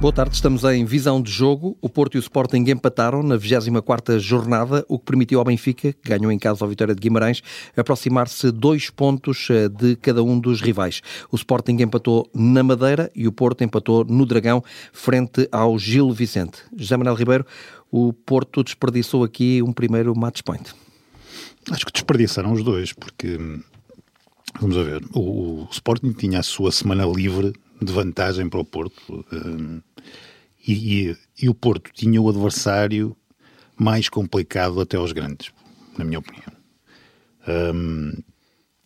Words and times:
Boa 0.00 0.12
tarde, 0.12 0.36
estamos 0.36 0.62
em 0.62 0.84
visão 0.84 1.20
de 1.20 1.28
jogo. 1.28 1.76
O 1.80 1.88
Porto 1.88 2.14
e 2.14 2.18
o 2.18 2.20
Sporting 2.20 2.64
empataram 2.68 3.20
na 3.20 3.36
24ª 3.36 4.20
jornada, 4.20 4.84
o 4.88 4.96
que 4.96 5.04
permitiu 5.04 5.40
ao 5.40 5.44
Benfica, 5.44 5.92
que 5.92 6.08
ganhou 6.08 6.30
em 6.30 6.38
casa 6.38 6.64
a 6.64 6.68
vitória 6.68 6.94
de 6.94 7.00
Guimarães, 7.00 7.42
aproximar-se 7.76 8.52
dois 8.52 8.90
pontos 8.90 9.48
eh, 9.50 9.68
de 9.68 9.96
cada 9.96 10.22
um 10.22 10.38
dos 10.38 10.60
rivais. 10.60 11.02
O 11.32 11.36
Sporting 11.36 11.78
empatou 11.82 12.30
na 12.32 12.62
Madeira 12.62 13.10
e 13.12 13.26
o 13.26 13.32
Porto 13.32 13.64
empatou 13.64 14.04
no 14.04 14.24
Dragão, 14.24 14.62
frente 14.92 15.48
ao 15.50 15.76
Gil 15.76 16.12
Vicente. 16.12 16.62
José 16.76 16.96
Manuel 16.96 17.16
Ribeiro, 17.16 17.44
o 17.90 18.12
Porto 18.12 18.62
desperdiçou 18.62 19.24
aqui 19.24 19.60
um 19.64 19.72
primeiro 19.72 20.16
match 20.16 20.42
point. 20.42 20.72
Acho 21.72 21.84
que 21.84 21.92
desperdiçaram 21.92 22.52
os 22.52 22.62
dois, 22.62 22.92
porque, 22.92 23.36
vamos 24.60 24.78
a 24.78 24.82
ver, 24.84 25.04
o, 25.12 25.64
o 25.64 25.68
Sporting 25.72 26.12
tinha 26.12 26.38
a 26.38 26.44
sua 26.44 26.70
semana 26.70 27.04
livre 27.04 27.52
de 27.80 27.92
vantagem 27.92 28.48
para 28.48 28.60
o 28.60 28.64
Porto. 28.64 29.24
E, 30.68 31.08
e, 31.08 31.16
e, 31.42 31.48
o 31.48 31.54
Porto 31.54 31.90
tinha 31.94 32.20
o 32.20 32.28
adversário 32.28 33.16
mais 33.74 34.10
complicado 34.10 34.78
até 34.82 34.98
aos 34.98 35.12
grandes, 35.12 35.50
na 35.96 36.04
minha 36.04 36.18
opinião. 36.18 36.52
Um, 37.74 38.12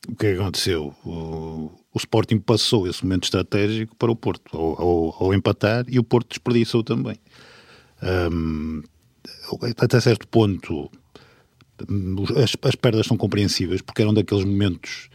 o 0.09 0.15
que 0.15 0.27
é 0.27 0.35
que 0.35 0.41
aconteceu? 0.41 0.95
O, 1.05 1.73
o, 1.93 1.99
Sporting 1.99 2.39
passou 2.39 2.87
esse 2.87 3.03
momento 3.03 3.25
estratégico 3.25 3.97
para 3.97 4.13
o 4.13 4.17
Porto, 4.17 4.57
ao, 4.57 4.81
ao, 4.81 5.17
ao 5.25 5.35
empatar, 5.35 5.85
e 5.89 5.99
o 5.99 6.05
Porto 6.05 6.29
desperdiçou 6.29 6.85
também. 6.85 7.17
Um, 8.01 8.85
até 9.79 10.01
certo 10.01 10.29
ponto, 10.29 10.89
as, 12.37 12.57
as 12.63 12.75
perdas 12.77 13.07
são 13.07 13.17
compreensíveis, 13.17 13.83
porque 13.83 14.03
eram 14.03 14.15
daqueles 14.15 14.45
momentos 14.45 15.09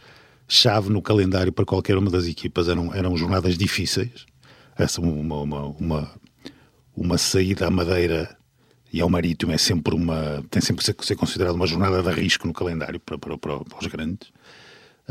chave 0.46 0.90
no 0.90 1.00
calendário 1.00 1.52
para 1.52 1.64
qualquer 1.64 1.96
uma 1.96 2.10
das 2.10 2.26
equipas. 2.26 2.68
Eram, 2.68 2.94
eram 2.94 3.16
jornadas 3.16 3.56
difíceis. 3.56 4.26
Essa 4.76 5.00
uma, 5.00 5.40
uma, 5.40 5.62
uma, 5.66 6.10
uma 6.98 7.16
saída 7.18 7.66
à 7.66 7.70
Madeira 7.70 8.36
e 8.92 9.00
ao 9.00 9.08
Marítimo 9.08 9.52
é 9.52 9.58
sempre 9.58 9.94
uma 9.94 10.42
tem 10.50 10.60
sempre 10.60 10.84
que 10.94 11.06
ser 11.06 11.16
considerada 11.16 11.54
uma 11.54 11.66
jornada 11.66 12.02
de 12.02 12.20
risco 12.20 12.46
no 12.46 12.52
calendário 12.52 12.98
para, 12.98 13.18
para, 13.18 13.38
para, 13.38 13.60
para 13.60 13.78
os 13.78 13.86
grandes. 13.86 14.30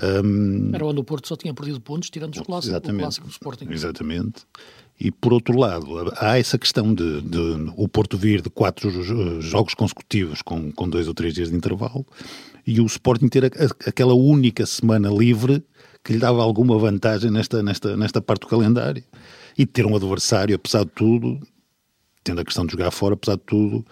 Um, 0.02 0.72
Era 0.76 0.86
onde 0.86 1.00
o 1.00 1.04
Porto 1.04 1.28
só 1.28 1.36
tinha 1.36 1.54
perdido 1.54 1.82
pontos, 1.82 2.10
tirando 2.10 2.36
os 2.36 2.42
clássicos, 2.42 2.70
exatamente, 2.70 3.00
o 3.00 3.04
clássico 3.04 3.28
do 3.28 3.32
Sporting. 3.32 3.68
Exatamente. 3.70 4.42
E 5.00 5.12
por 5.12 5.34
outro 5.34 5.58
lado, 5.58 6.14
há 6.18 6.38
essa 6.38 6.58
questão 6.58 6.94
de, 6.94 7.22
de 7.22 7.72
o 7.76 7.88
Porto 7.88 8.18
vir 8.18 8.42
de 8.42 8.50
quatro 8.50 8.92
jogos 9.42 9.74
consecutivos 9.74 10.42
com, 10.42 10.72
com 10.72 10.90
dois 10.90 11.08
ou 11.08 11.14
três 11.14 11.34
dias 11.34 11.50
de 11.50 11.56
intervalo 11.56 12.06
e 12.66 12.82
o 12.82 12.86
Sporting 12.86 13.28
ter 13.28 13.46
a, 13.46 13.48
a, 13.48 13.90
aquela 13.90 14.14
única 14.14 14.66
semana 14.66 15.10
livre 15.10 15.64
que 16.04 16.14
lhe 16.14 16.20
dava 16.20 16.42
alguma 16.42 16.78
vantagem 16.78 17.30
nesta, 17.30 17.62
nesta, 17.62 17.98
nesta 17.98 18.22
parte 18.22 18.42
do 18.42 18.48
calendário. 18.48 19.04
E 19.58 19.66
ter 19.66 19.86
um 19.86 19.96
adversário, 19.96 20.56
apesar 20.56 20.84
de 20.84 20.92
tudo, 20.92 21.40
tendo 22.28 22.42
a 22.42 22.46
questão 22.46 22.66
de 22.66 22.74
jogar 22.74 22.92
fora, 22.92 23.14
apesar 23.14 23.36
de 23.36 23.44
tudo, 23.44 23.86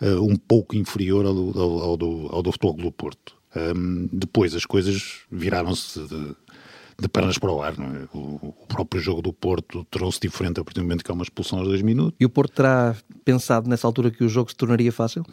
uh, 0.00 0.22
um 0.22 0.36
pouco 0.36 0.76
inferior 0.76 1.24
ao 1.24 1.34
do, 1.34 1.60
ao, 1.60 1.78
ao 1.80 1.96
do, 1.96 2.28
ao 2.32 2.42
do 2.42 2.52
Futebol 2.52 2.74
do 2.74 2.92
Porto. 2.92 3.36
Um, 3.54 4.08
depois 4.12 4.54
as 4.54 4.66
coisas 4.66 5.20
viraram-se 5.30 6.00
de, 6.00 6.36
de, 7.00 7.08
pernas 7.08 7.38
para 7.38 7.50
o 7.50 7.62
ar. 7.62 7.72
É? 7.72 8.08
o, 8.12 8.54
o, 8.60 8.66
próprio 8.66 9.00
jogo 9.00 9.22
do 9.22 9.32
Porto 9.32 9.86
trouxe 9.90 10.20
diferente 10.20 10.60
a 10.60 10.64
partir 10.64 10.80
do 10.80 10.82
momento 10.82 11.04
que 11.04 11.10
há 11.10 11.14
uma 11.14 11.22
expulsão 11.22 11.60
aos 11.60 11.68
dois 11.68 11.80
minutos. 11.80 12.16
E 12.20 12.26
o 12.26 12.28
Porto 12.28 12.54
terá 12.54 12.94
pensado 13.24 13.70
nessa 13.70 13.86
altura 13.86 14.10
que 14.10 14.24
o 14.24 14.28
jogo 14.28 14.50
se 14.50 14.56
tornaria 14.56 14.92
fácil? 14.92 15.24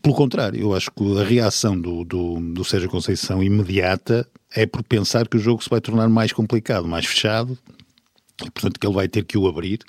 Pelo 0.00 0.14
contrário, 0.14 0.60
eu 0.60 0.74
acho 0.74 0.90
que 0.90 1.18
a 1.18 1.24
reação 1.24 1.78
do, 1.78 2.04
do, 2.04 2.40
do 2.40 2.64
Sérgio 2.64 2.88
Conceição 2.88 3.42
imediata 3.42 4.26
é 4.54 4.64
por 4.64 4.82
pensar 4.82 5.28
que 5.28 5.36
o 5.36 5.40
jogo 5.40 5.62
se 5.62 5.68
vai 5.68 5.80
tornar 5.80 6.08
mais 6.08 6.32
complicado, 6.32 6.86
mais 6.86 7.06
fechado, 7.06 7.58
e 8.42 8.50
portanto 8.50 8.80
que 8.80 8.86
ele 8.86 8.94
vai 8.94 9.08
ter 9.08 9.24
que 9.24 9.38
o 9.38 9.46
abrir, 9.46 9.80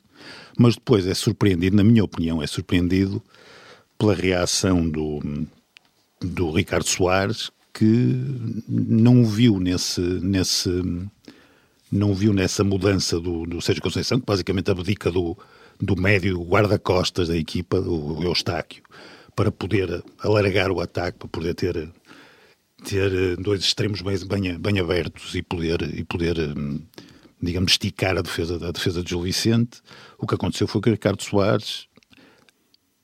mas 0.58 0.76
depois 0.76 1.06
é 1.08 1.14
surpreendido, 1.14 1.76
na 1.76 1.84
minha 1.84 2.04
opinião, 2.04 2.42
é 2.42 2.48
surpreendido 2.48 3.22
pela 3.98 4.14
reação 4.14 4.88
do, 4.88 5.22
do 6.20 6.52
Ricardo 6.52 6.88
Soares, 6.88 7.52
que 7.74 8.16
não 8.68 9.26
viu 9.26 9.60
nesse, 9.60 10.02
nesse 10.02 10.70
não 11.92 12.14
viu 12.14 12.34
nessa 12.34 12.64
mudança 12.64 13.20
do, 13.20 13.46
do 13.46 13.62
Sérgio 13.62 13.84
Conceição, 13.84 14.20
que 14.20 14.26
basicamente 14.26 14.72
abdica 14.72 15.12
do, 15.12 15.38
do 15.80 15.96
médio 15.96 16.42
guarda-costas 16.42 17.28
da 17.28 17.38
equipa, 17.38 17.80
o 17.80 18.24
Eustáquio, 18.24 18.84
para 19.36 19.52
poder 19.52 20.04
alargar 20.20 20.72
o 20.72 20.82
ataque, 20.82 21.20
para 21.20 21.28
poder 21.28 21.54
ter, 21.54 21.90
ter 22.84 23.38
dois 23.38 23.62
extremos 23.62 24.02
bem, 24.02 24.18
bem, 24.26 24.58
bem 24.58 24.80
abertos 24.80 25.36
e 25.36 25.42
poder, 25.42 25.82
e 25.82 26.04
poder 26.04 26.38
digamos, 27.46 27.74
esticar 27.74 28.18
a 28.18 28.22
defesa, 28.22 28.56
a 28.56 28.72
defesa 28.72 29.04
de 29.04 29.10
Gil 29.10 29.22
Vicente. 29.22 29.82
O 30.18 30.28
que 30.28 30.36
aconteceu 30.36 30.68
foi 30.68 30.82
que 30.82 30.90
Ricardo 30.90 31.22
Soares 31.24 31.88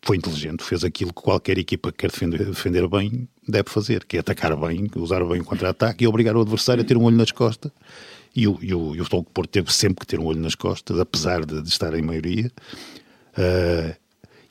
foi 0.03 0.17
inteligente, 0.17 0.63
fez 0.63 0.83
aquilo 0.83 1.13
que 1.13 1.21
qualquer 1.21 1.57
equipa 1.57 1.91
que 1.91 1.99
quer 1.99 2.11
defender, 2.11 2.45
defender 2.45 2.87
bem 2.87 3.27
deve 3.47 3.69
fazer, 3.69 4.03
que 4.05 4.17
é 4.17 4.19
atacar 4.19 4.55
bem, 4.55 4.89
usar 4.95 5.23
bem 5.23 5.41
o 5.41 5.45
contra-ataque 5.45 6.03
e 6.03 6.07
obrigar 6.07 6.35
o 6.35 6.41
adversário 6.41 6.81
a 6.81 6.85
ter 6.85 6.97
um 6.97 7.03
olho 7.03 7.17
nas 7.17 7.31
costas. 7.31 7.71
E 8.35 8.47
o, 8.47 8.57
e 8.61 8.73
o, 8.73 8.95
e 8.95 9.01
o 9.01 9.03
Futebol 9.03 9.23
Porto 9.25 9.49
teve 9.51 9.71
sempre 9.71 9.99
que 9.99 10.07
ter 10.07 10.19
um 10.19 10.25
olho 10.25 10.39
nas 10.39 10.55
costas, 10.55 10.99
apesar 10.99 11.45
de, 11.45 11.61
de 11.61 11.69
estar 11.69 11.93
em 11.93 12.01
maioria. 12.01 12.51
Uh, 13.37 13.95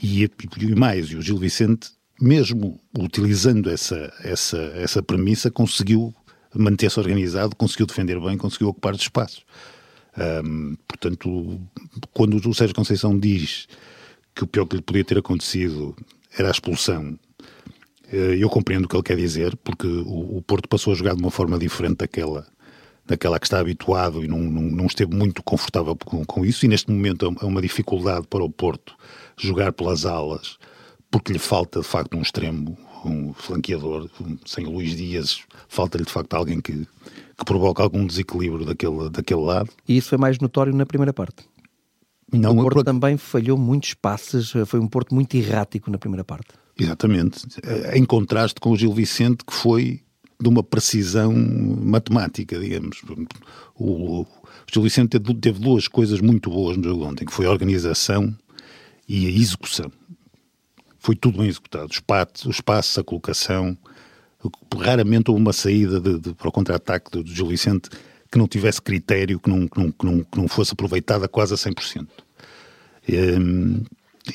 e, 0.02 0.22
e 0.24 0.74
mais, 0.74 1.10
e 1.10 1.16
o 1.16 1.22
Gil 1.22 1.38
Vicente, 1.38 1.90
mesmo 2.20 2.78
utilizando 2.96 3.70
essa, 3.70 4.12
essa, 4.22 4.58
essa 4.76 5.02
premissa, 5.02 5.50
conseguiu 5.50 6.14
manter-se 6.54 6.98
organizado, 6.98 7.56
conseguiu 7.56 7.86
defender 7.86 8.20
bem, 8.20 8.36
conseguiu 8.36 8.68
ocupar 8.68 8.94
os 8.94 9.00
espaços. 9.00 9.44
Um, 10.20 10.76
portanto, 10.86 11.60
quando 12.12 12.36
o 12.36 12.54
Sérgio 12.54 12.74
Conceição 12.74 13.18
diz 13.18 13.66
que 14.34 14.44
o 14.44 14.46
pior 14.46 14.66
que 14.66 14.76
lhe 14.76 14.82
podia 14.82 15.04
ter 15.04 15.18
acontecido 15.18 15.96
era 16.36 16.48
a 16.48 16.50
expulsão, 16.50 17.18
eh, 18.12 18.36
eu 18.38 18.50
compreendo 18.50 18.84
o 18.84 18.88
que 18.88 18.96
ele 18.96 19.02
quer 19.02 19.16
dizer, 19.16 19.56
porque 19.56 19.86
o, 19.86 20.42
Porto 20.46 20.68
passou 20.68 20.92
a 20.92 20.96
jogar 20.96 21.14
de 21.14 21.22
uma 21.22 21.30
forma 21.30 21.58
diferente 21.58 21.98
daquela, 21.98 22.46
daquela 23.06 23.38
que 23.38 23.46
está 23.46 23.60
habituado 23.60 24.24
e 24.24 24.28
não, 24.28 24.38
não, 24.38 24.62
não 24.62 24.86
esteve 24.86 25.14
muito 25.14 25.42
confortável 25.42 25.96
com, 25.96 26.24
com, 26.24 26.44
isso, 26.44 26.66
e 26.66 26.68
neste 26.68 26.90
momento 26.90 27.34
é 27.40 27.44
uma 27.44 27.62
dificuldade 27.62 28.26
para 28.26 28.44
o 28.44 28.50
Porto 28.50 28.96
jogar 29.38 29.72
pelas 29.72 30.04
alas, 30.04 30.58
porque 31.10 31.32
lhe 31.32 31.38
falta 31.38 31.80
de 31.80 31.86
facto 31.86 32.16
um 32.16 32.22
extremo, 32.22 32.76
um 33.04 33.32
flanqueador, 33.32 34.10
sem 34.44 34.66
o 34.66 34.70
Luís 34.70 34.96
Dias, 34.96 35.40
falta-lhe 35.68 36.04
de 36.04 36.12
facto 36.12 36.34
alguém 36.34 36.60
que, 36.60 36.86
que 37.40 37.44
provoca 37.46 37.82
algum 37.82 38.06
desequilíbrio 38.06 38.66
daquele, 38.66 39.08
daquele 39.10 39.40
lado. 39.40 39.70
E 39.88 39.96
isso 39.96 40.10
foi 40.10 40.18
mais 40.18 40.38
notório 40.38 40.74
na 40.74 40.84
primeira 40.84 41.12
parte. 41.12 41.48
Não, 42.32 42.52
o 42.52 42.62
Porto 42.62 42.84
também 42.84 43.16
falhou 43.16 43.58
muitos 43.58 43.94
passes, 43.94 44.52
foi 44.66 44.78
um 44.78 44.86
Porto 44.86 45.14
muito 45.14 45.34
errático 45.36 45.90
na 45.90 45.98
primeira 45.98 46.22
parte. 46.22 46.48
Exatamente, 46.78 47.46
em 47.92 48.04
contraste 48.04 48.60
com 48.60 48.70
o 48.70 48.76
Gil 48.76 48.92
Vicente, 48.92 49.44
que 49.44 49.52
foi 49.52 50.00
de 50.40 50.48
uma 50.48 50.62
precisão 50.62 51.32
matemática, 51.32 52.58
digamos. 52.58 53.02
O, 53.74 54.20
o 54.22 54.26
Gil 54.72 54.82
Vicente 54.82 55.18
teve 55.18 55.58
duas 55.58 55.88
coisas 55.88 56.20
muito 56.20 56.48
boas 56.48 56.76
no 56.76 56.84
jogo 56.84 57.04
ontem, 57.04 57.24
que 57.24 57.32
foi 57.32 57.46
a 57.46 57.50
organização 57.50 58.34
e 59.08 59.26
a 59.26 59.30
execução. 59.30 59.90
Foi 60.98 61.16
tudo 61.16 61.38
bem 61.38 61.48
executado. 61.48 61.86
Os 61.86 61.96
espaços, 61.96 62.44
o 62.46 62.50
espaço, 62.50 63.00
a 63.00 63.04
colocação. 63.04 63.76
Raramente 64.76 65.30
houve 65.30 65.42
uma 65.42 65.52
saída 65.52 66.00
de, 66.00 66.18
de, 66.18 66.34
para 66.34 66.48
o 66.48 66.52
contra-ataque 66.52 67.10
do, 67.10 67.26
Gil 67.26 67.46
Vicente 67.46 67.90
que 68.30 68.38
não 68.38 68.46
tivesse 68.46 68.80
critério, 68.80 69.40
que 69.40 69.50
não, 69.50 69.66
que 69.66 69.78
não, 69.78 69.90
que 69.90 70.06
não, 70.06 70.22
que 70.22 70.38
não 70.38 70.48
fosse 70.48 70.72
aproveitada 70.72 71.26
quase 71.28 71.52
a 71.52 71.56
100%. 71.56 72.06
Um, 73.08 73.82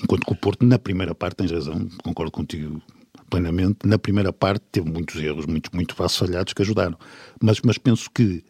enquanto 0.03 0.25
que 0.25 0.33
o 0.33 0.35
Porto, 0.35 0.65
na 0.65 0.77
primeira 0.77 1.15
parte, 1.15 1.37
tens 1.37 1.51
razão, 1.51 1.87
concordo 2.03 2.31
contigo 2.31 2.81
plenamente, 3.29 3.79
na 3.85 3.97
primeira 3.97 4.31
parte 4.31 4.63
teve 4.71 4.89
muitos 4.89 5.15
erros, 5.21 5.45
muito 5.45 5.95
passos 5.95 6.17
falhados 6.17 6.53
que 6.53 6.61
ajudaram. 6.61 6.97
Mas, 7.41 7.59
mas 7.61 7.77
penso 7.77 8.09
que 8.11 8.43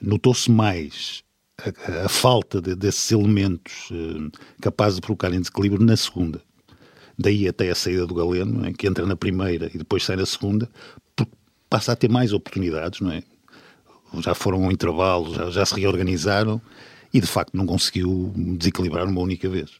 notou-se 0.00 0.50
mais 0.50 1.22
a, 1.58 2.06
a 2.06 2.08
falta 2.08 2.60
de, 2.60 2.74
desses 2.74 3.10
elementos 3.12 3.90
uh, 3.90 4.30
capazes 4.60 4.96
de 4.96 5.02
provocar 5.02 5.32
em 5.32 5.38
desequilíbrio 5.38 5.84
na 5.84 5.96
segunda. 5.96 6.42
Daí 7.18 7.46
até 7.46 7.70
a 7.70 7.74
saída 7.74 8.06
do 8.06 8.14
Galeno, 8.14 8.66
é? 8.66 8.72
que 8.72 8.86
entra 8.86 9.06
na 9.06 9.16
primeira 9.16 9.70
e 9.72 9.78
depois 9.78 10.04
sai 10.04 10.16
na 10.16 10.26
segunda, 10.26 10.68
passa 11.68 11.92
a 11.92 11.96
ter 11.96 12.10
mais 12.10 12.32
oportunidades, 12.32 13.00
não 13.00 13.12
é? 13.12 13.22
Já 14.20 14.34
foram 14.34 14.64
ao 14.64 14.72
intervalo, 14.72 15.34
já, 15.34 15.50
já 15.50 15.64
se 15.64 15.74
reorganizaram 15.74 16.60
e 17.14 17.20
de 17.20 17.26
facto 17.26 17.56
não 17.56 17.64
conseguiu 17.64 18.32
desequilibrar 18.36 19.06
uma 19.06 19.20
única 19.20 19.48
vez. 19.48 19.70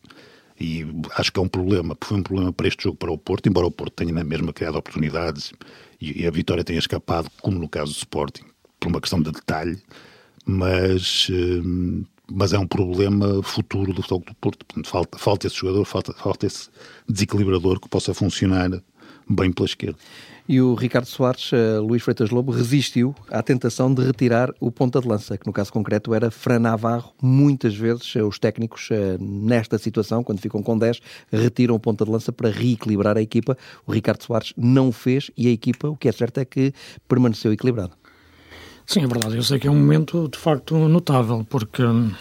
E 0.58 0.86
acho 1.16 1.32
que 1.32 1.38
é 1.38 1.42
um 1.42 1.48
problema, 1.48 1.96
foi 2.02 2.18
um 2.18 2.22
problema 2.22 2.52
para 2.52 2.68
este 2.68 2.84
jogo 2.84 2.96
para 2.96 3.10
o 3.10 3.18
Porto, 3.18 3.48
embora 3.48 3.66
o 3.66 3.70
Porto 3.70 3.92
tenha 3.94 4.12
na 4.12 4.22
mesma 4.22 4.52
criado 4.52 4.76
oportunidades 4.76 5.52
e, 6.00 6.22
e 6.22 6.26
a 6.26 6.30
vitória 6.30 6.64
tenha 6.64 6.78
escapado, 6.78 7.28
como 7.40 7.58
no 7.58 7.68
caso 7.68 7.92
do 7.92 7.96
Sporting, 7.96 8.44
por 8.78 8.88
uma 8.88 9.00
questão 9.00 9.20
de 9.20 9.30
detalhe, 9.30 9.82
mas, 10.44 11.28
hum, 11.30 12.04
mas 12.34 12.52
é 12.52 12.58
um 12.58 12.66
problema 12.66 13.42
futuro 13.42 13.92
do 13.92 14.02
futebol 14.02 14.24
do 14.26 14.34
Porto. 14.36 14.64
Portanto, 14.66 14.88
falta, 14.88 15.18
falta 15.18 15.46
esse 15.46 15.56
jogador, 15.56 15.84
falta, 15.84 16.12
falta 16.12 16.46
esse 16.46 16.68
desequilibrador 17.08 17.80
que 17.80 17.88
possa 17.88 18.14
funcionar 18.14 18.70
bem 19.28 19.52
pela 19.52 19.66
esquerda. 19.66 19.98
E 20.48 20.60
o 20.60 20.74
Ricardo 20.74 21.06
Soares, 21.06 21.52
uh, 21.52 21.80
Luís 21.80 22.02
Freitas 22.02 22.30
Lobo, 22.30 22.50
resistiu 22.50 23.14
à 23.30 23.42
tentação 23.42 23.94
de 23.94 24.04
retirar 24.04 24.52
o 24.58 24.72
ponta 24.72 25.00
de 25.00 25.06
lança, 25.06 25.38
que 25.38 25.46
no 25.46 25.52
caso 25.52 25.72
concreto 25.72 26.12
era 26.12 26.32
Fran 26.32 26.58
Navarro. 26.58 27.12
Muitas 27.22 27.76
vezes 27.76 28.14
uh, 28.16 28.26
os 28.26 28.40
técnicos, 28.40 28.90
uh, 28.90 29.22
nesta 29.22 29.78
situação, 29.78 30.24
quando 30.24 30.40
ficam 30.40 30.60
com 30.62 30.76
10, 30.76 31.00
retiram 31.32 31.76
o 31.76 31.80
ponta 31.80 32.04
de 32.04 32.10
lança 32.10 32.32
para 32.32 32.50
reequilibrar 32.50 33.16
a 33.16 33.22
equipa. 33.22 33.56
O 33.86 33.92
Ricardo 33.92 34.24
Soares 34.24 34.52
não 34.56 34.88
o 34.88 34.92
fez 34.92 35.30
e 35.36 35.46
a 35.46 35.50
equipa, 35.50 35.88
o 35.88 35.96
que 35.96 36.08
é 36.08 36.12
certo 36.12 36.38
é 36.38 36.44
que 36.44 36.72
permaneceu 37.06 37.52
equilibrada. 37.52 38.01
Sim, 38.92 39.04
é 39.04 39.06
verdade. 39.06 39.36
Eu 39.36 39.42
sei 39.42 39.58
que 39.58 39.66
é 39.66 39.70
um 39.70 39.74
momento 39.74 40.28
de 40.28 40.36
facto 40.36 40.76
notável, 40.76 41.46
porque 41.48 41.82
uh, 41.82 42.12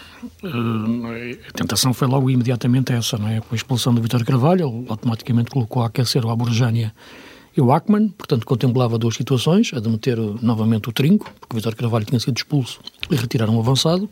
a 1.46 1.52
tentação 1.52 1.92
foi 1.92 2.08
logo 2.08 2.30
imediatamente 2.30 2.94
essa, 2.94 3.18
não 3.18 3.28
é? 3.28 3.42
Com 3.42 3.48
a 3.52 3.56
expulsão 3.56 3.92
do 3.92 4.00
Vitor 4.00 4.24
Carvalho, 4.24 4.66
ele 4.66 4.86
automaticamente 4.88 5.50
colocou 5.50 5.82
a 5.82 5.88
aquecer 5.88 6.24
o 6.24 6.30
Aborjânia 6.30 6.94
e 7.54 7.60
o 7.60 7.70
Ackman, 7.70 8.08
portanto 8.08 8.46
contemplava 8.46 8.96
duas 8.96 9.14
situações, 9.16 9.70
a 9.74 9.80
de 9.80 9.88
meter 9.90 10.16
novamente 10.16 10.88
o 10.88 10.92
trinco, 10.92 11.30
porque 11.38 11.54
o 11.54 11.56
Vitor 11.56 11.76
Carvalho 11.76 12.06
tinha 12.06 12.18
sido 12.18 12.38
expulso 12.38 12.80
e 13.10 13.16
retiraram 13.16 13.54
um 13.54 13.60
avançado, 13.60 14.08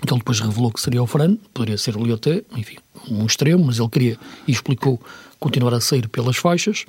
que 0.00 0.10
ele 0.10 0.20
depois 0.20 0.40
revelou 0.40 0.72
que 0.72 0.80
seria 0.80 1.02
o 1.02 1.06
Fran, 1.06 1.36
poderia 1.52 1.76
ser 1.76 1.94
o 1.98 2.02
Lioté, 2.02 2.42
enfim, 2.56 2.78
um 3.10 3.26
extremo, 3.26 3.66
mas 3.66 3.78
ele 3.78 3.90
queria 3.90 4.18
e 4.48 4.52
explicou 4.52 4.98
continuar 5.38 5.74
a 5.74 5.80
sair 5.82 6.08
pelas 6.08 6.38
faixas, 6.38 6.86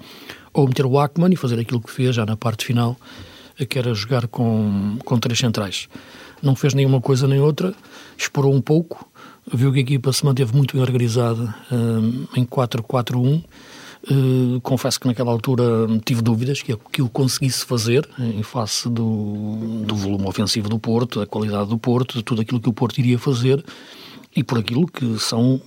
ou 0.54 0.66
meter 0.66 0.86
o 0.86 0.98
Ackman 0.98 1.34
e 1.34 1.36
fazer 1.36 1.60
aquilo 1.60 1.82
que 1.82 1.92
fez 1.92 2.16
já 2.16 2.26
na 2.26 2.38
parte 2.38 2.64
final, 2.64 2.98
que 3.70 3.78
era 3.78 3.94
jogar 3.94 4.28
com, 4.28 4.98
com 5.06 5.20
três 5.20 5.40
centrais. 5.40 5.88
Não 6.42 6.56
fez 6.56 6.74
nenhuma 6.74 7.00
coisa 7.00 7.28
nem 7.28 7.40
outra, 7.40 7.74
explorou 8.18 8.54
um 8.54 8.62
pouco, 8.62 9.08
viu 9.52 9.72
que 9.72 9.80
a 9.80 9.82
equipa 9.82 10.12
se 10.12 10.26
manteve 10.26 10.56
muito 10.56 10.74
bem 10.74 10.82
organizada 10.82 11.56
um, 11.72 12.26
em 12.36 12.46
4-4-1. 12.46 13.44
Uh, 14.12 14.60
confesso 14.62 15.00
que 15.00 15.08
naquela 15.08 15.32
altura 15.32 15.64
tive 16.04 16.22
dúvidas 16.22 16.62
que, 16.62 16.76
que 16.92 17.02
o 17.02 17.08
conseguisse 17.08 17.66
fazer 17.66 18.08
em 18.20 18.44
face 18.44 18.90
do, 18.90 19.86
do 19.86 19.96
volume 19.96 20.28
ofensivo 20.28 20.68
do 20.68 20.78
Porto, 20.78 21.22
da 21.22 21.26
qualidade 21.26 21.70
do 21.70 21.78
Porto, 21.78 22.18
de 22.18 22.24
tudo 22.24 22.42
aquilo 22.42 22.60
que 22.60 22.68
o 22.68 22.74
Porto 22.74 22.98
iria 22.98 23.18
fazer 23.18 23.64
e 24.36 24.44
por 24.44 24.58
aquilo 24.58 24.88
que 24.88 25.18
são 25.20 25.62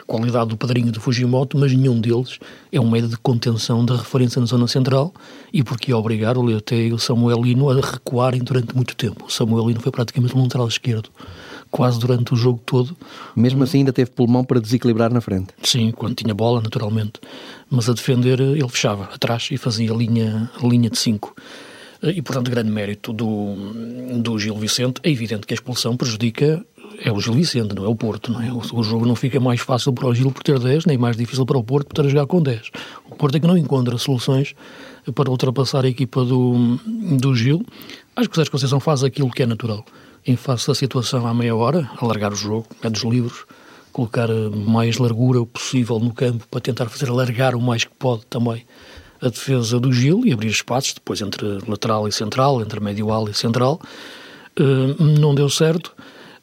a 0.00 0.04
qualidade 0.04 0.50
do 0.50 0.56
padrinho 0.56 0.90
do 0.90 1.00
Fujimoto, 1.00 1.58
mas 1.58 1.72
nenhum 1.72 2.00
deles 2.00 2.38
é 2.72 2.80
um 2.80 2.88
médio 2.88 3.08
de 3.08 3.16
contenção 3.16 3.84
da 3.84 3.96
referência 3.96 4.40
na 4.40 4.46
zona 4.46 4.66
central 4.66 5.12
e 5.52 5.62
porque 5.62 5.90
ia 5.90 5.96
obrigar 5.96 6.38
o 6.38 6.42
Leoté 6.42 6.76
e 6.76 6.92
o 6.92 6.98
Samuelino 6.98 7.70
a 7.70 7.74
recuarem 7.74 8.42
durante 8.42 8.74
muito 8.74 8.96
tempo. 8.96 9.26
O 9.26 9.30
Samuelino 9.30 9.80
foi 9.80 9.92
praticamente 9.92 10.36
um 10.36 10.42
lateral 10.42 10.68
esquerdo 10.68 11.10
quase 11.70 11.98
durante 12.00 12.34
o 12.34 12.36
jogo 12.36 12.60
todo. 12.66 12.96
Mesmo 13.34 13.62
assim 13.62 13.78
ainda 13.78 13.92
teve 13.92 14.10
pulmão 14.10 14.44
para 14.44 14.60
desequilibrar 14.60 15.12
na 15.12 15.20
frente? 15.20 15.48
Sim, 15.62 15.92
quando 15.92 16.16
tinha 16.16 16.34
bola, 16.34 16.60
naturalmente. 16.60 17.20
Mas 17.70 17.88
a 17.88 17.92
defender 17.92 18.40
ele 18.40 18.68
fechava 18.68 19.04
atrás 19.04 19.48
e 19.52 19.56
fazia 19.56 19.92
a 19.92 19.96
linha, 19.96 20.50
a 20.60 20.66
linha 20.66 20.90
de 20.90 20.98
5 20.98 21.34
e, 22.02 22.22
portanto, 22.22 22.50
grande 22.50 22.70
mérito 22.70 23.12
do, 23.12 23.54
do 24.22 24.38
Gil 24.38 24.56
Vicente. 24.56 25.00
É 25.02 25.10
evidente 25.10 25.46
que 25.46 25.52
a 25.52 25.56
expulsão 25.56 25.96
prejudica 25.96 26.64
é 27.02 27.10
o 27.10 27.18
Gil 27.18 27.34
Vicente, 27.34 27.74
não 27.74 27.84
é 27.84 27.88
o 27.88 27.94
Porto. 27.94 28.30
Não 28.30 28.42
é? 28.42 28.52
O, 28.52 28.82
jogo 28.82 29.06
não 29.06 29.16
fica 29.16 29.40
mais 29.40 29.60
fácil 29.60 29.92
para 29.92 30.06
o 30.06 30.14
Gil 30.14 30.30
por 30.30 30.42
ter 30.42 30.58
10, 30.58 30.84
nem 30.84 30.98
mais 30.98 31.16
difícil 31.16 31.46
para 31.46 31.56
o 31.56 31.64
Porto 31.64 31.88
por 31.88 31.94
ter 31.94 32.06
a 32.06 32.08
jogar 32.08 32.26
com 32.26 32.42
10. 32.42 32.70
O 33.10 33.16
Porto 33.16 33.36
é 33.36 33.40
que 33.40 33.46
não 33.46 33.56
encontra 33.56 33.96
soluções 33.96 34.54
para 35.14 35.30
ultrapassar 35.30 35.84
a 35.84 35.88
equipa 35.88 36.24
do, 36.24 36.78
do 37.18 37.34
Gil. 37.34 37.64
Acho 38.14 38.28
que 38.28 38.34
o 38.34 38.36
Sérgio 38.36 38.52
Conceição 38.52 38.80
faz 38.80 39.02
aquilo 39.02 39.30
que 39.30 39.42
é 39.42 39.46
natural. 39.46 39.84
Em 40.26 40.36
face 40.36 40.66
da 40.66 40.74
situação 40.74 41.26
à 41.26 41.32
meia 41.32 41.56
hora, 41.56 41.90
alargar 41.98 42.32
o 42.32 42.36
jogo, 42.36 42.66
é 42.82 42.90
dos 42.90 43.02
livros, 43.02 43.46
colocar 43.92 44.28
mais 44.28 44.98
largura 44.98 45.44
possível 45.46 45.98
no 45.98 46.12
campo 46.12 46.46
para 46.50 46.60
tentar 46.60 46.86
fazer 46.86 47.08
alargar 47.08 47.54
o 47.54 47.60
mais 47.60 47.84
que 47.84 47.94
pode 47.98 48.26
também 48.26 48.64
a 49.22 49.28
defesa 49.28 49.80
do 49.80 49.92
Gil 49.92 50.22
e 50.24 50.32
abrir 50.32 50.48
espaços 50.48 50.94
depois 50.94 51.20
entre 51.20 51.46
lateral 51.66 52.06
e 52.06 52.12
central, 52.12 52.60
entre 52.60 52.80
médio-ala 52.80 53.30
e 53.30 53.34
central. 53.34 53.80
Uh, 54.58 55.02
não 55.02 55.34
deu 55.34 55.48
certo 55.48 55.94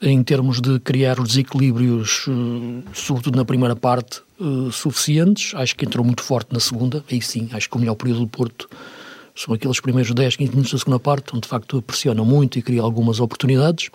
em 0.01 0.23
termos 0.23 0.61
de 0.61 0.79
criar 0.79 1.19
os 1.19 1.29
desequilíbrios, 1.29 2.27
uh, 2.27 2.83
sobretudo 2.93 3.35
na 3.35 3.45
primeira 3.45 3.75
parte, 3.75 4.21
uh, 4.39 4.71
suficientes. 4.71 5.53
Acho 5.55 5.75
que 5.75 5.85
entrou 5.85 6.05
muito 6.05 6.21
forte 6.23 6.53
na 6.53 6.59
segunda. 6.59 7.03
Aí 7.11 7.21
sim, 7.21 7.49
acho 7.51 7.69
que 7.69 7.75
o 7.75 7.79
melhor 7.79 7.95
período 7.95 8.21
do 8.21 8.27
Porto 8.27 8.69
são 9.35 9.53
aqueles 9.53 9.79
primeiros 9.79 10.13
10, 10.13 10.35
15 10.35 10.51
minutos 10.51 10.71
da 10.71 10.77
segunda 10.79 10.99
parte, 10.99 11.31
onde 11.31 11.41
de 11.41 11.47
facto 11.47 11.81
pressiona 11.81 12.23
muito 12.23 12.59
e 12.59 12.61
cria 12.61 12.81
algumas 12.81 13.19
oportunidades. 13.19 13.89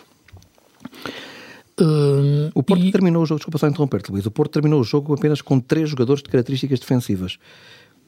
Uh, 1.81 2.51
o 2.55 2.63
Porto 2.63 2.85
e... 2.85 2.93
terminou 2.93 3.23
o 3.23 3.27
jogo, 3.27 3.39
desculpa 3.39 3.59
só 3.59 3.69
interromper-te, 3.69 4.11
Luís. 4.11 4.27
O 4.27 4.31
Porto 4.31 4.53
terminou 4.53 4.81
o 4.81 4.85
jogo 4.85 5.15
apenas 5.15 5.41
com 5.41 5.59
três 5.59 5.89
jogadores 5.89 6.23
de 6.23 6.29
características 6.29 6.81
defensivas 6.81 7.39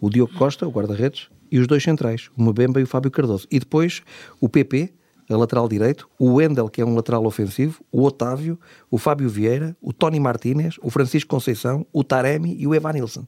o 0.00 0.10
Diogo 0.10 0.34
Costa, 0.34 0.66
o 0.66 0.70
guarda-redes, 0.70 1.28
e 1.50 1.58
os 1.58 1.66
dois 1.66 1.82
centrais, 1.82 2.28
o 2.36 2.42
Mbemba 2.42 2.80
e 2.80 2.82
o 2.82 2.86
Fábio 2.86 3.10
Cardoso. 3.10 3.46
E 3.50 3.58
depois 3.58 4.02
o 4.40 4.48
PP, 4.48 4.92
a 5.28 5.36
lateral 5.36 5.68
direito, 5.68 6.08
o 6.18 6.34
Wendel, 6.34 6.68
que 6.68 6.80
é 6.80 6.84
um 6.84 6.94
lateral 6.94 7.24
ofensivo, 7.24 7.82
o 7.90 8.02
Otávio, 8.02 8.58
o 8.90 8.98
Fábio 8.98 9.28
Vieira, 9.28 9.76
o 9.80 9.92
Tony 9.92 10.20
Martínez, 10.20 10.76
o 10.82 10.90
Francisco 10.90 11.30
Conceição, 11.30 11.86
o 11.92 12.04
Taremi 12.04 12.56
e 12.58 12.66
o 12.66 12.74
Evanilson. 12.74 13.26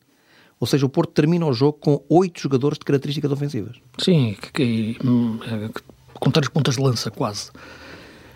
Ou 0.58 0.66
seja, 0.66 0.86
o 0.86 0.88
Porto 0.88 1.12
termina 1.12 1.46
o 1.46 1.52
jogo 1.52 1.78
com 1.78 2.02
oito 2.08 2.40
jogadores 2.40 2.78
de 2.78 2.84
características 2.84 3.30
ofensivas. 3.30 3.76
Sim, 3.98 4.36
que, 4.40 4.52
que, 4.52 4.98
é, 5.00 5.70
com 6.14 6.30
três 6.30 6.48
pontas 6.48 6.76
de 6.76 6.82
lança, 6.82 7.10
quase. 7.10 7.50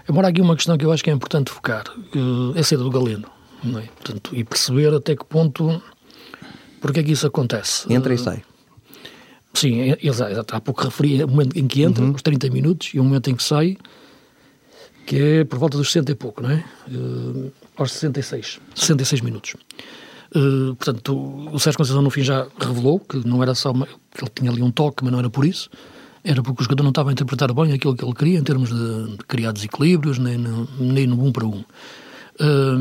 Embora 0.08 0.28
aqui 0.28 0.40
uma 0.40 0.56
questão 0.56 0.76
que 0.76 0.84
eu 0.84 0.92
acho 0.92 1.02
que 1.02 1.10
é 1.10 1.12
importante 1.12 1.50
focar, 1.50 1.84
é 2.54 2.60
a 2.60 2.62
saída 2.62 2.84
do 2.84 2.90
Galeno. 2.90 3.28
É? 3.64 3.82
Portanto, 3.82 4.34
e 4.34 4.42
perceber 4.42 4.92
até 4.94 5.14
que 5.14 5.24
ponto 5.24 5.82
porque 6.80 7.00
é 7.00 7.02
que 7.02 7.12
isso 7.12 7.26
acontece? 7.26 7.92
Entra 7.92 8.14
e 8.14 8.18
sai. 8.18 8.42
Sim, 9.54 9.80
é, 9.80 9.98
exato. 10.02 10.54
Há 10.54 10.60
pouco 10.60 10.84
referi 10.84 11.22
o 11.22 11.28
momento 11.28 11.58
em 11.58 11.66
que 11.66 11.82
entra, 11.82 12.04
uhum. 12.04 12.12
os 12.12 12.22
30 12.22 12.50
minutos, 12.50 12.90
e 12.94 13.00
o 13.00 13.04
momento 13.04 13.30
em 13.30 13.34
que 13.34 13.42
sai, 13.42 13.76
que 15.06 15.16
é 15.16 15.44
por 15.44 15.58
volta 15.58 15.76
dos 15.76 15.90
60 15.90 16.12
e 16.12 16.14
pouco, 16.14 16.42
não 16.42 16.50
é? 16.50 16.64
Uh, 16.88 17.52
aos 17.76 17.92
66. 17.92 18.60
66 18.74 19.20
minutos. 19.22 19.54
Uh, 20.34 20.74
portanto, 20.76 21.48
o 21.52 21.58
Sérgio 21.58 21.78
Conceição 21.78 22.02
no 22.02 22.10
fim 22.10 22.22
já 22.22 22.46
revelou 22.58 23.00
que 23.00 23.16
não 23.26 23.42
era 23.42 23.54
só 23.54 23.72
uma, 23.72 23.86
que 23.86 24.22
ele 24.22 24.30
tinha 24.34 24.50
ali 24.50 24.62
um 24.62 24.70
toque, 24.70 25.02
mas 25.02 25.12
não 25.12 25.18
era 25.18 25.28
por 25.28 25.44
isso. 25.44 25.68
Era 26.22 26.42
porque 26.42 26.60
o 26.60 26.64
jogador 26.64 26.82
não 26.82 26.90
estava 26.90 27.10
a 27.10 27.12
interpretar 27.12 27.52
bem 27.52 27.72
aquilo 27.72 27.96
que 27.96 28.04
ele 28.04 28.14
queria 28.14 28.38
em 28.38 28.42
termos 28.42 28.68
de, 28.68 29.16
de 29.16 29.24
criar 29.24 29.52
desequilíbrios, 29.52 30.18
nem 30.18 30.36
no, 30.36 30.68
nem 30.78 31.06
no 31.06 31.24
um 31.24 31.32
para 31.32 31.46
um. 31.46 31.64
Uh, 32.38 32.78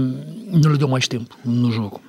não 0.51 0.71
lhe 0.71 0.77
deu 0.77 0.87
mais 0.87 1.07
tempo 1.07 1.35
no 1.43 1.71
jogo. 1.71 2.01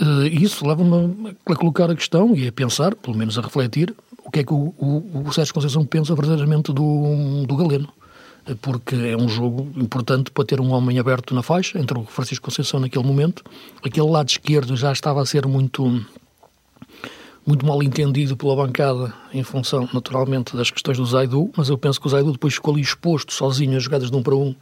Uh, 0.00 0.26
isso 0.26 0.66
leva-me 0.66 1.36
a 1.44 1.54
colocar 1.54 1.90
a 1.90 1.94
questão 1.94 2.34
e 2.34 2.48
a 2.48 2.52
pensar, 2.52 2.94
pelo 2.94 3.16
menos 3.16 3.38
a 3.38 3.42
refletir, 3.42 3.94
o 4.24 4.30
que 4.30 4.40
é 4.40 4.44
que 4.44 4.54
o, 4.54 4.74
o, 4.78 5.24
o 5.26 5.32
Sérgio 5.32 5.52
Conceição 5.52 5.84
pensa 5.84 6.14
verdadeiramente 6.14 6.72
do, 6.72 7.44
do 7.46 7.56
Galeno. 7.56 7.92
Eh, 8.46 8.54
porque 8.60 8.94
é 8.94 9.16
um 9.16 9.28
jogo 9.28 9.68
importante 9.76 10.30
para 10.30 10.44
ter 10.44 10.60
um 10.60 10.72
homem 10.72 10.98
aberto 10.98 11.34
na 11.34 11.42
faixa, 11.42 11.78
entre 11.78 11.98
o 11.98 12.04
Francisco 12.04 12.46
Conceição 12.46 12.80
naquele 12.80 13.04
momento. 13.04 13.42
Aquele 13.84 14.08
lado 14.08 14.28
esquerdo 14.28 14.76
já 14.76 14.92
estava 14.92 15.20
a 15.20 15.26
ser 15.26 15.46
muito 15.46 16.04
muito 17.46 17.66
mal 17.66 17.82
entendido 17.82 18.36
pela 18.36 18.54
bancada 18.54 19.12
em 19.32 19.42
função, 19.42 19.88
naturalmente, 19.92 20.54
das 20.56 20.70
questões 20.70 20.98
do 20.98 21.06
Zaidu, 21.06 21.50
mas 21.56 21.68
eu 21.68 21.76
penso 21.76 22.00
que 22.00 22.06
o 22.06 22.10
Zaidu 22.10 22.32
depois 22.32 22.54
ficou 22.54 22.74
ali 22.74 22.82
exposto 22.82 23.32
sozinho 23.32 23.76
a 23.76 23.80
jogadas 23.80 24.10
de 24.10 24.16
um 24.16 24.22
para 24.22 24.36
um 24.36 24.54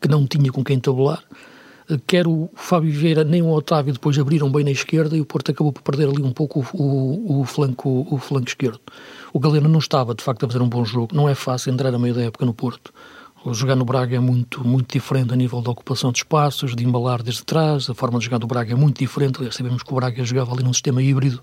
que 0.00 0.08
não 0.08 0.26
tinha 0.26 0.50
com 0.50 0.64
quem 0.64 0.80
tabular 0.80 1.22
quer 2.06 2.26
o 2.26 2.50
Fábio 2.54 2.92
Vieira 2.92 3.24
nem 3.24 3.42
o 3.42 3.50
Otávio 3.50 3.92
depois 3.92 4.18
abriram 4.18 4.50
bem 4.50 4.64
na 4.64 4.70
esquerda 4.70 5.16
e 5.16 5.20
o 5.20 5.24
Porto 5.24 5.50
acabou 5.50 5.72
por 5.72 5.82
perder 5.82 6.08
ali 6.08 6.22
um 6.22 6.32
pouco 6.32 6.66
o, 6.72 6.82
o, 6.82 7.40
o 7.40 7.44
flanco, 7.44 8.06
o 8.10 8.18
flanco 8.18 8.48
esquerdo. 8.48 8.80
O 9.32 9.38
Galeno 9.38 9.68
não 9.68 9.78
estava, 9.78 10.14
de 10.14 10.22
facto, 10.22 10.44
a 10.44 10.48
fazer 10.48 10.62
um 10.62 10.68
bom 10.68 10.84
jogo. 10.84 11.14
Não 11.14 11.28
é 11.28 11.34
fácil 11.34 11.72
entrar 11.72 11.94
a 11.94 11.98
meio 11.98 12.14
da 12.14 12.22
época 12.22 12.44
no 12.44 12.54
Porto. 12.54 12.92
Jogar 13.50 13.74
no 13.74 13.84
Braga 13.84 14.14
é 14.14 14.20
muito, 14.20 14.66
muito 14.66 14.92
diferente 14.92 15.32
a 15.32 15.36
nível 15.36 15.60
da 15.60 15.70
ocupação 15.70 16.12
de 16.12 16.18
espaços, 16.18 16.76
de 16.76 16.84
embalar 16.84 17.22
desde 17.22 17.44
trás. 17.44 17.90
A 17.90 17.94
forma 17.94 18.18
de 18.18 18.26
jogar 18.26 18.38
do 18.38 18.46
Braga 18.46 18.72
é 18.72 18.76
muito 18.76 18.98
diferente. 18.98 19.38
Sabemos 19.52 19.82
que 19.82 19.92
o 19.92 19.96
Braga 19.96 20.22
jogava 20.24 20.52
ali 20.52 20.62
num 20.62 20.72
sistema 20.72 21.02
híbrido 21.02 21.42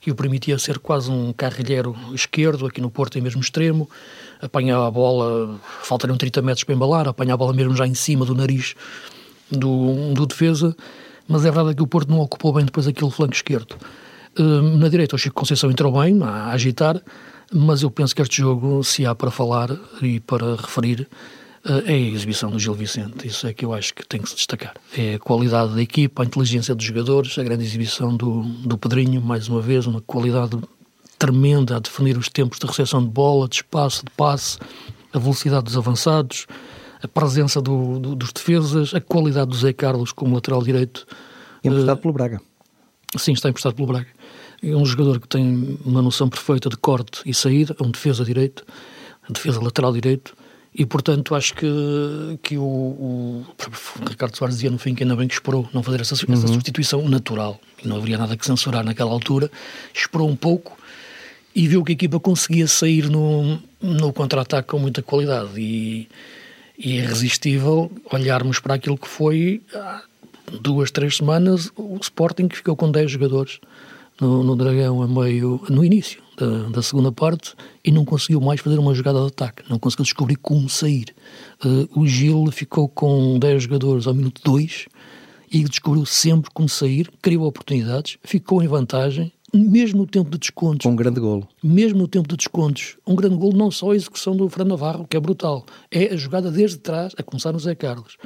que 0.00 0.10
o 0.10 0.14
permitia 0.14 0.56
ser 0.58 0.78
quase 0.78 1.10
um 1.10 1.32
carrilheiro 1.32 1.96
esquerdo, 2.14 2.66
aqui 2.66 2.80
no 2.80 2.88
Porto 2.88 3.18
em 3.18 3.20
mesmo 3.20 3.40
extremo, 3.40 3.90
apanhava 4.40 4.86
a 4.86 4.90
bola, 4.92 5.58
faltariam 5.82 6.16
30 6.16 6.40
metros 6.40 6.62
para 6.62 6.74
embalar, 6.74 7.08
apanhava 7.08 7.34
a 7.34 7.46
bola 7.46 7.52
mesmo 7.52 7.74
já 7.74 7.84
em 7.84 7.94
cima 7.94 8.24
do 8.24 8.32
nariz 8.32 8.76
do, 9.50 10.14
do 10.14 10.26
defesa, 10.26 10.76
mas 11.26 11.44
é 11.44 11.50
verdade 11.50 11.76
que 11.76 11.82
o 11.82 11.86
Porto 11.86 12.08
não 12.08 12.20
ocupou 12.20 12.52
bem 12.52 12.64
depois 12.64 12.86
aquele 12.86 13.10
flanco 13.10 13.34
esquerdo. 13.34 13.76
Uh, 14.38 14.62
na 14.78 14.88
direita 14.88 15.16
o 15.16 15.18
Chico 15.18 15.34
Conceição 15.34 15.70
entrou 15.70 15.92
bem, 16.00 16.22
a 16.22 16.46
agitar, 16.50 17.00
mas 17.52 17.82
eu 17.82 17.90
penso 17.90 18.14
que 18.14 18.22
este 18.22 18.38
jogo, 18.38 18.82
se 18.84 19.04
há 19.04 19.14
para 19.14 19.30
falar 19.30 19.70
e 20.00 20.20
para 20.20 20.56
referir, 20.56 21.08
uh, 21.64 21.82
é 21.86 21.92
a 21.92 21.98
exibição 21.98 22.50
do 22.50 22.58
Gil 22.58 22.74
Vicente. 22.74 23.26
Isso 23.26 23.46
é 23.46 23.52
que 23.52 23.64
eu 23.64 23.74
acho 23.74 23.94
que 23.94 24.06
tem 24.06 24.20
que 24.20 24.28
se 24.28 24.36
destacar. 24.36 24.74
É 24.96 25.14
a 25.14 25.18
qualidade 25.18 25.74
da 25.74 25.82
equipa, 25.82 26.22
a 26.22 26.26
inteligência 26.26 26.74
dos 26.74 26.84
jogadores, 26.84 27.38
a 27.38 27.42
grande 27.42 27.64
exibição 27.64 28.16
do, 28.16 28.42
do 28.42 28.78
Pedrinho, 28.78 29.20
mais 29.20 29.48
uma 29.48 29.60
vez, 29.60 29.86
uma 29.86 30.00
qualidade 30.00 30.58
tremenda 31.18 31.76
a 31.76 31.78
definir 31.80 32.16
os 32.16 32.28
tempos 32.28 32.58
de 32.58 32.66
recepção 32.66 33.02
de 33.02 33.08
bola, 33.08 33.48
de 33.48 33.56
espaço, 33.56 34.04
de 34.04 34.10
passe, 34.12 34.58
a 35.12 35.18
velocidade 35.18 35.64
dos 35.64 35.76
avançados, 35.76 36.46
a 37.02 37.08
presença 37.08 37.60
do, 37.60 37.98
do, 37.98 38.14
dos 38.14 38.32
defesas, 38.32 38.94
a 38.94 39.00
qualidade 39.00 39.50
do 39.50 39.56
Zé 39.56 39.72
Carlos 39.72 40.12
como 40.12 40.34
lateral 40.34 40.62
direito. 40.62 41.06
Emprestado 41.62 41.98
uh, 41.98 42.00
pelo 42.00 42.14
Braga. 42.14 42.40
Sim, 43.16 43.32
está 43.32 43.48
emprestado 43.48 43.74
pelo 43.74 43.88
Braga. 43.88 44.08
é 44.62 44.74
um 44.74 44.84
jogador 44.84 45.20
que 45.20 45.28
tem 45.28 45.78
uma 45.84 46.02
noção 46.02 46.28
perfeita 46.28 46.68
de 46.68 46.76
corte 46.76 47.22
e 47.24 47.32
saída, 47.32 47.74
é 47.78 47.82
um 47.82 47.90
defesa 47.90 48.24
direito, 48.24 48.64
defesa 49.28 49.62
lateral 49.62 49.92
direito, 49.92 50.34
e 50.74 50.84
portanto 50.84 51.34
acho 51.34 51.54
que, 51.54 51.66
que 52.42 52.58
o, 52.58 52.62
o, 52.62 53.44
o, 53.46 54.08
Ricardo 54.08 54.36
Soares 54.36 54.56
dizia 54.56 54.70
no 54.70 54.78
fim 54.78 54.94
que 54.94 55.02
ainda 55.02 55.16
bem 55.16 55.26
que 55.26 55.34
esperou 55.34 55.68
não 55.72 55.82
fazer 55.82 56.00
essa, 56.00 56.14
essa 56.14 56.26
uhum. 56.26 56.48
substituição 56.48 57.08
natural, 57.08 57.60
e 57.82 57.88
não 57.88 57.96
haveria 57.96 58.18
nada 58.18 58.36
que 58.36 58.44
censurar 58.44 58.84
naquela 58.84 59.10
altura, 59.10 59.50
esperou 59.94 60.28
um 60.28 60.36
pouco 60.36 60.76
e 61.54 61.66
viu 61.66 61.82
que 61.82 61.92
a 61.92 61.94
equipa 61.94 62.20
conseguia 62.20 62.66
sair 62.66 63.08
no, 63.08 63.58
no 63.80 64.12
contra-ataque 64.12 64.68
com 64.68 64.78
muita 64.78 65.02
qualidade 65.02 65.50
e, 65.56 66.08
e 66.78 66.96
irresistível 66.96 67.90
olharmos 68.12 68.60
para 68.60 68.74
aquilo 68.74 68.96
que 68.96 69.08
foi 69.08 69.60
há 69.74 70.02
duas, 70.60 70.90
três 70.90 71.16
semanas 71.16 71.70
o 71.76 71.98
Sporting 72.00 72.48
que 72.48 72.56
ficou 72.56 72.76
com 72.76 72.90
10 72.90 73.10
jogadores 73.10 73.58
no, 74.20 74.42
no 74.42 74.56
Dragão 74.56 75.02
a 75.02 75.08
meio, 75.08 75.60
no 75.68 75.84
início 75.84 76.22
da, 76.36 76.68
da, 76.68 76.82
segunda 76.82 77.10
parte 77.10 77.54
e 77.84 77.90
não 77.90 78.04
conseguiu 78.04 78.40
mais 78.40 78.60
fazer 78.60 78.78
uma 78.78 78.94
jogada 78.94 79.20
de 79.20 79.26
ataque, 79.26 79.62
não 79.68 79.78
conseguiu 79.78 80.04
descobrir 80.04 80.36
como 80.36 80.68
sair. 80.68 81.14
Uh, 81.64 82.00
o 82.00 82.06
Gil 82.06 82.46
ficou 82.52 82.88
com 82.88 83.38
10 83.38 83.64
jogadores 83.64 84.06
ao 84.06 84.14
minuto 84.14 84.40
2 84.44 84.86
e 85.50 85.64
descobriu 85.64 86.04
sempre 86.04 86.50
como 86.52 86.68
sair, 86.68 87.10
criou 87.22 87.46
oportunidades, 87.46 88.18
ficou 88.22 88.62
em 88.62 88.68
vantagem, 88.68 89.32
mesmo 89.52 90.00
no 90.00 90.06
tempo 90.06 90.30
de 90.30 90.38
descontos. 90.38 90.86
Um 90.86 90.96
grande 90.96 91.20
golo. 91.20 91.48
Mesmo 91.62 91.98
no 91.98 92.08
tempo 92.08 92.28
de 92.28 92.36
descontos. 92.36 92.96
Um 93.06 93.14
grande 93.14 93.36
golo, 93.36 93.56
não 93.56 93.70
só 93.70 93.92
a 93.92 93.96
execução 93.96 94.36
do 94.36 94.48
Fernando 94.48 94.70
Navarro, 94.70 95.06
que 95.08 95.16
é 95.16 95.20
brutal, 95.20 95.64
é 95.90 96.12
a 96.12 96.16
jogada 96.16 96.50
desde 96.50 96.78
trás, 96.78 97.14
a 97.16 97.22
começar 97.22 97.52
no 97.52 97.58
Zé 97.58 97.74
Carlos. 97.74 98.16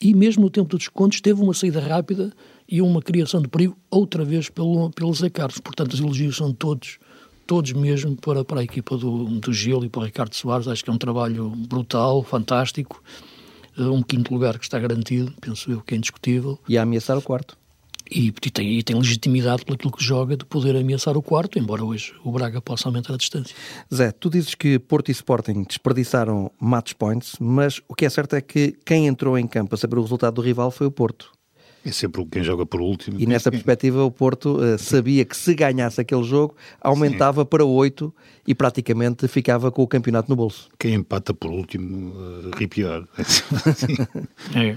E 0.00 0.14
mesmo 0.14 0.44
no 0.44 0.50
tempo 0.50 0.70
de 0.70 0.78
descontos 0.78 1.20
teve 1.20 1.42
uma 1.42 1.52
saída 1.52 1.80
rápida 1.80 2.32
e 2.68 2.80
uma 2.80 3.02
criação 3.02 3.42
de 3.42 3.48
perigo 3.48 3.76
outra 3.90 4.24
vez 4.24 4.48
pelo, 4.48 4.90
pelo 4.90 5.12
Zé 5.12 5.28
Carlos. 5.28 5.58
Portanto, 5.58 5.92
os 5.92 6.00
elogios 6.00 6.36
são 6.36 6.52
todos, 6.54 6.98
todos 7.46 7.72
mesmo 7.72 8.16
para, 8.16 8.44
para 8.44 8.60
a 8.60 8.64
equipa 8.64 8.96
do, 8.96 9.24
do 9.24 9.52
Gil 9.52 9.84
e 9.84 9.88
para 9.88 10.00
o 10.00 10.04
Ricardo 10.04 10.34
Soares. 10.34 10.68
Acho 10.68 10.84
que 10.84 10.90
é 10.90 10.92
um 10.92 10.98
trabalho 10.98 11.50
brutal, 11.50 12.22
fantástico. 12.22 13.02
Eh, 13.76 13.82
um 13.82 14.02
quinto 14.02 14.32
lugar 14.32 14.58
que 14.58 14.64
está 14.64 14.78
garantido, 14.78 15.34
penso 15.40 15.70
eu 15.70 15.80
que 15.82 15.94
é 15.94 15.98
indiscutível. 15.98 16.58
E 16.68 16.78
a 16.78 16.82
ameaçar 16.82 17.18
o 17.18 17.22
quarto. 17.22 17.59
E, 18.10 18.26
e, 18.28 18.50
tem, 18.50 18.78
e 18.78 18.82
tem 18.82 18.96
legitimidade 18.96 19.64
pelo 19.64 19.76
aquilo 19.76 19.92
que 19.92 20.02
joga 20.02 20.36
de 20.36 20.44
poder 20.44 20.76
ameaçar 20.76 21.16
o 21.16 21.22
quarto, 21.22 21.58
embora 21.58 21.84
hoje 21.84 22.12
o 22.24 22.32
Braga 22.32 22.60
possa 22.60 22.88
aumentar 22.88 23.14
a 23.14 23.16
distância. 23.16 23.54
Zé, 23.94 24.10
tu 24.10 24.28
dizes 24.28 24.54
que 24.54 24.78
Porto 24.78 25.10
e 25.10 25.12
Sporting 25.12 25.62
desperdiçaram 25.62 26.50
match 26.60 26.92
points, 26.94 27.36
mas 27.38 27.80
o 27.88 27.94
que 27.94 28.04
é 28.04 28.10
certo 28.10 28.34
é 28.34 28.40
que 28.40 28.76
quem 28.84 29.06
entrou 29.06 29.38
em 29.38 29.46
campo 29.46 29.74
a 29.74 29.78
saber 29.78 29.98
o 29.98 30.02
resultado 30.02 30.34
do 30.34 30.42
rival 30.42 30.70
foi 30.70 30.86
o 30.86 30.90
Porto. 30.90 31.30
É 31.84 31.90
sempre 31.90 32.24
quem 32.26 32.42
joga 32.42 32.66
por 32.66 32.80
último. 32.82 33.18
E 33.18 33.24
nessa 33.24 33.50
perspectiva, 33.50 34.04
o 34.04 34.10
Porto 34.10 34.58
uh, 34.58 34.78
sabia 34.78 35.24
que 35.24 35.34
se 35.34 35.54
ganhasse 35.54 35.98
aquele 35.98 36.22
jogo, 36.24 36.54
aumentava 36.78 37.40
Sim. 37.42 37.46
para 37.46 37.64
8 37.64 38.14
e 38.46 38.54
praticamente 38.54 39.26
ficava 39.28 39.70
com 39.70 39.82
o 39.82 39.88
campeonato 39.88 40.28
no 40.28 40.36
bolso. 40.36 40.68
Quem 40.78 40.94
empata 40.94 41.32
por 41.32 41.50
último, 41.50 42.10
uh, 42.10 42.50
ri 42.54 42.66
pior. 42.66 43.08
é 44.54 44.76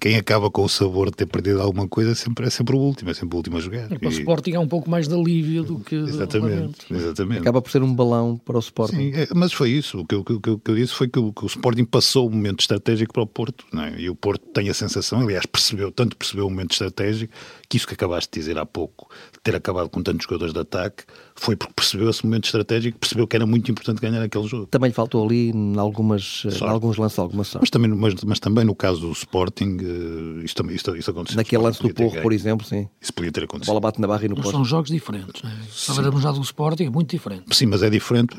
quem 0.00 0.16
acaba 0.16 0.50
com 0.50 0.62
o 0.62 0.68
sabor 0.68 1.10
de 1.10 1.16
ter 1.16 1.26
perdido 1.26 1.60
alguma 1.60 1.88
coisa 1.88 2.14
sempre, 2.14 2.46
é 2.46 2.50
sempre 2.50 2.76
o 2.76 2.78
último, 2.78 3.10
é 3.10 3.14
sempre 3.14 3.34
o 3.34 3.36
último 3.36 3.56
a 3.56 3.60
jogar. 3.60 3.90
E 3.90 3.98
para 3.98 4.08
o 4.08 4.12
Sporting 4.12 4.52
é 4.52 4.58
um 4.58 4.68
pouco 4.68 4.88
mais 4.88 5.08
de 5.08 5.14
alívio 5.14 5.64
do 5.64 5.80
que. 5.80 5.94
Exatamente, 5.94 6.86
exatamente. 6.92 7.40
Acaba 7.40 7.60
por 7.60 7.70
ser 7.70 7.82
um 7.82 7.94
balão 7.94 8.36
para 8.36 8.56
o 8.56 8.60
Sporting. 8.60 8.96
Sim, 8.96 9.12
é, 9.14 9.28
mas 9.34 9.52
foi 9.52 9.70
isso. 9.70 10.00
O 10.00 10.06
que, 10.06 10.14
eu, 10.14 10.24
que, 10.24 10.38
que 10.40 10.70
eu 10.70 10.74
disse 10.74 10.94
foi 10.94 11.08
que 11.08 11.18
o, 11.18 11.32
que 11.32 11.44
o, 11.44 11.46
Sporting 11.46 11.84
passou 11.84 12.26
o 12.26 12.30
momento 12.30 12.60
estratégico 12.60 13.12
para 13.12 13.22
o 13.22 13.26
Porto. 13.26 13.64
É? 13.76 14.00
E 14.00 14.10
o 14.10 14.14
Porto 14.14 14.46
tem 14.52 14.68
a 14.68 14.74
sensação, 14.74 15.20
aliás, 15.20 15.46
percebeu, 15.46 15.90
tanto 15.90 16.16
percebeu 16.16 16.46
o 16.46 16.50
momento 16.50 16.72
estratégico, 16.72 17.32
que 17.68 17.76
isso 17.76 17.86
que 17.86 17.94
acabaste 17.94 18.30
de 18.32 18.40
dizer 18.40 18.58
há 18.58 18.66
pouco, 18.66 19.10
ter 19.42 19.54
acabado 19.54 19.88
com 19.88 20.02
tantos 20.02 20.24
jogadores 20.24 20.54
de 20.54 20.60
ataque, 20.60 21.04
foi 21.38 21.54
porque 21.54 21.72
percebeu 21.74 22.10
esse 22.10 22.24
momento 22.26 22.46
estratégico, 22.46 22.98
percebeu 22.98 23.26
que 23.26 23.36
era 23.36 23.46
muito 23.46 23.70
importante 23.70 24.00
ganhar 24.00 24.20
aquele 24.20 24.46
jogo. 24.46 24.66
Também 24.66 24.90
faltou 24.90 25.24
ali 25.24 25.50
em, 25.50 25.78
algumas, 25.78 26.44
em 26.44 26.64
alguns 26.66 26.96
lances 26.96 27.18
alguma 27.18 27.44
sorte. 27.44 27.62
Mas 27.62 27.70
também, 27.70 27.90
mas, 27.90 28.14
mas 28.24 28.40
também 28.40 28.64
no 28.64 28.74
caso 28.74 29.00
do 29.00 29.12
Sporting, 29.12 29.78
uh, 29.80 30.44
isto, 30.44 30.56
também, 30.56 30.74
isto, 30.74 30.96
isto 30.96 31.10
aconteceu. 31.10 31.36
Naquele 31.36 31.62
lance 31.62 31.80
do 31.80 31.94
Porro, 31.94 32.20
por 32.20 32.32
exemplo, 32.32 32.66
sim. 32.66 32.88
Isso 33.00 33.12
podia 33.12 33.30
ter 33.30 33.44
acontecido. 33.44 33.70
A 33.70 33.74
bola 33.74 33.80
bate 33.80 34.00
na 34.00 34.08
barra 34.08 34.24
e 34.24 34.28
no 34.28 34.34
posto. 34.34 34.50
São 34.50 34.64
jogos 34.64 34.90
diferentes. 34.90 35.40
Né? 35.42 35.56
Estava 35.68 36.20
já 36.20 36.32
do 36.32 36.40
Sporting, 36.40 36.84
é 36.84 36.90
muito 36.90 37.10
diferente. 37.10 37.44
Sim, 37.52 37.66
mas 37.66 37.82
é 37.82 37.90
diferente. 37.90 38.36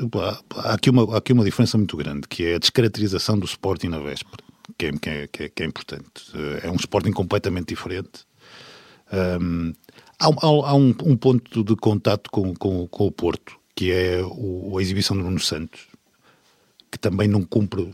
Há 0.55 0.73
aqui, 0.73 0.89
uma, 0.89 1.15
há 1.15 1.17
aqui 1.17 1.31
uma 1.31 1.45
diferença 1.45 1.77
muito 1.77 1.95
grande, 1.95 2.27
que 2.27 2.43
é 2.43 2.55
a 2.55 2.59
descaracterização 2.59 3.39
do 3.39 3.45
Sporting 3.45 3.87
na 3.87 3.99
véspera, 3.99 4.43
que 4.77 4.87
é, 4.87 4.91
que 4.91 5.09
é, 5.09 5.27
que 5.27 5.43
é, 5.43 5.63
é 5.63 5.65
importante. 5.65 6.03
Eh, 6.33 6.67
é 6.67 6.71
um 6.71 6.75
Sporting 6.75 7.11
completamente 7.11 7.69
diferente. 7.69 8.27
Um, 9.11 9.73
há, 10.19 10.27
há, 10.27 10.69
há 10.69 10.75
um, 10.75 10.93
um, 11.03 11.17
ponto 11.17 11.63
de 11.63 11.75
contato 11.75 12.29
com, 12.29 12.53
com, 12.53 12.87
com 12.87 13.07
o 13.07 13.11
Porto, 13.11 13.57
que 13.75 13.91
é 13.91 14.21
o, 14.23 14.77
a 14.77 14.81
exibição 14.81 15.15
do 15.15 15.23
Nuno 15.23 15.39
Santos, 15.39 15.87
que 16.91 16.99
também 16.99 17.27
não 17.27 17.43
cumpre 17.43 17.93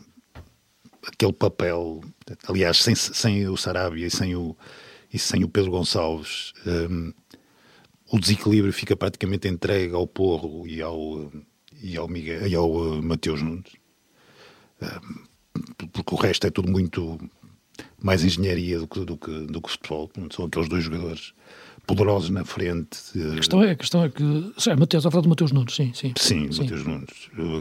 aquele 1.05 1.34
papel. 1.34 2.01
Aliás, 2.48 2.77
sem, 2.77 2.96
sem 2.96 3.48
o 3.48 3.55
Sarabia 3.55 4.08
e 4.08 4.12
sem 4.12 4.36
o, 4.36 4.58
e 5.13 5.20
sem 5.20 5.44
o 5.44 5.50
Pedro 5.50 5.72
Gonçalves, 5.72 6.53
um, 6.65 7.13
o 8.12 8.20
desequilíbrio 8.20 8.74
fica 8.74 8.96
praticamente 8.96 9.48
entregue 9.48 9.94
ao 9.94 10.08
Porro 10.08 10.67
e 10.67 10.82
ao, 10.82 11.32
e 11.82 11.96
ao, 11.98 12.08
Miguel, 12.08 12.48
e 12.48 12.55
ao 12.55 12.72
uh, 12.72 13.03
Mateus 13.03 13.41
Nunes. 13.41 13.74
Um, 14.82 15.88
porque 15.88 16.13
o 16.13 16.17
resto 16.17 16.48
é 16.48 16.50
tudo 16.50 16.70
muito 16.70 17.17
mais 18.01 18.24
engenharia 18.24 18.79
do 18.79 18.88
que, 18.88 19.05
do 19.05 19.17
que, 19.17 19.32
do 19.48 19.62
que 19.62 19.72
futebol. 19.72 20.12
São 20.32 20.46
aqueles 20.46 20.67
dois 20.67 20.84
jogadores 20.84 21.34
poderosos 21.85 22.29
na 22.29 22.43
frente. 22.43 22.97
A 23.33 23.35
questão 23.35 23.63
é, 23.63 23.71
a 23.71 23.75
questão 23.75 24.03
é 24.03 24.09
que. 24.09 24.23
É, 24.67 24.75
Mateus, 24.75 25.05
a 25.05 25.11
falar 25.11 25.23
de 25.23 25.29
Mateus 25.29 25.51
Nunes, 25.51 25.75
sim. 25.75 25.91
Sim, 25.93 26.13
sim, 26.17 26.51
sim. 26.51 26.63
Mateus 26.63 26.85
Nunes. 26.85 27.09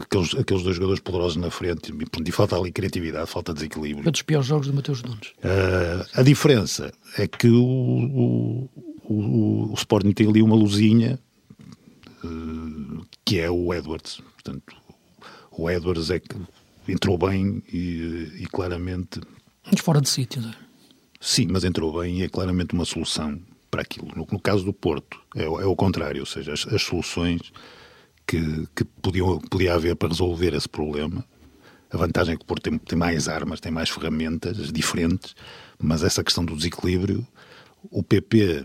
Aqueles, 0.02 0.34
aqueles 0.34 0.62
dois 0.62 0.76
jogadores 0.76 1.00
poderosos 1.00 1.36
na 1.36 1.50
frente, 1.50 1.92
e, 1.92 2.32
falta 2.32 2.56
ali 2.56 2.72
criatividade, 2.72 3.30
falta 3.30 3.52
desequilíbrio. 3.52 4.08
É 4.08 4.10
dos 4.10 4.22
piores 4.22 4.46
jogos 4.46 4.66
de 4.66 4.72
Mateus 4.72 5.02
Nunes. 5.02 5.28
Uh, 5.38 6.06
a 6.14 6.22
diferença 6.22 6.92
é 7.18 7.26
que 7.26 7.48
o, 7.48 7.64
o, 7.64 8.70
o, 9.04 9.70
o 9.70 9.74
Sporting 9.74 10.12
tem 10.12 10.28
ali 10.28 10.42
uma 10.42 10.56
luzinha 10.56 11.18
uh, 12.24 13.06
que 13.24 13.38
é 13.38 13.50
o 13.50 13.72
Edwards. 13.72 14.20
Portanto, 14.34 14.76
o 15.52 15.70
Edwards 15.70 16.10
é 16.10 16.18
que 16.18 16.36
entrou 16.88 17.16
bem 17.18 17.62
e, 17.72 18.32
e 18.40 18.46
claramente. 18.46 19.20
Mas 19.70 19.80
fora 19.80 20.00
de 20.00 20.08
sítio, 20.08 20.42
não 20.42 20.50
é? 20.50 20.54
Sim, 21.20 21.48
mas 21.50 21.64
entrou 21.64 22.00
bem 22.00 22.20
e 22.20 22.22
é 22.22 22.28
claramente 22.28 22.74
uma 22.74 22.84
solução 22.84 23.40
para 23.74 23.82
aquilo. 23.82 24.06
No, 24.14 24.24
no 24.30 24.40
caso 24.40 24.64
do 24.64 24.72
Porto, 24.72 25.20
é, 25.34 25.42
é, 25.42 25.46
o 25.48 25.74
contrário, 25.74 26.20
ou 26.20 26.26
seja, 26.26 26.52
as, 26.52 26.64
as 26.68 26.80
soluções 26.80 27.52
que, 28.24 28.68
que 28.74 28.84
podiam, 28.84 29.40
podia 29.40 29.74
haver 29.74 29.96
para 29.96 30.08
resolver 30.08 30.54
esse 30.54 30.68
problema. 30.68 31.24
A 31.90 31.96
vantagem 31.96 32.34
é 32.34 32.36
que 32.36 32.44
o 32.44 32.46
Porto 32.46 32.62
tem, 32.62 32.78
tem 32.78 32.96
mais 32.96 33.26
armas, 33.26 33.58
tem 33.58 33.72
mais 33.72 33.90
ferramentas 33.90 34.72
diferentes, 34.72 35.34
mas 35.76 36.04
essa 36.04 36.22
questão 36.22 36.44
do 36.44 36.56
desequilíbrio, 36.56 37.26
o 37.90 38.00
PP 38.00 38.64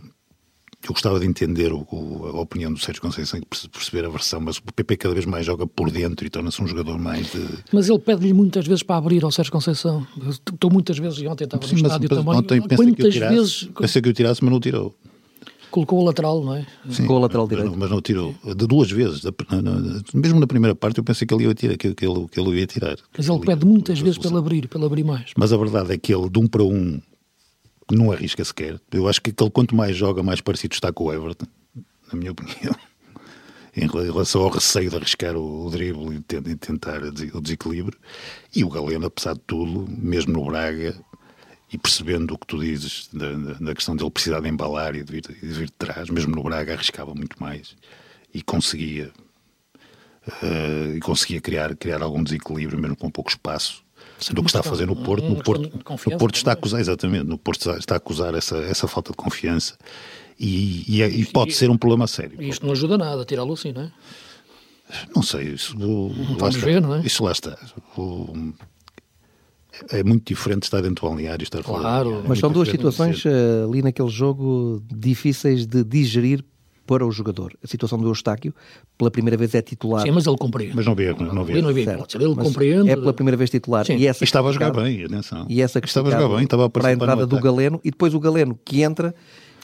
eu 0.83 0.93
gostava 0.93 1.19
de 1.19 1.25
entender 1.25 1.73
o, 1.73 1.85
o, 1.91 2.25
a 2.27 2.41
opinião 2.41 2.71
do 2.71 2.79
Sérgio 2.79 3.01
Conceição 3.01 3.39
e 3.39 3.67
perceber 3.67 4.05
a 4.05 4.09
versão, 4.09 4.39
mas 4.39 4.57
o 4.57 4.63
PP 4.73 4.97
cada 4.97 5.13
vez 5.13 5.25
mais 5.25 5.45
joga 5.45 5.67
por 5.67 5.91
dentro 5.91 6.25
e 6.25 6.29
torna-se 6.29 6.61
um 6.63 6.67
jogador 6.67 6.97
mais 6.97 7.31
de... 7.31 7.45
Mas 7.71 7.89
ele 7.89 7.99
pede-lhe 7.99 8.33
muitas 8.33 8.65
vezes 8.65 8.81
para 8.81 8.95
abrir 8.95 9.23
ao 9.23 9.31
Sérgio 9.31 9.51
Conceição. 9.51 10.07
Estou 10.29 10.71
muitas 10.71 10.97
vezes, 10.97 11.19
e 11.19 11.27
ontem 11.27 11.43
estava 11.43 11.65
Sim, 11.67 11.75
no 11.75 11.81
estádio 11.81 12.09
mas, 12.09 12.19
também. 12.19 12.39
Ontem 12.39 12.61
pensei 12.61 12.95
que, 12.95 13.01
eu 13.01 13.11
tirasse, 13.11 13.35
vezes... 13.35 13.69
pensei 13.77 14.01
que 14.01 14.09
eu 14.09 14.13
tirasse, 14.13 14.43
mas 14.43 14.53
não 14.53 14.59
tirou. 14.59 14.95
Colocou 15.69 15.99
o 15.99 16.03
lateral, 16.03 16.43
não 16.43 16.55
é? 16.55 16.65
Sim, 16.89 17.05
Colocou 17.05 17.17
o 17.17 17.19
lateral 17.19 17.47
direito. 17.47 17.75
Mas 17.77 17.89
não 17.89 18.01
tirou. 18.01 18.33
De 18.43 18.65
duas 18.65 18.89
vezes. 18.89 19.21
mesmo 20.13 20.39
na 20.39 20.47
primeira 20.47 20.73
parte 20.73 20.97
eu 20.97 21.03
pensei 21.03 21.27
que 21.27 21.33
ele 21.33 21.43
ia 21.43 21.53
tirar. 21.53 21.77
Que, 21.77 21.93
que, 21.93 22.07
ele, 22.07 22.27
que 22.27 22.39
ele 22.39 22.59
ia 22.59 22.65
tirar. 22.65 22.97
Mas 23.15 23.29
ele 23.29 23.39
pede 23.39 23.65
muitas 23.65 23.99
vezes 23.99 24.17
para 24.17 24.29
ele 24.29 24.39
abrir, 24.39 24.67
para 24.67 24.79
ele 24.79 24.85
abrir 24.87 25.03
mais. 25.03 25.31
Mas 25.37 25.53
a 25.53 25.57
verdade 25.57 25.93
é 25.93 25.97
que 25.97 26.13
ele, 26.13 26.27
de 26.27 26.39
um 26.39 26.47
para 26.47 26.63
um, 26.63 26.99
não 27.91 28.11
arrisca 28.11 28.43
sequer. 28.43 28.79
Eu 28.91 29.07
acho 29.07 29.21
que 29.21 29.33
ele, 29.37 29.49
quanto 29.51 29.75
mais 29.75 29.95
joga, 29.95 30.23
mais 30.23 30.41
parecido 30.41 30.73
está 30.73 30.91
com 30.91 31.05
o 31.05 31.13
Everton, 31.13 31.45
na 32.11 32.19
minha 32.19 32.31
opinião. 32.33 32.75
em 33.75 33.87
relação 33.87 34.41
ao 34.41 34.49
receio 34.49 34.89
de 34.89 34.95
arriscar 34.95 35.35
o, 35.35 35.65
o 35.65 35.69
drible 35.69 36.15
e 36.15 36.55
tentar 36.55 37.01
o 37.03 37.41
desequilíbrio. 37.41 37.97
E 38.55 38.63
o 38.63 38.69
Galeno, 38.69 39.07
apesar 39.07 39.33
de 39.33 39.41
tudo, 39.41 39.87
mesmo 39.89 40.33
no 40.33 40.45
Braga, 40.45 40.95
e 41.71 41.77
percebendo 41.77 42.33
o 42.33 42.37
que 42.37 42.47
tu 42.47 42.59
dizes 42.59 43.09
da, 43.13 43.31
da 43.59 43.75
questão 43.75 43.95
dele 43.95 44.09
precisar 44.09 44.39
de 44.39 44.49
embalar 44.49 44.95
e 44.95 45.03
de, 45.03 45.11
vir, 45.11 45.21
de 45.21 45.33
vir 45.33 45.65
de 45.67 45.71
trás, 45.73 46.09
mesmo 46.09 46.35
no 46.35 46.43
Braga 46.43 46.73
arriscava 46.73 47.13
muito 47.13 47.41
mais 47.41 47.75
e 48.33 48.41
conseguia 48.41 49.11
uh, 50.27 50.95
e 50.95 50.99
conseguia 50.99 51.39
criar, 51.39 51.75
criar 51.75 52.01
algum 52.01 52.23
desequilíbrio 52.23 52.79
mesmo 52.79 52.95
com 52.95 53.09
pouco 53.11 53.29
espaço 53.29 53.83
do 54.33 54.41
que 54.43 54.49
está 54.49 54.59
a 54.59 54.63
fazer 54.63 54.85
no 54.85 54.95
Porto. 54.95 55.25
No 55.27 55.41
Porto, 55.43 55.71
no 56.09 56.17
Porto 56.17 56.35
está 56.35 56.51
a 56.51 56.53
acusar, 56.53 56.79
exatamente, 56.79 57.25
no 57.25 57.37
Porto 57.37 57.69
está 57.71 57.95
a 57.95 57.97
acusar 57.97 58.35
essa, 58.35 58.57
essa 58.57 58.87
falta 58.87 59.11
de 59.11 59.17
confiança 59.17 59.77
e, 60.39 60.85
e, 60.87 61.01
é, 61.01 61.09
e 61.09 61.25
pode 61.25 61.51
e, 61.51 61.53
ser 61.53 61.69
um 61.69 61.77
problema 61.77 62.07
sério. 62.07 62.41
Isto 62.41 62.65
não 62.65 62.73
ajuda 62.73 62.97
nada 62.97 63.21
a 63.21 63.25
tirá-lo 63.25 63.53
assim, 63.53 63.71
não 63.71 63.83
é? 63.83 63.91
Não 65.15 65.21
sei, 65.21 65.49
isso, 65.49 65.75
Vamos 65.77 66.55
ver, 66.55 66.81
não 66.81 66.95
é? 66.95 67.01
Isso 67.01 67.23
lá 67.23 67.31
está. 67.31 67.57
O, 67.95 68.53
é 69.91 70.03
muito 70.03 70.27
diferente 70.27 70.63
estar 70.63 70.81
dentro 70.81 71.05
do 71.05 71.09
balneário 71.09 71.43
e 71.43 71.45
estar 71.45 71.63
claro, 71.63 72.11
fora. 72.11 72.23
Mas 72.27 72.39
são 72.39 72.51
duas 72.51 72.69
situações 72.69 73.23
uh, 73.25 73.67
ali 73.67 73.81
naquele 73.81 74.09
jogo 74.09 74.83
difíceis 74.91 75.65
de 75.65 75.83
digerir 75.83 76.43
para 76.89 77.05
o 77.05 77.11
jogador. 77.11 77.53
A 77.63 77.67
situação 77.67 77.99
do 77.99 78.07
Eustáquio, 78.07 78.51
pela 78.97 79.11
primeira 79.11 79.37
vez 79.37 79.53
é 79.53 79.61
titular. 79.61 80.01
Sim, 80.01 80.09
mas 80.09 80.25
ele 80.25 80.37
compreende. 80.37 80.75
Mas 80.75 80.87
não 80.87 80.95
vê, 80.95 81.13
não 81.13 81.45
vê. 81.45 81.53
Ele 81.53 81.61
não 81.61 81.71
vê, 81.71 81.81
ele 81.83 82.35
compreende. 82.35 82.89
É 82.89 82.95
pela 82.95 83.13
primeira 83.13 83.37
vez 83.37 83.51
titular. 83.51 83.85
Sim. 83.85 83.95
E, 83.95 84.07
essa 84.07 84.23
estava 84.23 84.49
a 84.49 84.51
jogar 84.51 84.71
bem, 84.71 85.03
atenção. 85.05 85.45
E 85.47 85.61
essa 85.61 85.77
estava 85.77 86.07
a 86.07 86.11
jogar 86.11 86.35
bem, 86.35 86.45
estava 86.45 86.65
a 86.65 86.69
para 86.69 86.87
a 86.87 86.91
entrada 86.91 87.27
do. 87.27 87.39
Galeno 87.39 87.79
e 87.85 87.91
depois 87.91 88.15
o 88.15 88.19
Galeno 88.19 88.59
que 88.65 88.81
entra 88.81 89.13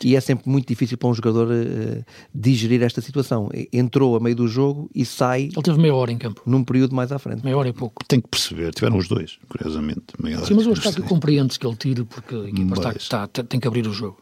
e 0.04 0.16
é 0.16 0.22
sempre 0.22 0.48
muito 0.48 0.68
difícil 0.68 0.98
para 1.00 1.10
um 1.10 1.14
jogador 1.16 1.48
eh, 1.52 2.04
digerir 2.34 2.84
esta 2.84 3.02
situação. 3.02 3.50
Entrou 3.74 4.16
a 4.16 4.20
meio 4.20 4.36
do 4.36 4.48
jogo 4.48 4.88
e 4.94 5.04
sai 5.04 5.46
Ele 5.46 5.62
teve 5.64 5.80
meia 5.80 5.96
hora 5.96 6.12
em 6.12 6.18
campo. 6.20 6.42
num 6.46 6.64
período 6.64 6.94
mais 6.96 7.12
à 7.12 7.18
frente. 7.18 7.44
Meia 7.44 7.58
hora 7.58 7.70
e 7.70 7.74
pouco. 7.74 8.04
Tem 8.08 8.22
que 8.22 8.28
perceber, 8.28 8.72
tiveram 8.72 8.98
os 8.98 9.08
dois, 9.08 9.40
curiosamente. 9.50 10.04
meia 10.22 10.38
hora. 10.38 10.46
Sim, 10.46 10.54
mas 10.54 10.68
o 10.68 10.70
Eustáquio 10.70 11.04
compreende-se 11.06 11.58
que 11.60 11.66
ele 11.66 11.76
tire 11.76 12.04
porque 12.04 12.36
a 12.36 12.50
equipa 12.50 12.74
está, 12.76 12.88
Mas- 12.90 13.02
está- 13.02 13.28
tem 13.28 13.60
que 13.60 13.68
abrir 13.68 13.88
o 13.88 13.94
jogo. 13.94 14.18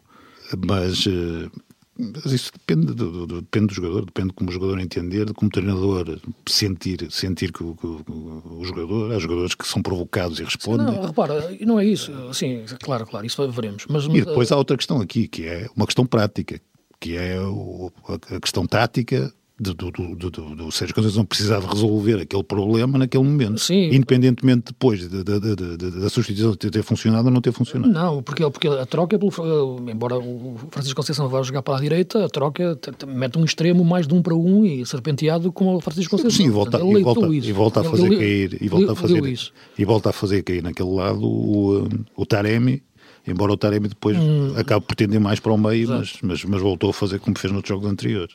Mas, 0.65 1.05
eh, 1.07 1.49
mas 1.97 2.25
isso 2.31 2.51
depende 2.51 2.87
do, 2.93 3.27
do- 3.27 3.41
depende 3.41 3.67
do 3.67 3.73
jogador, 3.73 4.05
depende 4.05 4.29
de 4.29 4.33
como 4.33 4.49
o 4.49 4.53
jogador 4.53 4.79
entender, 4.79 5.25
de 5.25 5.33
como 5.33 5.47
o 5.49 5.51
treinador 5.51 6.19
sentir, 6.47 7.07
sentir 7.11 7.51
que, 7.51 7.63
o- 7.63 7.75
que 7.75 7.85
o- 7.85 8.59
o 8.59 8.65
jogador, 8.65 9.13
há 9.13 9.19
jogadores 9.19 9.53
que 9.55 9.67
são 9.67 9.81
provocados 9.81 10.39
e 10.39 10.43
respondem. 10.43 10.85
Não, 10.87 11.05
repara, 11.05 11.55
não 11.61 11.79
é 11.79 11.85
isso. 11.85 12.11
Sim, 12.33 12.63
claro, 12.81 13.05
claro, 13.05 13.25
isso 13.25 13.47
veremos. 13.51 13.85
Mas, 13.89 14.05
E 14.05 14.09
depois 14.25 14.51
há 14.51 14.57
outra 14.57 14.75
questão 14.77 14.99
aqui, 15.01 15.27
que 15.27 15.45
é 15.45 15.67
uma 15.75 15.85
questão 15.85 16.05
prática, 16.05 16.59
que 16.99 17.15
é 17.17 17.37
a 17.37 18.39
questão 18.39 18.65
tática 18.65 19.33
do, 19.63 19.73
do, 19.73 19.91
do, 20.15 20.29
do, 20.29 20.55
do, 20.55 20.71
Sérgio 20.71 20.93
Conceição 20.93 21.23
precisar 21.25 21.59
de 21.61 21.67
resolver 21.67 22.19
aquele 22.21 22.43
problema 22.43 22.97
naquele 22.97 23.23
momento, 23.23 23.59
Sim. 23.59 23.87
independentemente 23.93 24.65
depois 24.67 25.07
da 25.07 25.23
da- 25.23 25.39
da- 25.39 26.09
substituição 26.09 26.53
ter 26.55 26.83
funcionado 26.83 27.27
ou 27.27 27.33
não 27.33 27.41
ter 27.41 27.51
funcionado. 27.51 27.91
Não, 27.91 28.21
porque, 28.21 28.43
porque 28.51 28.67
a 28.67 28.85
troca, 28.85 29.15
é 29.15 29.19
eh, 29.19 29.91
embora 29.91 30.17
o 30.17 30.55
Francisco 30.69 30.95
Conceição 30.97 31.27
vá 31.29 31.41
jogar 31.41 31.61
para 31.61 31.77
a 31.77 31.81
direita, 31.81 32.25
a 32.25 32.29
troca 32.29 32.75
te- 32.75 32.91
te- 32.91 33.05
mete 33.05 33.37
um 33.39 33.45
extremo 33.45 33.83
mais 33.85 34.05
de 34.07 34.13
um 34.13 34.21
para 34.21 34.35
um 34.35 34.65
e 34.65 34.85
serpenteado 34.85 35.51
como 35.51 35.75
o 35.77 35.79
Francisco 35.81 36.11
Conceição. 36.17 36.37
Sim, 36.45 36.47
e 36.47 36.51
volta, 36.51 36.77
Portanto, 36.79 36.97
e 36.99 37.03
volta, 37.03 37.27
e 37.47 37.51
volta 37.51 37.79
a 37.79 37.83
fazer 37.83 38.05
ele- 38.07 38.17
cair 38.17 38.57
e 38.61 38.67
volta 38.67 38.91
a 38.91 38.95
fazer 38.95 39.25
isso. 39.25 39.51
e 39.77 39.85
volta 39.85 40.09
a 40.09 40.13
fazer 40.13 40.43
cair 40.43 40.61
naquele 40.63 40.89
lado 40.91 41.23
o, 41.25 41.87
o 42.15 42.25
Taremi, 42.25 42.83
embora 43.27 43.53
o 43.53 43.57
Taremi 43.57 43.87
depois 43.87 44.17
Hum. 44.17 44.53
acabe 44.57 44.85
por 44.85 44.95
tender 44.95 45.19
mais 45.19 45.39
para 45.39 45.53
o 45.53 45.57
meio, 45.57 45.87
mas, 45.89 46.13
mas, 46.21 46.43
mas 46.43 46.61
voltou 46.61 46.89
a 46.89 46.93
fazer 46.93 47.19
como 47.19 47.37
fez 47.37 47.53
nos 47.53 47.63
jogos 47.67 47.89
anteriores. 47.89 48.33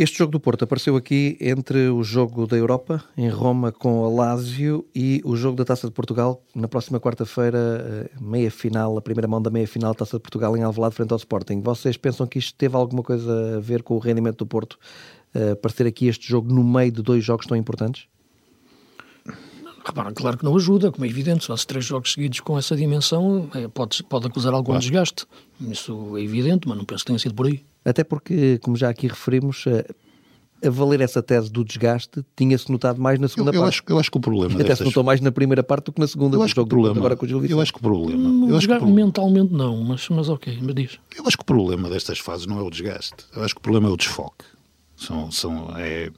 Este 0.00 0.16
jogo 0.16 0.32
do 0.32 0.40
Porto 0.40 0.64
apareceu 0.64 0.96
aqui 0.96 1.36
entre 1.38 1.90
o 1.90 2.02
jogo 2.02 2.46
da 2.46 2.56
Europa, 2.56 3.04
em 3.18 3.28
Roma, 3.28 3.70
com 3.70 4.02
a 4.06 4.08
Lazio, 4.08 4.88
e 4.94 5.20
o 5.26 5.36
jogo 5.36 5.58
da 5.58 5.64
Taça 5.66 5.88
de 5.88 5.92
Portugal, 5.92 6.42
na 6.54 6.66
próxima 6.66 6.98
quarta-feira, 6.98 7.58
eh, 7.58 8.10
meia-final, 8.18 8.96
a 8.96 9.02
primeira 9.02 9.28
mão 9.28 9.42
da 9.42 9.50
meia-final 9.50 9.94
Taça 9.94 10.16
de 10.16 10.22
Portugal 10.22 10.56
em 10.56 10.62
Alvalade, 10.62 10.94
frente 10.94 11.12
ao 11.12 11.18
Sporting. 11.18 11.60
Vocês 11.60 11.98
pensam 11.98 12.26
que 12.26 12.38
isto 12.38 12.56
teve 12.56 12.74
alguma 12.76 13.02
coisa 13.02 13.58
a 13.58 13.60
ver 13.60 13.82
com 13.82 13.94
o 13.94 13.98
rendimento 13.98 14.38
do 14.38 14.46
Porto, 14.46 14.78
eh, 15.34 15.50
aparecer 15.50 15.86
aqui 15.86 16.06
este 16.06 16.26
jogo 16.26 16.50
no 16.50 16.64
meio 16.64 16.90
de 16.90 17.02
dois 17.02 17.22
jogos 17.22 17.44
tão 17.44 17.54
importantes? 17.54 18.06
Repara, 19.84 20.12
claro 20.12 20.38
que 20.38 20.44
não 20.46 20.56
ajuda, 20.56 20.90
como 20.90 21.04
é 21.04 21.08
evidente. 21.10 21.42
Se 21.42 21.48
faz 21.48 21.66
três 21.66 21.84
jogos 21.84 22.14
seguidos 22.14 22.40
com 22.40 22.56
essa 22.56 22.74
dimensão, 22.74 23.50
eh, 23.54 23.68
pode, 23.68 24.02
pode 24.04 24.28
acusar 24.28 24.54
algum 24.54 24.78
desgaste. 24.78 25.26
Isso 25.60 26.16
é 26.16 26.22
evidente, 26.22 26.66
mas 26.66 26.78
não 26.78 26.86
penso 26.86 27.04
que 27.04 27.08
tenha 27.08 27.18
sido 27.18 27.34
por 27.34 27.46
aí. 27.48 27.62
Até 27.84 28.04
porque, 28.04 28.58
como 28.58 28.76
já 28.76 28.88
aqui 28.90 29.06
referimos, 29.08 29.64
eh, 29.66 29.84
a 30.62 30.68
valer 30.68 31.00
essa 31.00 31.22
tese 31.22 31.50
do 31.50 31.64
desgaste, 31.64 32.22
tinha-se 32.36 32.70
notado 32.70 33.00
mais 33.00 33.18
na 33.18 33.24
Eu, 33.24 33.28
segunda 33.30 33.50
eu 33.56 33.62
parte. 33.62 33.68
acho, 33.76 33.82
eu 33.88 33.98
acho 33.98 34.10
que 34.10 34.18
o 34.18 34.20
problema 34.20 34.54
Até 34.54 34.62
se 34.64 34.68
destas- 34.68 34.86
notou 34.86 35.02
mais 35.02 35.20
na 35.22 35.32
primeira 35.32 35.62
parte 35.62 35.86
do 35.86 35.92
que 35.92 36.00
na 36.00 36.06
segunda 36.06 36.36
eu 36.36 36.42
acho 36.42 36.54
que 36.54 36.60
o 36.60 36.66
problema, 36.66 36.98
agora 36.98 37.16
com 37.16 37.24
o 37.24 37.28
Gil 37.28 37.44
eu 37.46 37.60
acho 37.60 37.72
que 37.72 37.78
o 37.78 37.82
problema, 37.82 38.28
Hum, 38.28 38.48
eu 38.50 38.56
acho 38.58 38.68
que 38.68 38.74
problema- 38.76 38.94
mentalmente 39.06 39.52
não, 39.54 39.82
mas, 39.82 40.06
mas 40.10 40.28
ok, 40.28 40.60
me 40.60 40.74
diz. 40.74 40.98
Eu 41.16 41.26
acho 41.26 41.38
que 41.38 41.42
o 41.42 41.46
problema 41.46 41.88
destas 41.88 42.18
fases 42.18 42.46
não 42.46 42.58
é 42.58 42.62
o 42.62 42.68
desgaste. 42.68 43.24
Eu 43.34 43.42
acho 43.42 43.54
que 43.54 43.58
o 43.60 43.62
problema 43.62 43.88
é 43.88 43.90
o 43.92 43.96
desfoque. 43.96 44.44
São, 44.94 45.30
são, 45.30 45.74
é, 45.78 46.10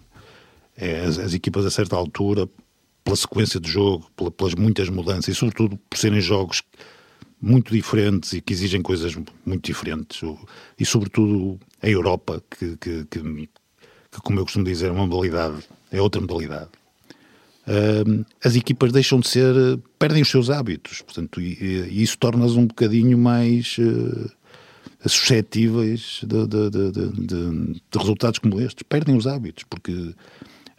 é 0.77 1.05
as, 1.05 1.19
as 1.21 1.33
equipas 1.35 1.65
a 1.65 1.71
certa 1.71 1.95
altura, 1.95 2.49
pela 3.05 3.15
sequência 3.17 3.61
de 3.61 3.71
jogo, 3.71 4.11
pela- 4.17 4.31
pelas 4.33 4.55
muitas 4.57 4.89
mudanças 4.89 5.29
e, 5.29 5.35
sobretudo, 5.37 5.79
por 5.89 5.97
serem 5.97 6.21
jogos 6.21 6.63
muito 7.43 7.75
diferentes 7.75 8.33
e 8.35 8.41
que 8.41 8.53
exigem 8.53 8.81
coisas 8.81 9.15
muito 9.45 9.67
diferentes. 9.67 10.21
E, 10.79 10.87
sobretudo, 10.87 11.59
a 11.83 11.89
Europa, 11.89 12.41
que, 12.49 12.77
que, 12.77 13.05
que, 13.11 13.21
que, 13.21 14.21
como 14.23 14.39
eu 14.39 14.45
costumo 14.45 14.65
dizer, 14.65 14.87
é 14.87 14.93
uma 14.93 15.07
modalidade, 15.07 15.57
é 15.91 16.01
outra 16.01 16.21
modalidade. 16.21 16.71
Hum, 17.67 18.25
as 18.45 18.55
equipas 18.57 18.93
deixam 18.93 19.19
de 19.21 19.29
ser, 19.29 19.55
perdem 19.99 20.23
os 20.23 20.29
seus 20.31 20.51
hábitos, 20.51 21.03
portanto, 21.03 21.41
e, 21.41 21.55
e 21.91 22.03
isso 22.03 22.17
torna-as 22.19 22.53
um 22.57 22.67
bocadinho 22.67 23.17
mais 23.19 23.77
eh, 23.79 24.31
suscetíveis 25.09 26.21
de- 26.23 26.47
de- 26.47 26.71
de- 26.71 27.81
de 27.91 27.99
resultados 27.99 28.39
como 28.39 28.61
estes. 28.61 28.83
Perdem 28.89 29.17
os 29.17 29.27
hábitos, 29.27 29.65
porque 29.69 30.15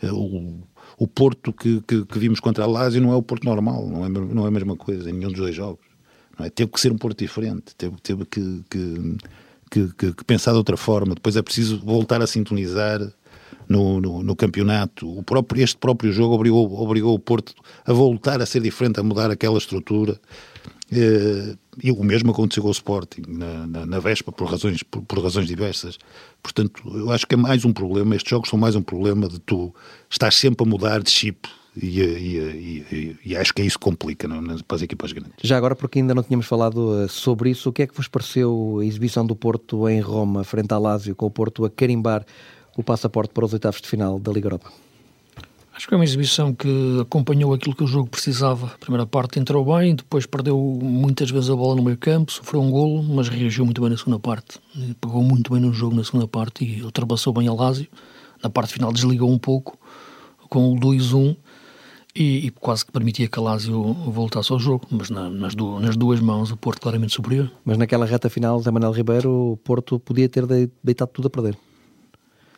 eh, 0.02 0.12
o, 0.12 0.60
o 0.98 1.08
Porto 1.08 1.52
que, 1.54 1.82
que- 1.88 2.06
que 2.06 2.20
vimos 2.20 2.40
contra 2.40 2.64
a 2.66 2.68
Lazio 2.68 3.02
não 3.02 3.12
é 3.14 3.16
o 3.16 3.24
Porto 3.24 3.44
normal, 3.46 3.88
não 3.88 4.06
é, 4.06 4.10
não 4.10 4.46
é 4.46 4.48
a 4.48 4.52
mesma 4.52 4.76
coisa 4.76 5.10
em 5.10 5.14
nenhum 5.14 5.30
dos 5.32 5.40
dois 5.40 5.56
jogos. 5.56 5.86
É? 6.40 6.50
Teve 6.50 6.72
que 6.72 6.80
ser 6.80 6.92
um 6.92 6.98
Porto 6.98 7.20
diferente, 7.20 7.76
teve, 7.78 7.96
teve 8.02 8.26
que, 8.26 8.64
que, 8.70 9.18
que- 9.70 9.94
que- 9.98 10.14
que 10.14 10.24
pensar 10.24 10.52
de 10.52 10.58
outra 10.58 10.78
forma. 10.78 11.14
Depois 11.16 11.36
é 11.36 11.42
preciso 11.42 11.80
voltar 11.80 12.22
a 12.22 12.28
sintonizar 12.28 13.00
no, 13.70 14.02
no, 14.02 14.24
no 14.24 14.36
campeonato. 14.36 15.08
O 15.18 15.24
próprio, 15.24 15.64
este 15.64 15.78
próprio 15.78 16.12
jogo 16.12 16.34
obrigou, 16.36 16.74
obrigou 16.82 17.14
o 17.14 17.20
Porto 17.20 17.54
a 17.86 17.94
voltar 17.94 18.42
a 18.42 18.46
ser 18.46 18.62
diferente, 18.62 19.00
a 19.00 19.04
mudar 19.04 19.30
aquela 19.32 19.58
estrutura. 19.58 20.20
Eh, 20.92 21.56
E 21.82 21.92
o 21.92 22.04
mesmo 22.04 22.30
aconteceu 22.32 22.62
com 22.62 22.70
o 22.70 22.72
Sporting 22.72 23.24
na, 23.28 23.66
na, 23.66 23.86
na 23.86 24.00
Vespa 24.00 24.32
por 24.32 24.48
razões, 24.48 24.84
por, 24.84 25.02
por 25.04 25.20
razões 25.24 25.48
diversas. 25.48 25.98
Portanto, 26.42 26.82
eu 26.96 27.10
acho 27.12 27.26
que 27.26 27.34
é 27.34 27.38
mais 27.38 27.66
um 27.66 27.74
problema. 27.74 28.16
Estes 28.16 28.30
jogos 28.30 28.50
são 28.50 28.60
mais 28.60 28.76
um 28.76 28.82
problema 28.84 29.28
de 29.28 29.40
tu 29.40 29.74
estás 30.10 30.36
sempre 30.36 30.68
a 30.68 30.70
mudar 30.70 31.02
de 31.02 31.10
chip 31.10 31.48
e, 31.76 32.00
e, 32.02 32.86
e, 32.92 33.16
e- 33.26 33.36
acho 33.38 33.54
que 33.54 33.62
é 33.62 33.66
isso 33.66 33.78
que 33.80 33.86
complica 33.86 34.28
não, 34.28 34.42
nas- 34.42 34.62
para 34.62 34.76
as 34.76 34.82
equipas 34.82 35.12
grandes. 35.12 35.34
Já 35.42 35.58
agora, 35.58 35.76
porque 35.76 36.00
ainda 36.00 36.14
não 36.14 36.24
tínhamos 36.24 36.46
falado 36.46 37.04
eh, 37.04 37.08
sobre 37.08 37.50
isso, 37.50 37.70
o 37.70 37.74
que 37.74 37.82
é 37.84 37.88
que 37.88 37.96
vos 37.96 38.08
pareceu 38.08 38.78
a 38.82 38.86
exibição 38.86 39.26
do 39.26 39.36
Porto 39.36 39.88
em 39.90 40.00
Roma, 40.00 40.44
frente 40.44 40.72
ao 40.74 40.82
Lazio, 40.82 41.16
com 41.16 41.26
o 41.26 41.32
Porto 41.32 41.66
a 41.66 41.70
carimbar 41.70 42.26
o 42.78 42.84
passaporte 42.84 43.34
para 43.34 43.46
os 43.46 43.54
oitavos 43.54 43.82
de 43.82 43.88
final 43.88 44.20
da 44.20 44.32
Liga 44.32 44.48
Europa? 44.48 44.72
Acho 45.76 45.88
que 45.88 45.94
é 45.96 45.98
uma 45.98 46.04
exibição 46.04 46.54
que 46.54 47.00
acompanhou 47.02 47.52
aquilo 47.52 47.76
que 47.76 47.84
o 47.84 47.88
jogo 47.88 48.08
precisava. 48.08 48.68
A 48.68 48.78
primeira 48.78 49.08
parte 49.08 49.40
entrou 49.40 49.66
bem, 49.76 49.96
depois 49.96 50.28
perdeu 50.28 50.56
muitas 50.82 51.32
vezes 51.32 51.50
a 51.50 51.56
bola 51.56 51.76
no 51.76 51.82
meio 51.82 51.98
campo, 51.98 52.32
sofreu 52.32 52.62
um 52.62 52.70
golo, 52.70 53.02
mas 53.02 53.28
reagiu 53.28 53.66
muito 53.66 53.82
bem 53.82 53.90
na 53.90 53.98
segunda 53.98 54.20
parte. 54.20 54.60
E 54.76 54.94
Pegou 54.94 55.24
muito 55.24 55.52
bem 55.52 55.60
no 55.60 55.74
jogo 55.74 55.96
na 55.96 56.04
segunda 56.04 56.28
parte 56.28 56.64
e 56.64 56.84
ultrapassou 56.84 57.34
bem 57.34 57.48
a 57.48 57.54
Lazio. 57.54 57.88
Na 58.44 58.52
parte 58.52 58.72
final 58.74 58.94
desligou 58.94 59.32
um 59.32 59.40
pouco 59.40 59.76
com 60.48 60.74
o 60.74 60.80
2-1 60.80 61.36
e, 62.16 62.48
e 62.48 62.50
quase 62.52 62.86
que 62.86 62.92
permitia 62.92 63.28
que 63.28 63.40
a 63.40 63.42
Lazio 63.42 63.82
voltasse 63.94 64.52
ao 64.52 64.60
jogo. 64.60 64.88
Mas 64.92 65.10
na- 65.10 65.30
nas, 65.30 65.56
du- 65.56 65.80
nas 65.80 65.96
duas 65.98 66.20
mãos 66.20 66.52
o 66.52 66.58
Porto 66.58 66.82
claramente 66.82 67.14
superior. 67.14 67.52
Mas 67.66 67.78
naquela 67.78 68.06
reta 68.06 68.30
final, 68.30 68.60
Zé 68.60 68.70
Manuel 68.72 68.92
Ribeiro, 68.92 69.32
o 69.54 69.58
Porto 69.58 70.00
podia 70.00 70.30
ter 70.30 70.46
de- 70.46 70.70
deitado 70.84 71.12
tudo 71.12 71.28
a 71.28 71.30
perder. 71.30 71.58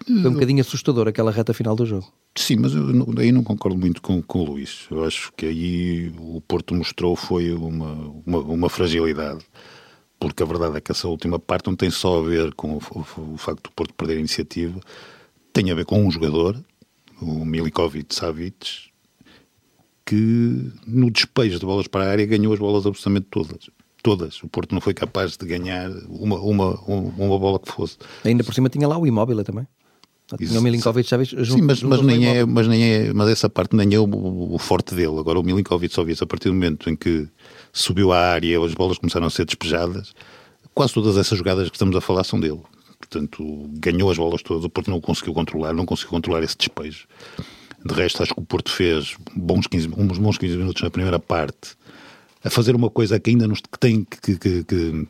Foi 0.05 0.27
um 0.29 0.33
bocadinho 0.33 0.61
assustador 0.61 1.07
aquela 1.07 1.31
reta 1.31 1.51
final 1.53 1.75
do 1.75 1.85
jogo. 1.85 2.05
Sim, 2.37 2.57
mas 2.57 2.73
eu 2.75 2.81
não- 2.83 3.07
aí 3.17 3.31
não 3.31 3.43
concordo 3.43 3.77
muito 3.79 4.01
com, 4.01 4.21
com 4.21 4.39
o 4.41 4.45
Luís. 4.45 4.85
Eu 4.91 5.03
acho 5.03 5.31
que 5.35 5.45
aí 5.45 6.13
o 6.19 6.41
Porto 6.41 6.75
mostrou 6.75 7.15
foi 7.15 7.51
uma, 7.53 8.11
uma, 8.25 8.39
uma 8.39 8.69
fragilidade. 8.69 9.43
Porque 10.19 10.43
a 10.43 10.45
verdade 10.45 10.77
é 10.77 10.81
que 10.81 10.91
essa 10.91 11.07
última 11.07 11.39
parte 11.39 11.67
não 11.67 11.75
tem 11.75 11.89
só 11.89 12.19
a 12.19 12.23
ver 12.23 12.53
com 12.53 12.73
o, 12.75 12.81
o- 12.91 13.33
o 13.33 13.37
facto 13.37 13.63
do 13.63 13.71
Porto 13.71 13.93
perder 13.95 14.17
a 14.17 14.19
iniciativa, 14.19 14.79
tem 15.51 15.71
a 15.71 15.75
ver 15.75 15.85
com 15.85 16.05
um 16.05 16.11
jogador, 16.11 16.61
o 17.21 17.43
Milikovic 17.45 18.13
Savic, 18.13 18.89
que 20.05 20.71
no 20.85 21.09
despejo 21.09 21.59
de 21.59 21.65
bolas 21.65 21.87
para 21.87 22.05
a 22.05 22.09
área 22.09 22.25
ganhou 22.25 22.53
as 22.53 22.59
bolas 22.59 22.85
absolutamente 22.85 23.27
todas. 23.31 23.69
Todas. 24.03 24.43
O 24.43 24.47
Porto 24.47 24.73
não 24.73 24.81
foi 24.81 24.93
capaz 24.93 25.35
de 25.35 25.45
ganhar 25.45 25.89
uma, 26.07 26.37
uma, 26.39 26.79
uma 26.87 27.39
bola 27.39 27.59
que 27.59 27.71
fosse. 27.71 27.97
Ainda 28.23 28.43
por 28.43 28.53
cima 28.53 28.69
tinha 28.69 28.87
lá 28.87 28.97
o 28.97 29.07
Imóvel 29.07 29.43
também. 29.43 29.67
Tinha 30.37 30.59
o 30.59 30.63
Milinkovic, 30.63 31.07
já 31.07 31.17
viste? 31.17 31.35
Sim, 31.45 31.61
mas, 31.61 31.83
mas, 31.83 32.01
nem 32.01 32.25
é, 32.25 32.45
mas 32.45 32.67
nem 32.67 32.83
é, 32.83 33.13
mas 33.13 33.29
essa 33.29 33.47
parte 33.47 33.75
nem 33.75 33.93
é 33.93 33.99
o, 33.99 34.09
o 34.53 34.57
forte 34.57 34.95
dele. 34.95 35.19
Agora 35.19 35.39
o 35.39 35.43
Milinkovic 35.43 35.93
só 35.93 36.03
viu 36.03 36.15
a 36.19 36.25
partir 36.25 36.49
do 36.49 36.53
momento 36.53 36.89
em 36.89 36.95
que 36.95 37.27
subiu 37.71 38.11
à 38.11 38.19
área 38.19 38.63
as 38.63 38.73
bolas 38.73 38.97
começaram 38.97 39.27
a 39.27 39.29
ser 39.29 39.45
despejadas, 39.45 40.13
quase 40.73 40.93
todas 40.93 41.17
essas 41.17 41.37
jogadas 41.37 41.69
que 41.69 41.75
estamos 41.75 41.95
a 41.95 42.01
falar 42.01 42.23
são 42.23 42.39
dele. 42.39 42.61
Portanto, 42.97 43.69
ganhou 43.73 44.09
as 44.09 44.17
bolas 44.17 44.41
todas, 44.41 44.63
o 44.63 44.69
Porto 44.69 44.89
não 44.89 44.99
conseguiu 44.99 45.33
controlar, 45.33 45.73
não 45.73 45.85
conseguiu 45.85 46.11
controlar 46.11 46.41
esse 46.41 46.57
despejo. 46.57 47.07
De 47.85 47.93
resto, 47.93 48.23
acho 48.23 48.33
que 48.33 48.39
o 48.39 48.45
Porto 48.45 48.71
fez 48.71 49.15
bons 49.35 49.67
15, 49.67 49.89
uns 49.95 50.17
bons 50.17 50.37
15 50.39 50.57
minutos 50.57 50.81
na 50.81 50.89
primeira 50.89 51.19
parte 51.19 51.75
a 52.43 52.49
fazer 52.49 52.75
uma 52.75 52.89
coisa 52.89 53.19
que 53.19 53.29
ainda 53.29 53.47
nos, 53.47 53.59
que 53.59 53.79
tem 53.79 54.03
que, 54.03 54.37
que, 54.37 54.63
que, 54.63 54.63
que 54.63 55.07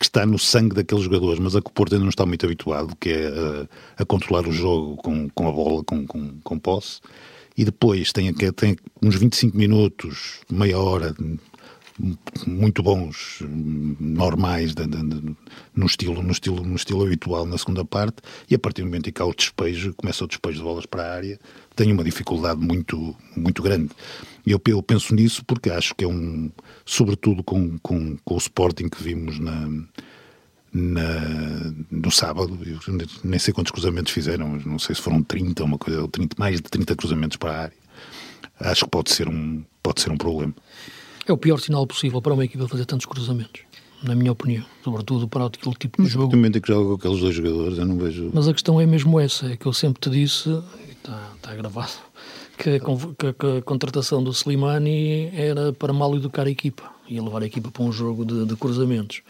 está 0.00 0.26
no 0.26 0.38
sangue 0.38 0.74
daqueles 0.74 1.04
jogadores, 1.04 1.38
mas 1.38 1.56
a 1.56 1.60
que 1.60 1.68
o 1.68 1.72
Porto 1.72 1.92
ainda 1.92 2.04
não 2.04 2.10
está 2.10 2.26
muito 2.26 2.44
habituado, 2.44 2.96
que 3.00 3.10
é 3.10 3.28
a, 3.28 4.02
a 4.02 4.04
controlar 4.04 4.46
o 4.46 4.52
jogo 4.52 4.96
com, 4.96 5.28
com 5.30 5.48
a 5.48 5.52
bola, 5.52 5.84
com, 5.84 6.06
com, 6.06 6.38
com 6.42 6.58
posse. 6.58 7.00
E 7.56 7.64
depois 7.64 8.12
tem, 8.12 8.32
tem 8.34 8.76
uns 9.00 9.14
25 9.14 9.56
minutos, 9.56 10.40
meia 10.50 10.78
hora, 10.78 11.14
muito 12.46 12.82
bons, 12.82 13.38
normais, 14.00 14.74
de, 14.74 14.86
de, 14.86 15.02
de, 15.02 15.36
no, 15.74 15.86
estilo, 15.86 16.22
no, 16.22 16.32
estilo, 16.32 16.64
no 16.64 16.74
estilo 16.74 17.04
habitual 17.04 17.46
na 17.46 17.56
segunda 17.56 17.84
parte, 17.84 18.16
e 18.50 18.54
a 18.54 18.58
partir 18.58 18.82
do 18.82 18.86
momento 18.86 19.08
em 19.08 19.12
que 19.12 19.22
há 19.22 19.24
o 19.24 19.34
despejo, 19.34 19.94
começa 19.94 20.24
o 20.24 20.28
despejo 20.28 20.58
de 20.58 20.64
bolas 20.64 20.86
para 20.86 21.04
a 21.04 21.14
área, 21.14 21.40
tem 21.76 21.92
uma 21.92 22.02
dificuldade 22.02 22.60
muito, 22.60 23.14
muito 23.36 23.62
grande. 23.62 23.90
Eu, 24.44 24.60
eu 24.66 24.82
penso 24.82 25.14
nisso 25.14 25.44
porque 25.44 25.70
acho 25.70 25.94
que 25.94 26.04
é 26.04 26.08
um, 26.08 26.50
sobretudo 26.84 27.44
com, 27.44 27.78
com, 27.78 28.16
com 28.24 28.34
o 28.34 28.38
Sporting 28.38 28.88
que 28.88 29.02
vimos 29.02 29.38
na, 29.38 29.68
na, 30.72 31.72
no 31.90 32.10
sábado, 32.10 32.58
nem 33.22 33.38
sei 33.38 33.54
quantos 33.54 33.70
cruzamentos 33.70 34.12
fizeram, 34.12 34.56
não 34.66 34.78
sei 34.80 34.96
se 34.96 35.00
foram 35.00 35.22
30, 35.22 35.62
uma 35.62 35.78
coisa, 35.78 36.06
30, 36.08 36.34
mais 36.38 36.56
de 36.56 36.62
30 36.62 36.96
cruzamentos 36.96 37.36
para 37.36 37.52
a 37.52 37.62
área. 37.62 37.84
Acho 38.58 38.84
que 38.84 38.90
pode 38.90 39.12
ser 39.12 39.28
um, 39.28 39.64
pode 39.82 40.00
ser 40.00 40.10
um 40.10 40.16
problema. 40.16 40.54
É 41.26 41.32
o 41.32 41.38
pior 41.38 41.58
sinal 41.58 41.86
possível 41.86 42.20
para 42.20 42.34
uma 42.34 42.44
equipa 42.44 42.68
fazer 42.68 42.84
tantos 42.84 43.06
cruzamentos, 43.06 43.62
na 44.02 44.14
minha 44.14 44.32
opinião, 44.32 44.64
sobretudo 44.82 45.26
para 45.26 45.46
aquele 45.46 45.74
tipo 45.74 46.02
de 46.02 46.08
jogo. 46.08 46.36
Em 46.36 46.52
que 46.52 46.68
joga 46.68 46.88
com 46.88 46.94
aqueles 46.94 47.20
dois 47.20 47.34
jogadores, 47.34 47.78
eu 47.78 47.86
não 47.86 47.96
vejo. 47.96 48.30
Mas 48.32 48.46
a 48.46 48.52
questão 48.52 48.80
é 48.80 48.84
mesmo 48.84 49.18
essa, 49.18 49.46
é 49.46 49.56
que 49.56 49.66
eu 49.66 49.72
sempre 49.72 50.00
te 50.00 50.10
disse, 50.10 50.50
está, 50.90 51.32
está 51.36 51.54
gravado, 51.54 51.92
que 52.58 52.70
a, 52.70 52.80
que, 52.80 53.32
que 53.32 53.58
a, 53.58 53.62
contratação 53.62 54.22
do 54.22 54.32
Slimani 54.32 55.30
era 55.34 55.72
para 55.72 55.92
mal 55.94 56.14
educar 56.14 56.46
a 56.46 56.50
equipa, 56.50 56.90
ia 57.08 57.22
levar 57.22 57.42
a 57.42 57.46
equipa 57.46 57.70
para 57.70 57.82
um 57.82 57.92
jogo 57.92 58.24
de, 58.24 58.44
de 58.44 58.56
cruzamentos. 58.56 59.22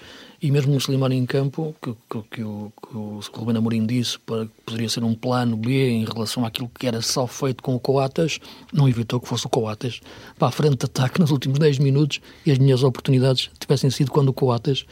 E 0.45 0.51
mesmo 0.51 0.75
o 0.75 0.77
Slimani 0.77 1.17
em 1.17 1.25
campo, 1.25 1.75
que, 1.81 1.95
que, 2.11 2.23
que, 2.31 2.45
o, 2.45 2.71
que 2.79 2.95
o 2.95 3.21
Ruben 3.33 3.57
Amorim 3.57 3.87
disse 3.87 4.19
para 4.19 4.45
que 4.45 4.53
poderia 4.67 4.91
ser 4.91 5.03
um 5.03 5.15
plano 5.15 5.57
B 5.57 5.89
em 5.89 6.05
relação 6.05 6.45
àquilo 6.45 6.71
que 6.79 6.87
era 6.87 7.01
só 7.01 7.27
feito 7.27 7.63
com 7.63 7.75
o 7.75 7.81
Coates, 7.81 8.41
não 8.71 8.87
evitou 8.87 9.19
que 9.19 9.27
fosse 9.27 9.47
o 9.47 9.49
Coates 9.49 10.03
para 10.39 10.49
a 10.49 10.51
frente 10.51 10.77
de 10.77 10.85
ataque 10.85 11.19
nos 11.19 11.31
últimos 11.31 11.59
10 11.59 11.79
minutos 11.79 12.21
e 12.45 12.53
as 12.53 12.59
minhas 12.59 12.83
oportunidades 12.83 13.49
tivessem 13.59 13.89
sido 13.89 14.11
quando 14.11 14.29
o 14.29 14.33
Coates 14.35 14.85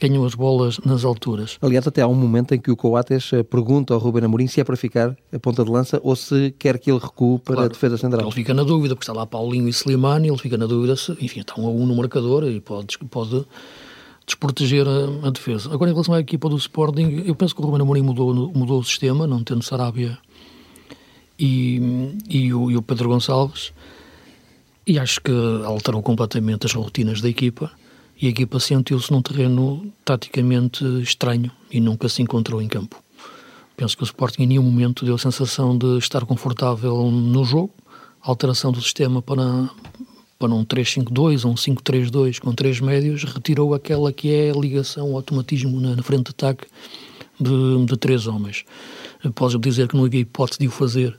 ganhou 0.00 0.24
as 0.24 0.34
bolas 0.34 0.78
nas 0.78 1.04
alturas. 1.04 1.58
Aliás, 1.60 1.86
até 1.86 2.00
há 2.00 2.08
um 2.08 2.14
momento 2.14 2.54
em 2.54 2.58
que 2.58 2.70
o 2.70 2.76
Coates 2.76 3.34
eh, 3.34 3.42
pergunta 3.42 3.92
ao 3.92 4.00
Ruben 4.00 4.24
Amorim 4.24 4.46
se 4.46 4.62
é 4.62 4.64
para 4.64 4.78
ficar 4.78 5.14
a 5.30 5.38
ponta 5.38 5.62
de 5.62 5.70
lança 5.70 6.00
ou 6.02 6.16
se 6.16 6.54
quer 6.58 6.78
que 6.78 6.90
ele 6.90 7.00
recue 7.00 7.38
para 7.38 7.54
claro, 7.56 7.68
a 7.68 7.72
defesa 7.72 7.98
central. 7.98 8.22
Ele 8.22 8.32
fica 8.34 8.54
na 8.54 8.62
dúvida, 8.62 8.94
porque 8.94 9.04
está 9.04 9.12
lá 9.12 9.26
Paulinho 9.26 9.68
e 9.68 9.72
Slimani, 9.72 10.28
ele 10.28 10.38
fica 10.38 10.56
na 10.56 10.64
dúvida 10.64 10.96
se, 10.96 11.12
enfim, 11.20 11.40
está 11.40 11.52
um 11.60 11.66
a 11.66 11.70
um 11.70 11.84
no 11.84 11.94
marcador 11.94 12.44
e 12.44 12.62
pode, 12.62 12.96
pode 13.10 13.44
desproteger 14.26 14.86
a, 14.86 15.28
a, 15.28 15.30
defesa. 15.30 15.72
Agora, 15.72 15.90
em 15.90 15.94
relação 15.94 16.14
à 16.14 16.20
equipa 16.20 16.48
do 16.48 16.56
Sporting, 16.56 17.22
eu 17.24 17.34
penso 17.34 17.54
que 17.54 17.60
o 17.60 17.64
Ruben 17.64 17.80
Amorim 17.80 18.02
mudou, 18.02 18.52
mudou 18.52 18.80
o 18.80 18.84
sistema, 18.84 19.26
não 19.26 19.42
tendo 19.44 19.62
Sarabia 19.62 20.18
e, 21.38 21.80
e, 22.28 22.52
o, 22.52 22.70
e 22.70 22.76
o 22.76 22.82
Pedro 22.82 23.08
Gonçalves, 23.08 23.72
e 24.86 24.98
acho 24.98 25.20
que 25.20 25.32
alterou 25.64 26.02
completamente 26.02 26.66
as 26.66 26.72
rotinas 26.72 27.20
da 27.20 27.28
equipa, 27.28 27.70
e 28.20 28.26
a 28.26 28.30
equipa 28.30 28.58
sentiu-se 28.58 29.12
num 29.12 29.20
terreno 29.20 29.92
taticamente 30.04 30.84
estranho 31.02 31.50
e 31.70 31.80
nunca 31.80 32.08
se 32.08 32.22
encontrou 32.22 32.62
em 32.62 32.68
campo. 32.68 33.02
Penso 33.76 33.94
que 33.96 34.02
o 34.02 34.06
Sporting 34.06 34.44
em 34.44 34.46
nenhum 34.46 34.62
momento 34.62 35.04
deu 35.04 35.16
a 35.16 35.18
sensação 35.18 35.76
de 35.76 35.98
estar 35.98 36.24
confortável 36.24 37.10
no 37.10 37.44
jogo. 37.44 37.74
A 38.22 38.30
alteração 38.30 38.72
do 38.72 38.80
sistema 38.80 39.20
para, 39.20 39.68
para 40.38 40.52
um 40.52 40.64
3-5-2 40.64 41.44
ou 41.44 41.52
um 41.52 41.54
5-3-2 41.54 42.40
com 42.40 42.52
três 42.52 42.80
médios, 42.80 43.24
retirou 43.24 43.74
aquela 43.74 44.12
que 44.12 44.30
é 44.30 44.50
a 44.50 44.54
ligação, 44.54 45.12
o 45.12 45.16
automatismo 45.16 45.80
na, 45.80 45.96
na 45.96 46.02
frente 46.02 46.24
de 46.24 46.30
ataque 46.30 46.66
de, 47.40 47.86
de 47.86 47.96
três 47.96 48.26
homens. 48.26 48.64
Podes 49.34 49.58
dizer 49.60 49.88
que 49.88 49.96
não 49.96 50.04
havia 50.04 50.20
hipótese 50.20 50.58
de 50.58 50.68
o 50.68 50.70
fazer 50.70 51.18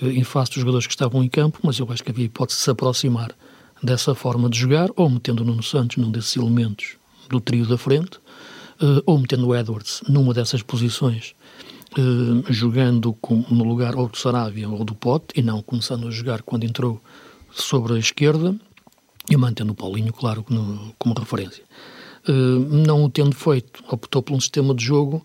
eh, 0.00 0.06
em 0.06 0.24
face 0.24 0.52
dos 0.52 0.60
jogadores 0.60 0.86
que 0.86 0.92
estavam 0.92 1.22
em 1.22 1.28
campo, 1.28 1.58
mas 1.62 1.78
eu 1.78 1.90
acho 1.90 2.02
que 2.02 2.10
havia 2.10 2.24
hipótese 2.24 2.58
de 2.58 2.64
se 2.64 2.70
aproximar 2.70 3.32
dessa 3.82 4.14
forma 4.14 4.48
de 4.48 4.58
jogar, 4.58 4.88
ou 4.96 5.10
metendo 5.10 5.42
o 5.42 5.46
Nuno 5.46 5.62
Santos 5.62 5.96
num 5.96 6.10
desses 6.10 6.36
elementos 6.36 6.96
do 7.28 7.40
trio 7.40 7.66
da 7.66 7.76
frente, 7.76 8.18
eh, 8.80 9.02
ou 9.04 9.18
metendo 9.18 9.48
o 9.48 9.56
Edwards 9.56 10.02
numa 10.08 10.32
dessas 10.32 10.62
posições, 10.62 11.34
eh, 11.96 12.52
jogando 12.52 13.16
no 13.50 13.64
lugar 13.64 13.96
ou 13.96 14.08
do 14.08 14.16
Sarabia 14.16 14.68
ou 14.68 14.84
do 14.84 14.94
Pote, 14.94 15.26
e 15.36 15.42
não 15.42 15.62
começando 15.62 16.06
a 16.06 16.10
jogar 16.10 16.42
quando 16.42 16.64
entrou 16.64 17.00
sobre 17.54 17.94
a 17.94 17.98
esquerda 17.98 18.54
e 19.30 19.36
mantendo 19.36 19.72
o 19.72 19.74
Paulinho, 19.74 20.12
claro, 20.12 20.44
no, 20.48 20.94
como 20.98 21.14
referência. 21.14 21.62
Uh, 22.28 22.60
não 22.86 23.04
o 23.04 23.10
tendo 23.10 23.34
feito, 23.34 23.82
optou 23.90 24.22
por 24.22 24.34
um 24.34 24.40
sistema 24.40 24.74
de 24.74 24.84
jogo 24.84 25.24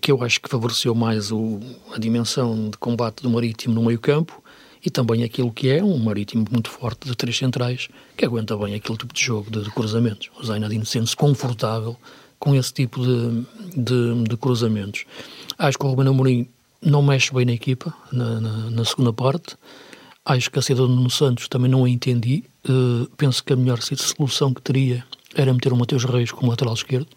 que 0.00 0.10
eu 0.10 0.22
acho 0.22 0.40
que 0.40 0.48
favoreceu 0.48 0.94
mais 0.94 1.30
o, 1.30 1.60
a 1.94 1.98
dimensão 1.98 2.70
de 2.70 2.78
combate 2.78 3.22
do 3.22 3.30
Marítimo 3.30 3.74
no 3.74 3.82
meio-campo 3.82 4.42
e 4.84 4.90
também 4.90 5.22
aquilo 5.22 5.52
que 5.52 5.68
é 5.68 5.82
um 5.82 5.98
Marítimo 5.98 6.44
muito 6.50 6.70
forte 6.70 7.08
de 7.08 7.14
três 7.14 7.36
centrais 7.36 7.88
que 8.16 8.24
aguenta 8.24 8.56
bem 8.56 8.74
aquele 8.74 8.98
tipo 8.98 9.14
de 9.14 9.22
jogo 9.22 9.50
de, 9.50 9.62
de 9.62 9.70
cruzamentos. 9.70 10.30
O 10.40 10.44
Zainadine 10.44 10.84
sente-se 10.84 11.16
confortável 11.16 11.96
com 12.38 12.54
esse 12.54 12.72
tipo 12.72 13.00
de, 13.00 13.46
de, 13.76 14.24
de, 14.24 14.36
cruzamentos. 14.36 15.04
Acho 15.56 15.78
que 15.78 15.86
o 15.86 15.88
Ruben 15.88 16.08
Amorim 16.08 16.48
não 16.80 17.00
mexe 17.02 17.32
bem 17.32 17.44
na 17.44 17.52
equipa 17.52 17.94
na, 18.10 18.40
na, 18.40 18.70
na 18.70 18.84
segunda 18.84 19.12
parte. 19.12 19.56
Acho 20.24 20.50
que 20.50 20.58
a 20.58 20.62
saída 20.62 20.82
do 20.82 20.88
Nuno 20.88 21.10
Santos 21.10 21.48
também 21.48 21.70
não 21.70 21.84
a 21.84 21.90
entendi. 21.90 22.44
Uh, 22.68 23.08
penso 23.16 23.42
que 23.42 23.52
a 23.52 23.56
melhor 23.56 23.80
solução 23.82 24.54
que 24.54 24.62
teria 24.62 25.04
era 25.34 25.52
meter 25.52 25.72
o 25.72 25.76
Mateus 25.76 26.04
Reis 26.04 26.30
como 26.30 26.50
lateral 26.50 26.74
esquerdo. 26.74 27.08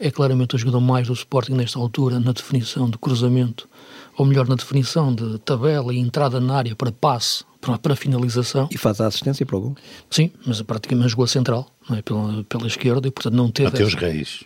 É 0.00 0.10
claramente 0.10 0.54
o 0.56 0.58
jogador 0.58 0.80
mais 0.80 1.06
do 1.06 1.12
Sporting 1.12 1.52
nesta 1.52 1.78
altura 1.78 2.18
na 2.18 2.32
definição 2.32 2.88
de 2.88 2.96
cruzamento, 2.98 3.68
ou 4.16 4.24
melhor, 4.24 4.48
na 4.48 4.54
definição 4.54 5.14
de 5.14 5.38
tabela 5.40 5.92
e 5.94 5.98
entrada 5.98 6.40
na 6.40 6.56
área 6.56 6.74
para 6.74 6.90
passe, 6.90 7.44
para, 7.60 7.78
para 7.78 7.94
finalização. 7.94 8.66
E 8.70 8.78
faz 8.78 9.00
a 9.00 9.06
assistência 9.06 9.44
para 9.44 9.56
o 9.56 9.60
gol? 9.60 9.76
Sim, 10.08 10.30
mas 10.46 10.60
praticamente 10.62 11.10
jogou 11.10 11.26
a 11.26 11.28
central, 11.28 11.70
não 11.88 11.98
é? 11.98 12.02
pela, 12.02 12.42
pela 12.44 12.66
esquerda, 12.66 13.06
e 13.06 13.10
portanto 13.10 13.34
não 13.34 13.50
teve... 13.50 13.70
Mateus 13.70 13.94
essa... 13.94 14.06
Reis. 14.06 14.44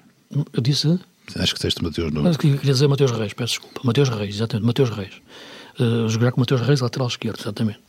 Eu 0.53 0.61
disse... 0.61 0.99
Acho 1.37 1.55
que 1.55 1.59
disseste 1.59 1.83
Mateus 1.83 2.13
não. 2.13 2.23
Mas 2.25 2.37
queria 2.37 2.59
dizer 2.59 2.89
Mateus 2.89 3.13
Reis, 3.13 3.33
peço 3.33 3.53
desculpa. 3.55 3.81
Mateus 3.85 4.09
Reis, 4.09 4.35
exatamente, 4.35 4.67
Mateus 4.67 4.91
Reis. 4.91 5.15
Uh, 5.79 6.09
jogar 6.09 6.33
com 6.33 6.41
Mateus 6.41 6.61
Reis, 6.61 6.81
lateral 6.81 7.09
esquerdo, 7.09 7.41
exatamente 7.41 7.81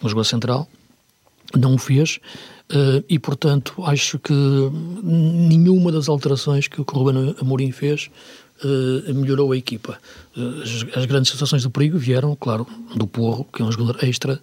no 0.00 0.08
jogou 0.08 0.24
central, 0.24 0.68
não 1.56 1.74
o 1.74 1.78
fez, 1.78 2.18
uh, 2.70 3.04
e 3.08 3.18
portanto 3.18 3.74
acho 3.84 4.18
que 4.18 4.32
nenhuma 4.32 5.92
das 5.92 6.08
alterações 6.08 6.68
que 6.68 6.80
o 6.80 6.84
Ruben 6.84 7.34
Amorim 7.40 7.70
fez 7.70 8.10
uh, 8.64 9.14
melhorou 9.14 9.52
a 9.52 9.56
equipa. 9.56 9.98
Uh, 10.36 10.62
as, 10.62 10.96
as, 10.96 11.04
grandes 11.06 11.30
sensações 11.30 11.62
do 11.62 11.70
perigo 11.70 11.98
vieram, 11.98 12.34
claro, 12.36 12.66
do 12.94 13.06
Porro, 13.06 13.44
que 13.52 13.62
é 13.62 13.64
um 13.64 13.72
jogador 13.72 14.02
extra, 14.04 14.40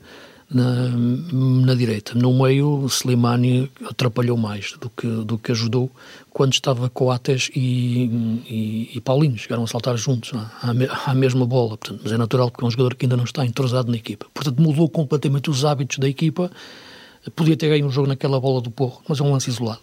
na, 0.49 0.89
na 0.89 1.75
direita. 1.75 2.15
No 2.15 2.33
meio, 2.33 2.85
Slimani 2.87 3.69
atrapalhou 3.89 4.37
mais 4.37 4.73
do 4.79 4.89
que, 4.89 5.07
do 5.07 5.37
que 5.37 5.51
ajudou 5.51 5.91
quando 6.31 6.53
estava 6.53 6.89
Coates 6.89 7.49
e, 7.55 8.05
e, 8.49 8.91
e 8.95 9.01
Paulinho. 9.01 9.37
Chegaram 9.37 9.63
a 9.63 9.67
saltar 9.67 9.97
juntos 9.97 10.31
à, 10.33 10.71
à 11.11 11.13
mesma 11.13 11.45
bola. 11.45 11.77
Portanto, 11.77 12.01
mas 12.03 12.11
é 12.11 12.17
natural 12.17 12.49
porque 12.49 12.63
é 12.63 12.67
um 12.67 12.71
jogador 12.71 12.95
que 12.95 13.05
ainda 13.05 13.17
não 13.17 13.25
está 13.25 13.45
entrosado 13.45 13.91
na 13.91 13.97
equipa. 13.97 14.25
Portanto, 14.33 14.61
mudou 14.61 14.89
completamente 14.89 15.49
os 15.49 15.65
hábitos 15.65 15.97
da 15.97 16.07
equipa. 16.07 16.49
Podia 17.35 17.57
ter 17.57 17.67
ganho 17.67 17.85
um 17.85 17.91
jogo 17.91 18.07
naquela 18.07 18.39
bola 18.39 18.61
do 18.61 18.71
Porro, 18.71 19.01
mas 19.07 19.19
é 19.19 19.23
um 19.23 19.31
lance 19.31 19.49
isolado. 19.49 19.81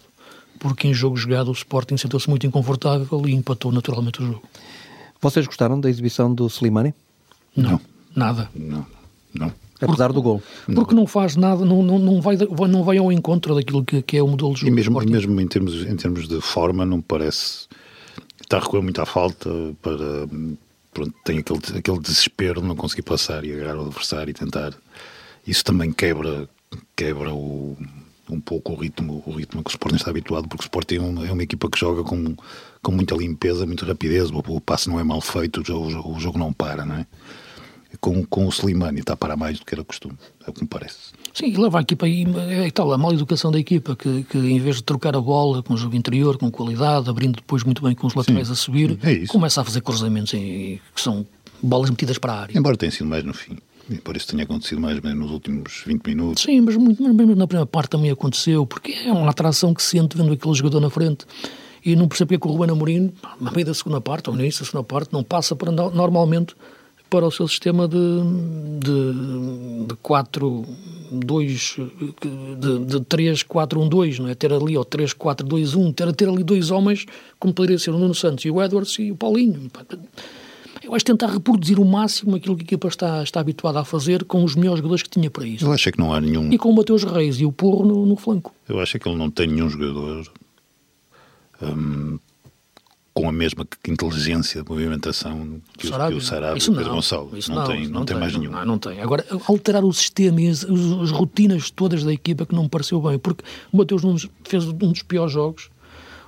Porque 0.57 0.87
em 0.87 0.93
jogo 0.93 1.15
jogado 1.15 1.49
o 1.49 1.53
Sporting 1.53 1.97
sentou-se 1.97 2.27
muito 2.29 2.47
inconfortável 2.47 3.27
e 3.27 3.33
empatou 3.33 3.71
naturalmente 3.71 4.23
o 4.23 4.25
jogo. 4.25 4.43
Vocês 5.21 5.45
gostaram 5.45 5.79
da 5.79 5.89
exibição 5.89 6.33
do 6.33 6.47
Slimani? 6.47 6.93
Não, 7.55 7.71
não. 7.71 7.81
nada. 8.15 8.49
Não, 8.55 8.85
não. 9.33 9.64
Apesar 9.81 10.13
do 10.13 10.21
gol. 10.21 10.41
Porque 10.73 10.95
não 10.95 11.05
faz 11.05 11.35
nada, 11.35 11.65
não, 11.65 11.83
não, 11.83 11.99
não, 11.99 12.21
vai, 12.21 12.37
não 12.69 12.83
vai 12.83 12.97
ao 12.97 13.11
encontro 13.11 13.53
daquilo 13.55 13.83
que, 13.83 14.01
que 14.01 14.17
é 14.17 14.23
o 14.23 14.27
modelo 14.27 14.53
de 14.53 14.61
jogo. 14.61 14.71
E 14.71 14.73
mesmo, 14.73 14.99
mesmo 15.01 15.41
em, 15.41 15.47
termos, 15.47 15.85
em 15.85 15.95
termos 15.95 16.27
de 16.27 16.39
forma, 16.39 16.85
não 16.85 17.01
parece. 17.01 17.67
Está 18.41 18.57
a 18.57 18.59
recolher 18.61 18.83
muito 18.83 19.01
à 19.01 19.05
falta 19.05 19.49
para. 19.81 20.27
Pronto, 20.93 21.13
tem 21.25 21.39
aquele, 21.39 21.59
aquele 21.77 21.99
desespero 21.99 22.61
de 22.61 22.67
não 22.67 22.75
conseguir 22.75 23.01
passar 23.01 23.43
e 23.43 23.51
agarrar 23.51 23.77
o 23.77 23.87
adversário 23.87 24.31
e 24.31 24.33
tentar. 24.33 24.73
Isso 25.45 25.63
também 25.63 25.91
quebra, 25.91 26.47
quebra 26.95 27.33
o, 27.33 27.77
um 28.29 28.39
pouco 28.39 28.71
o 28.71 28.75
ritmo, 28.75 29.21
o 29.25 29.31
ritmo 29.31 29.61
que 29.61 29.69
o 29.69 29.71
Sporting 29.71 29.97
está 29.97 30.09
habituado, 30.09 30.47
porque 30.47 30.63
o 30.63 30.65
Sporting 30.65 30.95
é 30.95 31.01
uma, 31.01 31.27
é 31.27 31.31
uma 31.31 31.43
equipa 31.43 31.69
que 31.69 31.77
joga 31.77 32.01
com, 32.03 32.35
com 32.81 32.91
muita 32.91 33.13
limpeza, 33.15 33.65
muita 33.65 33.85
rapidez, 33.85 34.31
o, 34.31 34.37
o 34.37 34.61
passe 34.61 34.89
não 34.89 34.99
é 34.99 35.03
mal 35.03 35.19
feito, 35.19 35.61
o 35.61 35.65
jogo, 35.65 36.15
o 36.15 36.19
jogo 36.19 36.39
não 36.39 36.53
para, 36.53 36.85
não 36.85 36.95
é? 36.95 37.05
Com, 37.99 38.23
com 38.25 38.45
o 38.45 38.49
Slimani 38.49 38.99
está 38.99 39.15
para 39.15 39.35
mais 39.35 39.59
do 39.59 39.65
que 39.65 39.73
era 39.73 39.83
costume, 39.83 40.15
é 40.45 40.49
o 40.49 40.53
que 40.53 40.61
me 40.61 40.67
parece. 40.67 41.13
Sim, 41.33 41.47
e 41.47 41.57
leva 41.57 41.79
a 41.79 41.81
equipa 41.81 42.05
aí, 42.05 42.25
é 42.49 42.69
tal, 42.71 42.91
a 42.93 42.97
mal 42.97 43.13
educação 43.13 43.51
da 43.51 43.59
equipa, 43.59 43.95
que, 43.95 44.23
que 44.23 44.37
em 44.37 44.59
vez 44.59 44.77
de 44.77 44.83
trocar 44.83 45.15
a 45.15 45.21
bola 45.21 45.61
com 45.61 45.73
o 45.73 45.77
jogo 45.77 45.95
interior, 45.95 46.37
com 46.37 46.49
qualidade, 46.49 47.09
abrindo 47.09 47.35
depois 47.35 47.63
muito 47.63 47.81
bem 47.81 47.93
com 47.93 48.07
os 48.07 48.13
laterais 48.13 48.47
Sim, 48.47 48.53
a 48.53 48.55
subir, 48.55 48.99
é 49.03 49.25
começa 49.27 49.61
a 49.61 49.63
fazer 49.63 49.81
cruzamentos 49.81 50.33
em, 50.33 50.79
que 50.93 51.01
são 51.01 51.25
bolas 51.61 51.89
metidas 51.89 52.17
para 52.17 52.33
a 52.33 52.41
área. 52.41 52.57
Embora 52.57 52.77
tenha 52.77 52.91
sido 52.91 53.07
mais 53.07 53.23
no 53.23 53.33
fim. 53.33 53.57
Embora 53.89 54.17
isso 54.17 54.27
tenha 54.27 54.43
acontecido 54.43 54.81
mais 54.81 54.99
menos 54.99 55.19
nos 55.19 55.31
últimos 55.31 55.83
20 55.85 56.05
minutos. 56.07 56.43
Sim, 56.43 56.61
mas 56.61 56.75
muito 56.75 57.03
mas 57.03 57.37
na 57.37 57.47
primeira 57.47 57.65
parte 57.65 57.91
também 57.91 58.09
aconteceu, 58.09 58.65
porque 58.65 58.91
é 58.91 59.11
uma 59.11 59.29
atração 59.29 59.73
que 59.73 59.83
se 59.83 59.89
sente 59.89 60.17
vendo 60.17 60.33
aquele 60.33 60.53
jogador 60.55 60.79
na 60.79 60.89
frente. 60.89 61.25
E 61.85 61.95
não 61.95 62.07
percebo 62.07 62.29
porque 62.29 62.35
é 62.35 62.39
que 62.39 62.47
o 62.47 62.51
Ruben 62.51 62.71
Amorim, 62.71 63.13
na 63.39 63.51
meio 63.51 63.65
da 63.65 63.73
segunda 63.73 64.01
parte, 64.01 64.27
ou 64.27 64.35
no 64.35 64.41
início 64.41 64.61
da 64.61 64.65
segunda 64.65 64.83
parte, 64.83 65.13
não 65.13 65.23
passa 65.23 65.55
para 65.55 65.71
normalmente 65.71 66.55
para 67.15 67.25
o 67.25 67.31
seu 67.31 67.47
sistema 67.47 67.87
de, 67.87 67.95
de, 68.81 69.87
de 69.87 69.95
4, 70.01 70.65
2, 71.11 71.77
de, 72.59 72.79
de 72.79 72.99
3, 73.05 73.43
4, 73.43 73.79
1, 73.79 73.87
2, 73.87 74.19
não 74.19 74.27
é? 74.27 74.35
Ter 74.35 74.51
ali, 74.51 74.77
ou 74.77 74.83
3, 74.83 75.13
4, 75.13 75.47
2, 75.47 75.75
1, 75.75 75.93
ter, 75.93 76.13
ter 76.13 76.27
ali 76.27 76.43
dois 76.43 76.71
homens, 76.71 77.05
como 77.39 77.53
poderia 77.53 77.79
ser 77.79 77.91
o 77.91 77.97
Nuno 77.97 78.13
Santos 78.13 78.43
e 78.43 78.51
o 78.51 78.61
Edwards 78.61 78.99
e 78.99 79.13
o 79.13 79.15
Paulinho. 79.15 79.71
Eu 80.83 80.93
acho 80.93 81.05
tentar 81.05 81.27
reproduzir 81.27 81.79
o 81.79 81.85
máximo 81.85 82.35
aquilo 82.35 82.57
que 82.57 82.63
a 82.63 82.65
equipa 82.65 82.89
está, 82.89 83.23
está 83.23 83.39
habituada 83.39 83.79
a 83.79 83.85
fazer 83.85 84.25
com 84.25 84.43
os 84.43 84.53
melhores 84.53 84.79
jogadores 84.79 85.01
que 85.01 85.09
tinha 85.09 85.31
para 85.31 85.47
isso. 85.47 85.63
Eu 85.63 85.71
acho 85.71 85.89
que 85.89 85.97
não 85.97 86.13
há 86.13 86.19
nenhum. 86.19 86.51
E 86.51 86.57
com 86.57 86.69
o 86.69 86.75
Mateus 86.75 87.05
Reis 87.05 87.39
e 87.39 87.45
o 87.45 87.51
Porro 87.53 87.85
no, 87.85 88.05
no 88.05 88.17
flanco. 88.17 88.53
Eu 88.67 88.81
acho 88.81 88.99
que 88.99 89.07
ele 89.07 89.17
não 89.17 89.31
tem 89.31 89.47
nenhum 89.47 89.69
jogador 89.69 90.29
hum, 91.61 92.19
com 93.15 93.27
a 93.27 93.31
mesma 93.31 93.65
inteligência 93.87 94.61
de 94.61 94.69
movimentação 94.69 95.61
que, 95.77 95.87
Sarabia. 95.87 96.17
o, 96.17 96.19
que 96.19 96.23
o 96.23 96.27
Sarabia 96.27 96.63
e 96.63 96.69
o 96.69 96.75
Pedro 96.75 96.93
Gonçalves. 96.93 97.47
Não, 97.47 97.55
não, 97.55 97.65
tem, 97.65 97.83
não, 97.87 97.91
não, 97.91 98.05
tem, 98.05 98.17
mais 98.17 98.35
nenhum. 98.35 98.51
Não, 98.51 98.65
não 98.65 98.77
tem. 98.77 99.01
Agora, 99.01 99.25
alterar 99.47 99.83
o 99.83 99.93
sistema 99.93 100.41
e 100.41 100.49
as, 100.49 100.63
as, 100.65 101.11
rotinas 101.11 101.71
todas 101.71 102.03
da 102.03 102.13
equipa 102.13 102.45
que 102.45 102.53
não 102.53 102.63
me 102.63 102.69
pareceu 102.69 103.01
bem, 103.01 103.17
porque 103.17 103.43
o 103.71 103.77
Mateus 103.77 104.03
Nunes 104.03 104.27
fez 104.43 104.65
um 104.65 104.73
dos 104.73 105.01
piores 105.01 105.31
jogos 105.31 105.69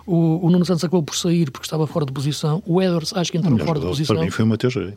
o, 0.08 0.40
o 0.42 0.50
Nuno 0.50 0.64
Santos 0.64 0.86
acabou 0.86 1.04
por 1.04 1.16
sair 1.18 1.52
porque 1.52 1.66
estava 1.66 1.86
fora 1.86 2.06
de 2.06 2.14
posição. 2.14 2.64
O 2.66 2.82
Edwards 2.82 3.12
acho 3.14 3.30
que 3.30 3.38
entrou 3.38 3.60
fora 3.60 3.78
de 3.78 3.86
posição. 3.86 4.16
Para 4.16 4.24
mim 4.24 4.32
foi 4.32 4.46
o 4.46 4.48
Mateus 4.48 4.74
Reis. 4.74 4.94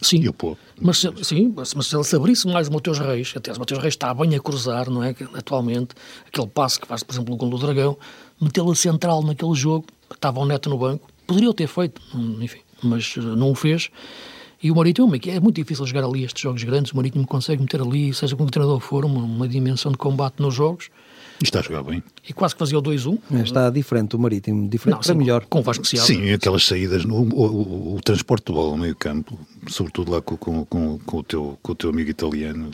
Sim, 0.00 0.20
e 0.20 0.28
o 0.28 0.32
Pô. 0.32 0.56
Mas, 0.80 1.04
sim, 1.24 1.52
mas, 1.56 1.70
se 1.70 1.96
ele 1.96 2.04
se 2.04 2.14
abrisse 2.14 2.46
mais 2.46 2.68
o 2.68 2.72
Mateus 2.72 3.00
Reis, 3.00 3.34
até 3.36 3.52
o 3.52 3.58
Mateus 3.58 3.80
Reis 3.80 3.94
está 3.94 4.14
bem 4.14 4.36
a 4.36 4.38
cruzar, 4.38 4.88
não 4.88 5.02
é? 5.02 5.12
Atualmente, 5.34 5.88
aquele 6.24 6.46
passo 6.46 6.80
que 6.80 6.86
faz, 6.86 7.02
por 7.02 7.12
exemplo, 7.12 7.34
o 7.34 7.36
gol 7.36 7.50
do 7.50 7.58
Dragão, 7.58 7.98
metê-lo 8.40 8.76
central 8.76 9.24
naquele 9.24 9.54
jogo, 9.54 9.86
estava 10.14 10.40
o 10.40 10.46
Neto 10.46 10.68
no 10.70 10.78
banco, 10.78 11.08
poderia 11.26 11.50
o 11.50 11.54
ter 11.54 11.66
feito, 11.66 12.00
enfim, 12.40 12.60
mas 12.82 13.14
eh, 13.16 13.20
não 13.20 13.50
o 13.50 13.54
fez. 13.54 13.90
E 14.60 14.70
o 14.70 14.74
Marítimo, 14.74 15.14
é 15.14 15.40
muito 15.40 15.56
difícil 15.56 15.86
jogar 15.86 16.04
ali 16.04 16.24
estes 16.24 16.42
jogos 16.42 16.64
grandes, 16.64 16.92
o 16.92 16.96
Marítimo 16.96 17.26
consegue 17.26 17.62
meter 17.62 17.80
ali, 17.80 18.12
seja 18.12 18.34
como 18.34 18.48
o 18.48 18.50
treinador 18.50 18.80
for, 18.80 19.04
uma, 19.04 19.20
uma 19.20 19.46
dimensão 19.46 19.92
de 19.92 19.98
combate 19.98 20.40
nos 20.40 20.54
jogos, 20.54 20.90
e 21.40 21.44
está 21.44 21.60
a 21.60 21.62
jogar 21.62 21.84
bem. 21.84 22.02
E 22.28 22.32
quase 22.32 22.54
que 22.54 22.58
fazia 22.58 22.76
o 22.76 22.82
2-1. 22.82 23.18
É, 23.32 23.42
está 23.42 23.70
diferente 23.70 24.16
o 24.16 24.18
Marítimo, 24.18 24.68
diferente 24.68 24.96
não, 24.96 25.00
para 25.00 25.12
sim, 25.12 25.18
melhor. 25.18 25.46
Com 25.46 25.60
o 25.60 25.62
Vasco 25.62 25.84
Seabra. 25.84 26.06
Sim, 26.06 26.32
aquelas 26.32 26.64
saídas, 26.64 27.04
no, 27.04 27.14
o, 27.14 27.92
o, 27.92 27.94
o, 27.94 28.00
transporte 28.00 28.46
de 28.46 28.52
bola 28.52 28.72
no 28.72 28.78
meio 28.78 28.96
campo, 28.96 29.38
sobretudo 29.68 30.10
lá 30.10 30.20
com, 30.20 30.36
com, 30.36 30.64
com, 30.64 30.98
com, 30.98 31.16
o, 31.18 31.22
teu, 31.22 31.58
com 31.62 31.72
o 31.72 31.74
teu 31.76 31.90
amigo 31.90 32.10
italiano, 32.10 32.70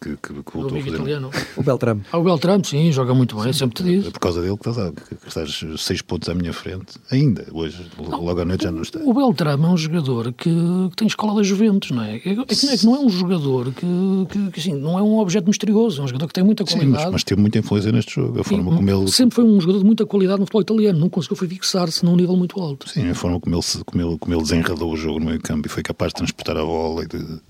que, 0.00 0.16
que, 0.16 0.42
que 0.42 0.52
voltou 0.52 0.76
o 0.76 0.80
a 0.80 0.84
fazer. 0.84 0.94
Italiano. 0.94 1.30
O 1.56 1.62
Beltrame. 1.62 2.02
Ah, 2.12 2.18
o 2.18 2.24
Beltrame, 2.24 2.64
sim, 2.64 2.92
joga 2.92 3.14
muito 3.14 3.36
bem, 3.36 3.52
sim, 3.52 3.60
sempre 3.60 3.76
te 3.76 3.82
diz. 3.82 4.06
É 4.06 4.10
por 4.10 4.20
causa 4.20 4.40
dele 4.42 4.56
que 4.56 4.68
estás, 4.68 4.92
que 4.92 5.28
estás 5.28 5.64
seis 5.78 6.02
pontos 6.02 6.28
à 6.28 6.34
minha 6.34 6.52
frente, 6.52 6.98
ainda, 7.10 7.46
hoje, 7.52 7.86
não, 7.98 8.22
logo 8.24 8.40
à 8.40 8.44
noite 8.44 8.64
já 8.64 8.72
não 8.72 8.82
está. 8.82 9.00
O 9.00 9.14
Beltrame 9.14 9.64
é 9.64 9.68
um 9.68 9.76
jogador 9.76 10.32
que, 10.32 10.50
que 10.90 10.96
tem 10.96 11.06
escola 11.06 11.34
da 11.34 11.42
Juventus, 11.42 11.90
não 11.90 12.02
é? 12.02 12.16
É, 12.16 12.16
é 12.16 12.20
que, 12.20 12.34
não, 12.34 12.42
é 12.44 12.76
que 12.76 12.86
não 12.86 12.96
é 12.96 12.98
um 13.00 13.08
jogador 13.08 13.72
que, 13.72 13.86
que, 14.30 14.50
que 14.50 14.60
assim, 14.60 14.74
não 14.74 14.98
é 14.98 15.02
um 15.02 15.18
objeto 15.18 15.46
misterioso, 15.46 16.00
é 16.00 16.04
um 16.04 16.08
jogador 16.08 16.26
que 16.28 16.34
tem 16.34 16.44
muita 16.44 16.64
qualidade. 16.64 16.98
Sim, 16.98 17.04
mas, 17.04 17.12
mas 17.12 17.24
teve 17.24 17.40
muita 17.40 17.58
influência 17.58 17.92
neste 17.92 18.14
jogo, 18.14 18.40
a 18.40 18.44
forma 18.44 18.70
sim, 18.70 18.76
como 18.76 18.90
ele... 18.90 19.10
Sempre 19.10 19.34
foi 19.34 19.44
um 19.44 19.60
jogador 19.60 19.78
de 19.80 19.84
muita 19.84 20.06
qualidade 20.06 20.40
no 20.40 20.46
futebol 20.46 20.62
italiano, 20.62 20.98
não 20.98 21.08
conseguiu 21.08 21.36
fixar-se 21.36 22.04
num 22.04 22.16
nível 22.16 22.36
muito 22.36 22.60
alto. 22.60 22.88
Sim, 22.88 23.08
a 23.08 23.14
forma 23.14 23.40
como 23.40 23.56
ele, 23.56 23.64
como 23.84 24.02
ele, 24.02 24.18
como 24.18 24.34
ele 24.34 24.42
desenredou 24.42 24.92
o 24.92 24.96
jogo 24.96 25.20
no 25.20 25.26
meio 25.26 25.40
campo 25.40 25.66
e 25.66 25.70
foi 25.70 25.82
capaz 25.82 26.10
de 26.10 26.16
transportar 26.16 26.56
a 26.56 26.64
bola 26.64 27.04
e 27.04 27.08
de 27.08 27.40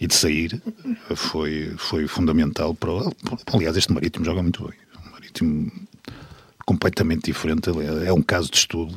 e 0.00 0.06
de 0.06 0.14
sair 0.14 0.62
foi, 1.14 1.72
foi 1.76 2.06
fundamental 2.06 2.74
para. 2.74 2.92
Aliás, 3.52 3.76
este 3.76 3.92
Marítimo 3.92 4.24
joga 4.24 4.42
muito 4.42 4.64
bem. 4.64 4.78
Um 5.06 5.10
Marítimo 5.12 5.72
completamente 6.66 7.26
diferente. 7.26 7.70
É 8.04 8.12
um 8.12 8.22
caso 8.22 8.50
de 8.50 8.56
estudo. 8.56 8.94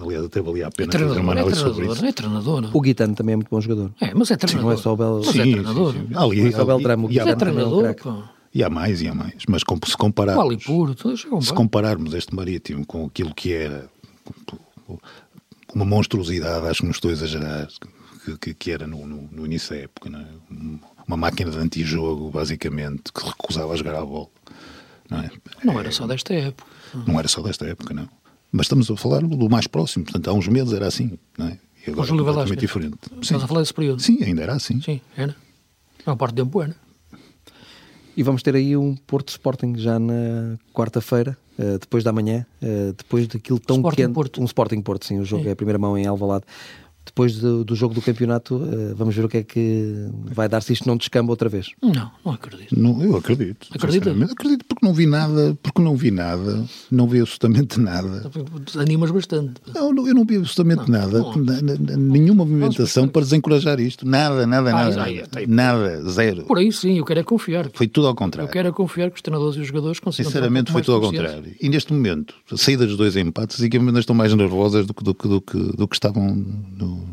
Aliás, 0.00 0.24
até 0.24 0.40
valia 0.40 0.68
a 0.68 0.70
pena 0.70 0.94
é 0.94 0.98
fazer 0.98 1.20
uma 1.20 1.32
análise 1.32 1.58
é 1.58 1.62
sobre 1.62 1.86
isso. 1.86 2.04
É 2.04 2.12
treinador. 2.12 2.70
O 2.72 2.80
Guitano 2.80 3.14
também 3.14 3.34
é 3.34 3.36
muito 3.36 3.48
bom 3.50 3.60
jogador. 3.60 3.92
É, 4.00 4.14
mas 4.14 4.30
é 4.30 4.36
treinador. 4.36 4.60
Sim, 4.60 4.64
não 4.64 4.72
é 4.72 4.76
só 4.82 4.92
o 4.92 4.96
Bel... 4.96 5.22
Mas 5.24 5.36
é 5.36 5.40
é 5.40 5.42
treinador. 5.42 5.92
Sim, 5.92 6.06
sim. 6.08 6.14
Ali, 6.14 6.40
não 6.40 6.48
é 6.48 6.52
só 6.52 6.62
o 6.62 6.66
Beltramo. 6.66 7.08
Guitano 7.08 7.30
é 7.30 7.36
treinador. 7.36 7.84
É 7.86 7.96
e 8.54 8.62
há 8.62 8.70
mais, 8.70 9.02
e 9.02 9.08
há 9.08 9.14
mais. 9.14 9.34
Mas 9.48 9.62
se 9.86 9.96
compararmos, 9.96 10.44
Alipur, 10.44 10.94
se 11.42 11.52
compararmos 11.52 12.14
este 12.14 12.32
Marítimo 12.34 12.86
com 12.86 13.06
aquilo 13.06 13.34
que 13.34 13.52
era 13.52 13.90
uma 15.74 15.84
monstruosidade, 15.84 16.64
acho 16.68 16.80
que 16.80 16.84
não 16.84 16.92
estou 16.92 17.10
a 17.10 17.14
exagerar, 17.14 17.68
que, 18.40 18.54
que 18.54 18.70
era 18.70 18.86
no, 18.86 19.06
no, 19.06 19.28
no, 19.30 19.46
início 19.46 19.74
da 19.74 19.82
época, 19.82 20.08
é? 20.08 20.26
uma 21.06 21.16
máquina 21.16 21.50
de 21.50 21.58
antijogo, 21.58 22.30
basicamente, 22.30 23.12
que 23.12 23.24
recusava 23.24 23.72
a 23.72 23.76
jogar 23.76 23.96
à 23.96 24.04
bola. 24.04 24.28
Não, 25.10 25.20
é? 25.20 25.30
não 25.62 25.78
era 25.78 25.92
só 25.92 26.06
desta 26.06 26.32
época. 26.32 26.70
Não 27.06 27.18
era 27.18 27.28
só 27.28 27.42
desta 27.42 27.66
época, 27.66 27.92
não. 27.92 28.08
Mas 28.50 28.66
estamos 28.66 28.90
a 28.90 28.96
falar 28.96 29.20
do 29.20 29.50
mais 29.50 29.66
próximo, 29.66 30.04
portanto, 30.04 30.28
há 30.28 30.32
uns 30.32 30.48
meses 30.48 30.72
era 30.72 30.86
assim, 30.86 31.18
não 31.36 31.48
é? 31.48 31.58
E 31.86 31.90
agora 31.90 32.06
é 32.06 32.10
completamente 32.10 32.60
diferente. 32.60 32.98
Estás 33.20 33.42
a 33.42 33.46
falar 33.46 33.60
desse 33.60 33.74
período? 33.74 34.00
Sim, 34.00 34.22
ainda 34.22 34.42
era 34.42 34.54
assim. 34.54 34.80
Sim, 34.80 35.00
era. 35.16 35.36
É 36.06 36.10
uma 36.10 36.16
parte 36.16 36.34
de 36.34 36.42
tempo 36.42 36.62
era. 36.62 36.74
E 38.16 38.22
vamos 38.22 38.42
ter 38.42 38.54
aí 38.54 38.76
um 38.76 38.94
Porto 38.94 39.30
Sporting 39.30 39.76
já 39.76 39.98
na 39.98 40.56
quarta-feira, 40.72 41.36
uh, 41.58 41.78
depois 41.80 42.04
da 42.04 42.12
manhã, 42.12 42.46
uh, 42.62 42.92
depois 42.92 43.26
daquilo 43.26 43.58
tão 43.58 43.76
Sporting 43.76 44.02
quente. 44.02 44.14
Porto. 44.14 44.40
Um 44.40 44.44
Sporting 44.44 44.80
Porto, 44.80 45.04
sim, 45.04 45.18
o 45.18 45.24
jogo 45.24 45.42
sim. 45.42 45.48
é 45.48 45.52
a 45.52 45.56
primeira 45.56 45.78
mão 45.78 45.98
em 45.98 46.06
Alvalade 46.06 46.44
depois 47.04 47.38
do, 47.38 47.64
do, 47.64 47.76
jogo 47.76 47.94
do 47.94 48.00
campeonato, 48.00 48.56
uh, 48.56 48.94
vamos 48.96 49.14
ver 49.14 49.24
o 49.24 49.28
que 49.28 49.36
é 49.36 49.42
que 49.42 50.08
vai 50.24 50.48
dar 50.48 50.60
se 50.62 50.72
isto 50.72 50.86
não 50.88 50.96
descamba 50.96 51.30
outra 51.30 51.48
vez. 51.48 51.70
Não, 51.82 52.10
não 52.24 52.32
acredito. 52.32 52.78
Não, 52.78 53.02
eu 53.02 53.16
acredito. 53.16 53.68
Acredita? 53.74 54.10
Acredito 54.10 54.64
porque 54.64 54.73
não 54.84 54.92
vi 54.92 55.06
nada, 55.06 55.56
porque 55.62 55.80
não 55.80 55.96
vi 55.96 56.10
nada, 56.10 56.64
não 56.90 57.08
vi 57.08 57.20
absolutamente 57.20 57.80
nada. 57.80 58.30
Animas 58.78 59.10
bastante. 59.10 59.54
Não, 59.74 59.88
eu 60.06 60.14
não 60.14 60.24
vi 60.24 60.36
absolutamente 60.36 60.90
não, 60.90 60.98
nada, 60.98 61.18
não. 61.18 61.96
nenhuma 61.96 62.44
movimentação 62.44 63.08
para 63.08 63.22
desencorajar 63.22 63.80
isto. 63.80 64.06
Nada, 64.06 64.46
nada, 64.46 64.70
ah, 64.70 64.72
nada. 64.72 64.96
nada, 64.96 65.46
nada, 65.48 66.10
zero. 66.10 66.44
Por 66.44 66.58
aí 66.58 66.70
sim, 66.70 66.98
eu 66.98 67.04
quero 67.04 67.20
é 67.20 67.22
confiar. 67.22 67.70
Foi 67.72 67.88
tudo 67.88 68.06
ao 68.06 68.14
contrário. 68.14 68.48
Eu 68.48 68.52
quero 68.52 68.68
é 68.68 68.72
confiar 68.72 69.10
que 69.10 69.16
os 69.16 69.22
treinadores 69.22 69.56
e 69.56 69.60
os 69.60 69.66
jogadores 69.66 69.98
consigam. 69.98 70.30
Sinceramente, 70.30 70.70
foi 70.70 70.82
tudo 70.82 70.96
ao 70.96 71.00
contrário. 71.00 71.54
E 71.60 71.68
neste 71.68 71.92
momento, 71.92 72.34
a 72.52 72.56
saída 72.56 72.86
dos 72.86 72.96
dois 72.96 73.16
empates, 73.16 73.56
as 73.56 73.62
equipas 73.62 73.96
estão 73.96 74.14
mais 74.14 74.34
nervosas 74.34 74.86
do 74.86 74.92
que, 74.92 75.02
do 75.02 75.14
que, 75.14 75.28
do 75.28 75.40
que, 75.40 75.58
do 75.58 75.88
que 75.88 75.96
estavam 75.96 76.34
no, 76.76 77.08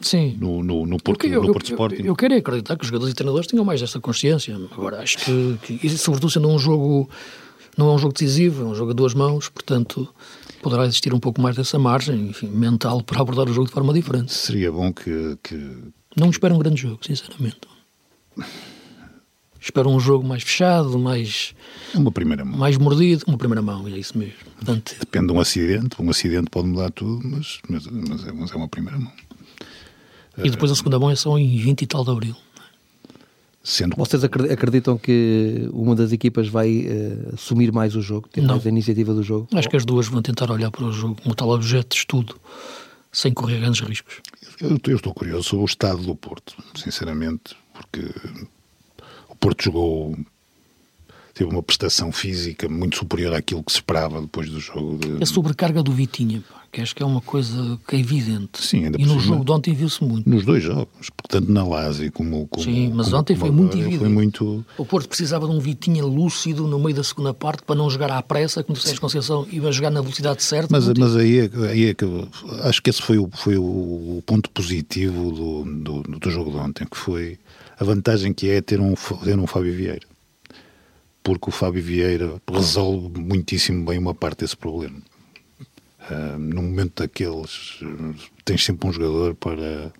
Sim. 0.00 0.36
no, 0.40 0.62
no, 0.62 0.86
no 0.86 0.98
Porto, 0.98 1.26
eu, 1.26 1.42
no 1.42 1.52
Porto 1.52 1.70
eu, 1.70 1.74
Sporting. 1.74 2.02
Eu, 2.02 2.06
eu, 2.06 2.16
quero 2.16 2.34
acreditar 2.34 2.76
que 2.76 2.82
os 2.82 2.88
jogadores 2.88 3.12
e 3.12 3.14
treinadores 3.14 3.46
tenham 3.46 3.64
mais 3.64 3.82
esta 3.82 4.00
consciência. 4.00 4.56
Agora, 4.72 5.00
acho 5.00 5.18
que, 5.18 5.78
que 5.78 5.88
sobretudo 5.90 6.30
sendo 6.30 6.48
um 6.48 6.58
jogo, 6.58 7.08
não 7.76 7.90
é 7.90 7.94
um 7.94 7.98
jogo 7.98 8.14
decisivo, 8.14 8.64
é 8.64 8.66
um 8.66 8.74
jogo 8.74 8.92
a 8.92 8.94
duas 8.94 9.14
mãos, 9.14 9.48
portanto, 9.48 10.08
poderá 10.62 10.84
existir 10.84 11.12
um 11.12 11.20
pouco 11.20 11.40
mais 11.40 11.56
dessa 11.56 11.78
margem, 11.78 12.28
enfim, 12.28 12.48
mental 12.48 13.02
para 13.02 13.20
abordar 13.20 13.48
o 13.48 13.52
jogo 13.52 13.66
de 13.66 13.72
forma 13.72 13.92
diferente. 13.92 14.32
Seria 14.32 14.72
bom 14.72 14.92
que. 14.92 15.36
que... 15.42 15.76
Não 16.16 16.30
espero 16.30 16.54
um 16.54 16.58
grande 16.58 16.80
jogo, 16.80 16.98
sinceramente. 17.04 17.60
Espero 19.60 19.90
um 19.90 20.00
jogo 20.00 20.26
mais 20.26 20.42
fechado, 20.42 20.98
mais. 20.98 21.54
Uma 21.94 22.10
primeira 22.10 22.44
mão. 22.44 22.58
Mais 22.58 22.78
mordido, 22.78 23.24
uma 23.26 23.36
primeira 23.36 23.60
mão, 23.60 23.86
é 23.86 23.90
isso 23.90 24.16
mesmo. 24.16 24.34
Portanto, 24.56 24.96
Depende 24.98 25.26
de 25.26 25.32
um 25.34 25.40
acidente, 25.40 26.00
um 26.00 26.08
acidente 26.08 26.48
pode 26.50 26.68
mudar 26.68 26.90
tudo, 26.90 27.20
mas, 27.28 27.58
mas, 27.68 27.86
mas, 27.86 28.26
é, 28.26 28.32
mas 28.32 28.50
é 28.50 28.56
uma 28.56 28.68
primeira 28.68 28.98
mão. 28.98 29.12
E 30.38 30.50
depois 30.50 30.70
a 30.70 30.74
segunda 30.74 30.98
mão 30.98 31.10
é 31.10 31.16
só 31.16 31.36
em 31.38 31.56
20 31.56 31.82
e 31.82 31.86
tal 31.86 32.04
de 32.04 32.10
abril. 32.10 32.36
Sendo... 33.62 33.94
Vocês 33.96 34.24
acreditam 34.24 34.96
que 34.96 35.68
uma 35.72 35.94
das 35.94 36.12
equipas 36.12 36.48
vai 36.48 36.86
uh, 36.86 37.34
assumir 37.34 37.70
mais 37.70 37.94
o 37.94 38.00
jogo, 38.00 38.26
ter 38.28 38.40
Não. 38.40 38.54
mais 38.54 38.66
a 38.66 38.68
iniciativa 38.70 39.12
do 39.12 39.22
jogo? 39.22 39.48
Acho 39.54 39.68
que 39.68 39.76
as 39.76 39.84
duas 39.84 40.08
vão 40.08 40.22
tentar 40.22 40.50
olhar 40.50 40.70
para 40.70 40.84
o 40.84 40.92
jogo 40.92 41.20
como 41.22 41.34
tal 41.34 41.50
objeto 41.50 41.90
de 41.90 41.96
estudo, 41.96 42.36
sem 43.12 43.34
correr 43.34 43.60
grandes 43.60 43.80
riscos. 43.80 44.20
Eu, 44.60 44.78
eu 44.86 44.96
estou 44.96 45.12
curioso 45.12 45.42
sobre 45.42 45.64
o 45.64 45.66
estado 45.66 46.02
do 46.02 46.14
Porto, 46.14 46.56
sinceramente, 46.74 47.54
porque 47.74 48.10
o 49.28 49.36
Porto 49.36 49.62
jogou 49.62 50.16
teve 51.40 51.50
uma 51.50 51.62
prestação 51.62 52.12
física 52.12 52.68
muito 52.68 52.98
superior 52.98 53.34
àquilo 53.34 53.64
que 53.64 53.72
se 53.72 53.78
esperava 53.78 54.20
depois 54.20 54.50
do 54.50 54.60
jogo. 54.60 54.98
De... 54.98 55.22
A 55.22 55.26
sobrecarga 55.26 55.82
do 55.82 55.90
Vitinha, 55.90 56.42
que 56.70 56.82
acho 56.82 56.94
que 56.94 57.02
é 57.02 57.06
uma 57.06 57.22
coisa 57.22 57.78
que 57.88 57.96
é 57.96 57.98
evidente. 57.98 58.62
Sim, 58.62 58.84
ainda 58.84 59.00
E 59.00 59.06
no 59.06 59.18
jogo 59.18 59.42
de 59.42 59.50
ontem 59.50 59.72
viu-se 59.72 60.04
muito. 60.04 60.28
Nos 60.28 60.44
dois 60.44 60.62
jogos, 60.62 61.08
portanto 61.16 61.50
na 61.50 61.64
Lazio 61.64 62.12
como, 62.12 62.46
como 62.46 62.62
Sim, 62.62 62.92
mas 62.94 63.06
como, 63.06 63.20
ontem 63.20 63.34
como 63.34 63.46
foi 63.46 63.56
muito 63.56 63.78
evidente. 63.78 64.00
Foi 64.00 64.08
muito... 64.10 64.66
O 64.76 64.84
Porto 64.84 65.08
precisava 65.08 65.46
de 65.46 65.54
um 65.54 65.58
Vitinha 65.58 66.04
lúcido 66.04 66.66
no 66.66 66.78
meio 66.78 66.94
da 66.94 67.02
segunda 67.02 67.32
parte 67.32 67.62
para 67.62 67.74
não 67.74 67.88
jogar 67.88 68.10
à 68.10 68.20
pressa, 68.20 68.62
como 68.62 68.76
disseste 68.76 69.00
Conceição, 69.00 69.46
e 69.50 69.60
jogar 69.72 69.88
na 69.88 70.02
velocidade 70.02 70.42
certa. 70.42 70.68
Mas, 70.70 70.88
mas 70.88 71.16
aí, 71.16 71.38
é, 71.38 71.50
aí 71.70 71.84
é 71.86 71.94
que 71.94 72.04
acho 72.64 72.82
que 72.82 72.90
esse 72.90 73.00
foi 73.00 73.16
o, 73.16 73.30
foi 73.32 73.56
o 73.56 74.22
ponto 74.26 74.50
positivo 74.50 75.32
do, 75.32 76.02
do, 76.02 76.18
do 76.18 76.30
jogo 76.30 76.50
de 76.50 76.58
ontem, 76.58 76.84
que 76.84 76.98
foi 76.98 77.38
a 77.78 77.84
vantagem 77.84 78.34
que 78.34 78.50
é 78.50 78.60
ter 78.60 78.78
um, 78.78 78.92
ter 79.24 79.38
um 79.38 79.46
Fábio 79.46 79.72
Vieira 79.72 80.09
porque 81.22 81.48
o 81.48 81.52
Fábio 81.52 81.82
Vieira 81.82 82.40
resolve 82.50 83.20
muitíssimo 83.20 83.84
bem 83.84 83.98
uma 83.98 84.14
parte 84.14 84.40
desse 84.40 84.56
problema. 84.56 84.98
Uh, 86.10 86.38
no 86.38 86.62
momento 86.62 87.02
daqueles, 87.02 87.80
tens 88.44 88.64
sempre 88.64 88.88
um 88.88 88.92
jogador 88.92 89.34
para, 89.34 89.92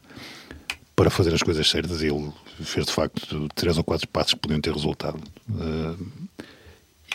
para 0.97 1.11
fazer 1.11 1.35
as 1.35 1.43
coisas 1.43 1.69
certas 1.69 2.03
e 2.03 2.07
ele 2.07 2.33
fez 2.63 2.87
de 2.87 2.93
facto 2.93 3.49
três 3.55 3.77
ou 3.77 3.85
quatro 3.85 4.09
passos 4.09 4.35
que 4.35 4.41
podiam 4.41 4.61
ter 4.61 4.73
resultado. 4.73 5.21
Uh, 5.49 6.07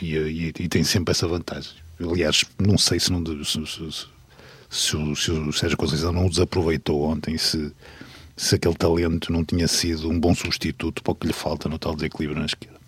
e, 0.01 0.15
e, 0.15 0.47
e, 0.47 0.69
tem 0.69 0.83
sempre 0.83 1.11
essa 1.11 1.27
vantagem. 1.27 1.73
Aliás, 1.99 2.43
não 2.59 2.77
sei 2.77 2.99
se, 2.99 3.11
não, 3.11 3.23
se, 3.43 3.65
se, 3.65 4.07
se, 4.69 4.95
o, 4.95 5.47
o 5.47 5.53
Sérgio 5.53 5.77
Conceição 5.77 6.11
não 6.11 6.27
o 6.27 6.29
desaproveitou 6.29 7.03
ontem, 7.03 7.37
se 7.37 7.71
se 8.35 8.55
aquele 8.55 8.75
talento 8.75 9.31
não 9.31 9.45
tinha 9.45 9.67
sido 9.67 10.09
um 10.09 10.19
bom 10.19 10.35
substituto 10.35 11.01
para 11.01 11.11
o 11.11 11.15
que 11.15 11.27
lhe 11.27 11.33
falta 11.33 11.69
no 11.69 11.79
tal 11.79 11.95
desequilíbrio 11.95 12.39
na 12.39 12.45
esquerda. 12.45 12.79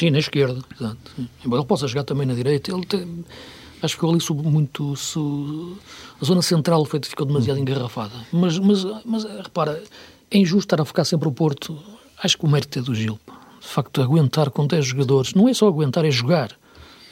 Sim, 0.00 0.08
na 0.08 0.18
esquerda, 0.18 0.58
exato. 0.74 0.96
Embora 1.44 1.60
ele 1.60 1.68
possa 1.68 1.86
jogar 1.86 2.04
também 2.04 2.26
na 2.26 2.32
direita, 2.32 2.72
ele 2.72 2.86
tem, 2.86 3.22
acho 3.82 3.94
que 3.94 4.00
ficou 4.00 4.08
ali 4.08 4.18
sub, 4.18 4.42
muito. 4.42 4.96
Sub, 4.96 5.76
a 6.18 6.24
zona 6.24 6.40
central 6.40 6.86
foi, 6.86 6.98
ficou 7.04 7.26
demasiado 7.26 7.58
hum. 7.58 7.60
engarrafada. 7.60 8.14
Mas, 8.32 8.58
mas, 8.58 8.82
mas 9.04 9.24
repara, 9.24 9.82
é 10.30 10.38
injusto 10.38 10.60
estar 10.60 10.80
a 10.80 10.86
focar 10.86 11.04
sempre 11.04 11.28
o 11.28 11.32
Porto. 11.32 11.78
Acho 12.22 12.38
que 12.38 12.46
o 12.46 12.48
mérito 12.48 12.78
é 12.78 12.82
do 12.82 12.94
Gil. 12.94 13.20
De 13.60 13.66
facto, 13.66 14.00
aguentar 14.00 14.48
com 14.48 14.66
10 14.66 14.86
jogadores, 14.86 15.34
não 15.34 15.46
é 15.46 15.52
só 15.52 15.68
aguentar, 15.68 16.06
é 16.06 16.10
jogar. 16.10 16.50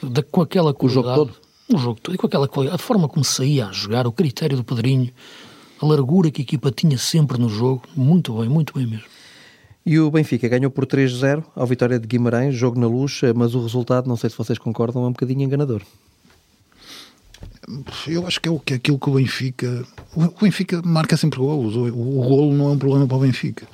De, 0.01 0.23
com 0.23 0.41
aquela 0.41 0.73
qualidade. 0.73 1.07
O 1.09 1.13
jogo 1.13 1.15
todo? 1.15 1.35
O 1.71 1.77
jogo 1.77 1.99
todo. 2.01 2.15
E 2.15 2.17
com 2.17 2.25
aquela 2.25 2.47
qualidade. 2.47 2.81
A 2.81 2.83
forma 2.83 3.07
como 3.07 3.23
saía 3.23 3.67
a 3.67 3.71
jogar, 3.71 4.07
o 4.07 4.11
critério 4.11 4.57
do 4.57 4.63
Pedrinho, 4.63 5.11
a 5.79 5.85
largura 5.85 6.31
que 6.31 6.41
a 6.41 6.43
equipa 6.43 6.71
tinha 6.71 6.97
sempre 6.97 7.37
no 7.37 7.49
jogo. 7.49 7.83
Muito 7.95 8.33
bem, 8.33 8.49
muito 8.49 8.73
bem 8.73 8.87
mesmo. 8.87 9.18
E 9.89 9.99
o 9.99 10.11
Benfica 10.11 10.47
ganhou 10.47 10.69
por 10.69 10.85
3-0 10.85 11.43
ao 11.55 11.65
Vitória 11.65 11.97
de 11.97 12.05
Guimarães, 12.05 12.53
jogo 12.53 12.79
na 12.79 12.85
luz, 12.85 13.21
mas 13.35 13.55
o 13.55 13.63
resultado, 13.63 14.07
não 14.07 14.15
sei 14.15 14.29
se 14.29 14.37
vocês 14.37 14.59
concordam, 14.59 15.03
é 15.03 15.07
um 15.07 15.11
bocadinho 15.11 15.41
enganador. 15.41 15.81
Eu 18.07 18.27
acho 18.27 18.39
que 18.39 18.47
é, 18.47 18.51
é 18.53 18.73
aquilo 18.75 18.99
que 18.99 19.09
o 19.09 19.13
Benfica. 19.15 19.83
O 20.15 20.43
Benfica 20.43 20.79
marca 20.83 21.17
sempre 21.17 21.39
golos. 21.39 21.75
O, 21.75 21.87
o 21.87 22.21
golo 22.21 22.53
não 22.53 22.69
é 22.69 22.71
um 22.73 22.77
problema 22.77 23.07
para 23.07 23.17
o 23.17 23.19
Benfica. 23.21 23.67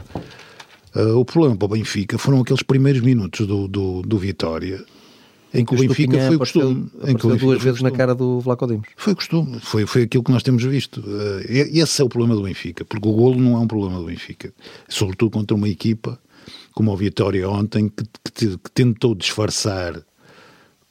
Uh, 0.95 1.19
o 1.19 1.25
problema 1.25 1.57
para 1.57 1.65
o 1.65 1.69
Benfica 1.69 2.17
foram 2.17 2.39
aqueles 2.39 2.63
primeiros 2.63 3.01
minutos 3.01 3.45
do, 3.45 3.67
do, 3.67 4.01
do 4.01 4.17
Vitória 4.17 4.85
em 5.53 5.63
que 5.63 5.73
o 5.73 5.77
Benfica 5.77 6.27
foi 6.27 6.37
costume. 6.37 6.89
Em 7.05 7.15
que 7.15 7.27
o 7.27 7.35
duas 7.37 7.61
vezes 7.61 7.81
na 7.81 7.91
cara 7.91 8.13
do 8.13 8.39
Vlaco 8.39 8.67
Dimos. 8.67 8.87
Foi 8.97 9.15
costume, 9.15 9.59
foi, 9.59 9.85
foi 9.85 10.03
aquilo 10.03 10.23
que 10.23 10.31
nós 10.31 10.43
temos 10.43 10.63
visto. 10.63 10.99
Uh, 10.99 11.41
esse 11.47 12.01
é 12.01 12.05
o 12.05 12.09
problema 12.09 12.35
do 12.35 12.43
Benfica, 12.43 12.83
porque 12.83 13.07
o 13.07 13.13
golo 13.13 13.39
não 13.39 13.55
é 13.55 13.59
um 13.59 13.67
problema 13.67 13.97
do 13.97 14.05
Benfica, 14.05 14.53
sobretudo 14.89 15.31
contra 15.31 15.55
uma 15.55 15.69
equipa 15.69 16.19
como 16.73 16.91
o 16.91 16.97
Vitória 16.97 17.49
ontem, 17.49 17.89
que, 17.89 18.03
que, 18.33 18.57
que 18.57 18.71
tentou 18.71 19.15
disfarçar 19.15 20.01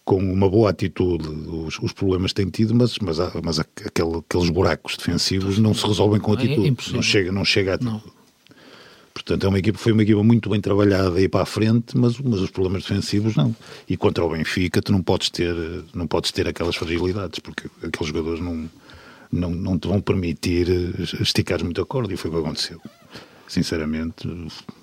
com 0.04 0.16
uma 0.16 0.48
boa 0.48 0.70
atitude 0.70 1.28
os, 1.28 1.78
os 1.78 1.92
problemas 1.92 2.32
que 2.32 2.42
tem 2.42 2.50
tido, 2.50 2.74
mas, 2.74 2.98
mas, 2.98 3.18
mas 3.42 3.58
aquele, 3.58 4.18
aqueles 4.18 4.50
buracos 4.50 4.96
defensivos 4.96 5.58
não 5.58 5.74
se 5.74 5.86
resolvem 5.86 6.20
com 6.20 6.32
é 6.32 6.36
atitude. 6.36 6.90
É 6.90 6.92
não 6.92 7.02
chega, 7.02 7.32
não 7.32 7.44
chega 7.44 7.72
a 7.72 7.74
atitude. 7.74 8.02
Não. 8.04 8.23
Portanto, 9.14 9.46
é 9.46 9.48
uma 9.48 9.58
equipa, 9.60 9.78
foi 9.78 9.92
uma 9.92 10.02
equipa 10.02 10.22
muito 10.24 10.50
bem 10.50 10.60
trabalhada 10.60 11.16
aí 11.16 11.28
para 11.28 11.42
a 11.42 11.46
frente, 11.46 11.96
mas, 11.96 12.18
mas 12.18 12.40
os 12.40 12.50
problemas 12.50 12.82
defensivos 12.82 13.36
não. 13.36 13.54
E 13.88 13.96
contra 13.96 14.24
o 14.24 14.28
Benfica, 14.28 14.82
tu 14.82 14.90
não 14.90 15.00
podes 15.00 15.30
ter, 15.30 15.54
não 15.94 16.08
podes 16.08 16.32
ter 16.32 16.48
aquelas 16.48 16.74
fragilidades, 16.74 17.38
porque 17.38 17.70
aqueles 17.80 18.08
jogadores 18.08 18.40
não, 18.40 18.68
não, 19.30 19.50
não 19.50 19.78
te 19.78 19.86
vão 19.86 20.00
permitir 20.00 20.66
esticar 21.20 21.62
muito 21.62 21.80
a 21.80 21.86
corda, 21.86 22.12
e 22.12 22.16
foi 22.16 22.28
o 22.28 22.34
que 22.34 22.40
aconteceu. 22.40 22.80
Sinceramente, 23.46 24.28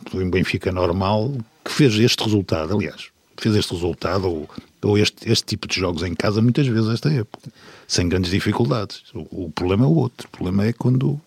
foi 0.09 0.23
um 0.23 0.29
Benfica 0.29 0.71
normal 0.71 1.35
que 1.65 1.71
fez 1.71 1.93
este 1.95 2.23
resultado, 2.23 2.73
aliás, 2.73 3.09
fez 3.35 3.53
este 3.53 3.73
resultado, 3.73 4.29
ou, 4.29 4.49
ou 4.81 4.97
este, 4.97 5.29
este 5.29 5.45
tipo 5.45 5.67
de 5.67 5.75
jogos 5.75 6.03
em 6.03 6.15
casa, 6.15 6.41
muitas 6.41 6.65
vezes, 6.65 6.89
esta 6.89 7.11
época, 7.11 7.51
sem 7.85 8.07
grandes 8.07 8.31
dificuldades. 8.31 9.03
O, 9.13 9.47
o 9.47 9.51
problema 9.51 9.83
é 9.83 9.87
o 9.87 9.93
outro. 9.93 10.27
O 10.27 10.31
problema 10.31 10.65
é 10.65 10.71
quando 10.71 11.19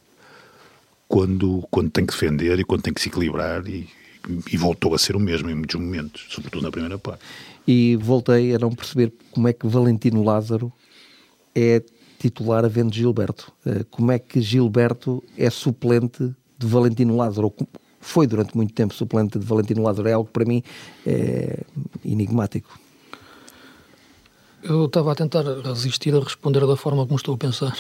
quando, 1.15 1.65
quando 1.71 1.91
tem 1.91 2.05
que 2.05 2.13
defender 2.13 2.59
e 2.59 2.65
quando 2.65 2.83
tem 2.83 2.93
que 2.93 3.01
se 3.01 3.09
equilibrar 3.09 3.65
e, 3.69 3.89
e 4.53 4.57
voltou 4.57 4.97
a 4.97 4.99
ser 4.99 5.15
o 5.15 5.21
mesmo 5.21 5.49
em 5.49 5.55
muitos 5.55 5.81
momentos, 5.81 6.27
sobretudo 6.29 6.65
na 6.65 6.73
primeira 6.73 6.99
parte. 6.99 7.23
E 7.65 7.95
voltei 7.95 8.53
a 8.53 8.59
não 8.59 8.73
perceber 8.73 9.13
como 9.31 9.47
é 9.47 9.53
que 9.53 9.65
Valentino 9.65 10.25
Lázaro 10.25 10.73
é 11.55 11.81
titular 12.19 12.65
havendo 12.65 12.93
Gilberto. 12.93 13.53
Eh, 13.65 13.85
como 13.93 14.11
é 14.11 14.19
que 14.19 14.41
Gilberto 14.41 15.23
é 15.39 15.49
suplente 15.51 16.35
de 16.59 16.67
Valentino 16.67 17.17
Lázaro? 17.17 17.55
Foi 18.01 18.27
durante 18.27 18.57
muito 18.57 18.75
tempo 18.75 18.93
suplente 18.93 19.39
de 19.39 19.47
Valentino 19.47 19.85
Lázaro. 19.85 20.09
É 20.09 20.15
algo 20.15 20.29
para 20.29 20.45
mim 20.45 20.65
é 21.07 21.61
enigmático. 22.05 22.77
Eu 24.65 24.87
estava 24.87 25.13
a 25.13 25.15
tentar 25.15 25.45
resistir 25.63 26.13
a 26.13 26.19
responder 26.19 26.67
da 26.67 26.77
forma 26.77 27.07
como 27.07 27.17
estou 27.17 27.37
a 27.37 27.39
pensar. 27.39 27.77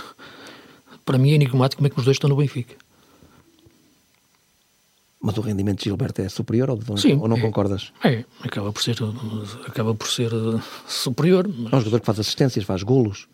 Para 1.04 1.18
mim 1.18 1.32
é 1.32 1.34
enigmático 1.34 1.78
como 1.78 1.88
é 1.88 1.90
que 1.90 1.98
os 1.98 2.04
dois 2.04 2.14
estão 2.14 2.30
no 2.30 2.36
Benfica. 2.36 2.76
Mas 5.24 5.38
o 5.38 5.40
rendimento 5.40 5.78
de 5.78 5.84
Gilberto 5.84 6.20
é 6.20 6.28
superior 6.28 6.68
ao 6.68 6.76
de 6.76 6.84
Valentino? 6.84 7.14
Sim, 7.14 7.22
ou 7.22 7.26
não 7.26 7.38
é, 7.38 7.40
concordas? 7.40 7.90
É, 8.04 8.26
acaba 8.42 8.70
por 8.70 8.82
ser, 8.82 8.98
acaba 9.66 9.94
por 9.94 10.06
ser 10.06 10.30
eh, 10.30 10.60
superior. 10.86 11.48
Mas... 11.48 11.72
É 11.72 11.76
um 11.76 11.78
jogador 11.78 12.00
que 12.00 12.04
faz 12.04 12.20
assistências, 12.20 12.62
faz 12.62 12.82
golos. 12.82 13.26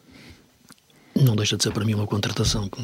Não 1.17 1.35
deixa 1.35 1.57
de 1.57 1.65
ser 1.65 1.73
para 1.73 1.85
mim 1.85 1.95
uma 1.95 2.07
contratação 2.07 2.69
que, 2.69 2.81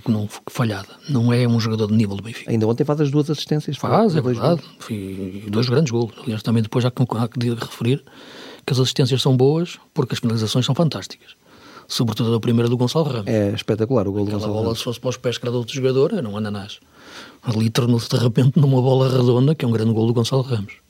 que 0.00 0.10
não 0.10 0.28
falhada. 0.50 0.88
Não 1.08 1.32
é 1.32 1.48
um 1.48 1.58
jogador 1.58 1.86
de 1.86 1.94
nível 1.94 2.14
do 2.14 2.22
Benfica. 2.22 2.50
Ainda 2.50 2.66
ontem 2.66 2.84
faz 2.84 3.00
as 3.00 3.10
duas 3.10 3.30
assistências. 3.30 3.78
Faz, 3.78 4.14
é 4.14 4.20
verdade. 4.20 4.60
E 4.90 5.46
dois 5.48 5.66
grandes 5.66 5.90
golos. 5.90 6.14
Aliás, 6.22 6.42
também 6.42 6.62
depois 6.62 6.84
há 6.84 6.90
que, 6.90 7.02
há 7.02 7.28
que 7.28 7.48
referir 7.54 8.04
que 8.66 8.72
as 8.74 8.78
assistências 8.78 9.22
são 9.22 9.34
boas 9.34 9.78
porque 9.94 10.12
as 10.12 10.18
finalizações 10.18 10.66
são 10.66 10.74
fantásticas 10.74 11.34
sobretudo 11.88 12.34
a 12.34 12.40
primeira 12.40 12.68
do 12.68 12.76
Gonçalo 12.76 13.06
Ramos. 13.06 13.26
É 13.26 13.52
espetacular 13.52 14.06
o 14.08 14.12
gol 14.12 14.24
do 14.24 14.32
Gonçalo 14.32 14.52
bola, 14.52 14.64
Ramos. 14.66 14.78
se 14.78 14.84
fosse 14.84 15.00
para 15.00 15.10
os 15.10 15.16
pés 15.16 15.38
que 15.38 15.44
era 15.44 15.52
de 15.52 15.58
outro 15.58 15.74
jogador, 15.74 16.14
era 16.14 16.28
um 16.28 16.36
ananás. 16.36 16.80
Ali 17.42 17.70
tornou-se 17.70 18.08
de 18.08 18.16
repente 18.16 18.58
numa 18.58 18.80
bola 18.80 19.08
redonda, 19.08 19.54
que 19.54 19.64
é 19.64 19.68
um 19.68 19.72
grande 19.72 19.92
gol 19.92 20.06
do 20.06 20.12
Gonçalo 20.12 20.42
Ramos. 20.42 20.86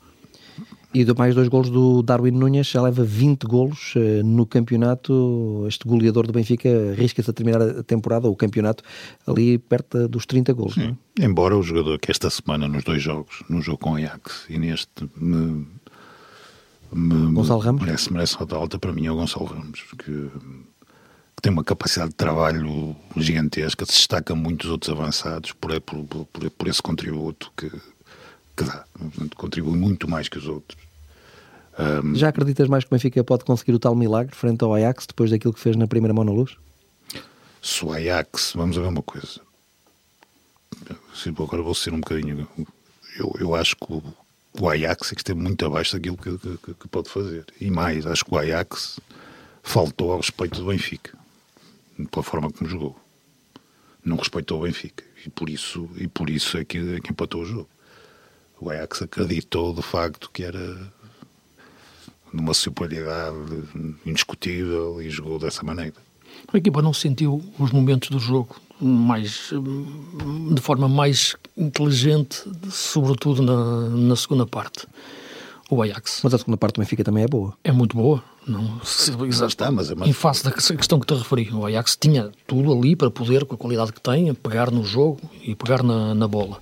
E 0.96 1.04
do 1.04 1.14
mais 1.14 1.34
dois 1.34 1.48
golos 1.48 1.68
do 1.68 2.02
Darwin 2.02 2.30
Nunes, 2.30 2.68
já 2.68 2.80
leva 2.80 3.04
20 3.04 3.44
golos 3.44 3.94
uh, 3.96 4.24
no 4.24 4.46
campeonato. 4.46 5.66
Este 5.68 5.86
goleador 5.86 6.26
do 6.26 6.32
Benfica 6.32 6.70
arrisca-se 6.92 7.28
a 7.28 7.34
terminar 7.34 7.60
a 7.60 7.82
temporada, 7.82 8.26
ou 8.26 8.32
o 8.32 8.36
campeonato, 8.36 8.82
ali 9.26 9.58
perto 9.58 10.08
dos 10.08 10.24
30 10.24 10.54
golos. 10.54 10.72
Sim. 10.72 10.96
É? 11.20 11.24
Embora 11.26 11.54
o 11.54 11.62
jogador 11.62 11.98
que 11.98 12.10
esta 12.10 12.30
semana, 12.30 12.66
nos 12.66 12.82
dois 12.82 13.02
jogos, 13.02 13.42
no 13.46 13.60
jogo 13.60 13.76
com 13.76 13.92
o 13.92 13.96
Ajax 13.96 14.46
e 14.48 14.58
neste, 14.58 14.88
me, 15.16 15.66
me, 16.90 17.34
Gonçalo 17.34 17.60
Ramos? 17.60 17.82
Merece, 17.82 18.10
merece 18.10 18.40
nota 18.40 18.56
alta 18.56 18.78
para 18.78 18.92
mim, 18.92 19.04
é 19.04 19.12
o 19.12 19.16
Gonçalo 19.16 19.44
Ramos, 19.44 19.84
que 19.98 20.30
tem 21.42 21.52
uma 21.52 21.64
capacidade 21.64 22.10
de 22.10 22.16
trabalho 22.16 22.96
gigantesca, 23.16 23.84
se 23.84 23.92
destaca 23.92 24.34
muitos 24.34 24.70
outros 24.70 24.90
avançados 24.90 25.52
por, 25.52 25.78
por, 25.80 26.04
por, 26.04 26.50
por 26.50 26.68
esse 26.68 26.82
contributo 26.82 27.52
que, 27.56 27.70
que 28.56 28.64
dá. 28.64 28.84
Contribui 29.36 29.76
muito 29.76 30.08
mais 30.08 30.28
que 30.28 30.38
os 30.38 30.46
outros. 30.46 30.78
Um, 31.78 32.14
Já 32.14 32.28
acreditas 32.28 32.68
mais 32.68 32.84
que 32.84 32.88
o 32.88 32.94
Benfica 32.96 33.22
pode 33.22 33.44
conseguir 33.44 33.74
o 33.74 33.78
tal 33.78 33.94
milagre 33.94 34.34
frente 34.34 34.64
ao 34.64 34.74
Ajax 34.74 35.06
depois 35.06 35.30
daquilo 35.30 35.52
que 35.52 35.60
fez 35.60 35.76
na 35.76 35.86
primeira 35.86 36.14
mão 36.14 36.24
na 36.24 36.32
luz? 36.32 36.56
Se 37.62 37.84
o 37.84 37.92
Ajax, 37.92 38.52
vamos 38.54 38.76
ver 38.76 38.86
uma 38.86 39.02
coisa. 39.02 39.40
Agora 41.38 41.62
vou 41.62 41.74
ser 41.74 41.92
um 41.92 42.00
bocadinho. 42.00 42.48
Eu, 43.18 43.34
eu 43.38 43.54
acho 43.54 43.76
que 43.76 43.92
o, 43.92 44.02
o 44.58 44.68
Ajax 44.70 45.12
é 45.12 45.14
que 45.14 45.20
esteve 45.20 45.40
muito 45.40 45.64
abaixo 45.66 45.92
daquilo 45.92 46.16
que, 46.16 46.38
que, 46.38 46.74
que, 46.74 46.88
pode 46.88 47.10
fazer. 47.10 47.44
E 47.60 47.70
mais, 47.70 48.06
acho 48.06 48.24
que 48.24 48.34
o 48.34 48.38
Ajax 48.38 48.98
faltou 49.62 50.12
ao 50.12 50.18
respeito 50.18 50.60
do 50.60 50.66
Benfica 50.66 51.25
pela 52.10 52.22
forma 52.22 52.50
como 52.50 52.68
jogou. 52.68 52.96
Não 54.04 54.16
respeitou 54.16 54.60
o 54.60 54.62
Benfica. 54.62 55.04
E 55.24 55.30
por 55.30 55.48
isso, 55.48 55.88
e 55.96 56.06
por 56.06 56.30
isso 56.30 56.56
é, 56.58 56.64
que, 56.64 56.78
é 56.78 57.00
que 57.00 57.10
empatou 57.10 57.42
o 57.42 57.44
jogo. 57.44 57.68
O 58.60 58.70
Ajax 58.70 59.02
acreditou 59.02 59.74
de 59.74 59.82
facto 59.82 60.30
que 60.32 60.42
era 60.42 60.92
numa 62.32 62.54
superioridade 62.54 63.36
indiscutível 64.04 65.00
e 65.02 65.10
jogou 65.10 65.38
dessa 65.38 65.62
maneira. 65.64 65.94
A 66.52 66.58
equipa 66.58 66.82
não 66.82 66.92
sentiu 66.92 67.42
os 67.58 67.70
momentos 67.70 68.10
do 68.10 68.18
jogo 68.18 68.56
mais 68.80 69.50
de 70.52 70.60
forma 70.60 70.88
mais 70.88 71.34
inteligente, 71.56 72.44
sobretudo 72.70 73.42
na, 73.42 73.88
na 73.88 74.16
segunda 74.16 74.46
parte 74.46 74.86
o 75.70 75.82
Ajax. 75.82 76.20
Mas 76.22 76.34
a 76.34 76.38
segunda 76.38 76.56
parte 76.56 76.76
do 76.76 76.80
Benfica 76.80 77.02
também 77.02 77.24
é 77.24 77.28
boa. 77.28 77.54
É 77.64 77.72
muito 77.72 77.96
boa. 77.96 78.22
Não, 78.46 78.80
se, 78.84 79.10
está, 79.46 79.70
mas, 79.72 79.90
é 79.90 79.94
mas... 79.94 80.08
Em 80.08 80.12
face 80.12 80.44
da 80.44 80.52
questão 80.52 81.00
que 81.00 81.06
te 81.06 81.14
referi, 81.14 81.50
o 81.52 81.66
Ajax 81.66 81.96
tinha 82.00 82.30
tudo 82.46 82.72
ali 82.72 82.94
para 82.94 83.10
poder, 83.10 83.44
com 83.44 83.54
a 83.54 83.58
qualidade 83.58 83.92
que 83.92 84.00
tem, 84.00 84.32
pegar 84.34 84.70
no 84.70 84.84
jogo 84.84 85.20
e 85.42 85.54
pegar 85.54 85.82
na, 85.82 86.14
na 86.14 86.28
bola. 86.28 86.60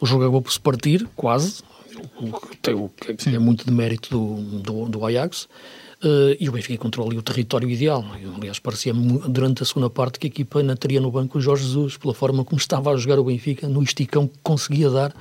O 0.00 0.06
jogo 0.06 0.24
acabou 0.24 0.42
por 0.42 0.52
se 0.52 0.58
partir, 0.58 1.08
quase, 1.14 1.62
o 2.16 2.88
que 2.88 3.28
é 3.28 3.38
muito 3.38 3.64
de 3.64 3.70
mérito 3.70 4.10
do, 4.10 4.60
do, 4.60 4.88
do 4.88 5.06
Ajax. 5.06 5.48
Uh, 6.02 6.36
e 6.38 6.48
o 6.48 6.52
Benfica 6.52 6.74
encontrou 6.74 7.06
ali 7.06 7.16
o 7.16 7.22
território 7.22 7.70
ideal. 7.70 8.04
Aliás, 8.36 8.58
parecia 8.58 8.92
durante 8.92 9.62
a 9.62 9.66
segunda 9.66 9.88
parte 9.88 10.18
que 10.18 10.26
a 10.26 10.28
equipa 10.28 10.58
ainda 10.58 10.76
teria 10.76 11.00
no 11.00 11.10
banco 11.10 11.38
o 11.38 11.40
Jorge 11.40 11.64
Jesus, 11.64 11.96
pela 11.96 12.12
forma 12.12 12.44
como 12.44 12.58
estava 12.58 12.90
a 12.90 12.96
jogar 12.96 13.18
o 13.18 13.24
Benfica, 13.24 13.68
no 13.68 13.82
esticão 13.82 14.26
que 14.26 14.36
conseguia 14.42 14.90
dar 14.90 15.14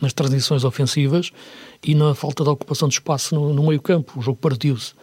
nas 0.00 0.12
transições 0.12 0.64
ofensivas 0.64 1.30
e 1.82 1.94
na 1.94 2.14
falta 2.14 2.44
de 2.44 2.50
ocupação 2.50 2.88
de 2.88 2.94
espaço 2.94 3.34
no, 3.34 3.52
no 3.52 3.66
meio-campo. 3.66 4.18
O 4.18 4.22
jogo 4.22 4.38
partiu-se. 4.40 4.94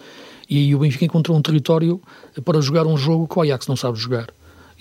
E 0.50 0.58
aí 0.58 0.76
o 0.76 0.80
Benfica 0.80 1.06
encontrou 1.06 1.38
um 1.38 1.42
território 1.42 2.02
para 2.44 2.62
jogar 2.62 2.86
um 2.86 2.98
jogo 2.98 3.28
que 3.28 3.38
o 3.38 3.42
Ajax 3.42 3.68
não 3.68 3.76
sabe 3.76 3.98
jogar. 3.98 4.28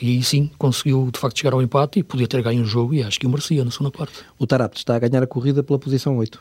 E 0.01 0.09
aí 0.09 0.23
sim 0.23 0.51
conseguiu 0.59 1.09
de 1.13 1.19
facto 1.19 1.39
chegar 1.39 1.55
ao 1.55 1.63
empate 1.63 2.01
e 2.01 2.03
podia 2.03 2.27
ter 2.27 2.43
ganho 2.43 2.63
o 2.63 2.67
jogo 2.67 2.95
e 2.95 3.03
acho 3.03 3.19
que 3.19 3.27
o 3.27 3.31
merecia 3.31 3.65
na 3.65 3.71
segunda 3.71 3.91
parte. 3.91 4.13
O 4.39 4.47
Tarapte 4.47 4.79
está 4.79 4.97
a 4.97 4.99
ganhar 4.99 5.23
a 5.23 5.27
corrida 5.27 5.63
pela 5.63 5.79
posição 5.79 6.17
8. 6.17 6.41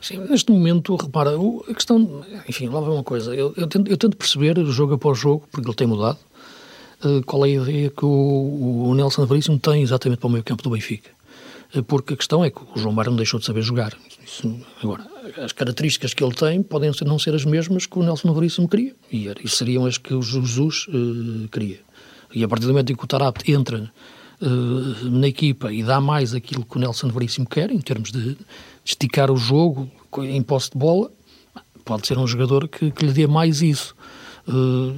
Sim, 0.00 0.18
neste 0.30 0.50
momento, 0.50 0.96
repara, 0.96 1.32
a 1.68 1.74
questão. 1.74 2.24
Enfim, 2.48 2.68
lá 2.68 2.80
vai 2.80 2.90
uma 2.90 3.04
coisa. 3.04 3.34
Eu, 3.34 3.52
eu, 3.56 3.66
tento, 3.66 3.90
eu 3.90 3.96
tento 3.98 4.16
perceber 4.16 4.56
jogo 4.66 4.94
após 4.94 5.18
jogo, 5.18 5.46
porque 5.52 5.68
ele 5.68 5.76
tem 5.76 5.86
mudado. 5.86 6.18
uh, 7.04 7.22
qual 7.24 7.44
é 7.44 7.48
a 7.48 7.62
ideia 7.62 7.90
que 7.90 8.04
o, 8.04 8.88
o 8.88 8.94
Nelson 8.94 9.26
Veríssimo 9.26 9.58
tem 9.58 9.82
exatamente 9.82 10.18
para 10.18 10.26
o 10.26 10.30
meio 10.30 10.42
campo 10.42 10.62
do 10.62 10.70
Benfica. 10.70 11.10
Porque 11.86 12.14
a 12.14 12.16
questão 12.16 12.44
é 12.44 12.50
que 12.50 12.60
o 12.60 12.78
João 12.78 12.92
Mário 12.92 13.10
não 13.10 13.16
deixou 13.16 13.38
de 13.38 13.46
saber 13.46 13.62
jogar. 13.62 13.96
Isso, 14.24 14.60
agora, 14.82 15.06
as 15.38 15.52
características 15.52 16.12
que 16.12 16.22
ele 16.22 16.34
tem 16.34 16.62
podem 16.62 16.90
não 17.06 17.18
ser 17.18 17.34
as 17.34 17.44
mesmas 17.44 17.86
que 17.86 17.98
o 17.98 18.02
Nelson 18.02 18.32
Veríssimo 18.32 18.68
queria. 18.68 18.94
E, 19.10 19.28
e 19.28 19.48
seriam 19.48 19.86
as 19.86 19.96
que 19.96 20.12
o 20.12 20.22
Jesus 20.22 20.86
uh, 20.88 21.48
queria. 21.48 21.80
E 22.34 22.42
a 22.42 22.48
partir 22.48 22.66
do 22.66 22.72
momento 22.72 22.92
em 22.92 22.96
que 22.96 23.04
o 23.04 23.06
Tarap 23.06 23.38
entra 23.48 23.90
uh, 24.40 25.10
na 25.10 25.28
equipa 25.28 25.72
e 25.72 25.82
dá 25.82 26.00
mais 26.00 26.34
aquilo 26.34 26.64
que 26.64 26.76
o 26.76 26.80
Nelson 26.80 27.08
Veríssimo 27.08 27.46
quer, 27.46 27.70
em 27.70 27.80
termos 27.80 28.10
de 28.10 28.36
esticar 28.84 29.30
o 29.30 29.36
jogo 29.36 29.88
em 30.18 30.42
posse 30.42 30.70
de 30.70 30.78
bola, 30.78 31.10
pode 31.84 32.06
ser 32.06 32.18
um 32.18 32.26
jogador 32.26 32.66
que, 32.68 32.90
que 32.90 33.06
lhe 33.06 33.12
dê 33.12 33.26
mais 33.26 33.62
isso. 33.62 33.94
Uh, 34.48 34.94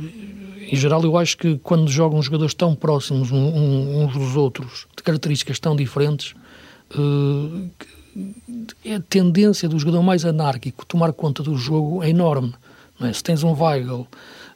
em 0.70 0.76
geral, 0.76 1.02
eu 1.02 1.18
acho 1.18 1.36
que 1.36 1.58
quando 1.58 1.90
jogam 1.90 2.22
jogadores 2.22 2.54
tão 2.54 2.74
próximos 2.74 3.30
uns 3.30 4.12
dos 4.14 4.36
outros, 4.36 4.86
de 4.96 5.02
características 5.02 5.58
tão 5.58 5.76
diferentes, 5.76 6.34
uh, 6.96 7.70
a 8.94 9.00
tendência 9.08 9.68
do 9.68 9.78
jogador 9.78 10.02
mais 10.02 10.24
anárquico 10.24 10.84
tomar 10.86 11.12
conta 11.12 11.42
do 11.42 11.56
jogo 11.56 12.02
é 12.02 12.10
enorme. 12.10 12.54
É? 13.00 13.12
Se 13.12 13.22
tens 13.22 13.42
um 13.42 13.52
Weigl 13.52 14.06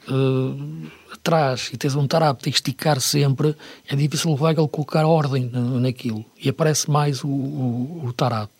uh, 0.09 0.87
atrás 1.11 1.69
e 1.73 1.77
tens 1.77 1.95
um 1.95 2.07
Tarap 2.07 2.39
a 2.45 2.49
esticar 2.49 2.99
sempre, 2.99 3.55
é 3.87 3.95
difícil 3.95 4.31
o 4.31 4.41
Weigl 4.41 4.67
colocar 4.67 5.05
ordem 5.05 5.49
naquilo. 5.51 6.23
E 6.41 6.49
aparece 6.49 6.89
mais 6.89 7.23
o, 7.23 7.27
o, 7.27 8.05
o 8.05 8.13
Tarap. 8.13 8.51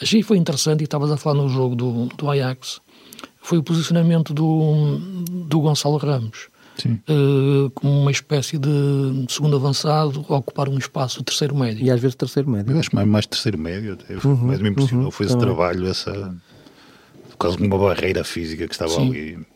Achei 0.00 0.20
que 0.20 0.26
foi 0.26 0.36
interessante, 0.36 0.82
e 0.82 0.84
estavas 0.84 1.10
a 1.10 1.16
falar 1.16 1.36
no 1.36 1.48
jogo 1.48 1.74
do, 1.74 2.06
do 2.06 2.30
Ajax, 2.30 2.80
foi 3.40 3.58
o 3.58 3.62
posicionamento 3.62 4.34
do, 4.34 4.98
do 5.46 5.60
Gonçalo 5.60 5.96
Ramos. 5.96 6.48
Uh, 6.84 7.70
como 7.70 8.00
uma 8.02 8.10
espécie 8.10 8.58
de 8.58 8.68
segundo 9.28 9.56
avançado, 9.56 10.24
ocupar 10.28 10.68
um 10.68 10.78
espaço 10.78 11.22
terceiro 11.22 11.56
médio. 11.56 11.84
E 11.84 11.90
às 11.90 12.00
vezes 12.00 12.14
terceiro 12.14 12.50
médio. 12.50 12.72
Eu 12.72 12.78
acho 12.78 12.94
mais, 12.94 13.08
mais 13.08 13.26
terceiro 13.26 13.58
médio, 13.58 13.96
uhum, 14.24 14.36
mais 14.36 14.60
me 14.60 14.68
impressionou 14.68 15.06
uhum, 15.06 15.10
foi 15.10 15.26
esse 15.26 15.34
também. 15.34 15.54
trabalho, 15.54 15.86
essa 15.86 16.34
quase 17.38 17.56
uma 17.58 17.78
barreira 17.78 18.24
física 18.24 18.66
que 18.66 18.74
estava 18.74 18.92
Sim. 18.92 19.10
ali. 19.10 19.46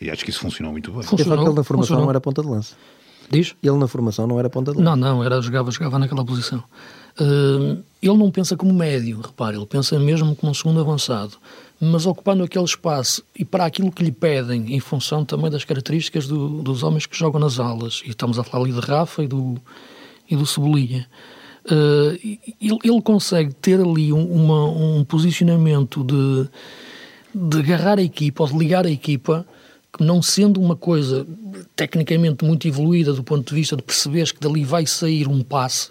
E 0.00 0.10
acho 0.10 0.24
que 0.24 0.30
isso 0.30 0.40
funcionou 0.40 0.72
muito 0.72 0.92
bem. 0.92 1.02
Funcionou, 1.02 1.46
ele 1.46 1.54
na 1.54 1.64
formação 1.64 1.76
funcionou. 1.76 2.02
não 2.04 2.10
era 2.10 2.20
ponta 2.20 2.42
de 2.42 2.48
lança. 2.48 2.74
Diz? 3.30 3.54
Ele 3.62 3.76
na 3.76 3.88
formação 3.88 4.26
não 4.26 4.38
era 4.38 4.48
ponta 4.48 4.72
de 4.72 4.78
lança. 4.78 4.90
Não, 4.90 4.96
não, 4.96 5.24
era, 5.24 5.40
jogava, 5.40 5.70
jogava 5.70 5.98
naquela 5.98 6.24
posição. 6.24 6.62
Uh, 7.18 7.82
ele 8.02 8.16
não 8.16 8.30
pensa 8.30 8.56
como 8.56 8.72
médio, 8.74 9.20
repare, 9.20 9.56
ele 9.56 9.66
pensa 9.66 9.98
mesmo 9.98 10.36
como 10.36 10.52
um 10.52 10.54
segundo 10.54 10.80
avançado, 10.80 11.36
mas 11.80 12.06
ocupando 12.06 12.42
aquele 12.42 12.64
espaço 12.64 13.22
e 13.38 13.44
para 13.44 13.66
aquilo 13.66 13.92
que 13.92 14.02
lhe 14.02 14.12
pedem, 14.12 14.74
em 14.74 14.80
função 14.80 15.24
também 15.24 15.50
das 15.50 15.64
características 15.64 16.26
do, 16.26 16.62
dos 16.62 16.82
homens 16.82 17.06
que 17.06 17.16
jogam 17.16 17.40
nas 17.40 17.60
alas. 17.60 18.02
E 18.04 18.10
estamos 18.10 18.38
a 18.38 18.44
falar 18.44 18.64
ali 18.64 18.72
de 18.72 18.80
Rafa 18.80 19.22
e 19.22 19.28
do, 19.28 19.56
e 20.30 20.36
do 20.36 20.46
Cebolinha. 20.46 21.06
Uh, 21.66 22.16
ele, 22.60 22.78
ele, 22.84 23.02
consegue 23.02 23.52
ter 23.52 23.80
ali 23.80 24.12
um, 24.12 24.24
uma, 24.24 24.68
um 24.68 25.04
posicionamento 25.04 26.04
de, 26.04 26.48
de 27.34 27.58
agarrar 27.58 27.98
a 27.98 28.02
equipa 28.02 28.44
ou 28.44 28.48
de 28.48 28.56
ligar 28.56 28.86
a 28.86 28.90
equipa 28.90 29.44
que 29.92 30.04
não 30.04 30.22
sendo 30.22 30.60
uma 30.60 30.76
coisa 30.76 31.26
tecnicamente 31.74 32.44
muito 32.44 32.68
evoluída 32.68 33.12
do 33.12 33.24
ponto 33.24 33.48
de 33.48 33.54
vista 33.54 33.76
de 33.76 33.82
perceberes 33.82 34.30
que 34.30 34.38
dali 34.38 34.64
vai 34.64 34.86
sair 34.86 35.26
um 35.26 35.42
passe, 35.42 35.90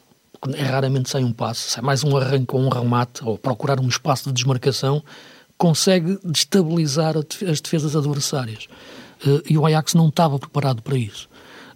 é 0.54 0.64
raramente 0.64 1.10
sai 1.10 1.24
um 1.24 1.34
passe, 1.34 1.72
sai 1.72 1.84
mais 1.84 2.04
um 2.04 2.16
arranque 2.16 2.56
ou 2.56 2.62
um 2.62 2.70
remate, 2.70 3.24
ou 3.24 3.38
procurar 3.38 3.80
um 3.80 3.88
espaço 3.88 4.26
de 4.30 4.34
desmarcação, 4.34 5.04
consegue 5.58 6.20
destabilizar 6.24 7.16
as 7.18 7.62
defesas 7.62 7.96
adversárias. 7.96 8.68
Uh, 9.26 9.42
e 9.50 9.58
o 9.58 9.66
Ajax 9.66 9.94
não 9.94 10.10
estava 10.10 10.38
preparado 10.38 10.82
para 10.82 10.98
isso. 10.98 11.30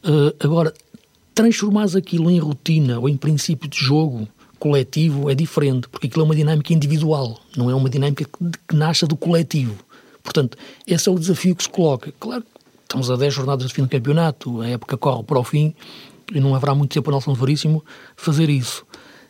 Uh, 0.03 0.35
agora, 0.39 0.73
transformar 1.33 1.87
aquilo 1.95 2.29
em 2.29 2.39
rotina 2.39 2.99
ou 2.99 3.07
em 3.07 3.15
princípio 3.15 3.69
de 3.69 3.77
jogo 3.77 4.27
coletivo 4.59 5.29
é 5.29 5.35
diferente, 5.35 5.87
porque 5.87 6.07
aquilo 6.07 6.23
é 6.23 6.25
uma 6.25 6.35
dinâmica 6.35 6.73
individual, 6.73 7.39
não 7.55 7.69
é 7.69 7.75
uma 7.75 7.89
dinâmica 7.89 8.25
que, 8.25 8.57
que 8.67 8.75
nasce 8.75 9.05
do 9.05 9.15
coletivo. 9.15 9.75
Portanto, 10.21 10.57
esse 10.85 11.07
é 11.07 11.11
o 11.11 11.17
desafio 11.17 11.55
que 11.55 11.63
se 11.63 11.69
coloca. 11.69 12.13
Claro, 12.19 12.43
estamos 12.83 13.09
a 13.09 13.15
10 13.15 13.33
jornadas 13.33 13.67
de 13.67 13.73
fim 13.73 13.83
do 13.83 13.89
campeonato, 13.89 14.61
a 14.61 14.67
época 14.67 14.97
corre 14.97 15.23
para 15.23 15.39
o 15.39 15.43
fim, 15.43 15.73
e 16.33 16.39
não 16.39 16.53
haverá 16.53 16.75
muito 16.75 16.91
tempo 16.91 17.05
para 17.05 17.13
Nelson 17.13 17.33
Veríssimo 17.33 17.83
fazer 18.15 18.49
isso. 18.49 18.85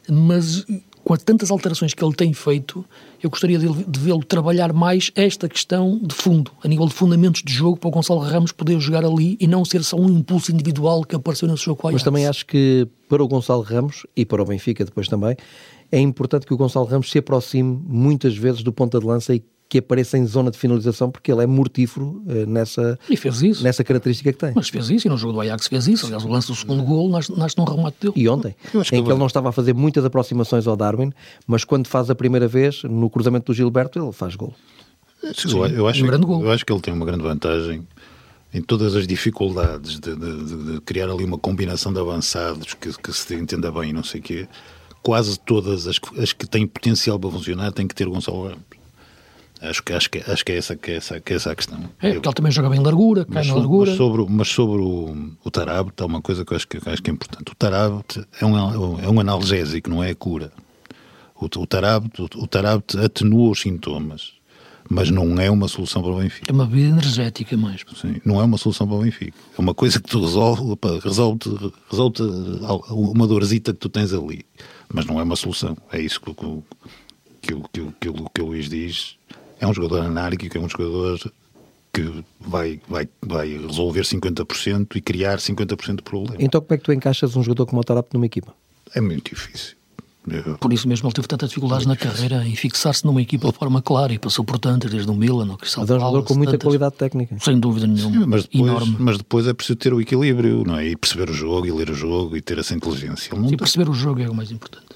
Mas 0.10 0.66
com 1.04 1.16
tantas 1.16 1.52
alterações 1.52 1.93
que 1.93 2.04
ele 2.04 2.14
tem 2.14 2.34
feito, 2.34 2.86
eu 3.22 3.30
gostaria 3.30 3.60
de, 3.60 3.68
de 3.68 4.00
vê-lo 4.00 4.24
trabalhar 4.24 4.74
mais 4.74 5.12
esta 5.16 5.48
questão 5.50 6.00
de 6.02 6.16
fundo, 6.16 6.52
a 6.64 6.68
nível 6.68 6.86
de 6.86 6.94
fundamentos 6.94 7.42
de 7.44 7.54
jogo, 7.54 7.78
para 7.78 7.88
o 7.88 7.92
Gonçalo 7.92 8.20
Ramos 8.20 8.52
poder 8.52 8.80
jogar 8.80 9.04
ali 9.04 9.38
e 9.40 9.48
não 9.48 9.66
ser 9.66 9.84
só 9.84 9.98
um 9.98 10.10
impulso 10.10 10.52
individual 10.52 11.04
que 11.04 11.16
apareceu 11.16 11.48
nesse 11.48 11.66
jogo 11.66 11.80
Mas 11.92 12.04
também 12.04 12.26
acho 12.28 12.46
que 12.46 12.88
para 13.08 13.24
o 13.24 13.28
Gonçalo 13.28 13.62
Ramos 13.62 14.06
e 14.16 14.26
para 14.26 14.42
o 14.42 14.46
Benfica 14.46 14.86
depois 14.86 15.08
também, 15.08 15.36
é 15.92 16.00
importante 16.00 16.46
que 16.46 16.54
o 16.54 16.58
Gonçalo 16.58 16.86
Ramos 16.86 17.10
se 17.10 17.18
aproxime 17.18 17.82
muitas 17.88 18.36
vezes 18.36 18.64
do 18.64 18.72
ponta 18.72 19.00
de 19.00 19.06
lança 19.06 19.34
e 19.36 19.44
que 19.70 19.78
apareça 19.78 20.18
em 20.18 20.26
zona 20.26 20.50
de 20.50 20.58
finalização, 20.58 21.12
porque 21.12 21.32
ele 21.32 21.44
é 21.44 21.46
mortífero 21.46 22.24
uh, 22.26 22.46
nessa, 22.48 22.98
e 23.08 23.16
fez 23.16 23.44
isso. 23.44 23.64
nessa 23.64 23.84
característica 23.84 24.34
que 24.34 24.38
tem. 24.40 24.52
Mas 24.56 24.68
fez 24.68 24.90
isso, 24.90 25.08
e 25.08 25.10
no 25.10 25.16
jogo 25.16 25.34
do 25.34 25.42
Ajax 25.42 25.68
fez 25.68 25.88
isso. 25.88 26.08
Aliás, 26.08 26.26
o 26.26 26.28
lance 26.28 26.48
do 26.48 26.56
segundo 26.56 26.82
gol 26.82 27.08
nasce, 27.08 27.32
nasce 27.38 27.56
num 27.56 27.66
remate 27.66 27.98
dele. 28.02 28.14
E 28.16 28.28
ontem, 28.28 28.56
em 28.74 28.82
que, 28.82 28.90
que 28.90 28.96
ele 28.96 29.20
não 29.20 29.28
estava 29.28 29.50
a 29.50 29.52
fazer 29.52 29.76
muitas 29.76 30.04
aproximações 30.04 30.66
ao 30.66 30.76
Darwin, 30.76 31.14
mas 31.46 31.64
quando 31.64 31.88
faz 31.88 32.10
a 32.10 32.16
primeira 32.16 32.48
vez, 32.48 32.82
no 32.84 33.12
cruzamento 33.12 33.52
do 33.52 33.56
Gilberto, 33.56 34.00
ele 34.00 34.12
faz 34.12 34.36
gol. 34.36 34.56
Sim, 35.36 35.52
eu, 35.52 35.68
eu, 35.68 35.88
acho, 35.88 36.04
um 36.04 36.44
eu 36.44 36.52
acho 36.52 36.66
que 36.66 36.74
ele 36.74 36.82
tem 36.82 36.94
uma 36.94 37.06
grande 37.06 37.22
vantagem 37.22 37.86
em 38.52 38.62
todas 38.64 38.96
as 38.96 39.06
dificuldades 39.06 40.00
de, 40.00 40.16
de, 40.16 40.46
de, 40.46 40.74
de 40.74 40.82
criar 40.82 41.10
ali 41.10 41.24
uma 41.24 41.38
combinação 41.38 41.94
de 41.94 42.00
avançados 42.00 42.74
que, 42.74 42.92
que 42.92 43.14
se 43.14 43.36
entenda 43.36 43.72
bem 43.72 43.92
e 43.92 43.94
não 43.94 44.04
sei 44.04 44.20
o 44.20 44.24
quê. 44.24 44.48
Quase 45.04 45.40
todas 45.40 45.86
as, 45.88 46.00
as 46.18 46.34
que 46.34 46.48
têm 46.48 46.66
potencial 46.66 47.20
para 47.20 47.30
funcionar 47.30 47.72
têm 47.72 47.88
que 47.88 47.94
ter 47.94 48.08
Gonçalo 48.08 48.48
Ramos. 48.48 48.79
Acho 49.62 49.84
que, 49.84 49.91
acho 49.91 50.10
que, 50.10 50.20
acho 50.20 50.45
que, 50.45 50.51
é, 50.53 50.57
essa, 50.57 50.76
que, 50.76 50.91
é, 50.91 50.95
essa, 50.95 51.20
que 51.20 51.34
é 51.34 51.36
essa 51.36 51.51
a 51.51 51.55
questão. 51.55 51.78
É, 51.99 52.14
porque 52.14 52.28
ele 52.30 52.36
também 52.36 52.51
joga 52.51 52.70
bem 52.70 52.80
largura, 52.80 53.26
cai 53.26 53.45
na 53.45 53.55
largura. 53.55 53.89
Mas 53.91 53.97
sobre, 53.97 54.26
mas 54.30 54.47
sobre 54.47 54.82
o, 54.82 55.34
o 55.43 55.51
Tarabt, 55.51 56.01
há 56.01 56.05
uma 56.05 56.22
coisa 56.22 56.45
que 56.45 56.53
eu 56.53 56.55
acho 56.55 56.68
que, 56.68 56.78
acho 56.78 57.03
que 57.03 57.10
é 57.10 57.14
importante. 57.14 57.51
O 57.51 57.55
Tarabt 57.55 58.26
é 58.39 58.45
um, 58.45 58.99
é 58.99 59.10
um 59.10 59.20
analgésico, 59.20 59.89
não 59.89 60.01
é 60.01 60.12
a 60.12 60.16
cura. 60.16 60.51
O, 61.36 61.45
o, 61.45 61.68
Tarabt, 61.68 62.22
o, 62.22 62.26
o 62.38 62.47
Tarabt 62.47 62.97
atenua 62.97 63.51
os 63.51 63.60
sintomas, 63.60 64.32
mas 64.89 65.12
não 65.12 65.38
é 65.38 65.51
uma 65.51 65.68
solução 65.68 66.01
para 66.01 66.12
o 66.12 66.20
Benfica. 66.20 66.49
É 66.49 66.53
uma 66.53 66.66
bebida 66.66 66.89
energética 66.89 67.57
mais. 67.57 67.84
Sim, 67.99 68.22
não 68.24 68.39
é 68.39 68.43
uma 68.45 68.57
solução 68.57 68.88
para 68.88 68.95
o 68.95 69.01
Benfica. 69.01 69.38
É 69.57 69.62
uma 69.62 69.74
coisa 69.74 69.99
que 69.99 70.10
tu 70.10 70.22
resolve, 70.22 70.64
resolve, 71.03 71.39
resolve 71.91 72.22
uma 72.89 73.28
dorzita 73.28 73.74
que 73.74 73.80
tu 73.80 73.89
tens 73.89 74.14
ali, 74.14 74.45
mas 74.93 75.05
não 75.05 75.20
é 75.20 75.24
uma 75.24 75.36
solução. 75.36 75.76
É 75.91 75.99
isso 75.99 76.22
que, 76.22 76.34
que, 76.34 76.64
que, 77.41 77.53
que, 77.74 77.91
que, 77.99 78.24
que 78.34 78.41
o 78.41 78.45
Luís 78.45 78.70
diz 78.70 79.19
é 79.60 79.68
um 79.68 79.74
jogador 79.74 80.01
anárquico, 80.01 80.57
é 80.57 80.62
um 80.62 80.70
jogador 80.70 81.20
que 81.93 82.24
vai, 82.39 82.80
vai, 82.88 83.10
vai 83.22 83.57
resolver 83.57 84.01
50% 84.01 84.95
e 84.95 85.01
criar 85.01 85.38
50% 85.38 85.97
do 85.97 86.03
problema. 86.03 86.38
Então 86.39 86.62
como 86.62 86.74
é 86.74 86.78
que 86.78 86.84
tu 86.84 86.93
encaixas 86.93 87.36
um 87.36 87.43
jogador 87.43 87.66
como 87.66 87.82
o 87.82 87.84
Tarap 87.84 88.14
numa 88.14 88.26
equipa? 88.26 88.53
É 88.95 89.01
muito 89.01 89.30
difícil. 89.30 89.80
Por 90.60 90.72
isso 90.72 90.88
mesmo 90.88 91.07
ele 91.07 91.14
teve 91.14 91.28
tantas 91.28 91.49
dificuldades 91.49 91.88
na 91.88 91.95
carreira 91.95 92.45
em 92.45 92.55
fixar-se 92.55 93.05
numa 93.05 93.22
equipa 93.22 93.51
de 93.51 93.57
forma 93.57 93.82
clara 93.82 94.14
e 94.14 94.20
passou 94.20 94.45
por 94.45 94.60
tantas, 94.60 94.91
desde 94.91 95.10
o 95.10 95.16
Milan, 95.16 95.51
o 95.53 95.57
Crystal 95.57 95.82
Mas 95.82 95.89
é 95.89 95.95
um 95.95 95.99
jogador 95.99 96.24
com 96.24 96.36
muita 96.36 96.51
tantas, 96.51 96.66
qualidade 96.66 96.95
técnica. 96.95 97.36
Sem 97.39 97.60
dúvida 97.60 97.88
nenhuma. 97.88 98.20
Sim, 98.20 98.26
mas, 98.28 98.43
depois, 98.43 98.72
enorme. 98.72 98.95
mas 98.99 99.18
depois 99.18 99.47
é 99.47 99.53
preciso 99.53 99.78
ter 99.78 99.93
o 99.93 100.01
equilíbrio, 100.01 100.64
não 100.66 100.78
é? 100.78 100.88
E 100.88 100.95
perceber 100.95 101.30
o 101.30 101.34
jogo, 101.34 101.66
e 101.66 101.72
ler 101.72 101.89
o 101.89 101.95
jogo, 101.95 102.38
e 102.38 102.41
ter 102.41 102.60
essa 102.60 102.76
inteligência. 102.76 103.36
Sim, 103.36 103.57
perceber 103.57 103.89
o 103.89 103.93
jogo 103.93 104.22
é 104.22 104.30
o 104.30 104.36
mais 104.36 104.51
importante. 104.51 104.89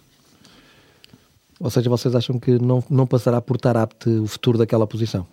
Ou 1.64 1.70
seja, 1.70 1.90
vocês 1.90 2.14
acham 2.14 2.38
que 2.38 2.60
não, 2.60 2.84
não 2.90 3.08
passará 3.08 3.40
por 3.40 3.56
estar 3.56 3.78
apto 3.78 4.24
o 4.24 4.28
futuro 4.28 4.58
daquela 4.58 4.86
posição? 4.86 5.26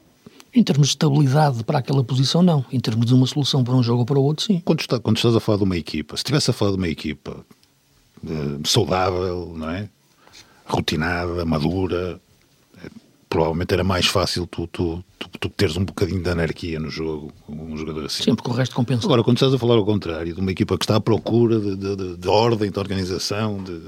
Em 0.55 0.63
termos 0.63 0.87
de 0.87 0.93
estabilidade 0.93 1.65
para 1.65 1.81
aquela 1.81 2.05
posição, 2.05 2.41
não. 2.41 2.65
Em 2.73 2.79
termos 2.79 3.07
de 3.07 3.15
uma 3.15 3.27
solução 3.27 3.65
para 3.65 3.75
um 3.75 3.83
jogo 3.83 4.01
ou 4.01 4.07
para 4.07 4.19
o 4.19 4.23
outro, 4.23 4.45
sim. 4.45 4.63
Quando, 4.65 4.79
está, 4.79 5.01
quando 5.01 5.17
estás 5.17 5.35
a 5.35 5.41
falar 5.41 5.59
de 5.59 5.65
uma 5.65 5.77
equipa, 5.77 6.17
se 6.17 6.21
estivesse 6.21 6.51
a 6.51 6.55
falar 6.55 6.71
de 6.71 6.77
uma 6.77 6.89
equipa 6.89 7.45
uh, 8.23 8.67
saudável, 8.69 9.53
não 9.57 9.69
é? 9.71 9.89
rotinada, 10.67 11.45
madura, 11.45 12.21
é, 12.85 12.89
provavelmente 13.29 13.75
era 13.75 13.83
mais 13.83 14.07
fácil 14.07 14.47
tu, 14.47 14.69
tu, 14.69 15.05
tu, 15.19 15.29
tu, 15.41 15.49
teres 15.49 15.77
um 15.77 15.85
bocadinho 15.85 16.23
de 16.23 16.31
anarquia 16.31 16.79
no 16.79 16.91
jogo, 16.91 17.33
um 17.49 17.77
jogador 17.77 18.05
assim. 18.05 18.23
Sempre 18.23 18.45
com 18.45 18.53
o 18.53 18.55
resto 18.55 18.77
compensa. 18.77 19.05
Agora, 19.05 19.25
quando 19.25 19.39
estás 19.39 19.53
a 19.53 19.59
falar 19.59 19.75
ao 19.75 19.85
contrário, 19.85 20.33
de 20.33 20.41
uma 20.41 20.53
equipa 20.53 20.79
que 20.79 20.85
está 20.85 20.95
à 20.95 21.01
procura 21.01 21.59
de, 21.59 21.75
de, 21.75 21.97
de, 21.97 22.17
de 22.17 22.29
ordem, 22.29 22.71
de 22.71 22.79
organização, 22.79 23.61
de, 23.65 23.81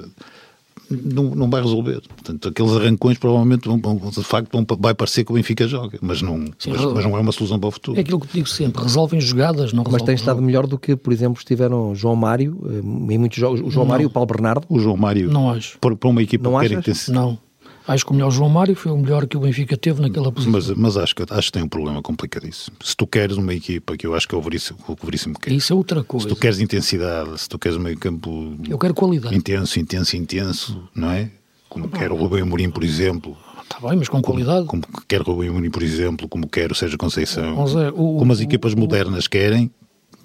não, 0.93 1.35
não 1.35 1.51
vai 1.51 1.63
resolver. 1.63 2.01
Portanto, 2.01 2.49
aqueles 2.49 2.73
arrancões 2.73 3.19
provavelmente 3.19 3.69
vão, 3.69 3.79
vão, 3.79 4.11
de 4.11 4.23
facto 4.23 4.51
vão, 4.53 4.67
vai 4.79 4.95
parecer 4.95 5.25
que 5.25 5.33
o 5.33 5.35
Benfica 5.35 5.67
joga, 5.67 5.99
mas 6.01 6.23
não, 6.23 6.39
Sim, 6.59 6.71
mas, 6.71 6.85
mas, 6.85 7.05
não 7.05 7.17
é 7.17 7.21
uma 7.21 7.33
solução 7.33 7.59
para 7.59 7.69
o 7.69 7.71
futuro. 7.71 7.99
É 7.99 8.01
aquilo 8.01 8.21
que 8.21 8.29
digo 8.33 8.49
sempre, 8.49 8.83
resolvem 8.83 9.21
jogadas, 9.21 9.73
não 9.73 9.83
resolvem. 9.83 9.93
Mas 9.93 10.03
tem 10.03 10.15
estado 10.15 10.43
melhor 10.43 10.67
do 10.67 10.79
que, 10.79 10.97
por 10.97 11.13
exemplo, 11.13 11.39
estiveram 11.39 11.95
João 11.95 12.17
Mário, 12.17 12.59
eh, 12.67 13.15
em 13.15 13.19
muitos 13.19 13.39
jogos, 13.39 13.61
o 13.61 13.71
João 13.71 13.85
não. 13.85 13.91
Mário 13.91 14.05
e 14.05 14.07
o 14.07 14.11
Paulo 14.11 14.27
Bernardo. 14.27 14.67
O 14.69 14.79
João 14.79 14.97
Mário, 14.97 15.31
não 15.31 15.51
acho. 15.51 15.79
Para, 15.79 15.97
uma 16.09 16.23
equipa 16.23 16.51
não 16.51 16.61
que 16.61 16.69
quer 16.69 16.95
Não. 17.09 17.39
Acho 17.87 18.07
que 18.07 18.13
o 18.13 18.15
melhor 18.15 18.31
João 18.31 18.49
Mário 18.49 18.77
foi 18.77 18.93
o 18.93 18.97
melhor 18.97 19.27
que 19.27 19.37
o 19.37 19.41
Benfica 19.41 19.77
teve 19.77 20.01
naquela 20.01 20.31
posição. 20.31 20.53
Mas, 20.53 20.71
mas 20.71 20.97
acho, 20.97 21.15
que, 21.15 21.25
acho 21.29 21.47
que 21.49 21.53
tem 21.53 21.63
um 21.63 21.69
problema 21.69 22.01
complicadíssimo. 22.01 22.77
Se 22.83 22.97
tu 22.97 23.07
queres 23.07 23.37
uma 23.37 23.53
equipa, 23.53 23.97
que 23.97 24.07
eu 24.07 24.15
acho 24.15 24.29
que 24.29 24.35
é 24.35 24.39
o 24.39 24.43
Veríssimo, 24.43 24.79
o 24.87 24.97
Veríssimo 25.05 25.39
quer. 25.39 25.53
Isso 25.53 25.73
é 25.73 25.77
outra 25.77 26.05
coisa. 26.05 26.29
Se 26.29 26.35
tu 26.35 26.39
queres 26.39 26.61
intensidade, 26.61 27.41
se 27.41 27.49
tu 27.49 27.59
queres 27.59 27.77
um 27.77 27.81
meio 27.81 27.99
campo... 27.99 28.55
Eu 28.69 28.79
quero 28.79 28.95
qualidade. 28.95 29.35
Intenso, 29.35 29.81
intenso, 29.81 30.17
intenso, 30.17 30.89
não 30.95 31.11
é? 31.11 31.31
Como 31.69 31.89
quer 31.89 32.13
o 32.13 32.17
Rubem 32.17 32.43
Amorim, 32.43 32.71
por 32.71 32.85
exemplo. 32.85 33.37
Está 33.63 33.89
bem, 33.89 33.99
mas 33.99 34.09
com 34.09 34.21
qualidade. 34.21 34.67
Como, 34.67 34.83
como 34.83 35.05
quer 35.09 35.21
o 35.23 35.25
Rubem 35.25 35.49
Amorim, 35.49 35.71
por 35.71 35.83
exemplo, 35.83 36.29
como 36.29 36.47
quer 36.47 36.71
o 36.71 36.75
Sérgio 36.75 36.99
Conceição. 36.99 37.67
Zé, 37.67 37.89
o, 37.89 38.19
como 38.19 38.33
as 38.33 38.41
equipas 38.41 38.75
o, 38.75 38.79
modernas 38.79 39.27
querem, 39.27 39.71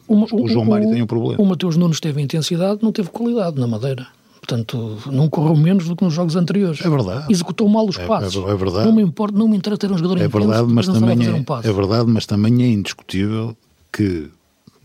o, 0.08 0.44
o 0.44 0.48
João 0.48 0.66
Mário 0.66 0.90
tem 0.90 1.02
um 1.02 1.08
problema. 1.08 1.42
O 1.42 1.46
Mateus 1.46 1.76
Nunes 1.76 2.00
teve 2.00 2.22
intensidade, 2.22 2.80
não 2.82 2.92
teve 2.92 3.10
qualidade 3.10 3.60
na 3.60 3.68
Madeira. 3.68 4.08
Portanto, 4.48 4.98
não 5.08 5.28
correu 5.28 5.58
menos 5.58 5.90
do 5.90 5.96
que 5.96 6.06
nos 6.06 6.14
jogos 6.14 6.38
anteriores. 6.38 6.80
É 6.80 6.90
verdade. 6.90 7.26
Executou 7.30 7.68
mal 7.68 7.86
os 7.86 7.98
passos. 7.98 8.34
É, 8.36 8.50
é, 8.50 8.52
é 8.52 8.56
verdade. 8.56 8.86
Não 8.86 8.96
me 8.96 9.02
importa, 9.02 9.38
não 9.38 9.46
me 9.46 9.58
interessa 9.58 9.80
ter 9.80 9.92
um 9.92 9.98
jogador 9.98 10.22
é 10.22 10.28
verdade, 10.30 10.72
mas 10.72 10.88
também 10.88 11.28
é, 11.28 11.32
um 11.32 11.44
é 11.64 11.74
verdade, 11.74 12.10
mas 12.10 12.26
também 12.26 12.64
é 12.64 12.68
indiscutível 12.68 13.58
que 13.92 14.30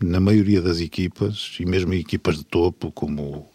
na 0.03 0.19
maioria 0.19 0.61
das 0.61 0.81
equipas, 0.81 1.55
e 1.61 1.65
mesmo 1.65 1.93
em 1.93 1.99
equipas 1.99 2.37
de 2.39 2.43
topo, 2.43 2.91
como 2.91 3.45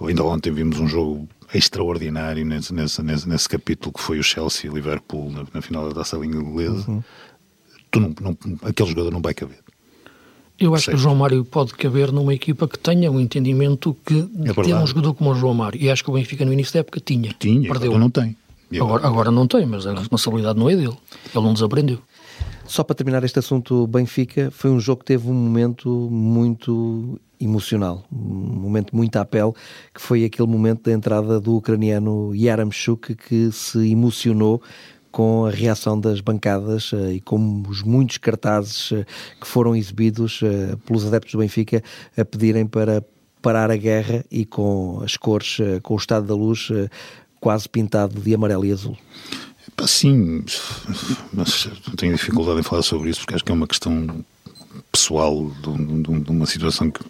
ainda 0.00 0.24
ontem 0.24 0.50
vimos 0.50 0.80
um 0.80 0.88
jogo 0.88 1.28
extraordinário 1.52 2.44
nesse, 2.46 2.72
nesse, 2.72 3.02
nesse, 3.02 3.28
nesse 3.28 3.48
capítulo 3.48 3.92
que 3.92 4.00
foi 4.00 4.18
o 4.18 4.22
Chelsea 4.22 4.70
e 4.70 4.72
Liverpool 4.72 5.30
na, 5.30 5.44
na 5.52 5.60
final 5.60 5.86
da 5.86 5.94
taça 5.94 6.16
inglesa, 6.16 6.90
uhum. 6.90 7.02
tu 7.90 8.00
não, 8.00 8.14
não, 8.18 8.38
aquele 8.62 8.88
jogador 8.88 9.10
não 9.10 9.20
vai 9.20 9.34
caber. 9.34 9.58
Eu 10.58 10.74
acho 10.74 10.90
que 10.90 10.94
o 10.94 10.98
João 10.98 11.16
Mário 11.16 11.44
pode 11.44 11.74
caber 11.74 12.12
numa 12.12 12.32
equipa 12.32 12.68
que 12.68 12.78
tenha 12.78 13.10
um 13.10 13.18
entendimento 13.18 13.96
que 14.06 14.28
é 14.44 14.52
ter 14.52 14.74
um 14.74 14.86
jogador 14.86 15.14
como 15.14 15.30
o 15.30 15.34
João 15.34 15.54
Mário. 15.54 15.80
E 15.80 15.90
acho 15.90 16.04
que 16.04 16.10
o 16.10 16.14
Benfica 16.14 16.44
no 16.44 16.52
início 16.52 16.72
da 16.74 16.80
época 16.80 17.00
tinha. 17.00 17.34
Tinha, 17.38 17.68
perdeu. 17.68 17.98
não 17.98 18.08
tem. 18.08 18.36
Agora, 18.80 19.06
agora 19.06 19.30
não 19.30 19.46
tem, 19.46 19.66
mas 19.66 19.86
a 19.86 19.94
responsabilidade 19.94 20.58
não 20.58 20.70
é 20.70 20.76
dele. 20.76 20.96
Ele 21.34 21.44
não 21.44 21.52
desaprendeu. 21.52 21.98
Só 22.66 22.82
para 22.82 22.94
terminar 22.94 23.22
este 23.24 23.38
assunto, 23.38 23.86
Benfica 23.86 24.50
foi 24.50 24.70
um 24.70 24.80
jogo 24.80 25.00
que 25.00 25.06
teve 25.06 25.28
um 25.28 25.34
momento 25.34 25.88
muito 26.10 27.20
emocional, 27.40 28.04
um 28.10 28.16
momento 28.16 28.96
muito 28.96 29.16
à 29.16 29.24
pele, 29.24 29.52
que 29.92 30.00
foi 30.00 30.24
aquele 30.24 30.48
momento 30.48 30.84
da 30.84 30.92
entrada 30.92 31.38
do 31.38 31.56
ucraniano 31.56 32.34
Yaramchuk, 32.34 33.14
que 33.16 33.52
se 33.52 33.90
emocionou 33.90 34.62
com 35.14 35.46
a 35.46 35.50
reação 35.50 35.98
das 35.98 36.20
bancadas 36.20 36.90
uh, 36.90 37.12
e 37.12 37.20
com 37.20 37.62
os 37.68 37.84
muitos 37.84 38.18
cartazes 38.18 38.90
uh, 38.90 39.06
que 39.40 39.46
foram 39.46 39.76
exibidos 39.76 40.42
uh, 40.42 40.76
pelos 40.78 41.06
adeptos 41.06 41.30
do 41.30 41.38
Benfica 41.38 41.80
a 42.16 42.24
pedirem 42.24 42.66
para 42.66 43.00
parar 43.40 43.70
a 43.70 43.76
guerra 43.76 44.24
e 44.28 44.44
com 44.44 45.00
as 45.04 45.16
cores, 45.16 45.58
com 45.84 45.94
o 45.94 45.96
estado 45.96 46.26
da 46.26 46.34
luz 46.34 46.68
quase 47.38 47.68
pintado 47.68 48.20
de 48.20 48.34
amarelo 48.34 48.64
e 48.64 48.72
azul. 48.72 48.96
Sim, 49.86 50.44
mas 51.32 51.68
tenho 51.96 52.14
dificuldade 52.14 52.58
em 52.58 52.62
falar 52.62 52.82
sobre 52.82 53.10
isso 53.10 53.20
porque 53.20 53.34
acho 53.34 53.44
que 53.44 53.52
é 53.52 53.54
uma 53.54 53.68
questão 53.68 54.24
pessoal 54.90 55.48
de, 55.62 56.02
de, 56.02 56.20
de 56.22 56.30
uma 56.30 56.46
situação 56.46 56.90
que, 56.90 57.04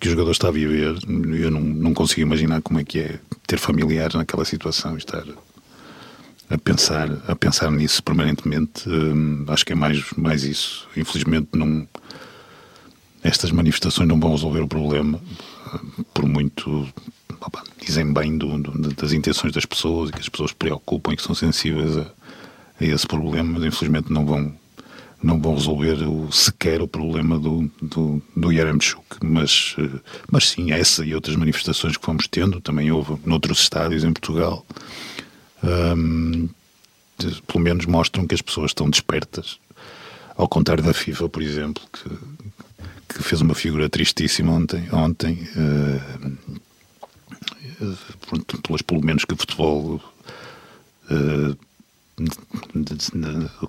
que 0.00 0.06
o 0.06 0.10
jogador 0.12 0.30
está 0.30 0.48
a 0.48 0.52
viver. 0.52 0.96
Eu 1.06 1.50
não, 1.50 1.60
não 1.60 1.92
consigo 1.92 2.22
imaginar 2.22 2.62
como 2.62 2.78
é 2.78 2.84
que 2.84 3.00
é 3.00 3.18
ter 3.46 3.58
familiares 3.58 4.14
naquela 4.14 4.44
situação 4.44 4.94
e 4.94 4.98
estar 4.98 5.24
a 6.50 6.56
pensar, 6.56 7.10
a 7.26 7.36
pensar 7.36 7.70
nisso 7.70 8.02
permanentemente. 8.02 8.88
Hum, 8.88 9.44
acho 9.48 9.64
que 9.64 9.72
é 9.72 9.76
mais, 9.76 10.04
mais 10.16 10.44
isso. 10.44 10.88
Infelizmente, 10.96 11.48
não, 11.52 11.86
estas 13.22 13.50
manifestações 13.50 14.08
não 14.08 14.18
vão 14.18 14.32
resolver 14.32 14.60
o 14.60 14.68
problema, 14.68 15.20
hum, 15.74 16.04
por 16.14 16.26
muito 16.26 16.88
opa, 17.40 17.62
dizem 17.84 18.12
bem 18.12 18.36
do, 18.36 18.58
do, 18.58 18.94
das 18.94 19.12
intenções 19.12 19.52
das 19.52 19.66
pessoas 19.66 20.10
e 20.10 20.12
que 20.12 20.20
as 20.20 20.28
pessoas 20.28 20.52
preocupam 20.52 21.12
e 21.12 21.16
que 21.16 21.22
são 21.22 21.34
sensíveis 21.34 21.96
a, 21.96 22.06
a 22.80 22.84
esse 22.84 23.06
problema, 23.06 23.58
mas 23.58 23.64
infelizmente 23.64 24.12
não 24.12 24.24
vão 24.26 24.52
não 25.20 25.40
vão 25.40 25.56
resolver 25.56 26.00
o, 26.04 26.30
sequer 26.30 26.80
o 26.80 26.86
problema 26.86 27.40
do, 27.40 27.68
do, 27.82 28.22
do 28.36 28.52
Yaremchuk, 28.52 29.04
mas, 29.20 29.74
hum, 29.76 29.98
mas 30.30 30.48
sim, 30.48 30.70
essa 30.70 31.04
e 31.04 31.12
outras 31.14 31.34
manifestações 31.36 31.96
que 31.96 32.06
fomos 32.06 32.28
tendo, 32.28 32.60
também 32.60 32.90
houve 32.92 33.16
noutros 33.26 33.58
estádios 33.60 34.04
em 34.04 34.12
Portugal, 34.12 34.64
um, 35.62 36.48
pelo 37.46 37.64
menos 37.64 37.86
mostram 37.86 38.26
que 38.26 38.34
as 38.34 38.42
pessoas 38.42 38.70
estão 38.70 38.88
despertas. 38.88 39.58
Ao 40.36 40.48
contrário 40.48 40.84
da 40.84 40.94
FIFA, 40.94 41.28
por 41.28 41.42
exemplo, 41.42 41.82
que, 41.92 42.08
que 43.14 43.22
fez 43.22 43.40
uma 43.40 43.54
figura 43.54 43.88
tristíssima 43.88 44.52
ontem, 44.52 44.88
ontem 44.92 45.48
uh, 45.56 46.28
pelo 48.86 49.04
menos 49.04 49.24
que 49.24 49.34
o 49.34 49.36
futebol 49.36 50.00
uh, 51.10 51.56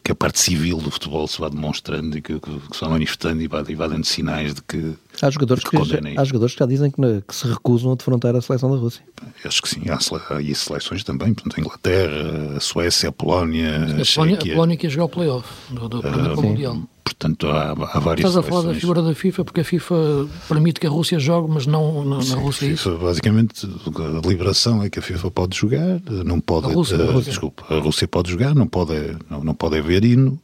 que 0.04 0.12
a 0.12 0.16
parte 0.16 0.40
civil 0.40 0.78
do 0.78 0.92
futebol 0.92 1.28
se 1.28 1.40
vá 1.40 1.50
demonstrando 1.50 2.18
e 2.18 2.22
que, 2.22 2.40
que, 2.40 2.60
que 2.60 2.76
se 2.76 2.82
vá 2.82 2.90
manifestando 2.90 3.42
e 3.42 3.48
vá, 3.48 3.64
e 3.68 3.76
vá 3.76 3.88
dando 3.88 4.06
sinais 4.06 4.54
de 4.54 4.62
que 4.62 4.96
há 5.22 5.30
jogadores 5.30 5.64
que, 5.64 5.78
que 5.78 5.84
já, 5.84 6.00
há 6.18 6.24
jogadores 6.24 6.54
que 6.54 6.60
já 6.60 6.66
dizem 6.66 6.92
que, 6.92 7.02
que, 7.28 7.36
se 7.36 7.48
recusam 7.48 7.92
a 7.92 7.96
defrontar 7.96 8.36
a 8.36 8.42
seleção 8.42 8.72
da 8.72 8.78
Rússia. 8.78 9.04
Acho 9.44 9.62
que 9.62 9.70
sim, 9.70 9.84
há, 9.90 9.96
há 9.96 10.56
seleções 10.56 11.04
também 11.04 11.34
portanto, 11.34 11.58
a 11.58 11.62
Inglaterra, 11.62 12.58
a 12.58 12.60
Suécia, 12.60 13.10
a 13.10 13.12
Polónia 13.12 13.76
a, 13.76 14.16
Polónia, 14.16 14.38
a 14.38 14.46
Polónia 14.46 14.78
que 14.78 14.88
ia 14.88 14.90
jogar 14.90 15.06
o 15.06 15.10
playoff 15.10 15.48
do, 15.70 15.90
do, 15.90 16.02
do 16.02 16.40
uh, 16.40 16.42
Mundial 16.42 16.78
Portanto, 17.04 17.48
há, 17.48 17.72
há 17.72 18.00
várias 18.00 18.30
Estás 18.30 18.38
a 18.38 18.44
falar 18.44 18.74
da 18.74 18.74
figura 18.74 19.02
da 19.02 19.14
FIFA 19.14 19.44
porque 19.44 19.62
a 19.62 19.64
FIFA 19.64 20.28
permite 20.48 20.80
que 20.80 20.88
a 20.88 20.90
Rússia 20.90 21.20
jogue, 21.20 21.52
mas 21.52 21.66
não 21.66 22.06
na, 22.06 22.22
Sim, 22.22 22.36
Rússia. 22.36 22.68
A 22.68 22.72
FIFA, 22.72 22.98
basicamente, 22.98 23.66
a 23.66 24.22
deliberação 24.22 24.84
é 24.84 24.90
que 24.90 25.00
a 25.00 25.02
FIFA 25.02 25.32
pode 25.32 25.58
jogar, 25.58 26.02
não 26.26 26.40
pode. 26.40 26.68
A 26.68 26.74
Rússia, 26.74 26.98
uh, 26.98 27.10
a 27.10 27.12
Rússia. 27.12 27.32
Desculpa, 27.32 27.66
a 27.74 27.80
Rússia 27.80 28.08
pode 28.08 28.32
jogar, 28.32 28.56
não 28.56 28.68
pode, 28.68 28.94
não, 29.30 29.44
não 29.44 29.54
pode 29.54 29.78
haver 29.78 30.06
hino 30.06 30.40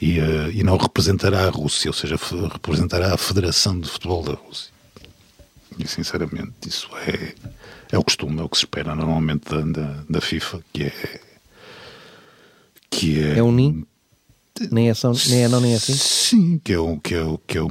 e, 0.00 0.20
uh, 0.20 0.50
e 0.52 0.62
não 0.62 0.76
representará 0.76 1.46
a 1.46 1.50
Rússia, 1.50 1.88
ou 1.88 1.94
seja, 1.94 2.16
representará 2.52 3.14
a 3.14 3.18
Federação 3.18 3.78
de 3.78 3.88
Futebol 3.88 4.22
da 4.22 4.34
Rússia. 4.34 4.70
E 5.78 5.86
sinceramente, 5.86 6.52
isso 6.66 6.88
é, 7.06 7.34
é 7.92 7.98
o 7.98 8.04
costume, 8.04 8.40
é 8.40 8.42
o 8.42 8.48
que 8.48 8.56
se 8.56 8.64
espera 8.64 8.94
normalmente 8.94 9.50
da, 9.50 9.60
da, 9.60 10.04
da 10.08 10.20
FIFA, 10.20 10.60
que 10.72 10.84
é. 10.84 11.20
Que 12.88 13.22
é, 13.22 13.38
é 13.38 13.42
um 13.42 13.52
ninho? 13.52 13.86
Nem 14.70 14.88
é, 14.88 14.94
só, 14.94 15.12
nem 15.28 15.44
é 15.44 15.48
não, 15.48 15.60
nem 15.60 15.72
é 15.72 15.76
assim? 15.76 15.92
Sim, 15.94 16.60
que 16.62 16.72
é, 16.72 16.78
o, 16.78 16.98
que 16.98 17.14
é, 17.14 17.38
que 17.46 17.58
é 17.58 17.62
o, 17.62 17.68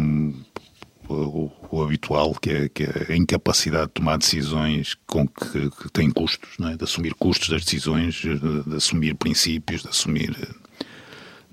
o, 1.09 1.51
o 1.71 1.83
habitual, 1.83 2.33
que 2.35 2.49
é, 2.49 2.69
que 2.69 2.83
é 2.83 3.07
a 3.09 3.15
incapacidade 3.15 3.87
de 3.87 3.93
tomar 3.93 4.17
decisões 4.17 4.95
com 5.07 5.27
que, 5.27 5.69
que 5.69 5.91
têm 5.91 6.09
custos, 6.09 6.49
não 6.59 6.69
é? 6.69 6.77
de 6.77 6.83
assumir 6.83 7.13
custos 7.15 7.49
das 7.49 7.63
decisões, 7.63 8.15
de, 8.15 8.37
de 8.37 8.75
assumir 8.75 9.15
princípios, 9.15 9.81
de 9.81 9.89
assumir. 9.89 10.35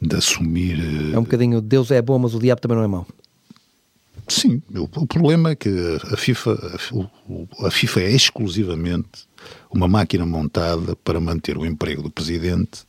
De 0.00 0.16
assumir. 0.16 0.78
É 1.14 1.18
um 1.18 1.22
bocadinho 1.22 1.60
Deus 1.60 1.90
é 1.90 2.02
bom, 2.02 2.18
mas 2.18 2.34
o 2.34 2.38
diabo 2.38 2.60
também 2.60 2.76
não 2.76 2.84
é 2.84 2.88
mau. 2.88 3.06
Sim, 4.28 4.62
o, 4.74 4.84
o 4.84 5.06
problema 5.06 5.50
é 5.50 5.56
que 5.56 5.68
a 6.12 6.16
FIFA, 6.16 6.78
a, 7.60 7.66
a 7.66 7.70
FIFA 7.70 8.00
é 8.02 8.10
exclusivamente 8.12 9.26
uma 9.70 9.88
máquina 9.88 10.24
montada 10.24 10.94
para 10.96 11.20
manter 11.20 11.58
o 11.58 11.66
emprego 11.66 12.02
do 12.02 12.10
presidente 12.10 12.84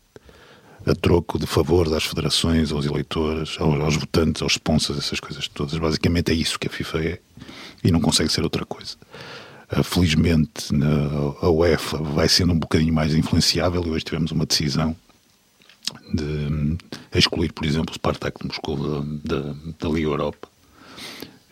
a 0.86 0.94
troco 0.94 1.40
de 1.40 1.48
favores 1.48 1.94
às 1.94 2.04
federações, 2.04 2.72
aos 2.72 2.86
eleitores, 2.86 3.58
aos, 3.60 3.82
aos, 3.82 3.96
votantes, 3.96 4.42
aos 4.42 4.54
sponsors, 4.54 5.00
essas 5.00 5.20
coisas 5.20 5.48
todas. 5.48 5.78
Basicamente 5.78 6.32
é 6.32 6.36
isso 6.36 6.60
que 6.60 6.68
a 6.68 6.70
FIFA 6.70 7.04
é 7.04 7.20
e 7.84 7.92
não 7.92 8.00
consegue 8.00 8.32
ser 8.32 8.44
outra 8.44 8.66
coisa. 8.66 8.96
Uh, 9.72 9.84
felizmente 9.84 10.70
a 11.42 11.50
UEFA 11.50 11.98
vai 11.98 12.28
sendo 12.28 12.54
um 12.54 12.60
bocadinho 12.60 12.94
mais 12.94 13.14
influenciável 13.16 13.84
e 13.86 13.90
hoje 13.90 14.06
tivemos 14.06 14.32
uma 14.32 14.46
decisão 14.46 14.96
de 16.14 16.24
um, 16.24 16.78
excluir, 17.14 17.52
por 17.52 17.66
exemplo, 17.66 17.92
o 17.92 17.96
Spartak 17.96 18.40
de 18.40 18.48
Moscou 18.48 18.78
da, 18.78 19.40
da, 19.40 19.56
da 19.80 19.90
Liga 19.90 20.08
Europa. 20.08 20.48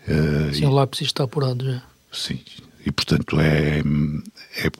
Uh, 0.07 0.53
sim, 0.53 0.63
e, 0.63 0.65
o 0.65 0.75
Leipzig 0.75 1.05
está 1.05 1.23
apurado 1.23 1.65
já. 1.65 1.83
Sim, 2.11 2.39
e 2.85 2.91
portanto 2.91 3.39
é, 3.39 3.79
é 4.57 4.71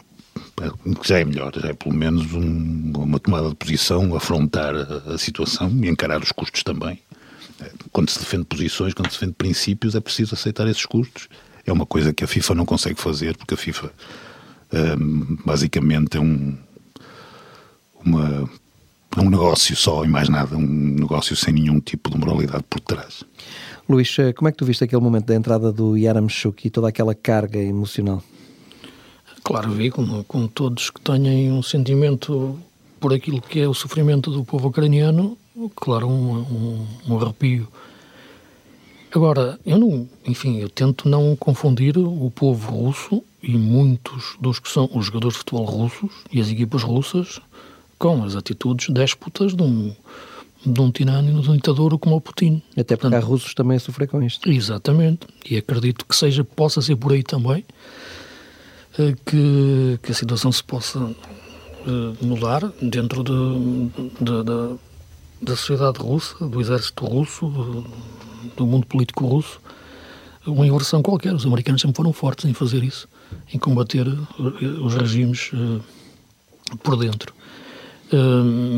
que 1.02 1.08
já 1.08 1.20
é 1.20 1.26
melhor, 1.26 1.52
já 1.56 1.70
é 1.70 1.74
pelo 1.74 1.96
menos 1.96 2.32
um, 2.34 2.92
uma 2.96 3.20
tomada 3.20 3.50
de 3.50 3.56
posição, 3.56 4.16
afrontar 4.16 4.76
a, 4.76 5.14
a, 5.14 5.18
situação 5.18 5.70
e 5.84 5.90
encarar 5.90 6.22
os 6.22 6.32
custos 6.32 6.64
também. 6.64 7.00
Quando 7.92 8.10
se 8.10 8.20
defende 8.20 8.46
posições, 8.46 8.94
quando 8.94 9.12
se 9.12 9.20
defende 9.20 9.34
princípios, 9.34 9.96
é 9.96 10.00
preciso 10.00 10.34
aceitar 10.34 10.68
esses 10.68 10.86
custos. 10.86 11.28
É 11.66 11.72
uma 11.72 11.86
coisa 11.86 12.12
que 12.12 12.24
a 12.24 12.28
FIFA 12.28 12.56
não 12.56 12.66
consegue 12.66 13.00
fazer, 13.00 13.38
porque 13.38 13.54
a 13.54 13.58
FIFA 13.58 13.92
um, 14.74 15.38
basicamente 15.46 16.18
é 16.18 16.20
um, 16.20 16.58
uma, 18.04 18.50
é 19.18 19.20
um 19.20 19.30
negócio 19.30 19.76
só 19.76 20.04
e 20.04 20.08
mais 20.08 20.30
nada, 20.30 20.56
um 20.56 20.96
negócio 21.00 21.36
sem 21.36 21.54
nenhum 21.54 21.80
tipo 21.80 22.10
de 22.10 22.18
moralidade 22.18 22.64
por 22.70 22.80
trás. 22.80 23.24
Luís, 23.88 24.18
eh, 24.20 24.32
como 24.34 24.48
é 24.48 24.52
que 24.52 24.58
tu 24.58 24.66
viste 24.66 24.84
aquele 24.84 25.02
momento 25.02 25.26
da 25.26 25.36
entrada 25.36 25.72
do 25.72 25.98
Yaramchuk 25.98 26.68
e 26.68 26.70
toda 26.70 26.88
aquela 26.88 27.14
carga 27.14 27.60
emocional? 27.60 28.24
Claro, 29.44 29.72
vi, 29.72 29.90
como, 29.90 30.24
como 30.24 30.48
todos 30.48 30.90
que 30.90 31.02
tenham 31.02 31.58
um 31.58 31.64
sentimento 31.64 32.60
por 33.00 33.14
aquilo 33.14 33.42
que 33.42 33.60
é 33.60 33.68
o 33.68 33.74
sofrimento 33.74 34.30
do 34.30 34.46
povo 34.46 34.68
ucraniano, 34.68 35.38
claro, 35.76 36.08
um, 36.08 36.38
um, 36.38 36.88
um 37.08 37.18
arrepio. 37.18 37.68
Agora, 39.14 39.60
eu 39.66 39.78
não, 39.78 40.08
enfim, 40.26 40.60
eu 40.60 40.70
tento 40.70 41.10
não 41.10 41.36
confundir 41.36 41.98
o 41.98 42.32
povo 42.34 42.72
russo 42.72 43.24
e 43.44 43.58
muitos 43.58 44.38
dos 44.40 44.60
que 44.60 44.70
são 44.70 44.90
os 44.94 45.08
jogadores 45.08 45.34
de 45.34 45.40
futebol 45.40 45.66
russos 45.66 46.12
e 46.32 46.40
as 46.40 46.48
equipas 46.48 46.84
russas 46.84 47.42
com 47.98 48.24
as 48.24 48.36
atitudes 48.36 48.90
déspotas 48.90 49.54
de 49.54 49.64
um, 49.64 49.94
de 50.66 50.80
um 50.80 50.92
tirano, 50.92 51.42
de 51.42 51.50
um 51.50 51.56
ditador 51.56 51.98
como 52.00 52.16
o 52.16 52.22
Putin. 52.22 52.62
Até 52.72 52.96
porque 52.96 53.02
Portanto, 53.02 53.14
há 53.16 53.20
russos 53.20 53.54
também 53.54 53.78
a 53.78 53.80
sofrer 53.80 54.08
com 54.08 54.22
isto. 54.22 54.50
Exatamente. 54.50 55.28
E 55.50 55.58
acredito 55.58 56.06
que 56.06 56.16
seja, 56.16 56.44
possa 56.44 56.82
ser 56.82 56.96
por 56.96 57.12
aí 57.12 57.24
também 57.24 57.66
que, 59.26 60.00
que 60.02 60.12
a 60.12 60.16
situação 60.16 60.52
se 60.52 60.64
possa 60.64 61.00
eh, 61.88 62.26
mudar 62.26 62.72
dentro 62.82 63.24
de, 63.24 63.90
de, 64.20 64.44
de, 64.44 64.78
da 65.42 65.56
sociedade 65.56 66.00
russa, 66.00 66.46
do 66.46 66.60
exército 66.60 67.06
russo, 67.06 67.48
do, 67.48 67.86
do 68.58 68.68
mundo 68.68 68.86
político 68.86 69.26
russo, 69.26 69.60
uma 70.46 70.68
inversão 70.68 71.02
qualquer. 71.02 71.34
Os 71.34 71.46
americanos 71.46 71.82
sempre 71.82 71.96
foram 71.96 72.14
fortes 72.14 72.46
em 72.46 72.54
fazer 72.54 72.84
isso, 72.84 73.08
em 73.54 73.58
combater 73.58 74.08
eh, 74.08 74.66
os 74.66 74.94
regimes 74.96 75.52
por 76.84 76.98
dentro. 76.98 77.34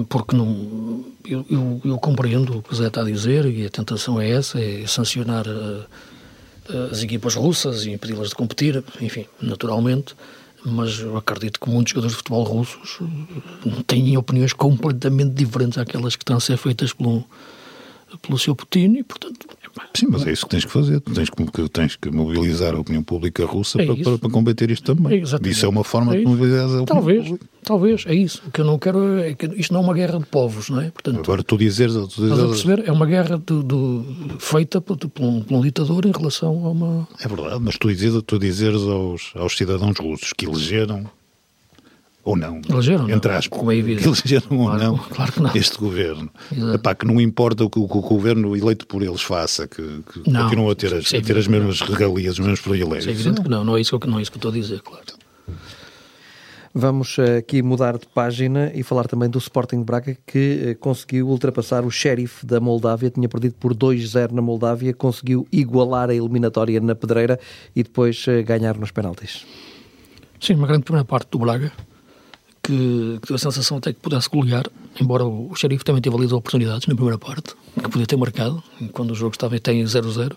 Porque 0.10 0.36
não, 0.36 1.04
eu, 1.26 1.44
eu, 1.50 1.82
eu, 1.84 1.98
compreendo 1.98 2.60
o 2.60 2.62
que 2.62 2.72
o 2.72 2.76
Zé 2.76 2.86
está 2.86 3.02
a 3.02 3.06
dizer 3.06 3.46
e 3.48 3.66
a 3.66 3.70
tentação 3.70 4.22
é 4.22 4.30
essa, 4.30 4.62
é 4.62 4.86
sancionar 4.86 5.46
as 6.92 7.04
equipas 7.04 7.36
russas 7.36 7.86
e 7.86 7.92
impedi-las 7.92 8.30
de 8.30 8.36
competir, 8.36 8.84
enfim, 9.02 9.26
naturalmente, 9.42 10.16
mas 10.66 11.00
eu 11.00 11.18
acredito 11.18 11.60
que 11.60 11.70
muitos 11.70 11.92
jogadores 11.92 12.14
de 12.14 12.18
futebol 12.18 12.44
russos 12.44 13.00
têm 13.86 14.16
opiniões 14.18 14.54
completamente 14.54 15.34
diferentes 15.34 15.78
àquelas 15.78 16.16
que 16.16 16.24
estão 16.24 16.38
a 16.38 16.40
ser 16.40 16.58
feitas 16.58 16.94
pelo, 16.94 17.26
pelo 18.22 18.38
seu 18.38 18.56
Putin 18.56 18.96
e, 19.00 19.04
portanto... 19.04 19.48
Sim, 19.96 20.08
mas 20.10 20.26
é 20.28 20.32
isso 20.32 20.46
que 20.46 20.52
tens 20.52 20.66
que 20.66 20.72
fazer. 20.72 21.00
Tens 21.02 21.30
que, 21.30 21.70
tens 21.70 21.96
que 21.96 22.12
mobilizar 22.12 22.76
a 22.76 22.80
opinião 22.80 23.04
pública 23.04 23.46
russa 23.46 23.82
é 23.82 23.86
para, 23.86 23.96
para, 23.96 24.18
para, 24.20 24.30
combater 24.30 24.70
isto 24.70 24.96
também. 24.96 25.20
É 25.20 25.50
isso 25.50 25.66
é 25.66 25.70
uma 25.70 25.84
forma 25.84 26.16
é 26.16 26.20
de 26.20 26.26
mobilizar 26.26 26.62
a 26.62 26.66
opinião 26.66 26.86
Talvez, 26.86 27.24
pública. 27.24 27.46
Talvez, 27.64 28.04
é 28.06 28.14
isso. 28.14 28.44
O 28.48 28.52
que 28.52 28.62
eu 28.62 28.66
não 28.66 28.78
quero 28.78 29.20
é 29.20 29.34
que 29.34 29.48
isto 29.56 29.74
não 29.74 29.82
é 29.82 29.84
uma 29.84 29.94
guerra 29.94 30.20
de 30.20 30.26
povos, 30.26 30.70
não 30.70 30.82
é? 30.82 30.92
Portanto, 30.92 31.20
Agora 31.20 31.44
tu 31.44 31.58
dizeres... 31.58 31.94
Tu 31.94 32.22
dizeres... 32.22 32.40
a 32.40 32.48
perceber? 32.48 32.88
É 32.88 32.92
uma 32.92 33.06
guerra 33.06 33.38
de, 33.38 33.64
de, 33.64 34.38
feita 34.40 34.80
por, 34.80 34.98
por, 34.98 35.24
um, 35.24 35.42
por, 35.42 35.58
um, 35.58 35.62
ditador 35.62 36.06
em 36.06 36.12
relação 36.12 36.66
a 36.66 36.70
uma... 36.70 37.08
É 37.20 37.28
verdade, 37.28 37.60
mas 37.62 37.78
tu 37.78 37.88
dizeres, 37.88 38.22
tu 38.26 38.38
dizeres 38.38 38.82
aos, 38.82 39.32
aos 39.36 39.58
cidadãos 39.58 39.98
russos 39.98 40.34
que 40.34 40.46
elegeram 40.46 41.10
ou 42.24 42.38
não, 42.38 42.62
elegeram, 42.70 43.10
entre 43.10 43.32
aspas, 43.32 43.60
como 43.60 43.72
é 43.72 43.76
evidente. 43.76 44.08
elegeram 44.08 44.48
claro, 44.48 44.62
ou 44.62 44.78
não, 44.78 44.98
claro 44.98 45.32
que 45.32 45.42
não 45.42 45.52
este 45.56 45.78
governo. 45.78 46.30
Epá, 46.74 46.96
que 46.96 47.06
não 47.06 47.20
importa 47.20 47.66
o 47.66 47.70
que 47.70 47.80
o, 47.80 47.88
que 47.88 47.98
o, 47.98 48.02
governo 48.02 48.56
eleito 48.56 48.88
por 48.88 49.04
eles 49.04 49.22
faça, 49.22 49.68
que, 49.68 49.82
que 49.82 50.30
não, 50.30 50.44
continuam 50.44 50.70
a 50.70 50.76
ter, 50.76 50.94
as, 50.94 51.14
é 51.14 51.18
a 51.18 51.22
ter 51.22 51.38
as 51.38 51.48
mesmas 51.48 51.82
regalias, 51.82 52.34
os 52.34 52.40
mesmos 52.40 52.62
privilégios. 52.62 53.08
É 53.08 53.12
evidente 53.12 53.42
que 53.42 53.50
não, 53.50 53.64
não 53.66 53.76
é 53.76 53.82
isso 53.82 54.00
que, 54.00 54.08
não 54.08 54.20
é 54.20 54.22
isso 54.22 54.32
que 54.32 54.38
eu 54.38 54.40
estou 54.40 54.52
a 54.52 54.54
dizer, 54.54 54.82
claro. 54.82 55.04
Vamos 56.76 57.20
eh, 57.20 57.38
aqui 57.38 57.62
mudar 57.62 58.00
de 58.00 58.08
página 58.08 58.72
e 58.74 58.82
falar 58.82 59.06
também 59.06 59.30
do 59.30 59.38
Sporting 59.38 59.78
de 59.78 59.84
Braga 59.84 60.18
que 60.26 60.70
eh, 60.70 60.74
conseguiu 60.74 61.28
ultrapassar 61.28 61.86
o 61.86 61.92
Sheriff 61.92 62.44
da 62.44 62.60
Moldávia, 62.60 63.12
tinha 63.12 63.30
perdido 63.30 63.54
por 63.60 63.76
2-0 63.76 64.32
na 64.32 64.42
Moldávia, 64.42 64.92
conseguiu 64.92 65.48
igualar 65.52 66.10
a 66.10 66.16
eliminatória 66.16 66.82
na 66.82 66.96
Pedreira 66.96 67.40
e 67.76 67.84
depois 67.84 68.26
eh, 68.28 68.42
ganhar 68.42 68.76
nos 68.76 68.90
penaltis. 68.90 69.46
Sim, 70.40 70.56
uma 70.56 70.66
grande 70.66 70.84
primeira 70.84 71.06
parte 71.06 71.30
do 71.30 71.38
Braga, 71.38 71.72
que, 72.64 73.20
que 73.22 73.28
deu 73.28 73.36
a 73.36 73.40
sensação 73.40 73.78
até 73.78 73.92
que 73.92 74.00
pudesse 74.00 74.30
golear, 74.30 74.66
embora 75.00 75.26
o, 75.26 75.52
o 75.52 75.56
Sheriff 75.56 75.84
também 75.84 76.02
teve 76.02 76.16
ali 76.16 76.26
oportunidades 76.28 76.88
na 76.88 76.96
primeira 76.96 77.20
parte, 77.20 77.56
que 77.76 77.90
podia 77.90 78.08
ter 78.08 78.16
marcado, 78.16 78.64
quando 78.94 79.12
o 79.12 79.16
jogo 79.16 79.36
estava 79.36 79.56
em 79.56 79.60
0-0. 79.60 80.36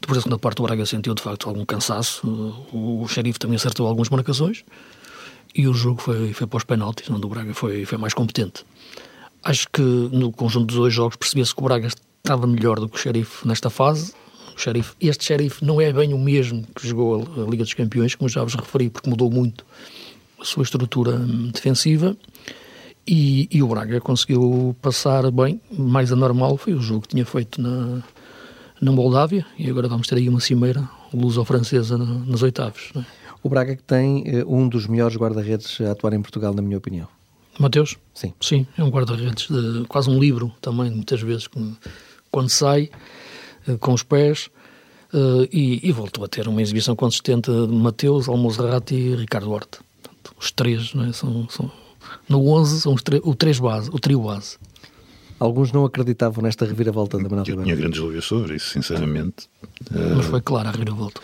Depois 0.00 0.18
da 0.18 0.22
segunda 0.22 0.38
parte 0.38 0.60
o 0.60 0.64
Braga 0.64 0.86
sentiu 0.86 1.14
de 1.14 1.22
facto 1.22 1.48
algum 1.48 1.64
cansaço, 1.64 2.26
o, 2.72 3.02
o 3.02 3.08
Sheriff 3.08 3.38
também 3.38 3.56
acertou 3.56 3.86
algumas 3.86 4.08
marcações, 4.08 4.64
e 5.54 5.66
o 5.66 5.74
jogo 5.74 6.00
foi, 6.00 6.32
foi 6.32 6.46
para 6.46 6.56
os 6.56 6.64
penaltis, 6.64 7.10
onde 7.10 7.26
o 7.26 7.28
Braga 7.28 7.52
foi, 7.52 7.84
foi 7.84 7.98
mais 7.98 8.14
competente. 8.14 8.64
Acho 9.42 9.68
que 9.70 9.82
no 9.82 10.32
conjunto 10.32 10.66
dos 10.66 10.76
dois 10.76 10.94
jogos 10.94 11.16
percebia-se 11.16 11.54
que 11.54 11.60
o 11.60 11.64
Braga 11.64 11.88
estava 11.88 12.46
melhor 12.46 12.78
do 12.80 12.88
que 12.88 12.96
o 12.96 12.98
Xerife 12.98 13.46
nesta 13.46 13.68
fase. 13.70 14.14
O 14.56 14.60
Xerife, 14.60 14.94
este 15.00 15.24
Xerife 15.24 15.64
não 15.64 15.80
é 15.80 15.92
bem 15.92 16.14
o 16.14 16.18
mesmo 16.18 16.64
que 16.74 16.86
jogou 16.86 17.22
a 17.22 17.50
Liga 17.50 17.64
dos 17.64 17.74
Campeões, 17.74 18.14
como 18.14 18.28
já 18.28 18.42
vos 18.42 18.54
referi, 18.54 18.88
porque 18.88 19.10
mudou 19.10 19.30
muito 19.30 19.64
sua 20.46 20.62
estrutura 20.62 21.18
defensiva. 21.52 22.16
E, 23.06 23.48
e, 23.50 23.62
o 23.62 23.68
Braga 23.68 24.00
conseguiu 24.00 24.74
passar 24.80 25.30
bem, 25.30 25.60
mais 25.70 26.10
anormal 26.10 26.56
foi 26.56 26.72
o 26.72 26.80
jogo 26.80 27.02
que 27.02 27.08
tinha 27.08 27.26
feito 27.26 27.60
na, 27.60 28.02
na 28.80 28.92
Moldávia, 28.92 29.44
e 29.58 29.68
agora 29.68 29.88
vamos 29.88 30.06
ter 30.06 30.16
aí 30.16 30.28
uma 30.28 30.40
cimeira 30.40 30.88
luso-francesa 31.12 31.98
nas 31.98 32.42
oitavas. 32.42 32.92
É? 32.96 33.04
O 33.42 33.48
Braga 33.50 33.76
que 33.76 33.82
tem 33.82 34.24
uh, 34.42 34.54
um 34.54 34.66
dos 34.66 34.86
melhores 34.86 35.16
guarda-redes 35.16 35.78
a 35.82 35.92
atuar 35.92 36.14
em 36.14 36.22
Portugal, 36.22 36.54
na 36.54 36.62
minha 36.62 36.78
opinião. 36.78 37.06
Mateus? 37.58 37.96
Sim. 38.14 38.32
Sim, 38.40 38.66
é 38.76 38.82
um 38.82 38.88
guarda-redes, 38.88 39.48
quase 39.86 40.08
um 40.08 40.18
livro 40.18 40.50
também, 40.60 40.90
muitas 40.90 41.20
vezes, 41.20 41.46
quando 42.30 42.48
sai, 42.48 42.88
uh, 43.68 43.76
com 43.76 43.92
os 43.92 44.02
pés, 44.02 44.48
uh, 45.12 45.46
e, 45.52 45.86
e, 45.86 45.92
voltou 45.92 46.24
a 46.24 46.28
ter 46.28 46.48
uma 46.48 46.62
exibição 46.62 46.96
consistente 46.96 47.50
de 47.50 47.74
Mateus, 47.74 48.28
Almozerati 48.28 48.94
e 48.94 49.14
Ricardo 49.14 49.52
Horta. 49.52 49.78
Os 50.44 50.52
três, 50.52 50.92
não 50.92 51.06
é? 51.06 51.12
são, 51.12 51.48
são, 51.48 51.72
no 52.28 52.46
11, 52.48 52.82
são 52.82 52.92
os 52.92 53.02
o, 53.22 53.34
três 53.34 53.58
base, 53.58 53.88
o 53.90 53.98
trio 53.98 54.20
base. 54.20 54.58
Alguns 55.40 55.72
não 55.72 55.86
acreditavam 55.86 56.44
nesta 56.44 56.66
reviravolta 56.66 57.16
da 57.16 57.24
Manuel 57.24 57.44
Eu 57.46 57.62
tinha 57.62 57.74
grandes 57.74 57.98
dúvidas 57.98 58.26
sobre 58.26 58.56
isso, 58.56 58.68
sinceramente. 58.68 59.48
Mas 59.90 60.26
foi 60.26 60.42
clara 60.42 60.68
a 60.68 60.72
reviravolta 60.72 61.20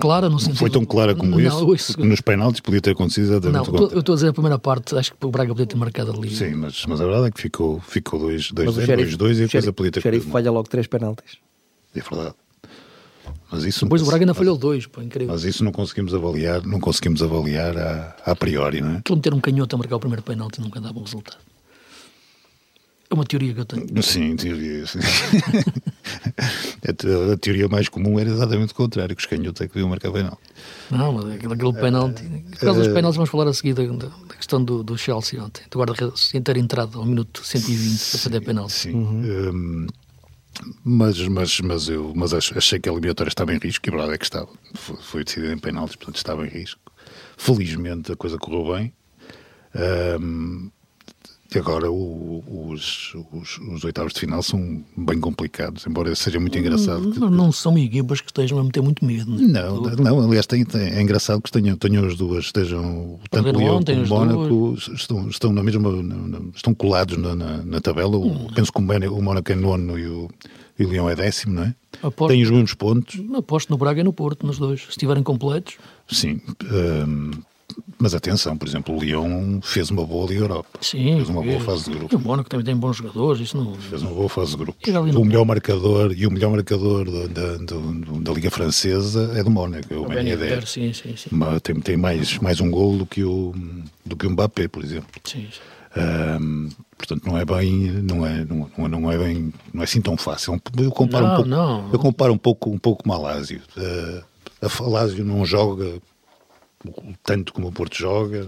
clara 0.00 0.28
no 0.28 0.38
sentido... 0.38 0.54
Não 0.54 0.58
foi 0.58 0.70
tão 0.70 0.84
clara 0.84 1.14
como 1.14 1.38
não, 1.38 1.74
isso, 1.74 1.92
porque 1.92 2.08
nos 2.08 2.20
penaltis 2.20 2.60
podia 2.60 2.80
ter 2.80 2.92
acontecido 2.92 3.24
exatamente 3.24 3.70
não, 3.70 3.78
Eu 3.88 3.98
estou 3.98 4.14
a 4.14 4.16
dizer 4.16 4.28
a 4.28 4.32
primeira 4.32 4.58
parte, 4.58 4.96
acho 4.96 5.12
que 5.12 5.26
o 5.26 5.30
Braga 5.30 5.50
podia 5.50 5.66
ter 5.66 5.76
marcado 5.76 6.12
ali. 6.12 6.30
Sim, 6.30 6.54
mas, 6.54 6.84
mas 6.86 7.00
a 7.00 7.04
verdade 7.04 7.26
é 7.26 7.30
que 7.30 7.40
ficou 7.40 7.78
2-2 7.78 7.82
ficou 7.82 8.18
dois, 8.20 8.52
dois, 8.52 8.74
dois, 8.74 9.16
dois, 9.16 9.38
e 9.38 9.44
a 9.44 9.48
coisa 9.48 9.72
podia 9.72 9.92
ter... 9.92 10.00
O 10.00 10.02
Xerife 10.02 10.30
falha 10.30 10.50
logo 10.50 10.68
três 10.68 10.86
penaltis. 10.86 11.36
É 11.94 12.00
verdade. 12.00 12.34
Mas 13.50 13.64
isso 13.64 13.84
Depois 13.84 14.02
o 14.02 14.06
Braga 14.06 14.22
ainda 14.22 14.34
falhou 14.34 14.56
dois, 14.56 14.86
pô, 14.86 15.02
incrível. 15.02 15.32
Mas 15.32 15.44
isso 15.44 15.62
não 15.62 15.72
conseguimos 15.72 16.14
avaliar, 16.14 16.64
não 16.64 16.80
conseguimos 16.80 17.22
avaliar 17.22 17.76
a, 17.76 18.16
a 18.24 18.34
priori, 18.34 18.80
não 18.80 18.92
é? 18.92 18.96
Aquilo 18.98 19.16
meter 19.16 19.34
um 19.34 19.40
canhoto 19.40 19.76
a 19.76 19.78
marcar 19.78 19.96
o 19.96 20.00
primeiro 20.00 20.22
penalti 20.22 20.60
nunca 20.60 20.80
dá 20.80 20.92
bom 20.92 21.02
resultado. 21.02 21.38
É 23.10 23.14
uma 23.14 23.26
teoria 23.26 23.52
que 23.52 23.60
eu 23.60 23.64
tenho. 23.66 23.86
Sim, 24.02 24.36
teoria. 24.36 24.86
Sim. 24.86 25.00
a, 27.32 27.36
teoria 27.36 27.68
mais 27.68 27.90
comum 27.90 28.18
era 28.18 28.30
exatamente 28.30 28.72
o 28.72 28.74
contrário, 28.74 29.14
que 29.14 29.20
os 29.20 29.26
canhotos 29.26 29.60
é 29.60 29.68
que 29.68 29.74
deviam 29.74 29.90
marcar 29.90 30.10
penalti. 30.10 30.38
Não, 30.90 31.12
mas 31.12 31.26
aquele, 31.26 31.52
aquele 31.52 31.72
penalti. 31.74 32.22
Por 32.52 32.58
causa 32.58 32.82
dos 32.82 32.92
penaltis, 32.94 33.16
vamos 33.16 33.28
falar 33.28 33.48
a 33.48 33.52
seguir 33.52 33.74
da, 33.74 33.84
da 33.84 34.34
questão 34.34 34.64
do, 34.64 34.82
do 34.82 34.96
Chelsea 34.96 35.42
ontem. 35.42 35.62
Do 35.70 35.78
guarda-redes 35.78 36.32
ter 36.42 36.56
entrado 36.56 36.98
ao 37.00 37.04
minuto 37.04 37.44
120 37.44 37.98
para 37.98 38.18
fazer 38.18 38.40
penalti. 38.40 38.72
Sim. 38.72 38.94
Uhum. 38.94 39.22
Um, 39.24 39.86
mas, 40.84 41.18
mas, 41.28 41.60
mas 41.60 41.88
eu 41.88 42.12
mas 42.14 42.32
achei 42.34 42.78
que 42.78 42.88
a 42.88 42.92
eliminatória 42.92 43.28
estava 43.28 43.54
em 43.54 43.58
risco, 43.58 43.86
e 43.86 43.88
a 43.88 43.92
verdade 43.92 44.14
é 44.14 44.18
que 44.18 44.24
estava. 44.24 44.48
Foi, 44.74 44.96
foi 44.96 45.24
decidida 45.24 45.52
em 45.52 45.58
penaltis, 45.58 45.96
portanto 45.96 46.16
estava 46.16 46.46
em 46.46 46.50
risco. 46.50 46.80
Felizmente 47.36 48.12
a 48.12 48.16
coisa 48.16 48.38
correu 48.38 48.74
bem. 48.74 48.92
Um, 50.20 50.70
e 51.54 51.58
agora 51.58 51.90
o, 51.90 52.42
os, 52.70 53.14
os, 53.32 53.58
os, 53.58 53.84
oitavos 53.84 54.12
de 54.12 54.20
final 54.20 54.42
são 54.42 54.82
bem 54.96 55.20
complicados, 55.20 55.86
embora 55.86 56.14
seja 56.14 56.40
muito 56.40 56.58
engraçado. 56.58 57.14
Não, 57.18 57.30
não 57.30 57.52
são 57.52 57.76
equipas 57.76 58.20
que 58.20 58.28
estejam 58.28 58.58
a 58.58 58.64
meter 58.64 58.82
muito 58.82 59.04
medo. 59.04 59.30
Não, 59.30 59.82
não, 59.82 59.96
não 59.96 60.20
aliás, 60.20 60.46
tem, 60.46 60.64
tem, 60.64 60.82
é 60.82 61.02
engraçado 61.02 61.42
que 61.42 61.50
tenham, 61.50 61.76
tenham 61.76 62.04
as 62.04 62.16
duas, 62.16 62.46
estejam 62.46 63.18
tanto 63.30 63.50
o 63.50 63.58
Leão 63.58 63.82
como 63.82 64.02
o 64.02 64.08
Mónaco 64.08 64.74
estão, 64.94 65.28
estão 65.28 65.52
na 65.52 65.62
mesma, 65.62 65.90
estão 66.54 66.74
colados 66.74 67.16
na, 67.18 67.34
na, 67.34 67.58
na 67.58 67.80
tabela. 67.80 68.16
Hum. 68.16 68.48
Penso 68.54 68.72
que 68.72 68.78
o 68.78 69.22
Mónaco 69.22 69.52
é 69.52 69.54
nono 69.54 69.98
e 69.98 70.06
o, 70.06 70.30
e 70.78 70.84
o 70.84 70.88
Leão 70.88 71.08
é 71.08 71.14
décimo, 71.14 71.54
não 71.54 71.64
é? 71.64 71.74
Aposto, 72.02 72.30
Tem 72.30 72.42
os 72.42 72.50
mesmos 72.50 72.74
pontos. 72.74 73.20
Aposto 73.36 73.70
no 73.70 73.76
Braga 73.76 74.00
e 74.00 74.04
no 74.04 74.12
Porto, 74.12 74.46
nos 74.46 74.58
dois, 74.58 74.82
se 74.82 74.90
estiverem 74.90 75.22
completos. 75.22 75.76
Sim. 76.08 76.40
Um, 76.64 77.30
mas 77.98 78.14
atenção, 78.14 78.56
por 78.56 78.66
exemplo, 78.66 78.96
o 78.96 79.00
Lyon 79.00 79.60
fez 79.62 79.90
uma 79.90 80.04
boa 80.04 80.26
Liga 80.28 80.42
Europa. 80.42 80.68
Sim. 80.80 81.16
Fez 81.16 81.28
uma 81.28 81.42
boa 81.42 81.60
fase 81.60 81.84
de 81.84 81.90
grupo. 81.90 82.14
E 82.14 82.16
o 82.16 82.20
Mónaco 82.20 82.50
também 82.50 82.66
tem 82.66 82.76
bons 82.76 82.96
jogadores. 82.96 83.40
Isso 83.40 83.56
não... 83.56 83.74
Fez 83.74 84.02
uma 84.02 84.12
boa 84.12 84.28
fase 84.28 84.52
de 84.52 84.56
grupo. 84.56 84.78
O 85.18 85.24
melhor 85.24 85.44
marcador 85.44 86.12
e 86.16 86.26
o 86.26 86.30
melhor 86.30 86.50
marcador 86.50 87.10
da, 87.10 87.26
da, 87.26 87.56
da 88.20 88.32
Liga 88.32 88.50
Francesa 88.50 89.32
é 89.36 89.42
do 89.42 89.50
Mónaco, 89.50 89.92
é 89.92 89.96
o, 89.96 90.06
Ben 90.06 90.28
Yedder. 90.28 90.66
Sim, 90.66 90.92
sim, 90.92 91.16
sim. 91.16 91.28
Mas 91.30 91.60
tem, 91.62 91.78
tem 91.80 91.96
mais, 91.96 92.38
mais 92.38 92.60
um 92.60 92.70
gol 92.70 92.98
do 92.98 93.06
que 93.06 93.22
o, 93.22 93.54
do 94.04 94.16
que 94.16 94.26
o 94.26 94.30
Mbappé, 94.30 94.68
por 94.68 94.82
exemplo. 94.82 95.08
Sim, 95.24 95.48
sim. 95.50 95.60
Portanto 96.96 97.26
não 97.26 97.36
é 97.36 97.44
bem 97.44 97.90
não 98.02 98.26
é 98.26 98.44
não, 98.44 98.70
é, 98.78 98.88
não 98.88 99.12
é 99.12 99.18
bem 99.18 99.52
não 99.74 99.82
é 99.82 99.84
assim 99.84 100.00
tão 100.00 100.16
fácil 100.16 100.60
eu 100.78 100.90
comparo 100.90 101.26
não, 101.26 101.32
um 101.32 101.36
pouco 101.36 101.50
não. 101.50 101.90
eu 101.92 101.98
comparo 101.98 102.32
um 102.32 102.38
pouco 102.38 102.70
um 102.70 102.78
pouco 102.78 103.02
com 103.02 103.12
a 103.12 103.18
Lásio 103.18 103.60
uh, 103.76 104.24
a 104.62 104.88
Lásio 104.88 105.24
não 105.24 105.44
joga 105.44 106.00
tanto 107.22 107.52
como 107.52 107.68
o 107.68 107.72
Porto 107.72 107.96
joga, 107.96 108.46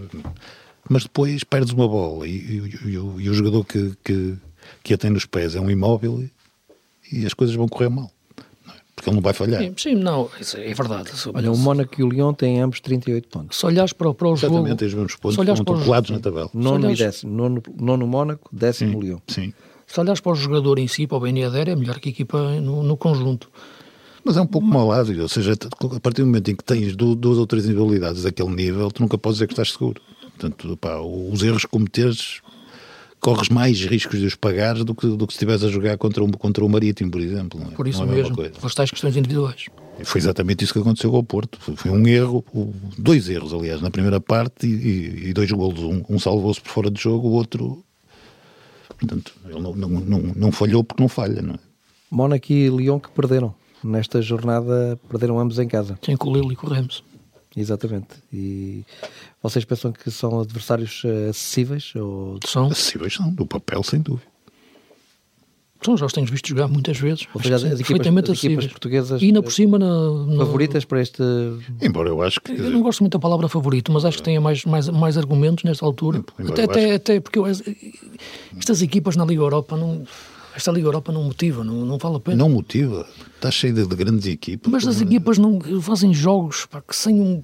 mas 0.89 1.03
depois 1.03 1.43
perdes 1.43 1.73
uma 1.73 1.87
bola 1.87 2.27
e, 2.27 2.31
e, 2.31 2.89
e, 2.89 2.97
o, 2.97 3.21
e 3.21 3.29
o, 3.29 3.33
jogador 3.33 3.63
que, 3.65 3.93
que, 4.03 4.35
que 4.83 4.93
a 4.93 4.97
tem 4.97 5.09
nos 5.09 5.25
pés 5.25 5.55
é 5.55 5.59
um 5.59 5.69
imóvel 5.69 6.27
e 7.11 7.25
as 7.25 7.33
coisas 7.33 7.55
vão 7.55 7.67
correr 7.67 7.89
mal. 7.89 8.11
É? 8.67 9.01
que 9.01 9.09
ele 9.09 9.15
não 9.15 9.21
vai 9.21 9.33
falhar. 9.33 9.61
Sim, 9.61 9.73
sim, 9.77 9.95
não, 9.95 10.29
isso 10.39 10.57
é 10.57 10.73
verdade. 10.73 11.11
Olha, 11.33 11.51
o 11.51 11.57
Mónaco 11.57 11.99
e 11.99 12.03
o 12.03 12.09
Lyon 12.09 12.33
têm 12.33 12.61
ambos 12.61 12.79
38 12.79 13.27
pontos. 13.27 13.57
Se 13.57 13.65
olhares 13.65 13.93
para, 13.93 14.13
para 14.13 14.27
o 14.27 14.35
jogo... 14.35 14.55
Exatamente, 14.55 14.85
os 14.85 14.93
mesmos 14.93 15.15
pontos, 15.15 15.37
estão 15.37 15.65
para 15.65 15.83
colados 15.83 16.09
na 16.09 16.19
tabela. 16.19 16.49
Nono 16.53 16.85
e 16.85 16.93
olhares- 16.93 16.99
décimo. 16.99 17.33
Nono, 17.33 17.63
nono 17.77 18.07
Mónaco, 18.07 18.49
décimo 18.51 19.01
Lyon. 19.01 19.19
Sim. 19.27 19.53
Se 19.85 19.99
olhares 19.99 20.21
para 20.21 20.31
o 20.31 20.35
jogador 20.35 20.79
em 20.79 20.87
si, 20.87 21.05
para 21.07 21.17
o 21.17 21.19
Ben 21.19 21.37
Yedder, 21.37 21.69
é 21.69 21.75
melhor 21.75 21.99
que 21.99 22.09
a 22.09 22.11
equipa 22.11 22.59
no, 22.59 22.83
no 22.83 22.97
conjunto. 22.97 23.51
Mas 24.25 24.37
é 24.37 24.41
um 24.41 24.47
pouco 24.47 24.65
mau 24.67 24.87
lado, 24.87 25.21
ou 25.21 25.29
seja, 25.29 25.53
a 25.53 25.99
partir 25.99 26.21
do 26.21 26.25
momento 26.25 26.49
em 26.49 26.55
que 26.55 26.63
tens 26.63 26.95
du- 26.95 27.15
duas 27.15 27.37
ou 27.37 27.45
três 27.45 27.63
individualidades 27.65 28.23
daquele 28.23 28.49
nível, 28.49 28.89
tu 28.89 29.01
nunca 29.03 29.17
podes 29.19 29.37
dizer 29.37 29.47
que 29.47 29.53
estás 29.53 29.71
seguro. 29.71 30.01
Portanto, 30.37 30.75
pá, 30.77 30.97
os 30.99 31.43
erros 31.43 31.61
que 31.63 31.67
cometeres, 31.69 32.41
corres 33.19 33.49
mais 33.49 33.79
riscos 33.85 34.19
de 34.19 34.25
os 34.25 34.33
pagares 34.35 34.83
do 34.83 34.95
que, 34.95 35.05
do 35.07 35.27
que 35.27 35.33
se 35.33 35.37
estiveres 35.37 35.63
a 35.63 35.69
jogar 35.69 35.97
contra 35.99 36.23
um, 36.23 36.31
contra 36.31 36.65
o 36.65 36.69
Marítimo, 36.69 37.11
por 37.11 37.21
exemplo. 37.21 37.59
Não 37.59 37.67
é? 37.67 37.71
Por 37.71 37.87
isso 37.87 38.03
não 38.03 38.11
é 38.11 38.15
mesmo, 38.15 38.35
coisa. 38.35 38.51
pelas 38.51 38.73
tais 38.73 38.89
questões 38.89 39.15
individuais. 39.15 39.65
Foi 40.03 40.19
exatamente 40.19 40.63
isso 40.63 40.73
que 40.73 40.79
aconteceu 40.79 41.11
com 41.11 41.19
o 41.19 41.23
Porto. 41.23 41.57
Foi, 41.61 41.91
um 41.91 42.05
erro, 42.07 42.43
dois 42.97 43.29
erros, 43.29 43.53
aliás, 43.53 43.79
na 43.81 43.89
primeira 43.91 44.19
parte 44.19 44.65
e, 44.67 44.69
e- 44.71 45.29
e 45.29 45.33
dois 45.33 45.49
golos. 45.51 45.79
Um, 45.81 46.03
um 46.09 46.17
salvou-se 46.19 46.59
por 46.59 46.69
fora 46.69 46.89
de 46.91 46.99
jogo, 47.01 47.27
o 47.29 47.31
outro. 47.31 47.81
Portanto, 48.99 49.33
ele 49.47 49.59
não, 49.61 49.75
não, 49.75 49.89
não, 49.89 50.19
não 50.35 50.51
falhou 50.51 50.83
porque 50.83 51.01
não 51.01 51.07
falha, 51.09 51.41
não 51.41 51.53
é? 51.53 51.59
Mónaco 52.11 52.51
e 52.51 52.69
Lyon 52.69 52.99
que 52.99 53.09
perderam. 53.11 53.53
Nesta 53.85 54.19
jornada 54.21 54.99
perderam 55.09 55.39
ambos 55.39 55.59
em 55.59 55.67
casa. 55.67 55.97
Tem 56.01 56.17
com 56.17 56.29
o 56.29 56.33
Lille 56.35 56.53
e 56.53 56.55
com 56.55 56.65
o 56.65 56.69
Rams. 56.71 57.03
Exatamente. 57.55 58.07
E 58.33 58.83
vocês 59.43 59.63
pensam 59.63 59.91
que 59.91 60.09
são 60.09 60.39
adversários 60.41 61.03
eh, 61.05 61.29
acessíveis? 61.29 61.93
Ou... 61.95 62.39
São, 62.45 62.65
Acessíveis 62.67 63.13
são, 63.13 63.29
do 63.31 63.45
papel, 63.45 63.83
sem 63.83 64.01
dúvida. 64.01 64.27
são 65.83 65.95
já 65.95 66.05
os 66.07 66.11
temos 66.13 66.31
visto 66.31 66.49
jogar 66.49 66.67
muitas 66.67 66.97
vezes. 66.97 67.27
Ou 67.33 67.41
seja, 67.41 67.55
as 67.55 67.61
equipas- 67.63 67.77
perfeitamente 67.87 68.31
as 68.31 68.37
equipas 68.39 68.41
acessíveis. 68.65 68.71
portuguesas, 68.71 69.21
E 69.21 69.25
ainda 69.25 69.39
eh, 69.39 69.41
por 69.43 69.51
cima, 69.53 69.77
na, 69.79 70.25
na- 70.25 70.45
favoritas 70.45 70.83
para 70.83 70.99
este. 71.01 71.21
Embora 71.81 72.09
eu 72.09 72.21
acho 72.23 72.41
que. 72.41 72.51
Eu 72.53 72.71
não 72.71 72.81
gosto 72.81 73.01
muito 73.01 73.13
da 73.13 73.19
palavra 73.19 73.47
favorito, 73.47 73.91
mas 73.91 74.03
acho 74.03 74.17
que 74.17 74.23
tenha 74.23 74.41
mais, 74.41 74.65
mais, 74.65 74.89
mais 74.89 75.15
argumentos 75.17 75.63
nesta 75.63 75.85
altura. 75.85 76.23
Embora 76.39 76.53
Até, 76.53 76.61
eu 76.63 76.69
até, 76.71 76.85
acho- 76.85 76.95
até 76.95 77.19
porque 77.19 77.37
eu- 77.39 77.45
estas 78.57 78.81
equipas 78.81 79.15
na 79.15 79.23
Liga 79.25 79.41
Europa 79.43 79.77
não. 79.77 80.03
Esta 80.55 80.71
Liga 80.71 80.87
Europa 80.87 81.11
não 81.11 81.23
motiva, 81.23 81.63
não, 81.63 81.85
não 81.85 81.97
vale 81.97 82.15
a 82.15 82.19
pena. 82.19 82.37
Não 82.37 82.49
motiva. 82.49 83.05
Está 83.35 83.51
cheio 83.51 83.73
de, 83.73 83.85
de 83.85 83.95
grandes 83.95 84.25
equipas. 84.25 84.71
Mas 84.71 84.87
as 84.87 85.01
equipas 85.01 85.37
não 85.37 85.59
fazem 85.81 86.13
jogos 86.13 86.65
pá, 86.65 86.81
que 86.81 86.95
sem 86.95 87.19
um. 87.19 87.41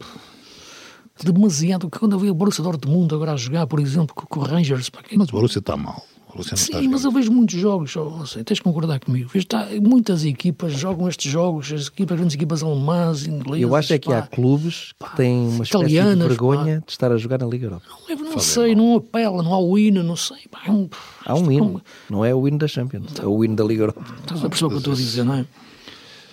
demasiado. 1.24 1.90
Quando 1.90 2.14
eu 2.14 2.20
vi 2.20 2.30
o 2.30 2.34
Borussia 2.34 2.64
Dortmund 2.64 3.14
agora 3.14 3.34
a 3.34 3.38
jogar, 3.38 3.68
por 3.68 3.80
exemplo, 3.80 4.16
com, 4.16 4.26
com 4.26 4.40
o 4.40 4.44
Rangers. 4.44 4.90
Pá, 4.90 5.02
que- 5.04 5.18
Mas 5.18 5.30
o 5.30 5.32
Borussia 5.32 5.60
está 5.60 5.76
mal. 5.78 6.04
O 6.32 6.38
Borussia 6.38 6.56
não 6.56 6.64
está 6.64 6.78
a 6.78 6.82
Sim, 6.82 6.88
mas 6.88 7.04
eu 7.04 7.12
vejo 7.12 7.32
muitos 7.32 7.60
jogos, 7.60 7.94
não 7.96 8.26
sei, 8.26 8.44
tens 8.44 8.56
de 8.56 8.62
concordar 8.64 9.00
comigo. 9.00 9.30
Vejo, 9.34 9.46
tá, 9.46 9.68
muitas 9.82 10.24
equipas 10.24 10.74
jogam 10.74 11.08
estes 11.10 11.30
jogos, 11.30 11.72
as 11.74 11.88
equipas, 11.88 12.18
grandes 12.18 12.36
equipas 12.36 12.64
alemãs, 12.64 13.28
inglesas. 13.28 13.62
Eu 13.62 13.76
acho 13.76 13.94
é 13.94 14.00
que 14.00 14.08
pá. 14.08 14.20
há 14.20 14.22
clubes 14.22 14.94
que 14.98 15.16
têm 15.18 15.48
uma 15.50 15.64
espécie 15.64 15.86
de 15.88 16.16
vergonha 16.16 16.84
de 16.86 16.92
estar 16.92 17.12
a 17.12 17.18
jogar 17.18 17.40
na 17.40 17.46
Liga 17.46 17.66
Europa. 17.66 17.86
Não, 18.10 18.16
não 18.16 18.40
sei, 18.40 18.76
não 18.76 18.96
apela, 18.96 19.44
não 19.44 19.54
há 19.54 19.60
o 19.60 19.78
hino, 19.78 20.04
não 20.04 20.16
sei. 20.16 20.38
Pá, 20.50 20.62
é 20.66 20.72
um- 20.72 20.90
Há 21.26 21.36
um 21.36 21.52
hino, 21.52 21.82
não 22.10 22.24
é 22.24 22.34
o 22.34 22.48
hino 22.48 22.58
da 22.58 22.68
Champions, 22.68 23.12
é 23.22 23.26
o 23.26 23.44
hino 23.44 23.56
da 23.56 23.64
Liga 23.64 23.84
Europa. 23.84 24.02
Estás 24.22 24.44
a 24.44 24.50
perceber 24.50 24.68
o 24.68 24.70
que 24.70 24.76
eu 24.76 24.80
estou 24.80 24.94
a 24.94 24.96
dizer, 24.96 25.24
não 25.24 25.34
é? 25.36 25.46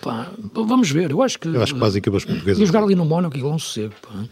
Pá, 0.00 0.30
vamos 0.54 0.90
ver, 0.90 1.10
eu 1.10 1.20
acho 1.22 1.38
que. 1.38 1.48
Eu 1.48 1.62
acho 1.62 1.74
que 1.74 1.84
as 1.84 1.96
equipas 1.96 2.24
portuguesas. 2.24 2.60
Ia 2.60 2.66
jogar 2.66 2.84
ali 2.84 2.94
no 2.94 3.04
Mónaco 3.04 3.36
e 3.36 3.42
lá 3.42 3.50
um 3.50 3.58
sossego. 3.58 3.94
Pá. 4.00 4.24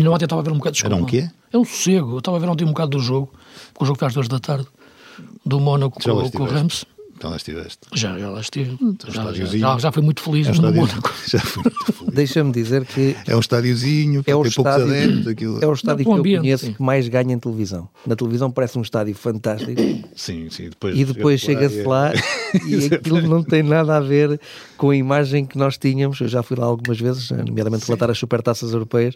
E 0.00 0.02
não 0.04 0.12
ontem 0.12 0.24
estava 0.24 0.40
a 0.40 0.44
ver 0.44 0.52
um 0.52 0.58
bocado 0.58 0.76
de 0.76 0.84
Era 0.84 0.94
um 0.94 1.04
desculpa. 1.04 1.28
quê? 1.28 1.34
É 1.52 1.58
um 1.58 1.64
sossego. 1.64 2.12
Eu 2.12 2.18
estava 2.18 2.36
a 2.36 2.40
ver 2.40 2.48
ontem 2.48 2.64
um 2.64 2.68
bocado 2.68 2.90
do 2.92 2.98
jogo, 3.00 3.32
porque 3.72 3.84
o 3.84 3.86
jogo 3.86 3.96
está 3.96 4.06
às 4.06 4.14
duas 4.14 4.28
da 4.28 4.38
tarde, 4.38 4.66
do 5.44 5.60
Mónaco 5.60 6.00
com, 6.00 6.30
com 6.30 6.42
o? 6.44 6.46
Rams. 6.46 6.84
Então 7.22 7.30
lá 7.30 7.36
estiveste. 7.36 7.78
Já, 7.94 8.18
já 8.18 8.30
lá 8.30 8.40
estive. 8.40 8.76
Já, 9.06 9.12
já, 9.12 9.20
estádiozinho. 9.20 9.60
já, 9.60 9.78
já 9.78 9.92
fui 9.92 10.02
muito 10.02 10.20
feliz 10.20 10.48
É 10.48 10.50
um 10.50 10.54
no 10.54 10.56
estádio- 10.56 10.80
Mónaco. 10.80 11.14
Já 11.30 11.38
foi 11.38 11.62
muito 11.62 11.92
feliz. 11.92 12.14
Deixa-me 12.14 12.50
dizer 12.52 12.84
que 12.84 13.16
É 13.28 13.36
um 13.36 13.38
estádiozinho, 13.38 14.24
é 14.26 14.34
o 14.34 14.42
tem 14.42 14.50
poucos 14.50 14.56
estádio, 14.72 14.86
adeptos. 14.86 15.26
Aquilo... 15.28 15.58
é 15.62 15.66
o 15.68 15.72
estádio 15.72 16.02
o 16.02 16.04
que 16.04 16.10
eu 16.10 16.18
ambiente, 16.18 16.40
conheço 16.40 16.66
sim. 16.66 16.72
que 16.72 16.82
mais 16.82 17.06
ganha 17.06 17.32
em 17.32 17.38
televisão. 17.38 17.88
Na 18.04 18.16
televisão 18.16 18.50
parece 18.50 18.76
um 18.76 18.82
estádio 18.82 19.14
fantástico 19.14 19.80
Sim, 20.16 20.50
sim. 20.50 20.68
Depois 20.70 20.98
e 20.98 21.04
depois 21.04 21.40
chega-se 21.40 21.82
é- 21.82 21.86
lá 21.86 22.12
e 22.66 22.92
aquilo 22.92 23.22
não 23.22 23.40
tem 23.44 23.62
nada 23.62 23.96
a 23.98 24.00
ver 24.00 24.40
com 24.76 24.90
a 24.90 24.96
imagem 24.96 25.46
que 25.46 25.56
nós 25.56 25.78
tínhamos. 25.78 26.20
Eu 26.20 26.26
já 26.26 26.42
fui 26.42 26.56
lá 26.56 26.66
algumas 26.66 26.98
vezes, 26.98 27.30
nomeadamente 27.30 27.86
relatar 27.86 28.10
as 28.10 28.18
supertaças 28.18 28.72
europeias. 28.72 29.14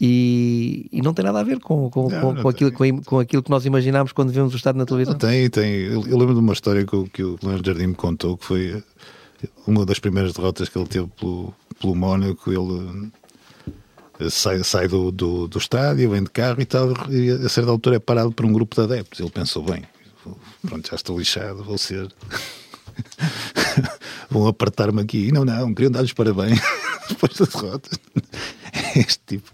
E, 0.00 0.88
e 0.92 1.00
não 1.00 1.14
tem 1.14 1.24
nada 1.24 1.40
a 1.40 1.42
ver 1.42 1.58
com, 1.58 1.88
com, 1.90 2.08
Não, 2.10 2.20
com, 2.20 2.32
não 2.34 2.42
com 2.42 2.48
aquilo, 2.48 2.70
com, 2.72 3.02
com 3.02 3.18
aquilo 3.18 3.42
que 3.42 3.50
nós 3.50 3.64
imaginámos 3.64 4.12
quando 4.12 4.30
vemos 4.30 4.52
o 4.52 4.56
estádio 4.56 4.78
na 4.78 4.84
televisão. 4.86 5.14
Tem, 5.16 5.48
tem. 5.48 5.72
Eu, 5.72 6.06
eu 6.06 6.18
lembro 6.18 6.34
de 6.34 6.40
uma 6.40 6.52
história 6.52 6.84
que, 6.84 6.94
o- 6.94 7.06
que 7.06 7.22
o 7.22 7.38
Leandro 7.42 7.64
Jardim 7.64 7.86
me 7.88 7.94
contou, 7.94 8.36
que 8.36 8.44
foi 8.44 8.82
uma 9.66 9.86
das 9.86 9.98
primeiras 9.98 10.32
derrotas 10.34 10.68
que 10.68 10.76
ele 10.78 10.86
teve 10.86 11.06
pelo, 11.18 11.54
pelo 11.80 11.94
Mónaco. 11.94 12.50
Ele 12.52 13.10
eh, 14.20 14.28
sai, 14.30 14.62
sai 14.64 14.86
do, 14.86 15.10
do, 15.10 15.48
do 15.48 15.58
estádio, 15.58 16.10
vem 16.10 16.22
de 16.24 16.30
carro 16.30 16.60
e 16.60 16.66
tal, 16.66 16.92
e 17.10 17.30
a 17.30 17.48
certa 17.48 17.70
altura 17.70 17.96
é 17.96 17.98
parado 17.98 18.32
por 18.32 18.44
um 18.44 18.52
grupo 18.52 18.76
de 18.76 18.82
adeptos. 18.82 19.18
Ele 19.20 19.30
pensou, 19.30 19.62
bem, 19.62 19.82
pronto, 20.66 20.88
já 20.90 20.96
estou 20.96 21.18
lixado, 21.18 21.64
vou 21.64 21.78
ser... 21.78 22.06
Vão 24.30 24.46
apertar-me 24.46 25.00
aqui. 25.02 25.30
Não, 25.32 25.44
não, 25.44 25.72
queriam 25.74 25.90
dar-lhes 25.90 26.12
parabéns 26.12 26.58
depois 27.08 27.34
da 27.36 27.44
derrota. 27.46 27.90
Este 29.06 29.20
tipo, 29.26 29.52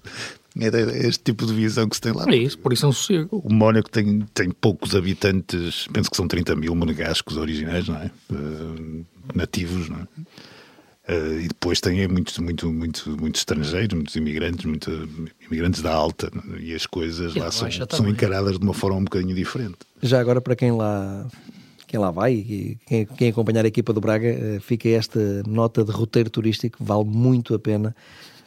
é 0.59 1.07
este 1.07 1.25
tipo 1.25 1.47
de 1.47 1.55
visão 1.55 1.89
que 1.89 1.97
se 1.97 2.03
tem 2.03 2.13
lá. 2.13 2.27
É 2.29 2.37
isso, 2.37 2.59
por 2.59 2.73
isso 2.73 2.85
é 2.85 2.89
um 2.89 2.93
sossego. 2.93 3.43
O 3.43 3.53
Mónaco 3.53 3.91
tem, 3.91 4.21
tem 4.35 4.51
poucos 4.51 4.95
habitantes, 4.95 5.89
penso 5.93 6.11
que 6.11 6.17
são 6.17 6.29
30 6.29 6.55
mil 6.57 6.75
monegascos 6.75 7.37
originais, 7.37 7.89
não 7.89 7.97
é? 7.97 8.11
Eh, 8.31 9.03
nativos, 9.35 9.89
não 9.89 9.97
é? 9.97 10.07
Eh, 11.09 11.41
e 11.45 11.49
depois 11.49 11.81
tem 11.81 12.07
muitos, 12.07 12.37
muito, 12.39 12.71
muito, 12.71 13.17
muitos 13.19 13.41
estrangeiros, 13.41 13.95
muitos 13.95 14.15
imigrantes, 14.15 14.67
muito, 14.67 14.91
imigrantes 15.51 15.81
da 15.81 15.93
alta, 15.93 16.31
é? 16.55 16.61
e 16.61 16.75
as 16.75 16.85
coisas 16.85 17.35
E 17.35 17.39
lá 17.39 17.51
são, 17.51 17.69
são 17.71 18.09
encaradas 18.09 18.59
de 18.59 18.65
uma 18.65 18.75
forma 18.75 18.99
um 18.99 19.05
bocadinho 19.05 19.35
diferente. 19.35 19.79
Já 20.03 20.21
agora, 20.21 20.43
para 20.43 20.55
quem 20.55 20.71
lá, 20.71 21.27
quem 21.87 21.99
lá 21.99 22.11
vai 22.11 22.35
e 22.35 22.79
quem, 22.87 23.07
quem 23.07 23.31
acompanhar 23.31 23.65
a 23.65 23.69
equipa 23.69 23.95
do 23.95 24.03
Braga, 24.03 24.29
eh, 24.29 24.61
fica 24.61 24.87
esta 24.91 25.43
nota 25.47 25.83
de 25.83 25.91
roteiro 25.91 26.29
turístico, 26.29 26.77
vale 26.85 27.05
muito 27.05 27.55
a 27.55 27.59
pena 27.59 27.97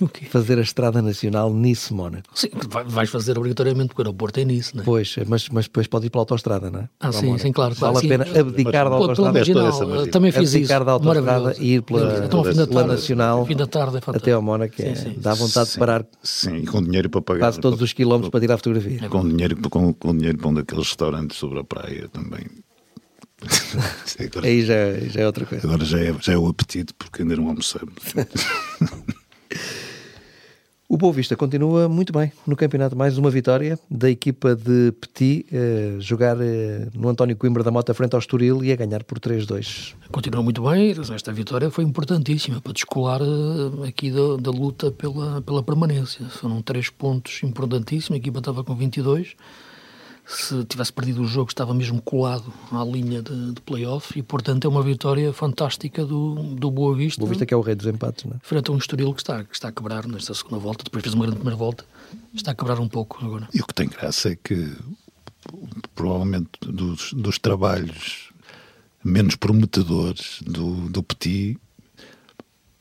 O 0.02 0.10
quê? 0.10 0.26
fazer 0.26 0.58
a 0.60 0.62
Estrada 0.62 1.02
Nacional 1.02 1.54
Nice-Mónaco. 1.54 2.28
Sim, 2.34 2.50
vai- 2.70 2.84
vais 2.84 3.10
fazer 3.10 3.38
obrigatoriamente 3.38 3.88
porque 3.89 4.02
o 4.02 4.06
aeroporto 4.06 4.39
é 4.41 4.43
nisso, 4.46 4.76
não 4.76 4.82
é? 4.84 4.86
Pois, 4.86 5.16
mas, 5.28 5.48
mas 5.48 5.66
depois 5.66 5.88
pode 5.88 6.08
ir 6.08 6.10
pela 6.10 6.24
autostrada, 6.24 6.70
não 6.70 6.82
é? 6.82 6.84
Ah, 7.00 7.10
Para 7.10 7.12
sim, 7.14 7.38
sim, 7.38 7.52
claro, 7.54 7.74
claro, 7.76 7.93
Vale 7.93 8.08
sim. 8.08 8.14
a 8.14 8.18
pena 8.26 8.39
abdicar 8.39 8.72
da 8.89 8.98
Pela- 8.98 9.14
pela 9.14 9.30
autostrada. 9.30 9.39
Essa 9.70 9.86
margem. 9.86 10.12
também 10.12 10.32
fiz 10.34 10.50
isso. 10.50 10.58
abdicar 10.58 10.84
da 10.84 10.91
autostrada 10.91 11.56
e 11.60 11.74
ir 11.76 11.82
pela, 11.82 12.26
Então, 12.26 12.39
ao 12.39 12.46
fim 12.46 12.54
da 12.58 12.68
pela 12.68 12.80
tarde, 12.82 12.96
Nacional 12.96 13.46
fim 13.46 13.56
da 13.56 13.68
tarde 13.68 13.98
é 13.98 14.02
até 14.18 14.32
ao 14.34 14.41
Mónaco. 14.41 14.76
é- 14.82 14.96
Sim, 14.96 15.02
sim. 15.12 15.16
Dá 15.18 15.34
vontade 15.34 15.72
de 15.72 15.78
parar 15.78 16.06
Sim, 16.22 16.58
e 16.58 16.66
com 16.68 16.82
dinheiro 16.84 17.10
para 17.10 17.22
pagar. 17.22 17.39
quase 17.39 17.60
todos 17.62 17.82
os 17.82 17.93
quilómetros 17.93 18.30
para 18.30 18.39
tirar 18.41 18.56
a 18.56 18.58
fotografia. 18.58 19.08
Com 19.10 19.28
dinheiro, 19.28 19.56
com, 19.70 19.93
com 19.93 20.16
dinheiro 20.18 20.38
para 20.38 20.48
um 20.50 20.54
daqueles 20.56 20.88
restaurantes 20.88 21.38
sobre 21.38 21.60
a 21.60 21.64
praia 21.64 22.10
também. 22.12 22.46
agora, 24.20 24.48
Aí 24.48 24.66
já, 24.66 24.76
já 25.10 25.22
é 25.22 25.26
outra 25.26 25.46
coisa. 25.46 25.66
agora 25.68 25.86
já, 25.86 26.00
é, 26.00 26.14
já 26.22 26.34
é 26.34 26.38
o 26.38 26.48
apetite, 26.48 26.93
porque 26.93 27.22
ainda 27.22 27.36
não 27.36 27.48
almoçamos. 27.48 27.93
O 30.88 30.98
Boa 30.98 31.12
Vista 31.12 31.36
continua 31.36 31.90
muito 31.90 32.14
bem 32.14 32.32
no 32.46 32.56
campeonato. 32.56 32.96
Mais 32.96 33.18
uma 33.18 33.32
vitória 33.32 33.80
da 33.90 34.08
equipa 34.08 34.56
de 34.56 34.92
Petit, 34.92 35.44
eh, 35.52 35.96
jogar 36.00 36.38
eh, 36.40 36.88
no 36.94 37.10
António 37.10 37.36
Coimbra 37.36 37.64
da 37.64 37.72
Mota 37.72 37.92
frente 37.92 38.14
ao 38.14 38.20
Estoril 38.20 38.64
e 38.64 38.72
a 38.72 38.76
ganhar 38.76 39.04
por 39.04 39.20
3-2. 39.20 39.96
Continua 40.12 40.44
muito 40.44 40.62
bem, 40.62 40.94
esta 41.12 41.34
vitória 41.34 41.72
foi 41.72 41.84
importantíssima 41.84 42.62
para 42.62 42.72
descolar 42.72 43.20
eh, 43.20 43.88
aqui 43.88 44.12
da, 44.12 44.38
da 44.40 44.52
luta 44.52 44.92
pela, 44.92 45.42
pela 45.42 45.64
permanência. 45.64 46.24
Foram 46.30 46.62
três 46.62 46.88
pontos 46.88 47.42
importantíssimos, 47.42 48.18
a 48.18 48.18
equipa 48.18 48.38
estava 48.38 48.64
com 48.64 48.76
22. 48.76 49.36
Se 50.28 50.64
tivesse 50.66 50.92
perdido 50.92 51.22
o 51.22 51.28
jogo, 51.28 51.50
estava 51.50 51.74
mesmo 51.74 52.02
colado 52.02 52.52
à 52.72 52.84
linha 52.84 53.22
de, 53.22 53.54
de 53.54 53.62
play-off 53.62 54.18
e, 54.18 54.24
portanto, 54.24 54.66
é 54.66 54.68
uma 54.68 54.82
vitória 54.82 55.32
fantástica 55.32 56.04
do, 56.04 56.36
do 56.56 56.72
Boa 56.72 56.96
Vista. 56.96 57.20
Boa 57.20 57.30
Vista 57.30 57.46
que 57.46 57.54
é 57.54 57.58
o 57.58 57.62
rei 57.62 57.76
dos 57.76 57.86
empates, 57.86 58.26
não 58.26 58.34
é? 58.34 58.40
Frente 58.42 58.70
a 58.70 58.74
um 58.74 58.78
Estoril 58.78 59.14
que 59.14 59.22
está, 59.22 59.44
que 59.44 59.54
está 59.54 59.68
a 59.68 59.72
quebrar 59.72 60.08
nesta 60.08 60.34
segunda 60.34 60.58
volta, 60.58 60.84
depois 60.84 61.04
fez 61.04 61.14
uma 61.14 61.26
grande 61.26 61.38
primeira 61.38 61.58
volta, 61.58 61.86
está 62.34 62.52
a 62.52 62.56
quebrar 62.56 62.80
um 62.80 62.88
pouco 62.88 63.24
agora. 63.24 63.48
E 63.54 63.62
o 63.62 63.66
que 63.66 63.74
tem 63.74 63.88
graça 63.88 64.30
é 64.30 64.36
que 64.36 64.76
provavelmente 65.94 66.50
dos, 66.62 67.14
dos 67.14 67.38
trabalhos 67.38 68.32
menos 69.04 69.36
prometedores 69.36 70.42
do, 70.42 70.90
do 70.90 71.04
Petit 71.04 71.60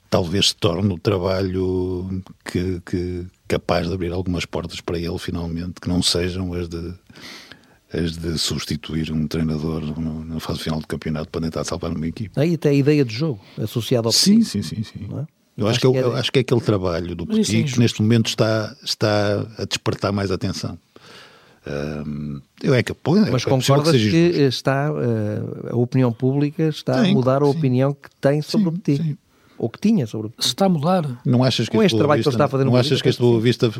talvez 0.09 0.49
se 0.51 0.57
torne 0.57 0.95
o 0.95 0.99
trabalho 0.99 2.23
que, 2.45 2.81
que 2.87 3.27
capaz 3.47 3.89
de 3.89 3.95
abrir 3.95 4.13
algumas 4.13 4.45
portas 4.45 4.81
para 4.81 4.99
ele 4.99 5.19
finalmente, 5.19 5.81
que 5.81 5.89
não 5.89 6.03
sejam 6.03 6.53
as 6.55 6.69
de 6.69 6.95
as 7.93 8.17
de 8.17 8.37
substituir 8.39 9.13
um 9.13 9.27
treinador 9.29 9.83
na 10.01 10.41
fase 10.41 10.59
final 10.61 10.81
do 10.81 10.87
campeonato 10.87 11.29
para 11.31 11.43
tentar 11.43 11.63
salvar 11.63 11.93
uma 11.93 12.07
equipe. 12.07 12.39
Aí 12.39 12.55
até 12.55 12.71
a 12.71 12.73
ideia 12.73 13.05
de 13.05 13.15
jogo 13.15 13.41
associada 13.57 14.09
ao 14.09 14.13
Sim, 14.13 14.43
sim, 14.43 14.63
sim, 14.63 14.83
sim. 14.83 15.09
é? 15.13 15.27
Eu 15.57 15.69
acho, 15.69 15.77
Acho 15.77 15.81
que, 15.81 15.87
é 15.87 16.01
é- 16.01 16.03
eu 16.03 16.17
acho 16.17 16.33
que 16.33 16.39
é 16.41 16.43
aquele 16.43 16.61
trabalho 16.61 17.15
do 17.15 17.23
é 17.33 17.37
Petit 17.37 17.73
que 17.73 17.79
neste 17.79 18.03
momento 18.03 18.27
está, 18.27 18.75
está 18.83 19.47
a 19.57 19.65
despertar 19.65 20.11
mais 20.13 20.33
atenção. 20.33 20.77
Uh, 21.67 22.43
eu 22.63 22.75
é 22.75 22.83
que 22.83 22.93
apoio. 22.93 23.27
Mas 23.31 23.47
é 23.47 23.49
concordas 23.49 23.95
que, 23.95 24.11
que 24.11 24.41
está, 24.41 24.93
uh, 24.93 25.71
a 25.71 25.77
opinião 25.77 26.13
pública 26.13 26.65
está 26.65 27.01
a 27.01 27.05
mudar 27.05 27.43
a 27.43 27.47
opinião 27.47 27.95
que 27.95 28.11
tem 28.21 28.43
sobre 28.43 28.71
sim, 28.71 28.77
o 28.77 28.79
Petit? 28.79 29.03
Sim. 29.03 29.19
Ou 29.59 29.69
que 29.69 29.79
tinha 29.79 30.07
sobre 30.07 30.27
o 30.27 30.31
Petit? 30.31 30.45
Se 30.45 30.49
está 30.49 30.67
a 30.67 30.69
mudar. 30.69 31.09
Não 31.25 31.45
achas 31.45 31.69
que 31.69 31.77
com 31.77 31.83
este, 31.83 31.97
trabalho 31.97 32.23
que 32.23 32.29
ele 32.29 32.35
está 32.35 32.45
a 32.45 32.49
fazer 32.49 32.65
Não 32.65 32.77
achas 32.77 33.01
que 33.01 33.09
este 33.09 33.21
Boa 33.21 33.41
Vista 33.41 33.71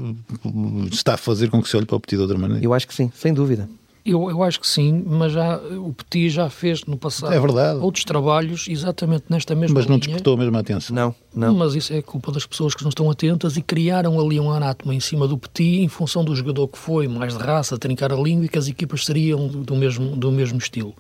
está 0.93 1.15
a 1.15 1.17
fazer 1.17 1.51
com 1.51 1.63
que 1.63 1.69
se 1.69 1.77
olhe 1.77 1.87
para 1.87 1.97
o 1.97 2.01
Petit 2.01 2.17
de 2.17 2.23
outra 2.23 2.39
maneira? 2.39 2.65
Eu 2.65 2.73
acho 2.73 2.87
que 2.87 2.95
sim, 2.95 3.11
sem 3.15 3.33
dúvida. 3.35 3.69
Eu, 4.07 4.29
eu 4.31 4.43
acho 4.43 4.61
que 4.61 4.67
sim, 4.69 5.03
mas 5.07 5.33
já 5.33 5.57
o 5.57 5.95
Petit 5.95 6.29
já 6.29 6.51
fez 6.51 6.85
no 6.85 6.95
passado 6.95 7.33
é 7.33 7.41
verdade. 7.41 7.79
outros 7.81 8.05
trabalhos 8.05 8.67
exatamente 8.69 9.25
nesta 9.31 9.55
mesma 9.55 9.77
Mas 9.77 9.87
não 9.87 9.97
linha. 9.97 10.07
despertou 10.07 10.35
a 10.35 10.37
mesma 10.37 10.59
atenção. 10.61 10.95
Não, 10.95 11.15
não. 11.35 11.55
Mas 11.55 11.75
isso 11.75 11.91
é 11.91 12.03
culpa 12.03 12.31
das 12.31 12.45
pessoas 12.45 12.75
que 12.75 12.83
não 12.83 12.91
estão 12.91 13.11
atentas 13.11 13.57
e 13.57 13.63
criaram 13.63 14.21
ali 14.21 14.39
um 14.39 14.51
anátema 14.51 14.95
em 14.95 15.01
cima 15.01 15.27
do 15.27 15.39
Petit 15.39 15.81
em 15.83 15.89
função 15.89 16.23
do 16.23 16.37
jogador 16.37 16.69
que 16.69 16.77
foi, 16.77 17.09
mais 17.09 17.35
de 17.35 17.43
raça, 17.43 17.79
trincar 17.79 18.13
a 18.13 18.17
língua 18.17 18.45
e 18.45 18.49
que 18.49 18.59
as 18.59 18.69
equipas 18.69 19.07
seriam 19.07 19.49
do 19.49 19.75
mesmo, 19.75 20.15
do 20.15 20.31
mesmo 20.31 20.59
estilo. 20.59 20.95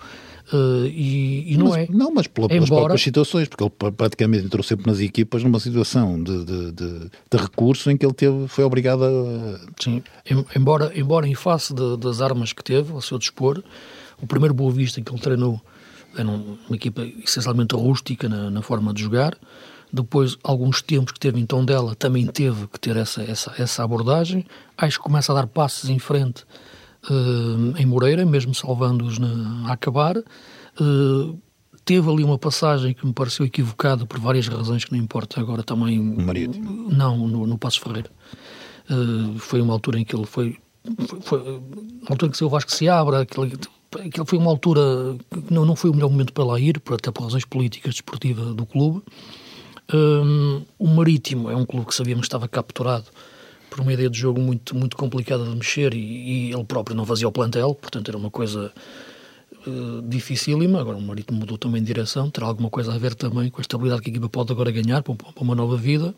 Uh, 0.54 0.86
e, 0.86 1.52
e, 1.52 1.56
não 1.56 1.70
mas, 1.70 1.76
é. 1.76 1.86
Não, 1.90 2.14
mas 2.14 2.28
pela, 2.28 2.46
pelas 2.46 2.66
Embora... 2.66 2.82
próprias 2.82 3.02
situações, 3.02 3.48
porque 3.48 3.64
ele 3.64 3.92
praticamente 3.92 4.46
entrou 4.46 4.62
sempre 4.62 4.86
nas 4.86 5.00
equipas 5.00 5.42
numa 5.42 5.58
situação 5.58 6.22
de, 6.22 6.44
de, 6.44 6.72
de, 6.72 6.98
de 7.08 7.36
recurso 7.36 7.90
em 7.90 7.96
que 7.96 8.06
ele 8.06 8.14
teve, 8.14 8.46
foi 8.46 8.62
obrigado 8.62 9.02
a. 9.04 9.58
Sim, 9.82 10.00
embora, 10.54 10.92
embora 10.94 11.26
em 11.26 11.34
face 11.34 11.74
de, 11.74 11.96
das 11.96 12.20
armas 12.20 12.52
que 12.52 12.62
teve 12.62 12.92
ao 12.92 13.00
seu 13.00 13.18
dispor, 13.18 13.64
o 14.22 14.28
primeiro 14.28 14.54
Boa 14.54 14.70
Vista 14.70 15.00
que 15.00 15.12
ele 15.12 15.20
treinou 15.20 15.60
era 16.16 16.28
uma 16.28 16.76
equipa 16.76 17.02
essencialmente 17.02 17.74
rústica 17.74 18.28
na, 18.28 18.48
na 18.48 18.62
forma 18.62 18.94
de 18.94 19.02
jogar. 19.02 19.36
Depois, 19.92 20.36
alguns 20.44 20.80
tempos 20.82 21.12
que 21.12 21.18
teve 21.18 21.44
tom 21.46 21.64
dela, 21.64 21.96
também 21.96 22.26
teve 22.26 22.68
que 22.68 22.78
ter 22.78 22.96
essa, 22.96 23.22
essa, 23.22 23.52
essa 23.58 23.82
abordagem. 23.82 24.46
Acho 24.78 24.98
que 24.98 25.04
começa 25.04 25.32
a 25.32 25.34
dar 25.34 25.48
passos 25.48 25.90
em 25.90 25.98
frente 25.98 26.44
em 27.76 27.86
Moreira, 27.86 28.24
mesmo 28.24 28.54
salvando-os 28.54 29.18
a 29.66 29.72
acabar. 29.72 30.16
Uh, 30.18 31.38
teve 31.84 32.10
ali 32.10 32.24
uma 32.24 32.38
passagem 32.38 32.94
que 32.94 33.06
me 33.06 33.12
pareceu 33.12 33.44
equivocada 33.44 34.06
por 34.06 34.18
várias 34.18 34.48
razões 34.48 34.84
que 34.84 34.92
não 34.92 34.98
importa 34.98 35.40
agora 35.40 35.62
também. 35.62 36.00
Marítimo? 36.00 36.90
Não, 36.90 37.28
no, 37.28 37.46
no 37.46 37.58
Passo 37.58 37.80
Ferreira. 37.80 38.10
Uh, 38.90 39.38
foi 39.38 39.60
uma 39.60 39.72
altura 39.72 39.98
em 39.98 40.04
que 40.04 40.16
ele 40.16 40.26
foi. 40.26 40.56
foi, 41.06 41.20
foi 41.20 41.40
uma 41.40 42.10
altura 42.10 42.30
em 42.30 42.32
que 42.32 42.44
o 42.44 42.48
Vasco 42.48 42.72
se 42.72 42.88
abra, 42.88 43.20
aquele, 43.20 43.58
aquele 43.94 44.26
foi 44.26 44.38
uma 44.38 44.50
altura 44.50 45.16
que 45.30 45.52
não, 45.52 45.64
não 45.64 45.76
foi 45.76 45.90
o 45.90 45.94
melhor 45.94 46.10
momento 46.10 46.32
para 46.32 46.44
lá 46.44 46.58
ir, 46.58 46.80
até 46.90 47.10
por 47.10 47.24
razões 47.24 47.44
políticas 47.44 47.94
desportivas 47.94 48.54
do 48.54 48.66
clube. 48.66 49.02
o 50.78 50.86
Marítimo 50.86 51.50
é 51.50 51.56
um 51.56 51.64
clube 51.66 51.86
que 51.86 51.94
sabíamos 51.94 52.22
que 52.22 52.28
estava 52.28 52.48
capturado 52.48 53.06
por 53.74 53.80
uma 53.80 53.92
ideia 53.92 54.08
de 54.08 54.16
jogo 54.16 54.40
muito, 54.40 54.76
muito 54.76 54.96
complicada 54.96 55.42
de 55.42 55.50
mexer 55.50 55.94
e, 55.94 55.98
e 55.98 56.52
ele 56.52 56.62
próprio 56.62 56.96
não 56.96 57.04
fazia 57.04 57.26
o 57.26 57.32
plantel, 57.32 57.74
portanto 57.74 58.08
era 58.08 58.16
uma 58.16 58.30
coisa 58.30 58.72
uh, 59.66 60.02
dificílima. 60.02 60.80
Agora 60.80 60.96
o 60.96 61.02
Marítimo 61.02 61.40
mudou 61.40 61.58
também 61.58 61.82
de 61.82 61.88
direção, 61.88 62.30
terá 62.30 62.46
alguma 62.46 62.70
coisa 62.70 62.94
a 62.94 62.98
ver 62.98 63.16
também 63.16 63.50
com 63.50 63.60
a 63.60 63.62
estabilidade 63.62 64.00
que 64.02 64.10
a 64.10 64.12
equipa 64.12 64.28
pode 64.28 64.52
agora 64.52 64.70
ganhar 64.70 65.02
para, 65.02 65.16
uma 65.40 65.56
nova 65.56 65.76
vida. 65.76 66.14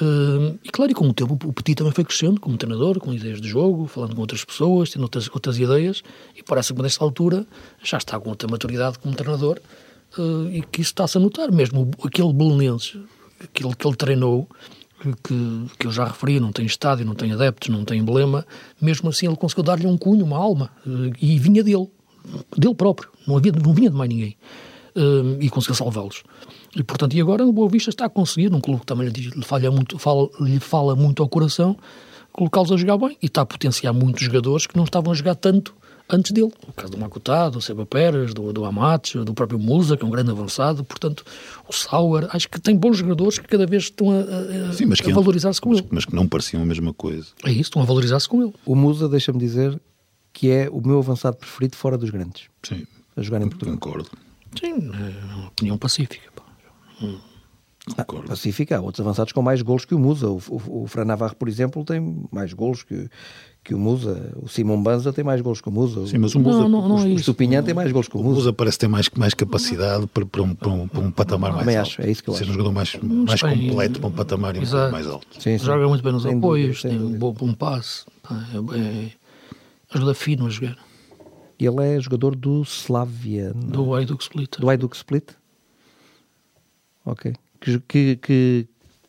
Uh, 0.00 0.58
e 0.64 0.70
claro, 0.70 0.90
e 0.90 0.94
com 0.94 1.06
o 1.06 1.12
tempo 1.12 1.38
o 1.44 1.52
Petit 1.52 1.74
também 1.74 1.92
foi 1.92 2.02
crescendo 2.02 2.40
como 2.40 2.56
treinador, 2.56 2.98
com 2.98 3.12
ideias 3.12 3.42
de 3.42 3.48
jogo, 3.50 3.86
falando 3.86 4.14
com 4.14 4.22
outras 4.22 4.42
pessoas, 4.42 4.88
tendo 4.88 5.02
outras, 5.02 5.28
outras 5.34 5.58
ideias, 5.58 6.02
e 6.34 6.42
parece 6.42 6.72
que 6.72 6.80
nesta 6.80 7.04
altura 7.04 7.46
já 7.84 7.98
está 7.98 8.18
com 8.18 8.30
outra 8.30 8.48
maturidade 8.48 8.98
como 8.98 9.14
treinador 9.14 9.60
uh, 10.16 10.48
e 10.50 10.62
que 10.62 10.80
isso 10.80 10.92
está-se 10.92 11.18
a 11.18 11.20
notar. 11.20 11.52
Mesmo 11.52 11.90
aquele 12.02 12.32
Belenenses, 12.32 12.96
aquele 13.38 13.76
que 13.76 13.86
ele 13.86 13.96
treinou, 13.96 14.48
que, 15.22 15.66
que 15.78 15.86
eu 15.86 15.90
já 15.90 16.04
referi, 16.04 16.38
não 16.38 16.52
tem 16.52 16.66
estádio, 16.66 17.06
não 17.06 17.14
tem 17.14 17.32
adeptos, 17.32 17.68
não 17.68 17.84
tem 17.84 18.00
emblema, 18.00 18.46
mesmo 18.80 19.08
assim 19.08 19.26
ele 19.26 19.36
conseguiu 19.36 19.64
dar-lhe 19.64 19.86
um 19.86 19.96
cunho, 19.96 20.24
uma 20.24 20.36
alma, 20.36 20.70
eh, 20.86 21.12
e 21.20 21.38
vinha 21.38 21.62
dele, 21.64 21.88
dele 22.56 22.74
próprio, 22.74 23.08
não, 23.26 23.36
havia, 23.36 23.52
não 23.52 23.72
vinha 23.72 23.90
de 23.90 23.96
mais 23.96 24.08
ninguém, 24.08 24.36
eh, 24.94 25.38
e 25.40 25.48
conseguiu 25.48 25.74
salvá-los. 25.74 26.22
E, 26.76 26.82
portanto, 26.82 27.14
e 27.14 27.20
agora 27.20 27.44
o 27.44 27.52
Boa 27.52 27.68
Vista 27.68 27.90
está 27.90 28.04
a 28.04 28.08
conseguir, 28.08 28.50
num 28.50 28.60
clube 28.60 28.80
que 28.80 28.86
também 28.86 29.08
lhe, 29.08 29.42
falha 29.42 29.70
muito, 29.70 29.98
fala, 29.98 30.28
lhe 30.40 30.60
fala 30.60 30.94
muito 30.94 31.22
ao 31.22 31.28
coração, 31.28 31.76
colocá-los 32.32 32.70
a 32.70 32.76
jogar 32.76 32.98
bem, 32.98 33.16
e 33.22 33.26
está 33.26 33.40
a 33.40 33.46
potenciar 33.46 33.92
muitos 33.92 34.22
jogadores 34.22 34.66
que 34.66 34.76
não 34.76 34.84
estavam 34.84 35.12
a 35.12 35.14
jogar 35.14 35.34
tanto 35.34 35.74
antes 36.10 36.32
dele. 36.32 36.52
O 36.66 36.72
caso 36.72 36.92
do 36.92 36.98
Makutá, 36.98 37.48
do 37.48 37.60
Seba 37.60 37.86
Pérez, 37.86 38.34
do, 38.34 38.52
do 38.52 38.64
Amates, 38.64 39.24
do 39.24 39.34
próprio 39.34 39.58
Musa, 39.58 39.96
que 39.96 40.04
é 40.04 40.06
um 40.06 40.10
grande 40.10 40.30
avançado. 40.30 40.84
Portanto, 40.84 41.24
o 41.68 41.72
Sauer, 41.72 42.28
acho 42.30 42.48
que 42.48 42.60
tem 42.60 42.76
bons 42.76 42.98
jogadores 42.98 43.38
que 43.38 43.46
cada 43.46 43.66
vez 43.66 43.84
estão 43.84 44.10
a, 44.10 44.16
a, 44.16 44.70
a 44.70 45.14
valorizar-se 45.14 45.60
com 45.60 45.70
mas, 45.70 45.78
ele. 45.78 45.88
Mas 45.90 46.04
que 46.04 46.14
não 46.14 46.26
pareciam 46.26 46.62
a 46.62 46.66
mesma 46.66 46.92
coisa. 46.92 47.28
É 47.44 47.50
isso, 47.50 47.62
estão 47.62 47.82
a 47.82 47.84
valorizar-se 47.84 48.28
com 48.28 48.42
ele. 48.42 48.54
O 48.64 48.74
Musa, 48.74 49.08
deixa-me 49.08 49.38
dizer, 49.38 49.80
que 50.32 50.50
é 50.50 50.68
o 50.70 50.80
meu 50.80 50.98
avançado 50.98 51.36
preferido 51.36 51.76
fora 51.76 51.96
dos 51.96 52.10
grandes. 52.10 52.44
Sim. 52.62 52.86
A 53.16 53.22
jogar 53.22 53.42
em 53.42 53.48
Portugal. 53.48 53.74
Concordo. 53.74 54.10
Sim, 54.58 54.90
é 54.92 55.34
uma 55.34 55.48
opinião 55.48 55.78
pacífica. 55.78 56.30
Hum. 57.02 57.18
Ah, 57.96 58.04
pacífica, 58.04 58.76
há 58.76 58.80
outros 58.80 59.00
avançados 59.00 59.32
com 59.32 59.40
mais 59.40 59.62
golos 59.62 59.84
que 59.84 59.94
o 59.94 59.98
Musa. 59.98 60.28
O, 60.28 60.38
o, 60.48 60.82
o 60.82 60.86
Fran 60.86 61.04
Navarro, 61.04 61.34
por 61.34 61.48
exemplo, 61.48 61.82
tem 61.82 62.24
mais 62.30 62.52
golos 62.52 62.82
que, 62.82 63.08
que 63.64 63.74
o 63.74 63.78
Musa. 63.78 64.32
O 64.36 64.48
Simão 64.48 64.80
Banza 64.80 65.12
tem 65.12 65.24
mais 65.24 65.40
gols 65.40 65.62
que 65.62 65.68
o 65.68 65.72
Musa. 65.72 66.06
Sim, 66.06 66.18
mas 66.18 66.34
o 66.34 66.40
Musa, 66.40 66.60
não, 66.60 66.68
não, 66.68 66.88
não 66.88 66.96
o, 66.96 67.54
é 67.54 67.62
tem 67.62 67.74
mais 67.74 67.90
gols 67.90 68.06
que 68.06 68.16
o 68.16 68.18
Musa. 68.18 68.32
O 68.32 68.34
Musa 68.36 68.52
parece 68.52 68.78
ter 68.78 68.88
mais, 68.88 69.08
mais 69.16 69.32
capacidade 69.32 70.06
para, 70.08 70.26
para, 70.26 70.42
um, 70.42 70.54
para, 70.54 70.68
um, 70.68 70.88
para 70.88 71.00
um 71.00 71.10
patamar 71.10 71.52
mais 71.52 71.60
Também 71.64 71.76
alto. 71.78 71.88
acho, 71.88 72.02
é 72.02 72.10
isso 72.10 72.22
que 72.22 72.28
eu 72.28 72.34
Ser 72.34 72.42
acho. 72.42 72.50
um 72.50 72.54
jogador 72.54 72.72
mais, 72.72 72.94
mais 73.02 73.42
bem, 73.42 73.68
completo 73.68 73.98
para 74.00 74.08
um 74.08 74.12
patamar 74.12 74.54
um 74.56 74.90
mais 74.90 75.06
alto. 75.06 75.26
Sim, 75.40 75.58
sim. 75.58 75.64
Joga 75.64 75.88
muito 75.88 76.04
bem 76.04 76.12
nos 76.12 76.22
Sem 76.22 76.36
apoios, 76.36 76.82
dúvida, 76.82 77.00
tem 77.00 77.14
um 77.14 77.18
bom, 77.18 77.32
bom 77.32 77.54
passe, 77.54 78.04
é, 78.30 78.78
é, 78.78 79.10
ajuda 79.94 80.14
fino 80.14 80.46
a 80.46 80.50
jogar. 80.50 80.76
Ele 81.58 81.84
é 81.84 82.00
jogador 82.00 82.36
do 82.36 82.62
Slavia. 82.62 83.52
não 83.54 83.68
é? 83.68 83.72
Do 83.72 83.94
Hajduk 83.94 84.22
Split. 84.22 84.58
Do 84.58 84.68
Hajduk 84.68 84.96
Split? 84.96 85.30
Ok. 87.04 87.32
Que, 87.60 87.78
que, 87.80 88.16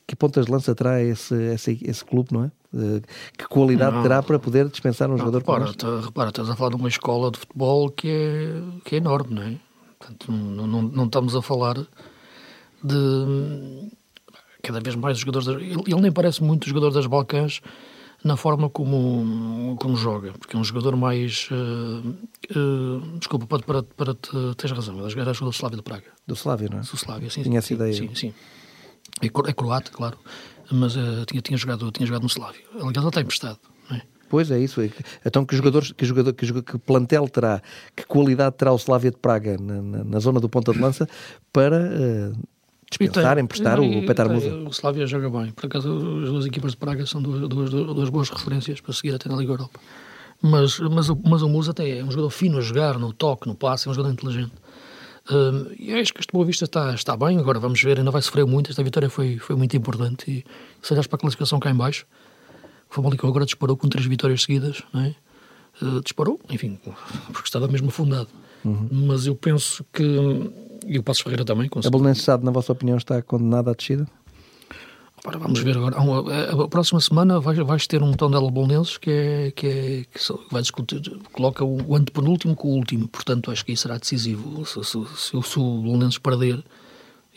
que, 0.08 0.16
pontas 0.16 0.46
de 0.46 0.52
lança 0.52 0.76
terá 0.76 1.02
esse, 1.02 1.34
esse, 1.54 1.80
esse 1.84 2.04
clube, 2.04 2.34
não 2.34 2.44
é? 2.44 2.52
Eh, 2.74 3.02
Que 3.38 3.46
qualidade 3.48 3.96
Não. 3.96 4.04
terá 4.04 4.22
para 4.22 4.38
poder 4.40 4.68
dispensar 4.70 5.10
um 5.10 5.18
jogador 5.18 5.42
como 5.44 5.58
repara, 5.58 5.72
este? 5.72 5.78
tá- 5.86 6.02
repara, 6.06 6.30
estás 6.30 6.50
a 6.50 6.56
falar 6.56 6.70
de 6.72 6.76
uma 6.76 6.90
escola 6.90 7.32
de 7.32 7.40
futebol 7.40 7.90
que 7.90 8.08
é, 8.10 8.62
que 8.84 8.96
é 8.96 8.98
enorme, 8.98 9.34
não 9.36 9.42
é? 9.44 9.56
Portanto, 9.98 10.32
não, 10.32 10.68
não, 10.68 10.82
não 10.82 11.06
estamos 11.06 11.36
a 11.36 11.42
falar 11.42 11.76
de 12.84 13.90
cada 14.64 14.80
vez 14.80 14.96
mais 14.96 15.16
os 15.18 15.22
jogadores. 15.22 15.48
das- 15.48 15.58
Ele, 15.62 15.82
ele 15.88 16.02
nem 16.02 16.12
parece 16.12 16.44
muito 16.44 16.68
jogador 16.68 16.92
das 16.92 17.06
Balcãs 17.06 17.62
na 18.24 18.36
forma 18.38 18.70
como, 18.70 19.76
como 19.80 19.96
joga, 19.96 20.32
porque 20.34 20.56
é 20.56 20.60
um 20.60 20.64
jogador 20.64 20.96
mais. 20.96 21.50
eh, 21.52 22.10
eh, 22.52 23.18
desculpa, 23.18 23.48
para, 23.48 23.62
para, 23.64 23.84
para 23.84 24.14
te, 24.14 24.30
tens 24.58 24.72
razão, 24.72 24.96
ele 25.00 25.20
era 25.20 25.34
jogador 25.34 25.52
do 25.52 25.56
Slavia 25.56 25.78
de 25.78 25.84
Praga. 25.84 26.06
Do 26.28 26.34
Slavia, 26.36 26.70
não 26.70 26.78
é? 26.80 26.82
Do 26.82 26.96
Slavia, 26.96 27.30
sim. 27.30 27.44
Tinha 27.44 27.62
sim, 27.62 27.74
essa 27.76 27.84
ideia. 27.84 27.94
Sim, 27.94 28.16
sim. 28.16 28.34
É, 29.22 29.26
é 29.26 29.54
croata, 29.54 29.92
claro, 29.92 30.18
mas 30.72 30.96
eh, 30.96 31.26
tinha, 31.28 31.42
tinha, 31.42 31.58
jogado, 31.58 31.92
tinha 31.92 32.06
jogado 32.06 32.22
no 32.24 32.28
Slavia. 32.30 32.62
Aliás, 32.76 32.96
ele 32.98 33.08
está 33.08 33.22
emprestado, 33.22 33.60
não 33.90 33.98
é? 33.98 34.02
Pois 34.30 34.50
é 34.50 34.58
isso. 34.60 34.80
é 34.82 34.90
Então 35.26 35.44
que 35.46 35.56
jogadores, 35.56 35.92
que 35.92 36.06
jogador, 36.06 36.32
que, 36.34 36.46
joga- 36.46 36.64
que 36.64 36.78
plantel 36.78 37.28
terá, 37.28 37.62
que 37.96 38.06
qualidade 38.06 38.56
terá 38.56 38.72
o 38.72 38.78
Slavia 38.78 39.12
de 39.12 39.18
Praga 39.18 39.58
na, 39.60 39.82
na- 39.82 40.04
na 40.06 40.20
zona 40.20 40.40
do 40.40 40.48
ponta 40.48 40.72
de 40.72 40.80
lança 40.80 41.06
para 41.52 41.76
eh, 41.78 42.32
dispensar, 42.92 43.38
emprestar 43.40 43.80
o, 43.80 44.00
o 44.00 44.06
Petar 44.06 44.30
Musa? 44.30 44.54
O 44.54 44.70
Slavia 44.70 45.08
joga 45.08 45.30
bem. 45.30 45.52
Por 45.52 45.66
acaso, 45.66 45.90
as 46.24 46.30
duas 46.30 46.46
equipas 46.46 46.72
de 46.72 46.78
Praga 46.78 47.06
são 47.06 47.22
duas, 47.22 47.48
duas, 47.50 47.70
duas 47.72 48.10
boas 48.10 48.30
referências 48.30 48.80
para 48.82 48.94
seguir 48.94 49.16
até 49.16 49.28
na 49.30 49.36
Liga 49.38 49.54
Europa. 49.54 49.80
Mas, 50.42 50.80
mas, 50.80 51.10
o- 51.10 51.20
mas 51.24 51.42
o 51.42 51.50
Musa 51.50 51.72
até 51.72 52.00
é 52.00 52.04
um 52.04 52.10
jogador 52.12 52.30
fino 52.30 52.58
a 52.58 52.62
jogar, 52.62 52.98
no 53.00 53.14
toque, 53.14 53.48
no 53.48 53.56
passe, 53.56 53.88
é 53.88 53.92
um 53.92 53.94
jogador 53.94 54.14
inteligente. 54.14 54.52
Hum, 55.32 55.68
e 55.80 55.94
acho 55.94 56.14
que 56.14 56.20
este 56.20 56.32
Boa 56.34 56.44
Vista 56.46 56.66
está, 56.66 56.94
está 56.94 57.16
bem. 57.16 57.38
Agora 57.38 57.60
vamos 57.60 57.82
ver, 57.82 57.98
ainda 58.00 58.12
vai 58.12 58.22
sofrer 58.22 58.46
muito. 58.46 58.70
Esta 58.72 58.84
vitória 58.84 59.10
foi, 59.10 59.38
foi 59.38 59.56
muito 59.56 59.76
importante. 59.78 60.30
E 60.30 60.46
se 60.82 60.92
olhares 60.94 61.08
para 61.08 61.18
a 61.18 61.20
classificação 61.20 61.60
cá 61.60 61.70
em 61.70 61.76
baixo, 61.76 62.06
o 62.90 62.94
Famalicão 62.94 63.30
agora 63.30 63.46
disparou 63.46 63.78
com 63.78 63.88
três 63.88 64.06
vitórias 64.08 64.42
seguidas, 64.42 64.82
não 64.94 65.02
é? 65.02 65.16
Uh, 65.82 66.02
disparou, 66.02 66.40
enfim, 66.50 66.78
porque 67.32 67.48
estava 67.48 67.68
mesmo 67.68 67.88
afundado. 67.90 68.28
Mas 68.92 69.26
eu 69.28 69.36
penso 69.36 69.86
que. 69.94 70.04
E 70.86 70.98
o 70.98 71.04
Passos 71.04 71.22
Ferreira 71.24 71.46
também 71.46 71.70
A. 71.74 71.90
Belenenses 71.90 72.24
Sade, 72.24 72.44
na 72.44 72.52
vossa 72.52 72.72
opinião, 72.72 72.98
está 72.98 73.22
condenada 73.22 73.72
à 73.72 73.74
descida? 73.74 74.08
Ora, 75.24 75.38
vamos 75.38 75.60
ver 75.60 75.78
agora. 75.78 76.00
Uma- 76.00 76.64
A 76.64 76.68
próxima 76.68 77.00
semana 77.00 77.40
vais, 77.40 77.58
vais 77.60 77.86
ter 77.86 78.02
um 78.02 78.12
Tondela 78.14 78.50
Bolonenses 78.50 78.98
que, 78.98 79.12
é, 79.12 79.52
que, 79.52 79.68
é, 79.68 80.04
que 80.12 80.20
vai 80.52 80.62
discutir, 80.64 81.00
coloca 81.32 81.64
o 81.64 81.96
antepenúltimo 81.96 82.56
com 82.56 82.70
o 82.70 82.72
último. 82.72 83.08
Portanto, 83.08 83.52
acho 83.52 83.64
que 83.64 83.72
isso 83.72 83.84
será 83.84 83.98
decisivo. 84.00 84.66
Se, 84.66 84.84
se, 84.84 84.92
se, 85.16 85.42
se 85.44 85.60
o 85.60 85.82
Bolonenses 85.82 86.18
perder 86.18 86.64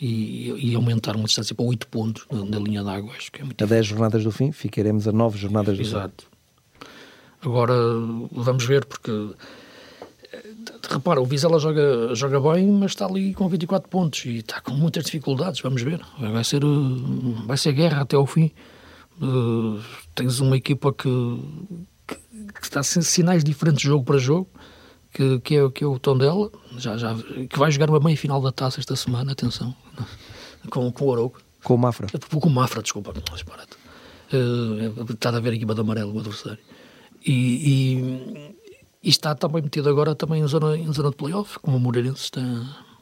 e, 0.01 0.71
e 0.71 0.75
aumentar 0.75 1.15
uma 1.15 1.25
distância 1.25 1.53
para 1.53 1.63
8 1.65 1.87
pontos 1.87 2.25
na, 2.31 2.57
linha 2.57 2.83
d'água, 2.83 3.11
acho 3.15 3.31
que 3.31 3.41
é 3.41 3.45
muito 3.45 3.63
A 3.63 3.67
10 3.67 3.85
jornadas 3.85 4.23
do 4.23 4.31
fim, 4.31 4.51
ficaremos 4.51 5.07
a 5.07 5.11
9 5.11 5.37
jornadas 5.37 5.77
do 5.77 5.83
fim. 5.83 5.89
Exato. 5.91 6.25
Agora 7.41 7.75
vamos 8.31 8.65
ver, 8.65 8.85
porque 8.85 9.11
repara, 10.89 11.21
o 11.21 11.25
Vizela 11.25 11.59
joga, 11.59 12.13
joga 12.15 12.39
bem, 12.39 12.67
mas 12.67 12.91
está 12.91 13.05
ali 13.05 13.33
com 13.33 13.47
24 13.47 13.89
pontos 13.89 14.25
e 14.25 14.37
está 14.37 14.61
com 14.61 14.71
muitas 14.71 15.05
dificuldades. 15.05 15.61
Vamos 15.61 15.81
ver. 15.81 16.01
Vai 16.19 16.43
ser, 16.43 16.63
eh, 16.63 17.45
vai 17.45 17.57
ser 17.57 17.73
guerra 17.73 18.01
até 18.01 18.15
ao 18.15 18.25
fim. 18.25 18.51
Eh, 19.21 19.81
tens 20.13 20.39
uma 20.39 20.57
equipa 20.57 20.93
que, 20.93 21.09
que, 22.07 22.15
que 22.15 22.63
está 22.63 22.83
sem 22.83 23.01
sinais 23.01 23.43
diferentes 23.43 23.81
jogo 23.81 24.03
para 24.03 24.17
jogo, 24.17 24.47
que, 25.11 25.39
que, 25.39 25.55
é, 25.55 25.69
que 25.69 25.83
é 25.83 25.87
o 25.87 25.97
tom 25.97 26.17
dela, 26.17 26.51
já, 26.77 26.97
já, 26.97 27.15
que 27.49 27.57
vai 27.57 27.71
jogar 27.71 27.89
uma 27.89 27.99
meia 27.99 28.17
final 28.17 28.41
da 28.41 28.51
taça 28.51 28.79
esta 28.79 28.95
semana, 28.95 29.31
atenção, 29.31 29.73
com, 30.69 30.91
com 30.91 31.05
o 31.05 31.13
Arouca. 31.13 31.41
Com 31.63 31.75
o 31.75 31.77
Mafra. 31.77 32.07
Com 32.29 32.47
o 32.47 32.51
Mafra, 32.51 32.81
desculpa, 32.81 33.13
disparate. 33.33 33.77
Uh, 34.33 35.11
está 35.11 35.29
a 35.29 35.39
ver 35.39 35.53
a 35.53 35.55
equipa 35.55 35.73
de 35.73 35.81
amarelo, 35.81 36.13
o 36.13 36.19
adversário. 36.19 36.59
E, 37.25 37.31
e, 37.33 38.55
e, 39.05 39.09
está 39.09 39.35
também 39.35 39.61
metido 39.61 39.89
agora 39.89 40.15
também 40.15 40.41
em 40.41 40.47
zona, 40.47 40.75
em 40.75 40.91
zona 40.91 41.09
de 41.09 41.15
playoff, 41.15 41.59
como 41.59 41.77
o 41.77 41.79
Moreirense 41.79 42.23
está 42.23 42.41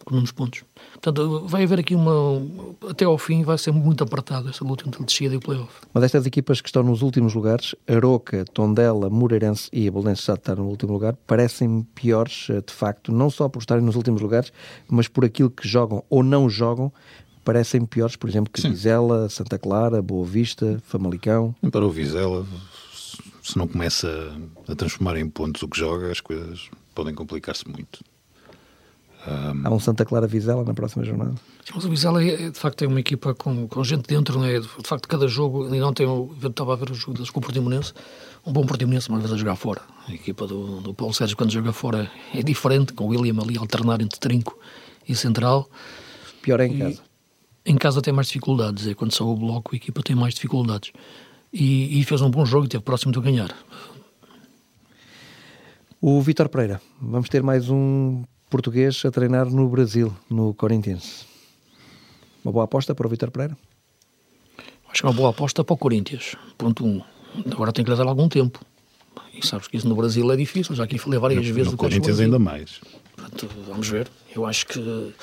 com 0.05 0.15
uns 0.15 0.31
pontos. 0.31 0.63
Portanto, 0.93 1.45
vai 1.47 1.63
haver 1.63 1.79
aqui 1.79 1.95
uma. 1.95 2.41
Até 2.89 3.05
ao 3.05 3.17
fim 3.17 3.43
vai 3.43 3.57
ser 3.57 3.71
muito 3.71 4.03
apertado 4.03 4.49
essa 4.49 4.63
luta 4.63 4.87
entre 4.87 5.03
descida 5.03 5.33
e 5.33 5.37
o 5.37 5.39
playoff. 5.39 5.71
Uma 5.93 6.01
destas 6.01 6.25
equipas 6.25 6.61
que 6.61 6.67
estão 6.67 6.83
nos 6.83 7.01
últimos 7.01 7.33
lugares, 7.33 7.75
Aroca, 7.87 8.45
Tondela, 8.53 9.09
Moreirense 9.09 9.69
e 9.71 9.87
a 9.87 9.91
Belenenses 9.91 10.25
já 10.25 10.33
está 10.33 10.55
no 10.55 10.65
último 10.65 10.93
lugar, 10.93 11.15
parecem 11.27 11.87
piores, 11.95 12.47
eh, 12.49 12.61
de 12.61 12.73
facto, 12.73 13.11
não 13.11 13.29
só 13.29 13.47
por 13.47 13.59
estarem 13.59 13.83
nos 13.83 13.95
últimos 13.95 14.21
lugares, 14.21 14.51
mas 14.89 15.07
por 15.07 15.25
aquilo 15.25 15.49
que 15.49 15.67
jogam 15.67 16.03
ou 16.09 16.21
não 16.21 16.49
jogam, 16.49 16.91
parecem 17.43 17.85
piores, 17.85 18.15
por 18.15 18.29
exemplo, 18.29 18.51
que 18.51 18.61
Sim. 18.61 18.69
Vizela, 18.69 19.29
Santa 19.29 19.57
Clara, 19.57 20.01
Boa 20.01 20.25
Vista, 20.25 20.81
Famalicão. 20.85 21.55
Para 21.71 21.85
o 21.85 21.89
Vizela, 21.89 22.45
se 23.43 23.57
não 23.57 23.67
começa 23.67 24.09
a 24.67 24.73
transformar 24.73 25.17
em 25.17 25.29
pontos 25.29 25.61
o 25.61 25.67
que 25.67 25.77
joga, 25.77 26.09
as 26.09 26.21
coisas 26.21 26.69
podem 26.95 27.13
complicar-se 27.13 27.67
muito. 27.69 27.99
Um... 29.27 29.67
Há 29.67 29.69
um 29.69 29.79
Santa 29.79 30.05
Clara 30.05 30.27
Vizela 30.27 30.63
na 30.63 30.73
próxima 30.73 31.03
jornada. 31.03 31.35
Sim, 31.63 31.73
mas 31.75 31.85
o 31.85 31.89
Vizela 31.89 32.23
é, 32.23 32.49
de 32.49 32.57
facto 32.57 32.83
é 32.83 32.87
uma 32.87 32.99
equipa 32.99 33.35
com, 33.35 33.67
com 33.67 33.83
gente 33.83 34.07
dentro, 34.07 34.39
não 34.39 34.45
é? 34.45 34.59
De 34.59 34.67
facto, 34.83 35.07
cada 35.07 35.27
jogo, 35.27 35.73
e 35.75 35.81
ontem 35.81 36.03
eu 36.03 36.33
estava 36.41 36.73
a 36.73 36.75
ver 36.77 36.89
o 36.89 36.93
jogo 36.93 37.19
com 37.31 37.39
o 37.39 37.41
Portimonense, 37.41 37.93
um 38.45 38.53
bom 38.53 38.65
Portimonense, 38.65 39.09
uma 39.09 39.19
vez 39.19 39.31
a 39.31 39.37
jogar 39.37 39.57
fora. 39.57 39.81
A 40.07 40.13
equipa 40.13 40.47
do, 40.47 40.79
do 40.79 40.93
Paulo 40.93 41.13
Sérgio, 41.13 41.35
quando 41.35 41.51
joga 41.51 41.73
fora, 41.73 42.09
é 42.33 42.41
diferente, 42.41 42.93
com 42.93 43.05
o 43.05 43.07
William 43.09 43.41
ali 43.41 43.57
a 43.57 43.59
alternar 43.59 44.01
entre 44.01 44.19
trinco 44.19 44.57
e 45.07 45.15
central. 45.15 45.69
Pior 46.41 46.61
é 46.61 46.67
em 46.67 46.75
e, 46.75 46.79
casa. 46.79 47.01
Em 47.65 47.75
casa 47.75 48.01
tem 48.01 48.13
mais 48.13 48.27
dificuldades, 48.27 48.87
é 48.87 48.93
quando 48.93 49.13
só 49.13 49.25
o 49.25 49.35
bloco 49.35 49.71
a 49.73 49.75
equipa 49.75 50.01
tem 50.01 50.15
mais 50.15 50.33
dificuldades. 50.33 50.91
E, 51.53 51.99
e 51.99 52.03
fez 52.03 52.19
um 52.21 52.31
bom 52.31 52.43
jogo 52.45 52.65
e 52.65 52.67
esteve 52.67 52.83
próximo 52.83 53.11
de 53.11 53.19
ganhar. 53.19 53.55
O 56.01 56.19
Vitor 56.19 56.49
Pereira, 56.49 56.81
vamos 56.99 57.29
ter 57.29 57.43
mais 57.43 57.69
um 57.69 58.23
português 58.49 59.03
a 59.05 59.11
treinar 59.11 59.45
no 59.49 59.69
Brasil, 59.69 60.11
no 60.29 60.53
Corinthians. 60.55 61.27
Uma 62.43 62.51
boa 62.51 62.65
aposta 62.65 62.95
para 62.95 63.05
o 63.05 63.09
Vitor 63.09 63.29
Pereira? 63.29 63.55
Acho 64.89 65.01
que 65.01 65.05
é 65.05 65.09
uma 65.09 65.15
boa 65.15 65.29
aposta 65.29 65.63
para 65.63 65.73
o 65.73 65.77
Corinthians. 65.77 66.35
Ponto 66.57 66.85
1. 66.85 66.89
Um. 66.89 67.03
Agora 67.51 67.71
tem 67.71 67.85
que 67.85 67.91
lhe 67.91 67.97
dar 67.97 68.07
algum 68.07 68.27
tempo. 68.27 68.59
E 69.33 69.45
sabes 69.45 69.67
que 69.67 69.77
isso 69.77 69.87
no 69.87 69.95
Brasil 69.95 70.31
é 70.31 70.35
difícil, 70.35 70.75
já 70.75 70.85
que 70.85 70.97
falei 70.97 71.19
várias 71.19 71.47
no, 71.47 71.53
vezes 71.53 71.71
no 71.71 71.77
Corinthians 71.77 72.19
ainda 72.19 72.37
mais. 72.37 72.79
Portanto, 73.15 73.47
vamos 73.67 73.87
ver. 73.87 74.07
Eu 74.35 74.45
acho 74.45 74.67
que 74.67 75.13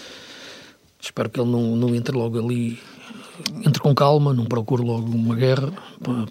espero 1.01 1.29
que 1.29 1.41
ele 1.41 1.51
não, 1.51 1.77
não 1.77 1.95
entre 1.95 2.17
logo 2.17 2.39
ali, 2.39 2.81
entre 3.65 3.81
com 3.81 3.95
calma, 3.95 4.33
não 4.33 4.45
procure 4.45 4.83
logo 4.83 5.11
uma 5.11 5.35
guerra, 5.35 5.73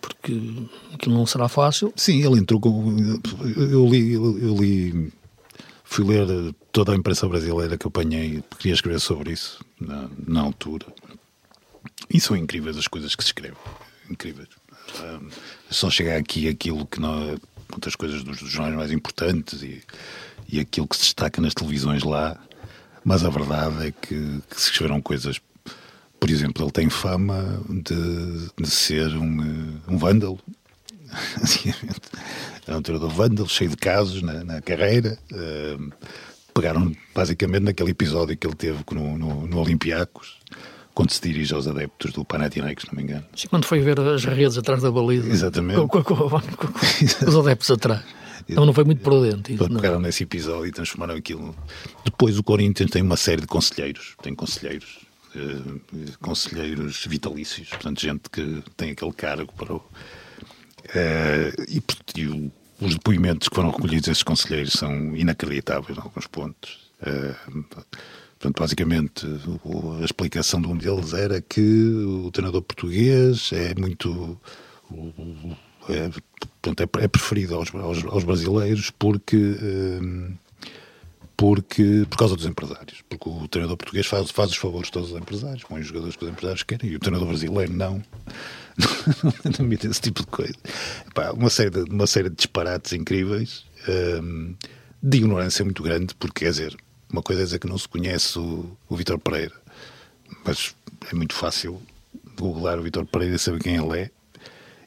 porque 0.02 0.68
aquilo 0.94 1.16
não 1.16 1.26
será 1.26 1.48
fácil. 1.48 1.94
Sim, 1.96 2.26
ele 2.26 2.40
entrou 2.40 2.60
com. 2.60 2.96
Eu 3.56 3.88
li, 3.88 4.14
eu 4.14 4.56
li 4.56 5.12
fui 5.84 6.06
ler 6.06 6.54
toda 6.72 6.94
a 6.94 6.96
imprensa 6.96 7.28
brasileira 7.28 7.78
que 7.78 7.86
eu 7.86 7.90
apanhei, 7.90 8.44
queria 8.58 8.74
escrever 8.74 9.00
sobre 9.00 9.32
isso 9.32 9.64
na, 9.80 10.10
na 10.28 10.42
altura. 10.42 10.86
E 12.10 12.20
são 12.20 12.36
incríveis 12.36 12.78
as 12.78 12.88
coisas 12.88 13.16
que 13.16 13.24
se 13.24 13.30
escrevem. 13.30 13.58
Incríveis. 14.10 14.50
Um, 15.02 15.30
só 15.70 15.90
chegar 15.90 16.18
aqui 16.18 16.48
aquilo 16.48 16.86
que 16.86 17.00
não. 17.00 17.38
Muitas 17.72 17.96
coisas 17.96 18.24
dos, 18.24 18.40
dos 18.40 18.50
jornais 18.50 18.76
mais 18.76 18.92
importantes 18.92 19.62
e, 19.62 19.84
e 20.52 20.60
aquilo 20.60 20.88
que 20.88 20.96
se 20.96 21.04
destaca 21.04 21.40
nas 21.40 21.54
televisões 21.54 22.04
lá 22.04 22.36
mas 23.04 23.24
a 23.24 23.30
verdade 23.30 23.88
é 23.88 23.92
que, 23.92 24.42
que 24.50 24.62
se 24.62 24.72
escreveram 24.72 25.02
coisas. 25.02 25.40
Por 26.20 26.30
exemplo, 26.30 26.66
ele 26.66 26.72
tem 26.72 26.90
fama 26.90 27.62
de, 27.70 28.50
de 28.62 28.70
ser 28.70 29.08
um, 29.16 29.80
um 29.88 29.98
vândalo. 29.98 30.40
é 32.68 32.76
um 32.76 33.10
vândalo, 33.10 33.50
cheio 33.50 33.70
de 33.70 33.78
casos 33.78 34.22
na, 34.22 34.44
na 34.44 34.62
carreira. 34.62 35.18
Uh, 35.32 35.92
pegaram 36.54 36.92
basicamente 37.16 37.64
naquele 37.64 37.92
episódio 37.92 38.36
que 38.36 38.46
ele 38.46 38.56
teve 38.56 38.84
no, 38.92 39.18
no, 39.18 39.48
no 39.48 39.60
Olympiacos, 39.60 40.38
quando 40.94 41.12
se 41.12 41.22
dirige 41.22 41.54
aos 41.54 41.68
adeptos 41.68 42.12
do 42.12 42.26
Panathinaikos, 42.26 42.84
se 42.84 42.90
não 42.92 42.98
me 42.98 43.04
engano. 43.04 43.26
Sim, 43.36 43.48
quando 43.48 43.66
foi 43.66 43.80
ver 43.80 44.00
as 44.00 44.26
redes 44.26 44.58
atrás 44.58 44.82
da 44.82 44.92
baliza. 44.92 45.30
Exatamente. 45.30 45.80
Com, 45.80 45.88
com, 45.88 46.04
com, 46.04 46.30
com 46.30 47.28
os 47.28 47.36
adeptos 47.36 47.72
atrás. 47.72 48.04
Então 48.48 48.66
não 48.66 48.74
foi 48.74 48.84
muito 48.84 49.02
prudente. 49.02 49.54
Isso, 49.54 49.70
pegaram 49.70 50.00
nesse 50.00 50.24
episódio 50.24 50.68
e 50.68 50.72
transformaram 50.72 51.16
aquilo. 51.16 51.56
Depois 52.04 52.38
o 52.38 52.44
Corinthians 52.44 52.90
tem 52.90 53.02
uma 53.02 53.16
série 53.16 53.42
de 53.42 53.48
conselheiros. 53.48 54.16
Tem 54.22 54.34
conselheiros. 54.34 55.09
Uh, 55.36 56.18
conselheiros 56.20 57.06
vitalícios, 57.06 57.70
portanto, 57.70 58.02
gente 58.02 58.30
que 58.32 58.64
tem 58.76 58.92
aquele 58.92 59.14
cargo 59.14 59.54
para 59.54 59.74
o. 59.74 59.78
Uh, 59.78 61.64
e, 61.68 61.84
e 62.16 62.52
os 62.82 62.96
depoimentos 62.96 63.48
que 63.48 63.56
foram 63.56 63.70
recolhidos 63.70 64.08
esses 64.08 64.24
conselheiros 64.24 64.74
são 64.74 65.16
inacreditáveis 65.16 65.98
em 65.98 66.02
alguns 66.02 66.28
pontos. 66.28 66.92
Uh, 67.02 67.64
portanto, 68.40 68.60
basicamente, 68.60 69.28
a 70.02 70.06
explicação 70.06 70.62
de 70.62 70.68
um 70.68 70.78
deles 70.78 71.14
era 71.14 71.42
que 71.42 71.62
o 71.62 72.32
treinador 72.32 72.62
português 72.62 73.52
é 73.54 73.76
muito 73.76 74.40
é, 75.90 76.10
portanto, 76.62 76.82
é, 77.00 77.04
é 77.04 77.08
preferido 77.08 77.56
aos, 77.56 77.74
aos, 77.74 78.06
aos, 78.06 78.24
brasileiros 78.24 78.92
porque, 78.92 79.38
hum, 79.38 80.34
porque, 81.40 82.06
por 82.10 82.18
causa 82.18 82.36
dos 82.36 82.46
empresários. 82.46 83.02
Porque 83.08 83.30
o 83.30 83.48
treinador 83.48 83.78
português 83.78 84.06
faz, 84.06 84.30
faz 84.30 84.52
os 84.52 84.58
favores 84.58 84.90
todos 84.90 85.14
os 85.14 85.18
empresários, 85.18 85.64
põe 85.64 85.80
os 85.80 85.88
jogadores 85.88 86.18
que 86.18 86.26
os 86.26 86.30
empresários 86.30 86.64
querem, 86.64 86.92
e 86.92 86.98
o 86.98 87.00
treinador 87.00 87.30
brasileiro 87.30 87.72
não. 87.72 88.04
não 89.24 89.34
admite 89.46 89.88
esse 89.88 90.02
tipo 90.02 90.20
de 90.20 90.28
coisa. 90.28 90.54
uma, 91.34 91.50
série 91.50 91.70
de, 91.70 91.90
uma 91.90 92.08
série 92.08 92.30
de 92.30 92.36
disparates 92.36 92.92
incríveis, 92.92 93.64
hum, 94.22 94.54
de 95.02 95.18
ignorância 95.18 95.64
muito 95.64 95.82
grande, 95.82 96.14
porque, 96.16 96.44
quer 96.44 96.52
dizer, 96.52 96.76
uma 97.10 97.24
coisa 97.24 97.42
é 97.42 97.46
dizer 97.46 97.60
que 97.60 97.68
não 97.68 97.78
se 97.78 97.88
conhece 97.88 98.38
o, 98.38 98.78
o 98.90 98.98
Vitor 98.98 99.18
Pereira, 99.18 99.56
mas 100.44 100.76
é 101.10 101.16
muito 101.16 101.34
fácil 101.34 101.82
googlar 102.38 102.78
o 102.78 102.84
Vitor 102.84 103.06
Pereira 103.06 103.36
e 103.36 103.40
saber 103.40 103.62
quem 103.62 103.78
ele 103.78 103.98
é 103.98 104.12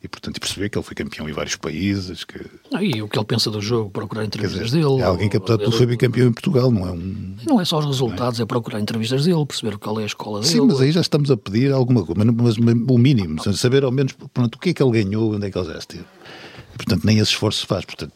e, 0.03 0.09
portanto, 0.09 0.41
perceber 0.41 0.69
que 0.69 0.77
ele 0.77 0.85
foi 0.85 0.97
campeão 0.97 1.29
em 1.29 1.33
vários 1.33 1.55
países. 1.55 2.25
Que... 2.25 2.41
Ah, 2.75 2.83
e 2.83 3.01
o 3.01 3.09
que 3.09 3.17
ele 3.17 3.25
pensa 3.25 3.51
do 3.51 3.61
jogo, 3.61 3.89
procurar 3.89 4.25
entrevistas 4.25 4.67
dizer, 4.67 4.83
dele. 4.83 5.01
É 5.01 5.05
alguém 5.05 5.29
que, 5.29 5.37
apesar 5.37 5.59
de 5.59 5.65
tudo, 5.65 5.77
foi 5.77 5.87
bicampeão 5.87 6.29
em 6.29 6.33
Portugal, 6.33 6.73
não 6.73 6.89
é 6.89 6.91
um. 6.91 7.37
Não 7.47 7.61
é 7.61 7.65
só 7.65 7.79
os 7.79 7.87
resultados, 7.87 8.41
é? 8.41 8.43
é? 8.43 8.47
procurar 8.47 8.81
entrevistas 8.81 9.25
dele, 9.25 9.47
perceber 9.47 9.79
qual 9.79 10.01
é 10.01 10.03
a 10.03 10.07
escola 10.07 10.41
dele. 10.41 10.51
Sim, 10.51 10.63
mas 10.63 10.81
aí 10.81 10.91
já 10.91 11.01
estamos 11.01 11.31
a 11.31 11.37
pedir 11.37 11.73
alguma 11.73 12.05
coisa, 12.05 12.25
mas, 12.25 12.57
mas 12.59 12.75
o 12.89 12.99
mínimo, 12.99 13.41
saber 13.55 13.85
ao 13.85 13.93
menos 13.93 14.13
pronto, 14.35 14.57
o 14.57 14.59
que 14.59 14.71
é 14.71 14.75
que 14.75 14.83
ele 14.83 15.05
ganhou, 15.05 15.35
onde 15.35 15.47
é 15.47 15.51
que 15.51 15.57
ele 15.57 15.69
já 15.69 15.79
esteve. 15.79 16.05
Portanto, 16.77 17.05
nem 17.05 17.19
esse 17.19 17.31
esforço 17.31 17.61
se 17.61 17.67
faz. 17.67 17.85
Portanto, 17.85 18.13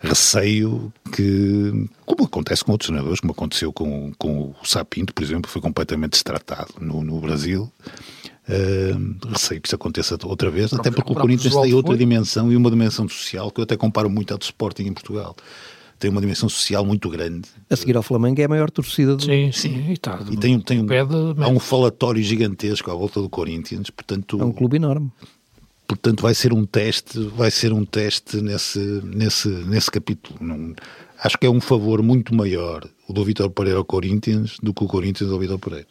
receio 0.00 0.92
que, 1.12 1.88
como 2.04 2.24
acontece 2.24 2.64
com 2.64 2.72
outros 2.72 2.88
treinadores, 2.88 3.20
como 3.20 3.32
aconteceu 3.32 3.72
com, 3.72 4.12
com 4.18 4.54
o 4.60 4.64
Sapinto, 4.64 5.12
por 5.14 5.22
exemplo, 5.22 5.50
foi 5.50 5.60
completamente 5.60 6.12
destratado 6.12 6.74
no, 6.80 7.02
no 7.02 7.20
Brasil. 7.20 7.70
Uh, 8.48 9.28
receio 9.28 9.60
que 9.60 9.68
isso 9.68 9.76
aconteça 9.76 10.18
outra 10.24 10.50
vez, 10.50 10.72
até 10.72 10.90
porque 10.90 11.12
o 11.12 11.14
Corinthians 11.14 11.54
tem 11.54 11.74
outra 11.74 11.96
dimensão 11.96 12.50
e 12.50 12.56
uma 12.56 12.70
dimensão 12.70 13.08
social 13.08 13.50
que 13.50 13.60
eu 13.60 13.64
até 13.64 13.76
comparo 13.76 14.10
muito 14.10 14.34
à 14.34 14.36
do 14.36 14.42
Sporting 14.42 14.84
em 14.84 14.92
Portugal. 14.92 15.36
Tem 15.98 16.10
uma 16.10 16.20
dimensão 16.20 16.48
social 16.48 16.84
muito 16.84 17.10
grande. 17.10 17.46
A 17.68 17.76
seguir 17.76 17.96
ao 17.96 18.02
Flamengo 18.02 18.40
é 18.40 18.44
a 18.44 18.48
maior 18.48 18.70
torcida 18.70 19.14
do 19.14 19.22
Sim, 19.22 19.52
sim. 19.52 19.92
E, 19.92 19.96
tá, 19.98 20.18
e 20.30 20.36
tem, 20.36 20.58
tem 20.58 20.80
um, 20.80 20.86
há 21.42 21.48
um 21.48 21.60
falatório 21.60 22.22
gigantesco 22.22 22.90
à 22.90 22.94
volta 22.94 23.20
do 23.20 23.28
Corinthians, 23.28 23.90
portanto... 23.90 24.40
É 24.40 24.44
um 24.44 24.52
clube 24.52 24.76
enorme. 24.76 25.12
Portanto, 25.86 26.22
vai 26.22 26.34
ser 26.34 26.52
um 26.54 26.64
teste, 26.64 27.20
vai 27.36 27.50
ser 27.50 27.72
um 27.72 27.84
teste 27.84 28.40
nesse, 28.40 28.78
nesse, 29.04 29.48
nesse 29.48 29.90
capítulo. 29.90 30.38
Não, 30.40 30.74
acho 31.22 31.36
que 31.36 31.46
é 31.46 31.50
um 31.50 31.60
favor 31.60 32.02
muito 32.02 32.34
maior 32.34 32.88
o 33.06 33.12
do 33.12 33.22
Vitor 33.24 33.50
Pereira 33.50 33.78
ao 33.78 33.84
Corinthians 33.84 34.56
do 34.62 34.72
que 34.72 34.82
o 34.82 34.86
Corinthians 34.86 35.30
ao 35.30 35.38
Vitor 35.38 35.58
Pereira 35.58 35.86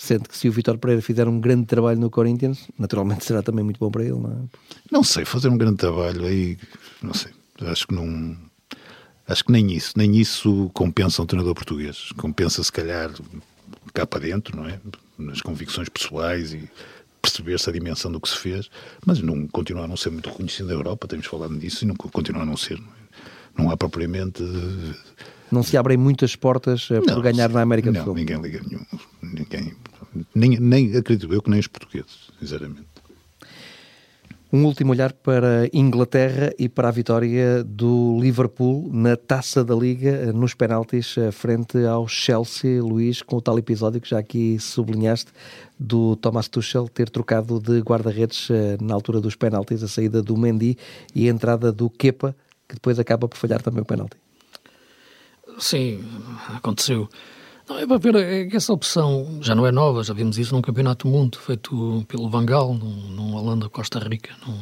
sente 0.00 0.28
que 0.28 0.36
se 0.36 0.48
o 0.48 0.52
Vitor 0.52 0.78
Pereira 0.78 1.02
fizer 1.02 1.28
um 1.28 1.38
grande 1.40 1.66
trabalho 1.66 2.00
no 2.00 2.10
Corinthians, 2.10 2.68
naturalmente 2.78 3.24
será 3.24 3.42
também 3.42 3.64
muito 3.64 3.78
bom 3.78 3.90
para 3.90 4.02
ele, 4.02 4.18
não 4.18 4.30
é? 4.30 4.58
Não 4.90 5.04
sei, 5.04 5.24
fazer 5.24 5.48
um 5.48 5.58
grande 5.58 5.76
trabalho 5.76 6.24
aí, 6.24 6.56
não 7.02 7.12
sei, 7.12 7.32
acho 7.62 7.86
que 7.86 7.94
não. 7.94 8.36
Acho 9.28 9.44
que 9.44 9.52
nem 9.52 9.72
isso, 9.72 9.92
nem 9.96 10.16
isso 10.16 10.70
compensa 10.74 11.22
um 11.22 11.26
treinador 11.26 11.54
português. 11.54 12.10
Compensa, 12.16 12.64
se 12.64 12.72
calhar, 12.72 13.12
cá 13.94 14.04
para 14.04 14.20
dentro, 14.20 14.56
não 14.56 14.66
é? 14.66 14.80
Nas 15.16 15.40
convicções 15.40 15.88
pessoais 15.88 16.52
e 16.52 16.68
perceber-se 17.22 17.68
a 17.68 17.72
dimensão 17.72 18.10
do 18.10 18.20
que 18.20 18.28
se 18.28 18.36
fez, 18.36 18.70
mas 19.06 19.20
não 19.20 19.46
continua 19.46 19.84
a 19.84 19.86
não 19.86 19.96
ser 19.96 20.10
muito 20.10 20.30
reconhecido 20.30 20.66
na 20.66 20.72
Europa, 20.72 21.06
temos 21.06 21.26
falado 21.26 21.56
disso, 21.56 21.84
e 21.84 21.86
não 21.86 21.94
continua 21.94 22.42
a 22.42 22.46
não 22.46 22.56
ser. 22.56 22.80
Não, 22.80 22.86
é? 22.86 23.62
não 23.62 23.70
há 23.70 23.76
propriamente. 23.76 24.42
Não 25.52 25.62
se 25.62 25.76
abrem 25.76 25.98
muitas 25.98 26.34
portas 26.34 26.88
eh, 26.90 27.00
por 27.00 27.14
não, 27.14 27.20
ganhar 27.20 27.50
na 27.50 27.60
América 27.60 27.92
do 27.92 27.98
não, 27.98 28.04
Sul. 28.04 28.14
Ninguém 28.14 28.40
liga 28.40 28.60
nenhum. 28.66 28.84
Ninguém 29.22 29.74
nem, 30.34 30.58
nem 30.58 30.96
acredito 30.96 31.32
eu 31.32 31.42
que 31.42 31.50
nem 31.50 31.60
os 31.60 31.66
portugueses, 31.66 32.30
sinceramente. 32.38 32.90
Um 34.52 34.64
último 34.64 34.90
olhar 34.90 35.12
para 35.12 35.68
Inglaterra 35.72 36.52
e 36.58 36.68
para 36.68 36.88
a 36.88 36.90
vitória 36.90 37.62
do 37.62 38.18
Liverpool 38.20 38.90
na 38.92 39.16
taça 39.16 39.64
da 39.64 39.76
Liga 39.76 40.32
nos 40.32 40.54
penaltis 40.54 41.14
frente 41.30 41.78
ao 41.84 42.08
Chelsea, 42.08 42.82
Luís, 42.82 43.22
com 43.22 43.36
o 43.36 43.40
tal 43.40 43.56
episódio 43.60 44.00
que 44.00 44.10
já 44.10 44.18
aqui 44.18 44.58
sublinhaste 44.58 45.30
do 45.78 46.16
Thomas 46.16 46.48
Tuchel 46.48 46.88
ter 46.88 47.08
trocado 47.08 47.60
de 47.60 47.78
guarda-redes 47.78 48.48
na 48.80 48.92
altura 48.92 49.20
dos 49.20 49.36
penaltis, 49.36 49.84
a 49.84 49.88
saída 49.88 50.20
do 50.20 50.36
Mendy 50.36 50.76
e 51.14 51.28
a 51.28 51.30
entrada 51.30 51.70
do 51.70 51.88
Kepa, 51.88 52.34
que 52.68 52.74
depois 52.74 52.98
acaba 52.98 53.28
por 53.28 53.36
falhar 53.36 53.62
também 53.62 53.82
o 53.82 53.86
penalti. 53.86 54.16
Sim, 55.60 56.04
aconteceu. 56.48 57.08
Não, 57.70 57.78
é 57.78 57.86
para 57.86 57.98
ver 57.98 58.16
é 58.16 58.46
que 58.46 58.56
essa 58.56 58.72
opção 58.72 59.38
já 59.40 59.54
não 59.54 59.64
é 59.64 59.70
nova, 59.70 60.02
já 60.02 60.12
vimos 60.12 60.36
isso 60.36 60.52
num 60.52 60.60
campeonato 60.60 61.06
do 61.06 61.12
mundo 61.12 61.38
feito 61.38 62.04
pelo 62.08 62.28
Vangal, 62.28 62.74
num, 62.74 63.08
num 63.10 63.36
Holanda-Costa 63.36 64.00
Rica. 64.00 64.34
Num, 64.44 64.58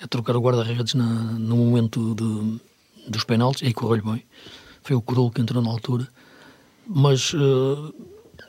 é 0.00 0.08
trocar 0.08 0.34
o 0.34 0.40
guarda-redes 0.40 0.94
no 0.94 1.56
momento 1.56 2.16
de, 2.16 2.60
dos 3.08 3.22
penaltis, 3.22 3.62
e 3.62 3.66
aí 3.66 3.72
correu-lhe 3.72 4.02
bem. 4.02 4.24
Foi 4.82 4.96
o 4.96 5.00
Corol 5.00 5.30
que 5.30 5.40
entrou 5.40 5.62
na 5.62 5.70
altura. 5.70 6.08
Mas 6.84 7.32
uh, 7.32 7.94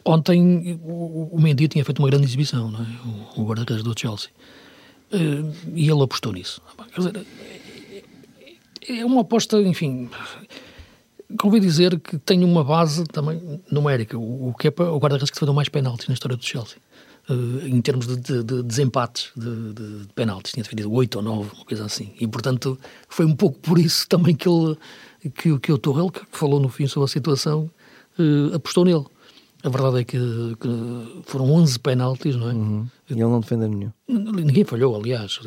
ontem 0.04 0.80
o, 0.84 1.30
o 1.32 1.40
Mendy 1.40 1.68
tinha 1.68 1.86
feito 1.86 2.00
uma 2.00 2.10
grande 2.10 2.26
exibição, 2.26 2.72
não 2.72 2.80
é? 2.80 2.88
o, 3.38 3.42
o 3.42 3.46
guarda-redes 3.46 3.84
do 3.84 3.94
Chelsea. 3.96 4.32
Uh, 5.14 5.54
e 5.76 5.88
ele 5.88 6.02
apostou 6.02 6.34
nisso. 6.34 6.60
Quer 6.96 7.00
dizer, 7.00 7.28
é, 8.90 8.98
é 9.02 9.06
uma 9.06 9.22
aposta, 9.22 9.62
enfim 9.62 10.10
convém 11.38 11.62
dizer 11.62 12.00
que 12.00 12.18
tem 12.18 12.44
uma 12.44 12.64
base 12.64 13.04
também 13.06 13.62
numérica. 13.72 14.18
O, 14.18 14.54
Kepa 14.58 14.84
é 14.84 14.90
o 14.90 14.98
guarda-redes 14.98 15.30
que 15.30 15.36
defendeu 15.36 15.54
mais 15.54 15.70
penaltis 15.70 16.08
na 16.08 16.14
história 16.14 16.38
do 16.38 16.44
Chelsea. 16.44 16.78
Uh, 17.30 17.66
em 17.66 17.80
termos 17.82 18.06
de, 18.06 18.18
de, 18.18 18.44
de 18.44 18.64
desempates 18.64 19.32
de, 19.36 19.74
de, 19.74 20.00
de, 20.00 20.08
penaltis, 20.14 20.52
tinha 20.52 20.64
defendido 20.64 20.92
8 20.92 21.16
ou 21.16 21.22
9, 21.22 21.50
uma 21.56 21.66
coisa 21.66 21.86
assim. 21.86 22.12
E, 22.20 22.28
portanto, 22.28 22.78
foi 23.08 23.26
um 23.26 23.34
pouco 23.34 23.58
por 23.60 23.80
isso 23.80 24.06
também 24.10 24.36
que, 24.36 24.48
ele, 24.48 24.78
que, 25.34 25.58
que 25.58 25.72
o 25.72 25.78
Torrell, 25.78 26.12
que 26.12 26.22
falou 26.32 26.60
no 26.60 26.68
fim 26.68 26.86
sobre 26.86 27.06
a 27.06 27.08
situação, 27.08 27.72
uh, 28.20 28.56
apostou 28.56 28.84
nele. 28.84 29.06
A 29.64 29.70
verdade 29.70 30.02
é 30.02 30.04
que, 30.04 30.18
que 30.60 31.22
foram 31.24 31.50
11 31.54 31.80
penaltis, 31.80 32.36
não 32.36 32.50
é? 32.50 32.54
Uhum. 32.54 32.86
E 33.10 33.14
ele 33.14 33.24
não 33.24 33.40
defende 33.40 33.66
nenhum. 33.66 33.92
Ninguém 34.10 34.66
falhou, 34.66 34.94
aliás. 34.94 35.40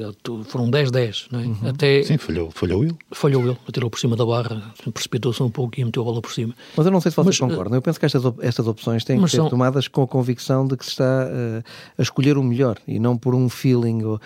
Foram 0.47 0.71
10-10, 0.71 1.27
não 1.31 1.41
é? 1.41 1.45
Uhum. 1.45 1.57
Até... 1.69 2.03
Sim, 2.03 2.17
falhou, 2.17 2.51
falhou 2.51 2.83
ele. 2.83 2.97
Falhou 3.13 3.43
ele, 3.43 3.59
atirou 3.69 3.91
por 3.91 4.01
cima 4.01 4.17
da 4.17 4.25
barra, 4.25 4.73
precipitou-se 4.95 5.43
um 5.43 5.51
pouco 5.51 5.79
e 5.79 5.85
meteu 5.85 6.01
a 6.01 6.05
bola 6.07 6.23
por 6.23 6.33
cima. 6.33 6.55
Mas 6.75 6.87
eu 6.87 6.93
não 6.93 7.01
sei 7.01 7.11
se 7.11 7.17
vocês 7.17 7.39
mas, 7.39 7.51
concordam. 7.51 7.77
Eu 7.77 7.83
penso 7.83 8.01
que 8.01 8.07
estas, 8.07 8.23
estas 8.41 8.67
opções 8.67 9.05
têm 9.05 9.21
que 9.21 9.29
ser 9.29 9.37
são... 9.37 9.51
tomadas 9.51 9.87
com 9.87 10.03
a 10.03 10.09
convicção 10.09 10.67
de 10.67 10.79
que 10.79 10.85
se 10.87 10.93
está 10.93 11.05
uh, 11.27 11.63
a 11.99 12.03
escolher 12.03 12.39
o 12.39 12.43
melhor 12.43 12.79
e 12.89 12.99
não 12.99 13.19
por 13.19 13.35
um 13.35 13.51
feeling. 13.51 14.03
Ou... 14.03 14.19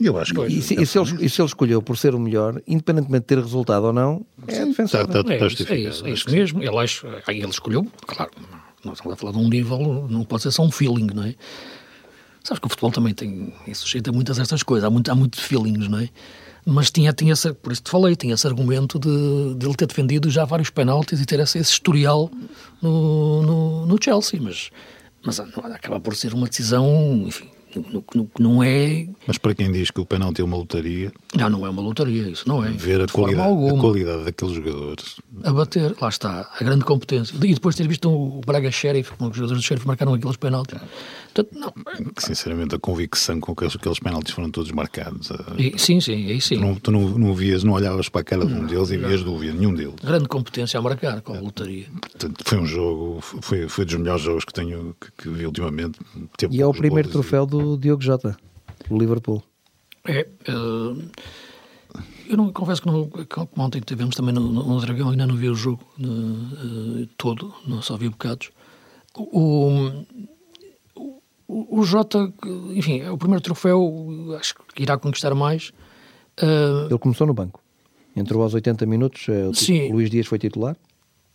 Eu 0.00 0.18
acho 0.18 0.34
que 0.34 0.44
e, 0.46 0.60
se, 0.60 0.74
e, 0.74 0.84
se 0.84 0.98
ele, 0.98 1.24
e 1.24 1.28
se 1.28 1.40
ele 1.40 1.46
escolheu 1.46 1.80
por 1.80 1.96
ser 1.96 2.16
o 2.16 2.18
melhor, 2.18 2.60
independentemente 2.66 3.22
de 3.22 3.26
ter 3.28 3.38
resultado 3.38 3.84
ou 3.84 3.92
não, 3.92 4.26
é 4.48 4.64
defensável. 4.64 5.06
Está, 5.06 5.20
está, 5.20 5.46
está 5.46 5.46
é, 5.46 5.46
isso, 5.46 5.72
é, 5.72 5.78
isso, 5.78 6.06
é 6.06 6.10
isso 6.10 6.30
mesmo. 6.32 6.62
Ele, 6.64 6.76
acho, 6.78 7.06
ele 7.28 7.46
escolheu, 7.46 7.86
claro 8.04 8.32
nós 8.86 8.98
estamos 8.98 9.14
a 9.14 9.16
falar 9.16 9.32
de 9.32 9.38
um 9.38 9.48
nível, 9.48 10.06
não 10.08 10.24
pode 10.24 10.44
ser 10.44 10.50
só 10.50 10.62
um 10.62 10.70
feeling, 10.70 11.08
não 11.14 11.24
é? 11.24 11.34
Sabes 12.42 12.60
que 12.60 12.66
o 12.66 12.70
futebol 12.70 12.92
também 12.92 13.12
tem, 13.12 13.52
é 13.66 13.74
sujeito 13.74 14.08
a 14.08 14.12
muitas 14.12 14.36
destas 14.36 14.62
coisas, 14.62 14.86
há, 14.86 14.90
muito, 14.90 15.10
há 15.10 15.14
muitos 15.14 15.40
feelings, 15.40 15.88
não 15.88 15.98
é? 15.98 16.08
Mas 16.64 16.90
tinha, 16.90 17.12
tinha 17.12 17.32
esse, 17.32 17.52
por 17.52 17.72
isso 17.72 17.82
te 17.82 17.90
falei, 17.90 18.16
tinha 18.16 18.34
esse 18.34 18.46
argumento 18.46 18.98
de, 18.98 19.54
de 19.56 19.66
ele 19.66 19.74
ter 19.74 19.86
defendido 19.86 20.30
já 20.30 20.44
vários 20.44 20.70
penaltis 20.70 21.20
e 21.20 21.26
ter 21.26 21.40
esse, 21.40 21.58
esse 21.58 21.72
historial 21.72 22.30
no, 22.80 23.42
no, 23.42 23.86
no 23.86 24.02
Chelsea, 24.02 24.40
mas, 24.40 24.70
mas 25.24 25.40
acaba 25.40 26.00
por 26.00 26.14
ser 26.14 26.34
uma 26.34 26.48
decisão, 26.48 27.24
enfim, 27.26 27.48
não 28.38 28.62
é. 28.62 29.08
Mas 29.26 29.38
para 29.38 29.54
quem 29.54 29.70
diz 29.70 29.90
que 29.90 30.00
o 30.00 30.06
penalti 30.06 30.40
é 30.40 30.44
uma 30.44 30.56
lotaria. 30.56 31.12
Não, 31.34 31.50
não 31.50 31.66
é 31.66 31.70
uma 31.70 31.82
lotaria, 31.82 32.28
isso 32.28 32.48
não 32.48 32.64
é. 32.64 32.70
Ver 32.70 33.00
a 33.00 33.06
qualidade, 33.06 33.68
a 33.68 33.80
qualidade 33.80 34.24
daqueles 34.24 34.54
jogadores. 34.54 35.16
A 35.44 35.52
bater, 35.52 35.94
lá 36.00 36.08
está, 36.08 36.50
a 36.58 36.64
grande 36.64 36.84
competência. 36.84 37.34
E 37.42 37.54
depois 37.54 37.74
ter 37.74 37.86
visto 37.88 38.10
o 38.10 38.40
Braga 38.44 38.70
Sheriff, 38.70 39.12
como 39.16 39.30
os 39.30 39.36
jogadores 39.36 39.62
do 39.62 39.66
Sheriff 39.66 39.86
marcaram 39.86 40.14
aqueles 40.14 40.36
penaltis. 40.36 40.80
Portanto, 41.36 41.58
não. 41.58 41.72
Sinceramente, 42.16 42.74
a 42.74 42.78
convicção 42.78 43.38
com 43.40 43.54
que 43.54 43.66
aqueles 43.66 43.98
penaltis 43.98 44.32
foram 44.34 44.50
todos 44.50 44.72
marcados. 44.72 45.28
E, 45.58 45.78
sim, 45.78 46.00
sim, 46.00 46.30
aí 46.30 46.40
sim. 46.40 46.56
Tu, 46.56 46.60
não, 46.60 46.74
tu 46.76 46.90
não, 46.90 47.08
não 47.10 47.34
vias, 47.34 47.62
não 47.62 47.74
olhavas 47.74 48.08
para 48.08 48.22
a 48.22 48.24
cara 48.24 48.46
de 48.46 48.54
um 48.54 48.64
deles 48.64 48.90
e 48.90 48.96
vias 48.96 49.22
dúvida, 49.22 49.52
nenhum 49.52 49.74
deles. 49.74 49.96
Grande 50.02 50.28
competência 50.28 50.78
a 50.78 50.82
marcar 50.82 51.20
com 51.20 51.34
a 51.34 51.40
lotaria. 51.40 51.88
Portanto, 52.00 52.42
foi 52.42 52.58
um 52.58 52.66
jogo, 52.66 53.20
foi, 53.20 53.68
foi 53.68 53.84
dos 53.84 53.96
melhores 53.96 54.22
jogos 54.22 54.46
que 54.46 54.52
tenho 54.54 54.96
que, 54.98 55.12
que 55.12 55.28
vi 55.28 55.44
ultimamente. 55.44 55.98
e 56.50 56.62
é 56.62 56.66
o 56.66 56.72
primeiro 56.72 57.10
troféu 57.10 57.44
e... 57.44 57.46
do 57.46 57.76
Diogo 57.76 58.02
Jota, 58.02 58.34
do 58.88 58.98
Liverpool. 58.98 59.42
É. 60.06 60.26
Uh, 60.48 61.02
eu 62.28 62.36
não 62.38 62.50
confesso 62.50 62.80
que, 62.80 62.88
não, 62.88 63.10
como 63.10 63.48
ontem 63.58 63.80
tivemos 63.84 64.16
também 64.16 64.34
no, 64.34 64.40
no 64.40 64.80
Dragão, 64.80 65.10
ainda 65.10 65.26
não 65.26 65.36
vi 65.36 65.50
o 65.50 65.54
jogo 65.54 65.82
uh, 66.00 67.06
todo, 67.18 67.52
não 67.66 67.82
só 67.82 67.96
vi 67.96 68.08
bocados. 68.08 68.50
O, 69.14 69.90
o, 71.70 71.82
Jota, 71.84 72.32
enfim, 72.74 73.00
é 73.00 73.10
o 73.10 73.16
primeiro 73.16 73.42
troféu, 73.42 74.36
acho 74.38 74.54
que 74.74 74.82
irá 74.82 74.98
conquistar 74.98 75.34
mais. 75.34 75.70
Uh, 76.40 76.86
Ele 76.90 76.98
começou 76.98 77.26
no 77.26 77.32
banco. 77.32 77.62
Entrou 78.14 78.42
aos 78.42 78.54
80 78.54 78.84
minutos, 78.86 79.26
o 79.28 79.54
sim. 79.54 79.92
Luís 79.92 80.10
Dias 80.10 80.26
foi 80.26 80.38
titular? 80.38 80.76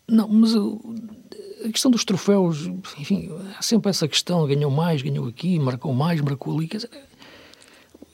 Não, 0.08 0.28
mas 0.28 0.56
a 0.56 1.70
questão 1.70 1.92
dos 1.92 2.04
troféus, 2.04 2.68
enfim, 3.00 3.30
há 3.58 3.62
sempre 3.62 3.90
essa 3.90 4.08
questão, 4.08 4.46
ganhou 4.48 4.72
mais, 4.72 5.02
ganhou 5.02 5.28
aqui, 5.28 5.60
marcou 5.60 5.94
mais, 5.94 6.20
marcou 6.22 6.58
ali, 6.58 6.68
dizer, 6.68 6.90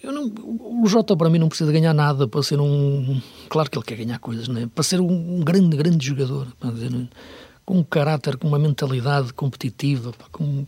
eu 0.03 0.11
não, 0.11 0.31
o 0.81 0.85
Jota 0.87 1.15
para 1.15 1.29
mim 1.29 1.39
não 1.39 1.49
precisa 1.49 1.71
ganhar 1.71 1.93
nada 1.93 2.27
para 2.27 2.43
ser 2.43 2.59
um, 2.59 3.19
claro 3.49 3.69
que 3.69 3.77
ele 3.77 3.85
quer 3.85 3.95
ganhar 3.95 4.19
coisas, 4.19 4.47
não 4.47 4.61
é? 4.61 4.67
para 4.67 4.83
ser 4.83 4.99
um 4.99 5.39
grande, 5.39 5.75
grande 5.75 6.05
jogador, 6.05 6.47
dizer, 6.73 6.91
com 7.65 7.79
um 7.79 7.83
caráter, 7.83 8.37
com 8.37 8.47
uma 8.47 8.59
mentalidade 8.59 9.33
competitiva, 9.33 10.13
com 10.31 10.65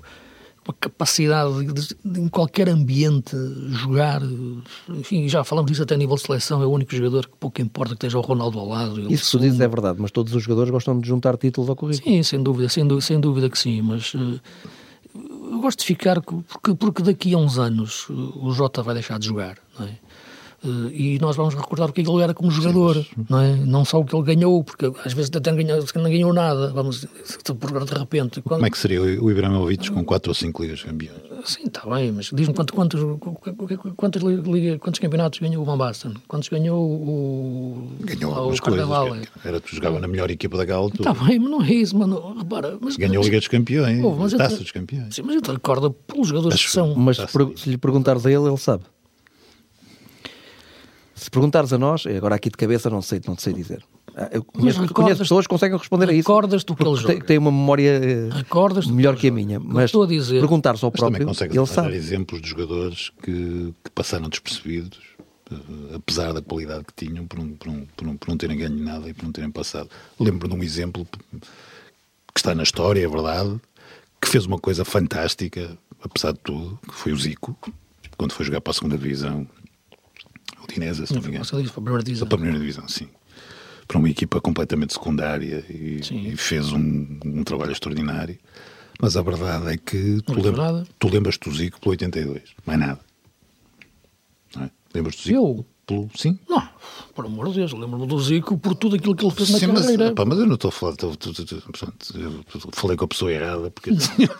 uma 0.69 0.75
capacidade 0.79 1.65
de, 1.65 1.95
de, 2.05 2.21
em 2.21 2.27
qualquer 2.27 2.69
ambiente 2.69 3.35
jogar. 3.71 4.21
Enfim, 4.89 5.27
já 5.27 5.43
falamos 5.43 5.71
disso 5.71 5.83
até 5.83 5.95
a 5.95 5.97
nível 5.97 6.15
de 6.15 6.21
seleção. 6.21 6.61
É 6.61 6.65
o 6.65 6.69
único 6.69 6.95
jogador 6.95 7.25
que 7.25 7.35
pouco 7.39 7.61
importa 7.61 7.95
que 7.95 8.05
esteja 8.05 8.19
o 8.19 8.21
Ronaldo 8.21 8.59
ao 8.59 8.67
lado. 8.67 9.11
Isso 9.11 9.25
que 9.25 9.31
tu 9.31 9.39
dizes 9.39 9.59
é 9.59 9.67
verdade, 9.67 9.99
mas 9.99 10.11
todos 10.11 10.33
os 10.33 10.43
jogadores 10.43 10.69
gostam 10.69 10.99
de 10.99 11.07
juntar 11.07 11.37
títulos 11.37 11.69
ao 11.69 11.75
currículo. 11.75 12.03
Sim, 12.03 12.21
sem 12.21 12.41
dúvida, 12.41 12.69
sem, 12.69 12.85
dúvida, 12.85 13.05
sem 13.05 13.19
dúvida 13.19 13.49
que 13.49 13.57
sim, 13.57 13.81
mas. 13.81 14.13
Uh, 14.13 14.39
eu 15.51 15.59
gosto 15.59 15.79
de 15.79 15.85
ficar 15.85 16.21
porque, 16.21 16.75
porque 16.75 17.01
daqui 17.01 17.33
a 17.33 17.37
uns 17.37 17.57
anos 17.57 18.07
o 18.09 18.51
Jota 18.51 18.83
vai 18.83 18.93
deixar 18.93 19.17
de 19.17 19.25
jogar, 19.25 19.57
não 19.77 19.87
é? 19.87 19.97
Uh, 20.63 20.91
e 20.91 21.17
nós 21.19 21.35
vamos 21.35 21.53
recordar 21.55 21.89
o 21.89 21.93
que 21.93 22.01
ele 22.01 22.21
era 22.21 22.33
como 22.33 22.51
jogador, 22.51 22.95
Sim. 22.95 23.25
não 23.29 23.39
é? 23.39 23.55
Não 23.55 23.85
só 23.85 23.99
o 23.99 24.05
que 24.05 24.15
ele 24.15 24.23
ganhou, 24.23 24.63
porque 24.63 24.91
às 25.05 25.13
vezes 25.13 25.31
até 25.33 25.51
não 25.51 25.57
ganhou, 25.57 25.85
não 25.95 26.03
ganhou 26.03 26.33
nada, 26.33 26.71
vamos, 26.73 27.01
de 27.01 27.93
repente. 27.97 28.41
Quando... 28.41 28.57
Como 28.57 28.65
é 28.65 28.69
que 28.69 28.77
seria 28.77 29.01
o 29.01 29.31
Ibrahimovic 29.31 29.91
com 29.91 30.03
4 30.03 30.29
ou 30.29 30.35
5 30.35 30.61
ligas 30.63 30.83
campeões? 30.83 31.29
Sim, 31.45 31.67
está 31.67 31.89
bem, 31.89 32.11
mas 32.11 32.29
diz-me 32.33 32.53
quantos, 32.53 32.75
quantos, 32.75 33.01
quantos, 33.95 34.21
quantos 34.79 34.99
campeonatos 34.99 35.39
ganhou 35.39 35.63
o 35.63 35.65
Van 35.65 35.77
Basten? 35.77 36.13
Quantos 36.27 36.49
ganhou 36.49 36.79
o. 36.79 37.87
Ganhou 38.01 38.33
algumas 38.33 38.59
coisas. 38.59 38.89
Era 39.43 39.61
que 39.61 39.75
jogava 39.75 39.99
na 39.99 40.07
melhor 40.07 40.29
equipa 40.29 40.57
da 40.57 40.65
Galo. 40.65 40.91
Está 40.93 41.13
bem, 41.13 41.39
mas 41.39 41.51
não 41.51 41.63
é 41.63 41.71
isso, 41.71 41.97
mano. 41.97 42.37
Repara. 42.37 42.77
Mas, 42.81 42.97
ganhou 42.97 43.21
a 43.21 43.25
Liga 43.25 43.37
dos 43.37 43.47
Campeões, 43.47 44.03
oh, 44.03 44.37
Taça 44.37 44.57
dos 44.57 44.71
Campeões. 44.71 45.15
Sim, 45.15 45.21
mas 45.23 45.35
eu 45.35 45.41
te 45.41 45.51
recordo 45.51 45.91
pelos 45.91 46.27
jogadores 46.27 46.55
Acho, 46.55 46.65
que 46.65 46.71
são. 46.71 46.95
Mas 46.95 47.17
se 47.55 47.69
lhe 47.69 47.77
perguntares 47.77 48.25
a 48.25 48.31
ele, 48.31 48.47
ele 48.47 48.57
sabe. 48.57 48.83
Se 51.19 51.29
perguntares 51.29 51.73
a 51.73 51.77
nós, 51.77 52.05
agora 52.05 52.35
aqui 52.35 52.49
de 52.49 52.55
cabeça 52.55 52.89
não 52.89 53.01
sei, 53.01 53.21
não 53.27 53.37
sei 53.37 53.53
dizer. 53.53 53.83
Ah, 54.15 54.29
eu 54.31 54.43
conheço, 54.43 54.93
conheço 54.93 55.19
pessoas 55.19 55.45
que 55.45 55.49
conseguem 55.49 55.77
responder 55.77 56.09
a 56.09 56.13
isso. 56.13 56.27
Recordas 56.27 56.63
do 56.63 56.75
que 56.75 56.83
ele 56.83 56.95
joga. 56.95 57.19
Tem 57.23 57.37
uma 57.37 57.51
memória 57.51 57.89
eh, 57.89 58.29
recordas 58.31 58.87
melhor 58.87 59.15
que, 59.15 59.21
que 59.21 59.27
a 59.27 59.31
minha. 59.31 59.59
Mas 59.59 59.85
estou 59.85 60.03
a 60.03 60.07
dizer. 60.07 60.39
perguntar-se 60.39 60.83
ao 60.83 60.91
próprio, 60.91 61.27
mas 61.27 61.41
ele 61.41 61.65
sabe. 61.65 61.95
exemplos 61.95 62.41
de 62.41 62.49
jogadores 62.49 63.11
que, 63.21 63.73
que 63.83 63.91
passaram 63.93 64.29
despercebidos, 64.29 64.99
uh, 65.51 65.95
apesar 65.95 66.33
da 66.33 66.41
qualidade 66.41 66.85
que 66.85 67.05
tinham, 67.05 67.25
por, 67.27 67.39
um, 67.39 67.51
por, 67.51 67.69
um, 67.69 67.85
por, 67.95 68.07
um, 68.07 68.17
por 68.17 68.29
não 68.29 68.37
terem 68.37 68.57
ganho 68.57 68.77
nada 68.77 69.09
e 69.09 69.13
por 69.13 69.25
não 69.25 69.31
terem 69.31 69.51
passado. 69.51 69.89
Lembro 70.19 70.47
de 70.47 70.55
um 70.55 70.63
exemplo 70.63 71.05
que 72.33 72.39
está 72.39 72.55
na 72.55 72.63
história, 72.63 73.03
é 73.03 73.07
verdade, 73.07 73.59
que 74.21 74.29
fez 74.29 74.45
uma 74.45 74.57
coisa 74.57 74.85
fantástica, 74.85 75.77
apesar 76.03 76.31
de 76.31 76.39
tudo, 76.39 76.79
que 76.87 76.93
foi 76.93 77.11
o 77.11 77.17
Zico, 77.17 77.57
quando 78.17 78.33
foi 78.33 78.45
jogar 78.45 78.61
para 78.61 78.71
a 78.71 78.73
segunda 78.73 78.97
divisão 78.97 79.47
Udinese, 80.69 81.07
se 81.07 81.13
não 81.13 81.21
me 81.21 81.27
engano. 81.29 81.45
Para 81.45 81.59
a 81.59 81.71
primeira 81.73 82.03
divisão. 82.03 82.27
Para 82.27 82.35
a 82.35 82.39
primeira 82.39 82.59
divisão, 82.59 82.87
sim. 82.87 83.07
Para 83.87 83.97
uma 83.97 84.09
equipa 84.09 84.39
completamente 84.39 84.93
secundária 84.93 85.65
e, 85.69 86.01
e 86.11 86.37
fez 86.37 86.71
um, 86.71 87.19
um, 87.25 87.43
trabalho 87.43 87.71
extraordinário. 87.71 88.37
Mas 89.01 89.17
a 89.17 89.21
verdade 89.21 89.73
é 89.73 89.77
que 89.77 90.21
tu, 90.21 90.33
lembra, 90.33 90.85
tu 90.99 91.07
lembras-te 91.07 91.49
do 91.49 91.55
Zico 91.55 91.79
pelo 91.79 91.91
82, 91.91 92.43
mais 92.65 92.79
nada. 92.79 92.99
Não 94.55 94.63
é? 94.63 94.71
Lembras-te 94.93 95.23
do 95.23 95.27
Zico? 95.27 95.37
Eu? 95.37 95.65
Pelo, 95.87 96.09
sim? 96.15 96.37
Não. 96.47 96.69
Por 97.19 97.25
amor 97.25 97.49
de 97.49 97.55
Deus, 97.55 97.73
lembro-me 97.73 98.07
do 98.07 98.17
Zico 98.17 98.57
por 98.57 98.73
tudo 98.75 98.95
aquilo 98.95 99.13
que 99.13 99.25
ele 99.25 99.33
fez 99.33 99.49
na 99.49 99.59
Sim, 99.59 99.67
mas, 99.67 99.81
carreira. 99.81 100.13
pá, 100.13 100.23
mas 100.25 100.39
eu 100.39 100.45
não 100.45 100.53
estou 100.55 100.69
a 100.69 100.71
falar. 100.71 100.93
Estou, 100.93 101.11
estou- 101.11 101.31
estou- 101.33 101.59
portanto, 101.61 102.13
eu 102.17 102.31
falei 102.71 102.95
com 102.95 103.03
a 103.03 103.07
pessoa 103.09 103.29
errada, 103.31 103.69
porque 103.71 103.91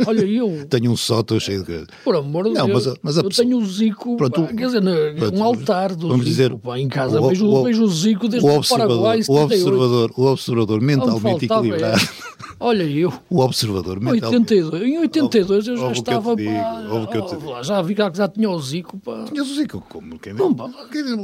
Olha, 0.08 0.22
eu, 0.26 0.66
tenho 0.70 0.90
um 0.92 0.96
sótão 0.96 1.38
cheio 1.42 1.64
de. 1.66 1.86
por 2.06 2.16
amor 2.16 2.46
de 2.46 2.52
Não, 2.54 2.68
Deus, 2.68 2.86
mas 2.88 2.96
mas 3.04 3.18
a 3.18 3.22
eu 3.22 3.28
pessoa- 3.28 3.46
tenho 3.46 3.58
o 3.58 3.66
Zico, 3.66 4.16
Pronto, 4.16 4.42
pá, 4.44 4.48
quer 4.54 4.66
dizer, 4.68 4.82
pronto, 5.18 5.38
um 5.38 5.44
altar 5.44 5.94
do 5.94 6.08
vamos 6.08 6.26
Zico, 6.26 6.30
dizer, 6.30 6.56
pá, 6.58 6.80
em 6.80 6.88
casa, 6.88 7.20
o- 7.20 7.28
vejo, 7.28 7.48
o- 7.48 7.64
vejo 7.64 7.84
o 7.84 7.88
Zico 7.90 8.30
desde 8.30 8.48
O 8.48 8.52
o 8.54 8.56
observador, 8.58 8.88
Paraguai, 8.88 9.20
o 9.20 9.24
78. 9.24 9.44
observador, 9.68 10.12
o 10.16 10.26
observador 10.26 10.80
Não 10.82 10.88
me 10.88 10.96
mentalmente 10.96 11.48
faltava 11.48 11.68
equilibrado. 11.68 11.96
essa. 11.98 12.30
Olha, 12.62 12.84
eu, 12.84 13.14
O 13.30 13.40
observador 13.40 14.02
mentalmente. 14.02 14.54
82, 14.54 14.84
em 14.84 15.00
82 15.00 15.68
eu 15.68 15.78
já 15.78 15.84
Ouve 15.84 16.00
o 16.00 16.04
que 16.04 16.10
eu 16.10 16.14
te 16.14 16.18
estava, 16.20 16.36
digo, 16.36 16.52
o 16.52 17.08
que 17.08 17.18
eu 17.18 17.22
te 17.26 17.36
digo. 17.38 17.64
já 17.64 17.82
vi 17.82 17.96
que 17.96 18.02
já 18.18 18.28
tinha 18.28 18.50
o 18.50 18.60
Zico, 18.60 18.98
pá. 19.00 19.24
Tinhas 19.32 19.50
o 19.50 19.56
Zico 19.56 19.82
como? 19.90 20.20
Quem 20.20 20.34
Não, 20.34 20.54
pá. 20.54 20.70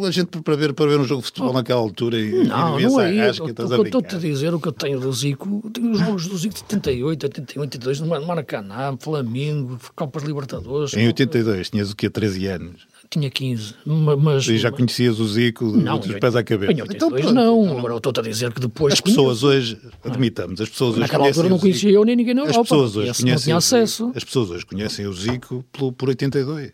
a 0.07 0.11
gente 0.11 0.27
para 0.41 0.55
ver, 0.55 0.71
para 0.73 0.85
ver 0.85 0.97
um 0.97 1.03
jogo 1.03 1.21
de 1.21 1.25
futebol 1.27 1.44
naquela 1.53 1.79
altura 1.79 2.19
e, 2.19 2.43
Não, 2.45 2.79
não 2.79 3.01
é 3.01 3.29
isso. 3.29 3.43
O 3.43 3.53
que 3.53 3.61
eu 3.61 3.83
estou-te 3.83 4.15
a 4.15 4.19
dizer, 4.19 4.53
o 4.53 4.59
que 4.59 4.67
eu 4.67 4.71
tenho 4.71 4.99
do 4.99 5.11
Zico, 5.11 5.69
tenho 5.73 5.91
os 5.91 5.99
jogos 5.99 6.27
do 6.27 6.37
Zico 6.37 6.53
de 6.53 6.59
78, 6.61 7.23
81, 7.23 7.61
82, 7.61 7.99
no 8.01 8.07
Maracanã, 8.25 8.97
Flamengo, 8.99 9.77
Copas 9.95 10.23
Libertadores. 10.23 10.93
Em 10.93 11.07
82 11.07 11.69
tinhas 11.69 11.91
o 11.91 11.95
quê? 11.95 12.09
13 12.09 12.47
anos. 12.47 12.87
Tinha 13.07 13.29
15, 13.29 13.75
ma- 13.85 14.15
mas... 14.17 14.47
E 14.47 14.57
já 14.57 14.71
conhecias 14.71 15.19
o 15.19 15.27
Zico 15.27 15.63
Não, 15.65 15.99
dos 15.99 16.11
pés 16.19 16.35
à 16.35 16.43
cabeça. 16.43 16.71
Em 16.71 16.81
82 16.81 16.95
Então, 16.95 17.09
pronto. 17.11 17.33
não, 17.33 17.77
agora 17.77 17.93
eu 17.93 17.97
estou-te 17.97 18.19
a 18.19 18.23
dizer 18.23 18.51
que 18.51 18.59
depois... 18.59 18.93
As 18.93 18.99
pessoas 19.01 19.43
hoje, 19.43 19.77
admitamos, 20.03 20.59
as 20.59 20.67
pessoas 20.69 20.91
hoje 20.93 21.01
Naquela 21.01 21.27
altura 21.27 21.47
não 21.47 21.59
conhecia 21.59 21.91
eu 21.91 22.03
nem 22.03 22.15
ninguém 22.15 22.33
na 22.33 22.41
As 22.41 22.47
Europa. 22.49 22.63
pessoas 22.63 22.95
hoje 22.97 23.21
conhecem 23.21 23.53
acesso. 23.53 24.11
As 24.15 24.23
pessoas 24.23 24.49
hoje 24.49 24.65
conhecem 24.65 25.05
o 25.05 25.13
Zico 25.13 25.63
por 25.71 26.09
82. 26.09 26.71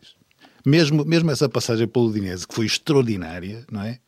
Mesmo, 0.66 1.04
mesmo 1.04 1.30
essa 1.32 1.50
passagem 1.50 1.88
pelo 1.88 2.06
Udinese, 2.06 2.48
que 2.48 2.54
foi 2.56 2.66
extraordinária, 2.66 3.66
não 3.72 3.82
é? 3.82 4.00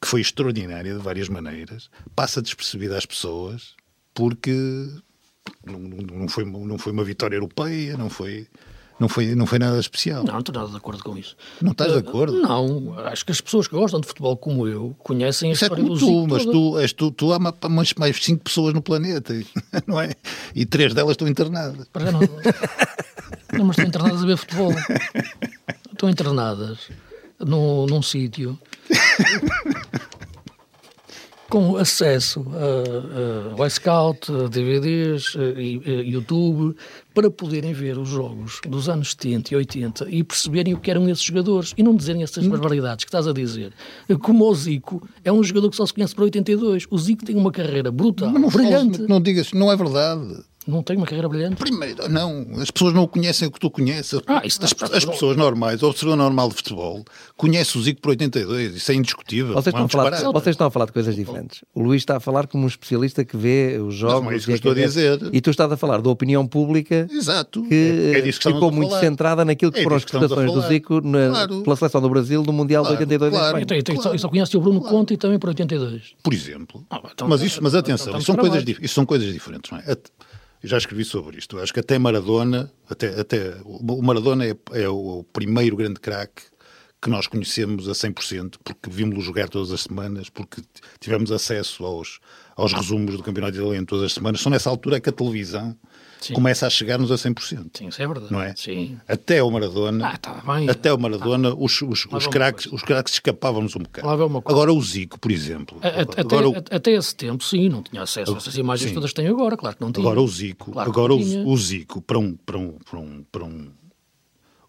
Que 0.00 0.08
foi 0.08 0.20
extraordinária 0.20 0.94
de 0.94 1.00
várias 1.00 1.28
maneiras, 1.28 1.90
passa 2.16 2.40
despercebida 2.40 2.96
às 2.96 3.04
pessoas 3.06 3.74
porque 4.14 4.52
não, 5.64 5.78
não, 5.78 6.28
foi, 6.28 6.44
não 6.44 6.78
foi 6.78 6.92
uma 6.92 7.04
vitória 7.04 7.36
europeia, 7.36 7.96
não 7.96 8.08
foi, 8.08 8.46
não 8.98 9.08
foi, 9.08 9.34
não 9.34 9.46
foi 9.46 9.58
nada 9.58 9.78
especial. 9.78 10.24
Não, 10.24 10.32
não 10.32 10.40
estou 10.40 10.54
nada 10.54 10.68
de 10.70 10.76
acordo 10.76 11.02
com 11.04 11.16
isso. 11.18 11.36
Não 11.60 11.72
estás 11.72 11.92
de 11.92 11.98
Eh, 11.98 12.00
acordo? 12.00 12.32
Não, 12.40 12.98
acho 13.00 13.24
que 13.26 13.32
as 13.32 13.40
pessoas 13.40 13.68
que 13.68 13.74
gostam 13.74 14.00
de 14.00 14.06
futebol 14.06 14.36
como 14.36 14.66
eu 14.66 14.94
conhecem 15.00 15.50
a 15.50 15.52
Isso 15.52 15.64
é 15.64 15.66
história 15.66 15.84
como 15.84 15.94
do 15.98 16.00
tu, 16.00 16.26
mas 16.28 16.44
toda. 16.44 16.52
tu, 16.52 16.78
és 16.78 16.92
tu, 16.92 17.10
tu 17.10 17.32
há 17.32 17.38
ma- 17.38 17.54
mais, 17.68 17.92
mais 17.94 18.16
cinco 18.24 18.44
pessoas 18.44 18.72
no 18.74 18.80
planeta, 18.82 19.34
não 19.86 20.00
é? 20.00 20.12
E 20.54 20.64
três 20.64 20.94
delas 20.94 21.12
estão 21.12 21.28
internadas. 21.28 21.86
Para 21.88 22.10
não, 22.10 22.20
não, 23.52 23.64
mas 23.66 23.76
estão 23.76 23.86
internadas 23.86 24.22
a 24.22 24.26
ver 24.26 24.36
futebol. 24.38 24.72
Estão 25.92 26.08
internadas 26.08 26.88
num, 27.38 27.86
num 27.86 28.02
sítio 28.02 28.58
com 31.48 31.76
acesso 31.76 32.46
a, 32.52 33.50
a, 33.56 33.60
ao 33.60 33.66
iScout, 33.66 34.30
a 34.30 34.46
DVDs, 34.46 35.34
a, 35.36 35.60
e- 35.60 35.82
a 35.84 35.90
YouTube, 36.02 36.76
para 37.12 37.28
poderem 37.28 37.72
ver 37.72 37.98
os 37.98 38.08
jogos 38.08 38.60
dos 38.68 38.88
anos 38.88 39.10
70 39.10 39.52
e 39.54 39.56
80 39.56 40.06
e 40.10 40.22
perceberem 40.22 40.74
o 40.74 40.78
que 40.78 40.88
eram 40.92 41.08
esses 41.08 41.24
jogadores 41.24 41.74
e 41.76 41.82
não 41.82 41.96
dizerem 41.96 42.22
essas 42.22 42.46
barbaridades 42.46 43.04
que 43.04 43.08
estás 43.08 43.26
a 43.26 43.32
dizer. 43.32 43.72
Como 44.22 44.48
o 44.48 44.54
Zico 44.54 45.02
é 45.24 45.32
um 45.32 45.42
jogador 45.42 45.70
que 45.70 45.76
só 45.76 45.84
se 45.84 45.92
conhece 45.92 46.14
por 46.14 46.22
82. 46.22 46.86
O 46.88 46.96
Zico 46.96 47.24
tem 47.24 47.34
uma 47.34 47.50
carreira 47.50 47.90
brutal, 47.90 48.30
não, 48.30 48.48
brilhante. 48.48 48.98
fales- 48.98 49.08
não 49.08 49.20
digas, 49.20 49.52
não 49.52 49.72
é 49.72 49.76
verdade. 49.76 50.44
Não 50.70 50.82
tem 50.82 50.96
uma 50.96 51.06
carreira 51.06 51.28
brilhante? 51.28 51.56
Primeiro, 51.56 52.08
não, 52.08 52.46
as 52.60 52.70
pessoas 52.70 52.94
não 52.94 53.02
o 53.02 53.08
conhecem 53.08 53.48
o 53.48 53.50
que 53.50 53.58
tu 53.58 53.70
conheces. 53.70 54.20
Ah, 54.26 54.42
isso 54.44 54.62
as, 54.62 54.70
está- 54.72 54.86
as 54.96 55.04
pessoas 55.04 55.36
normais, 55.36 55.82
o 55.82 55.86
observador 55.88 56.16
normal 56.22 56.48
de 56.48 56.54
futebol, 56.54 57.04
conhece 57.36 57.76
o 57.76 57.82
Zico 57.82 58.00
por 58.00 58.10
82, 58.10 58.76
isso 58.76 58.92
é 58.92 58.94
indiscutível. 58.94 59.54
Vocês 59.54 59.74
não 59.74 59.82
é 59.82 59.86
estão, 59.86 60.00
um 60.00 60.06
a 60.06 60.10
falar, 60.10 60.32
vocês 60.32 60.54
estão 60.54 60.66
a 60.66 60.70
falar 60.70 60.86
de 60.86 60.92
coisas 60.92 61.14
diferentes. 61.16 61.62
O 61.74 61.82
Luís 61.82 62.02
está 62.02 62.16
a 62.16 62.20
falar 62.20 62.46
como 62.46 62.64
um 62.64 62.66
especialista 62.68 63.24
que 63.24 63.36
vê 63.36 63.78
os 63.84 63.94
jogos. 63.94 64.22
não 64.24 64.30
é 64.30 64.36
isso 64.36 64.46
que 64.46 64.52
e 64.52 64.54
eu 64.54 64.56
estou 64.56 64.72
a 64.72 64.74
vê- 64.74 64.82
dizer. 64.84 65.18
E 65.32 65.40
tu 65.40 65.50
estás 65.50 65.70
a 65.72 65.76
falar 65.76 66.00
da 66.00 66.08
opinião 66.10 66.46
pública 66.46 67.06
Exato. 67.10 67.62
que 67.64 68.12
É- 68.14 68.18
é 68.18 68.22
que 68.22 68.32
ficou 68.32 68.70
muito 68.70 68.90
falar. 68.90 69.00
centrada 69.00 69.44
naquilo 69.44 69.72
que 69.72 69.80
É 69.80 69.82
foram 69.82 69.96
as 69.96 70.04
prestações 70.04 70.52
do. 70.52 70.60
Zico 70.60 71.00
na- 71.00 71.28
Claro. 71.30 71.62
pela 71.62 71.76
seleção 71.76 72.00
do 72.00 72.08
Brasil 72.08 72.42
no 72.42 72.52
Mundial 72.52 72.82
Claro, 72.84 72.96
de 72.96 73.02
82 73.02 73.30
claro. 73.32 73.46
Espanha. 73.46 73.62
Então, 73.62 73.76
então, 73.76 73.96
só- 74.02 74.16
só 74.18 74.28
conhece 74.28 74.56
o 74.56 74.60
Bruno 74.60 74.80
Conte 74.82 75.14
e 75.14 75.16
também 75.16 75.38
por 75.38 75.48
82. 75.48 76.12
Por 76.22 76.32
exemplo. 76.32 76.84
Ah, 76.90 77.00
então- 77.12 77.26
mas, 77.28 77.42
isso, 77.42 77.60
mas 77.62 77.74
atenção, 77.74 78.08
então 78.08 78.18
isso 78.20 78.26
são, 78.26 78.36
coisas, 78.36 78.64
isso 78.82 78.94
são 78.94 79.06
coisas 79.06 79.32
diferentes. 79.32 79.70
Não 79.70 79.78
é? 79.78 79.96
Já 80.62 80.76
escrevi 80.76 81.04
sobre 81.04 81.38
isto. 81.38 81.58
Acho 81.58 81.72
que 81.72 81.80
até 81.80 81.98
Maradona, 81.98 82.70
até, 82.88 83.18
até, 83.18 83.56
o 83.64 84.02
Maradona 84.02 84.44
é, 84.46 84.54
é 84.72 84.88
o 84.88 85.24
primeiro 85.32 85.76
grande 85.76 85.98
craque 85.98 86.42
que 87.00 87.08
nós 87.08 87.26
conhecemos 87.26 87.88
a 87.88 87.92
100%, 87.92 88.56
porque 88.62 88.90
vimos-lo 88.90 89.22
jogar 89.22 89.48
todas 89.48 89.72
as 89.72 89.82
semanas, 89.82 90.28
porque 90.28 90.60
tivemos 91.00 91.32
acesso 91.32 91.84
aos, 91.84 92.20
aos 92.54 92.74
resumos 92.74 93.16
do 93.16 93.22
Campeonato 93.22 93.56
Italiano 93.56 93.86
todas 93.86 94.04
as 94.04 94.12
semanas. 94.12 94.42
Só 94.42 94.50
nessa 94.50 94.68
altura 94.68 94.98
é 94.98 95.00
que 95.00 95.08
a 95.08 95.12
televisão 95.12 95.74
Sim. 96.20 96.34
começa 96.34 96.66
a 96.66 96.70
chegar-nos 96.70 97.10
a 97.10 97.14
100%. 97.16 97.70
Sim, 97.78 97.88
isso 97.88 98.02
é 98.02 98.06
verdade. 98.06 98.30
Não 98.32 98.40
é? 98.42 98.54
Sim. 98.54 98.98
Até 99.08 99.42
o 99.42 99.50
Maradona, 99.50 100.06
Ah, 100.08 100.16
tá 100.18 100.42
bem. 100.46 100.68
até 100.68 100.92
o 100.92 100.98
Maradona, 100.98 101.54
os, 101.54 101.80
os, 101.82 102.06
os, 102.10 102.26
craques, 102.26 102.66
os 102.66 102.82
craques 102.82 103.14
escapavam-nos 103.14 103.74
um 103.74 103.80
bocado. 103.80 104.08
Agora 104.46 104.72
o 104.72 104.82
Zico, 104.82 105.18
por 105.18 105.30
exemplo. 105.30 105.78
A- 105.82 105.88
a- 105.88 106.00
Até, 106.02 106.20
agora, 106.20 106.48
o- 106.50 106.54
a- 106.56 106.76
até 106.76 106.90
esse 106.92 107.14
tempo, 107.14 107.42
sim, 107.42 107.68
não 107.68 107.82
tinha 107.82 108.02
acesso 108.02 108.34
a 108.34 108.36
essas 108.36 108.56
imagens 108.56 108.88
Sim. 108.90 108.94
todas 108.94 109.12
tem 109.12 109.26
agora, 109.26 109.56
claro 109.56 109.76
que 109.76 109.82
não 109.82 109.90
tinha. 109.92 110.04
Agora 110.06 110.20
o 110.20 110.28
Zico, 110.28 110.72
Claro 110.72 110.90
agora 110.90 111.14
o, 111.14 111.48
o 111.48 111.56
Zico 111.56 112.00
para 112.02 112.18
um 112.18 112.34
para 112.36 112.58
um 112.58 112.72
para 112.84 112.98
um, 112.98 113.24
para 113.32 113.44
um, 113.44 113.70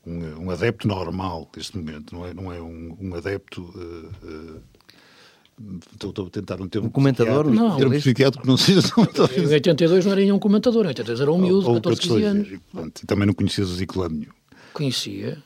um, 0.06 0.46
um 0.46 0.52
adepto 0.52 0.88
normal 0.88 1.50
neste 1.56 1.78
momento, 1.78 2.14
não 2.16 2.26
é 2.26 2.34
não 2.34 2.52
é 2.52 2.62
um, 2.62 2.98
um 3.00 3.16
adepto 3.16 3.72
eh, 3.76 4.28
eh, 4.28 4.60
estou, 5.94 6.10
estou 6.10 6.28
a 6.28 6.30
tentar 6.30 6.62
um 6.62 6.68
termo 6.68 6.88
Um 6.88 6.92
comentador, 6.92 7.50
não. 7.50 7.76
um 7.76 7.78
termo 7.78 7.94
psiquiátrico 7.96 8.44
que 8.44 8.48
não 8.50 8.58
seja 8.58 8.82
Em 9.38 9.46
82 9.48 10.06
não 10.06 10.12
era 10.12 10.22
nenhum 10.22 10.40
comentador, 10.40 10.86
em 10.86 10.90
82 10.90 11.22
era 11.22 11.32
um 11.32 11.38
miúdo, 11.38 11.68
ou 11.70 11.76
14, 11.76 12.02
15 12.02 12.24
anos. 12.24 12.48
e, 12.52 12.58
pronto, 12.72 13.02
e 13.04 13.06
também 13.06 13.26
não 13.26 13.34
conhecias 13.34 13.70
o 13.70 13.76
nenhum. 14.10 14.32
Conhecia. 14.74 15.38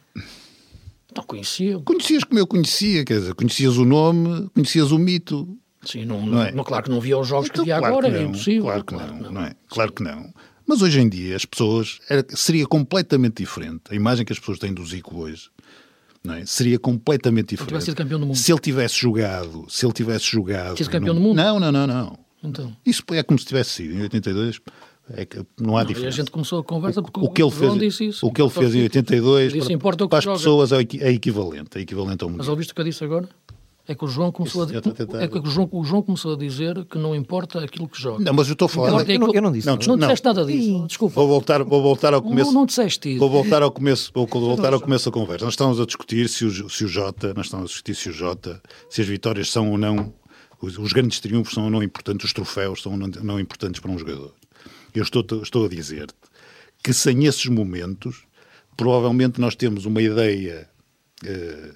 Não 1.16 1.24
conhecia. 1.24 1.80
Conhecias 1.80 2.24
como 2.24 2.40
eu 2.40 2.48
conhecia, 2.48 3.06
quer 3.06 3.20
dizer, 3.20 3.34
conhecias 3.36 3.78
o 3.78 3.86
nome, 3.86 4.50
conhecias 4.54 4.92
o 4.92 5.00
mito. 5.00 5.48
Sim, 5.84 6.04
não, 6.06 6.20
Não 6.22 6.28
não, 6.28 6.44
é? 6.44 6.52
não- 6.52 6.64
claro 6.64 6.84
que 6.84 6.90
não 6.90 7.00
via 7.00 7.18
os 7.18 7.28
jogos 7.28 7.48
que 7.48 7.54
Então, 7.56 7.66
via 7.66 7.78
claro 7.78 7.94
agora, 7.94 8.10
que 8.10 8.16
é 8.18 8.22
não, 8.22 8.30
impossível. 8.30 8.64
Claro 8.64 8.84
que 8.84 8.94
não, 8.96 9.32
não, 9.32 9.42
é? 9.42 9.56
Claro 9.70 9.94
que 9.94 10.04
não. 10.04 10.34
Mas 10.68 10.82
hoje 10.82 11.00
em 11.00 11.08
dia 11.08 11.36
as 11.36 11.46
pessoas 11.46 12.00
era- 12.10 12.26
seria 12.30 12.66
completamente 12.66 13.38
diferente. 13.44 13.82
A 13.92 13.96
imagem 13.96 14.26
que 14.26 14.34
as 14.34 14.40
pessoas 14.40 14.58
têm 14.60 14.74
do 14.74 14.84
Zico 14.86 15.16
hoje 15.18 15.50
não 15.60 15.65
é? 16.34 16.46
seria 16.46 16.80
completamente 16.80 17.50
diferente. 17.50 17.70
tivesse 17.70 17.86
sido 17.88 17.98
campeão 17.98 18.20
do 18.20 18.26
mundo. 18.26 18.36
Se 18.38 18.52
ele 18.52 18.60
tivesse 18.60 18.96
jogado, 19.00 19.66
se 19.70 19.86
ele 19.86 19.94
tivesse 19.94 20.26
jogado. 20.32 20.78
Sido 20.78 20.90
campeão 20.90 21.14
não, 21.14 21.22
do 21.22 21.28
mundo? 21.28 21.38
Não, 21.38 21.60
não, 21.60 21.72
não, 21.72 21.88
não. 21.88 22.20
Então, 22.44 22.76
Isso 22.86 23.04
é 23.12 23.24
como 23.24 23.40
se 23.40 23.46
tivesse 23.46 23.72
sido 23.72 23.96
em 23.96 24.02
82. 24.04 24.62
É 25.14 25.24
que 25.24 25.46
não 25.60 25.78
há 25.78 25.82
a 25.82 25.84
diferença. 25.84 26.18
gente 26.18 26.32
começou 26.32 26.60
a 26.60 26.64
conversa 26.64 27.00
porque 27.00 27.20
O 27.20 27.30
que 27.30 27.42
ele 27.44 27.52
fez, 27.52 27.78
disse 27.78 28.06
isso. 28.08 28.26
o 28.26 28.32
que 28.32 28.42
ele 28.42 28.50
fez 28.50 28.74
em 28.74 28.82
82 28.84 29.54
Disse, 29.54 29.78
para, 29.78 30.04
o 30.04 30.10
para 30.10 30.18
as 30.18 30.26
pessoas 30.26 30.72
é 30.72 30.78
é 30.78 31.12
equivalente, 31.12 31.78
é 31.78 31.82
equivalente 31.82 32.24
ao 32.24 32.30
Mas 32.30 32.38
mundial. 32.38 32.52
ouviste 32.54 32.72
o 32.72 32.76
que 32.76 32.82
eu 32.82 32.86
disse 32.86 33.04
agora? 33.04 33.30
É 33.88 33.94
que 33.94 34.04
o 34.04 34.08
João 34.08 34.32
começou 34.32 34.64
a, 34.64 34.66
tentar. 34.66 35.22
é 35.22 35.28
que 35.28 35.38
o 35.38 35.46
João, 35.46 35.70
o 35.72 35.84
João 35.84 36.02
começou 36.02 36.34
a 36.34 36.38
dizer 36.38 36.86
que 36.86 36.98
não 36.98 37.16
importa 37.16 37.64
aquilo 37.64 37.88
que 37.88 38.02
joga. 38.02 38.24
Não, 38.24 38.34
mas 38.34 38.48
eu 38.48 38.54
estou 38.54 38.68
falar. 38.68 38.90
Importa 38.90 39.12
é 39.12 39.16
Eu 39.16 39.20
não- 39.20 39.34
eu 39.34 39.42
não 39.44 39.52
disse 39.52 39.68
Não, 39.68 39.74
nada. 39.76 39.86
Não 39.88 39.96
não. 39.96 40.08
disseste 40.08 40.26
nada 40.26 40.46
disso. 40.46 40.88
Desculpa. 40.88 41.14
Vou 41.16 41.28
voltar, 41.28 41.64
vou 41.64 41.82
voltar 41.84 42.14
ao 42.14 42.22
começo. 42.22 42.52
Não, 42.52 42.62
não 42.62 42.66
disseste 42.66 43.10
isso. 43.12 43.20
Vou 43.20 43.30
voltar 43.30 43.62
ao 43.62 43.72
começo, 43.72 44.12
vou 44.14 44.26
voltar 44.28 44.74
ao 44.74 44.82
começo 44.82 45.06
da 45.06 45.12
conversa. 45.12 45.46
Nós 45.46 45.54
estamos 45.54 45.80
a 45.80 45.86
discutir 45.86 46.28
se 46.28 46.46
o, 46.46 46.70
se 46.70 46.84
o 46.84 46.88
Jota, 46.88 47.34
nós 47.36 47.46
estamos 47.46 47.66
a 47.66 47.68
discutir 47.68 47.96
se 47.96 48.10
o 48.10 48.12
Jota, 48.12 48.60
se 48.90 49.02
as 49.02 49.08
vitórias 49.08 49.52
são 49.52 49.70
ou 49.70 49.78
não, 49.78 50.12
os, 50.60 50.80
os 50.80 50.92
grandes 50.92 51.20
triunfos 51.20 51.54
são 51.54 51.66
ou 51.66 51.70
não 51.70 51.84
importantes, 51.84 52.26
os 52.26 52.34
troféus 52.34 52.82
são 52.82 52.94
ou 52.94 52.98
não, 52.98 53.08
não 53.22 53.40
importantes 53.40 53.80
para 53.80 53.92
um 53.92 53.98
jogador. 54.00 54.34
Eu 54.96 55.04
estou, 55.04 55.24
estou 55.44 55.66
a 55.66 55.70
dizer-te 55.70 56.16
que 56.84 56.92
sem 56.92 57.26
esses 57.26 57.46
momentos, 57.46 58.24
provavelmente 58.76 59.40
nós 59.40 59.56
temos 59.56 59.86
uma 59.86 60.02
ideia 60.02 60.68
eh, 61.24 61.72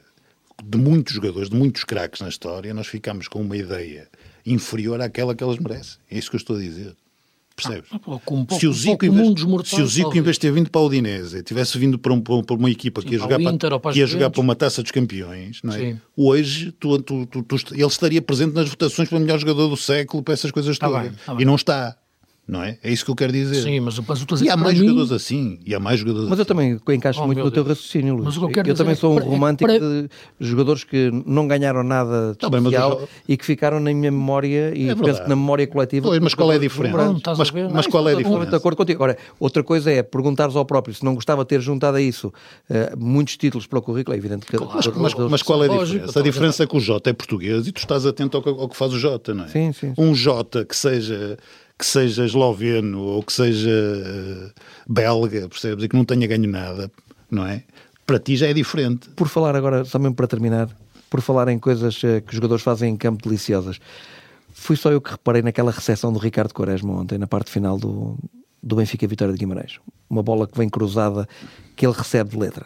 de 0.64 0.78
muitos 0.78 1.14
jogadores, 1.14 1.50
de 1.50 1.56
muitos 1.56 1.84
craques 1.84 2.22
na 2.22 2.30
história, 2.30 2.74
nós 2.74 2.88
ficamos 2.88 3.28
com 3.28 3.42
uma 3.42 3.56
ideia 3.58 4.08
inferior 4.46 5.00
àquela 5.02 5.36
que 5.36 5.44
elas 5.44 5.58
merecem. 5.58 5.98
É 6.10 6.18
isso 6.18 6.30
que 6.30 6.36
eu 6.36 6.40
estou 6.40 6.56
a 6.56 6.60
dizer. 6.60 6.96
Percebes? 7.56 7.90
Ah, 7.92 7.96
um 7.98 8.00
pouco- 8.00 8.56
se 8.58 8.66
o 8.66 8.70
um 8.70 8.74
Zico, 8.74 9.06
dos 9.34 9.44
mortais, 9.44 9.76
se 9.76 9.82
o 9.82 9.86
Zico 9.88 10.18
em 10.18 10.22
vez 10.22 10.38
de 10.38 10.40
ter 10.42 10.52
vindo 10.54 10.70
para 10.70 10.80
a 10.80 10.84
Udinese, 10.86 11.44
tivesse 11.44 11.78
vindo 11.78 12.00
para, 12.00 12.14
um- 12.14 12.22
para 12.22 12.56
uma 12.56 12.70
equipa 12.72 13.02
que 13.02 13.12
ia, 13.12 13.20
jogar, 13.20 13.42
Inter 13.42 13.78
para 13.82 13.92
que 13.92 14.00
ia 14.00 14.08
jogar 14.08 14.30
para 14.30 14.40
uma 14.40 14.56
taça 14.56 14.82
dos 14.82 14.92
campeões, 14.94 15.60
é? 15.78 15.98
Hoje 16.16 16.72
tu, 16.80 16.98
tu- 17.02 17.26
tu- 17.26 17.44
tu- 17.44 17.74
ele 17.74 17.86
estaria 17.86 18.22
presente 18.22 18.54
nas 18.54 18.70
votações 18.70 19.10
para 19.10 19.18
o 19.18 19.22
melhor 19.22 19.38
jogador 19.40 19.68
do 19.68 19.76
século, 19.76 20.24
para 20.24 20.34
essas 20.34 20.52
coisas 20.52 20.78
Tá 20.80 20.88
todas. 20.88 21.02
bem, 21.04 21.12
tá 21.26 21.34
e 21.34 21.36
bem. 21.38 21.46
não 21.46 21.56
está. 21.56 21.98
Não 22.50 22.64
é? 22.64 22.80
É 22.84 22.92
isso 22.92 23.06
que 23.06 23.12
eu 23.12 23.16
quero 23.16 23.32
dizer. 23.32 23.62
Sim, 23.62 23.80
mas, 23.80 24.00
mas 24.00 24.08
eu 24.18 24.24
estou 24.24 24.36
a 24.36 24.40
dizer 24.40 24.46
E 24.46 24.50
há 24.50 24.58
mais 24.58 24.74
mim- 24.80 24.88
jogadores 24.88 25.12
assim. 25.12 25.60
E 25.64 25.76
há 25.76 25.80
mais 25.80 26.00
jogadores 26.00 26.28
Mas 26.28 26.40
eu 26.40 26.42
assim. 26.42 26.48
também 26.48 26.80
encaixo 26.96 27.22
Oh, 27.22 27.28
muito 27.28 27.44
no 27.44 27.52
teu 27.52 27.64
raciocínio, 27.64 28.16
Luís. 28.16 28.26
Mas 28.26 28.38
o 28.38 28.40
que 28.40 28.46
eu 28.46 28.50
quero 28.50 28.64
dizer 28.66 28.78
também 28.78 28.94
é 28.94 28.96
sou 28.96 29.12
um 29.12 29.16
para- 29.18 29.26
romântico 29.26 29.70
para- 29.70 29.80
de 29.80 30.10
jogadores 30.40 30.84
que 30.84 31.12
não 31.28 31.48
ganharam 31.48 31.84
nada 31.84 32.32
de 32.32 32.38
Tá 32.40 32.50
bem, 32.50 32.58
especial 32.60 32.92
eu 32.94 33.00
já- 33.02 33.08
e 33.28 33.38
que 33.38 33.46
ficaram 33.46 33.80
na 33.80 33.94
minha 33.94 34.12
memória 34.12 34.74
e 34.76 34.90
É 34.90 34.96
penso 34.96 35.22
que 35.22 35.30
na 35.30 35.36
memória 35.36 35.68
coletiva. 35.68 36.08
Pois, 36.08 36.20
mas 36.20 36.34
qual 36.34 36.52
é 36.52 36.56
a 36.56 36.58
diferença? 36.58 36.98
Não, 36.98 37.18
estás 37.18 37.38
Mas, 37.38 37.50
a 37.50 37.52
ver? 37.52 37.70
mas 37.70 37.86
Não, 37.86 37.92
qual 37.92 38.10
é 38.10 38.14
a 38.16 38.20
estou 38.20 38.24
Completamente 38.24 38.24
de 38.24 38.24
diferença? 38.40 38.56
acordo 38.58 38.76
contigo. 38.78 39.04
Agora, 39.04 39.18
outra 39.40 39.64
coisa 39.64 39.92
é 39.92 40.02
perguntares 40.02 40.56
ao 40.56 40.66
próprio 40.66 40.96
se 40.96 41.06
não 41.06 41.14
gostava 41.14 41.44
de 41.44 41.50
ter 41.50 41.62
juntado 41.62 41.98
a 41.98 42.02
isso 42.02 42.34
eh, 42.68 42.94
muitos 42.98 43.38
títulos 43.38 43.68
para 43.68 43.78
o 43.78 43.82
currículo. 43.84 44.16
É 44.16 44.18
evidente 44.18 44.48
que. 44.48 44.58
Mas, 44.58 44.88
mas- 44.88 45.14
mas 45.30 45.44
qual 45.44 45.64
é 45.64 45.68
a 45.68 45.70
Lógico, 45.70 45.86
diferença? 45.86 46.10
então, 46.10 46.22
A 46.22 46.26
diferença 46.26 46.64
é 46.64 46.66
que 46.68 46.76
o 46.76 46.80
Jota 46.80 47.10
é 47.12 47.14
português 47.14 47.68
e 47.68 47.72
tu 47.72 47.78
estás 47.78 48.08
atento 48.08 48.38
ao 48.38 48.42
que, 48.42 48.50
ao 48.50 48.68
que 48.68 48.76
faz 48.76 48.92
o 48.92 48.98
Jota, 48.98 49.36
não 49.36 49.44
é? 49.44 49.48
Sim, 49.50 49.72
sim. 49.72 49.94
Um 50.00 50.16
Jota 50.16 50.66
que 50.66 50.76
seja, 50.76 51.38
que 51.80 51.86
seja 51.86 52.26
esloveno 52.26 53.00
ou 53.00 53.24
que 53.24 53.32
seja 53.32 53.70
eh, 53.70 54.52
belga, 54.86 55.48
percebes? 55.48 55.86
E 55.86 55.88
que 55.88 55.96
não 55.96 56.04
tenha 56.04 56.28
ganho 56.28 56.50
nada, 56.50 56.92
não 57.32 57.48
é? 57.48 57.64
Para 58.06 58.20
ti 58.20 58.36
já 58.36 58.48
é 58.48 58.54
diferente. 58.54 59.10
Por 59.12 59.30
falar 59.30 59.56
agora, 59.56 59.86
só 59.86 59.98
mesmo 59.98 60.14
para 60.14 60.28
terminar, 60.28 60.68
por 61.10 61.22
falar 61.22 61.48
em 61.48 61.58
coisas 61.58 62.04
eh, 62.04 62.20
que 62.20 62.28
os 62.28 62.36
jogadores 62.36 62.62
fazem 62.62 62.94
em 62.94 62.98
campo 62.98 63.24
deliciosas, 63.24 63.80
fui 64.54 64.76
só 64.76 64.92
eu 64.92 65.00
que 65.00 65.12
reparei 65.12 65.42
naquela 65.42 65.72
recepção 65.72 66.12
do 66.12 66.20
Ricardo 66.20 66.54
Quaresma 66.54 66.92
ontem, 67.00 67.18
na 67.18 67.28
parte 67.28 67.50
final 67.50 67.78
do, 67.78 68.18
do 68.62 68.76
Benfica 68.76 69.08
Vitória 69.08 69.34
de 69.34 69.40
Guimarães. 69.40 69.80
Uma 70.10 70.22
bola 70.22 70.46
que 70.48 70.58
vem 70.58 70.68
cruzada, 70.68 71.30
que 71.78 71.86
ele 71.86 71.96
recebe 71.96 72.32
de 72.32 72.38
letra. 72.38 72.66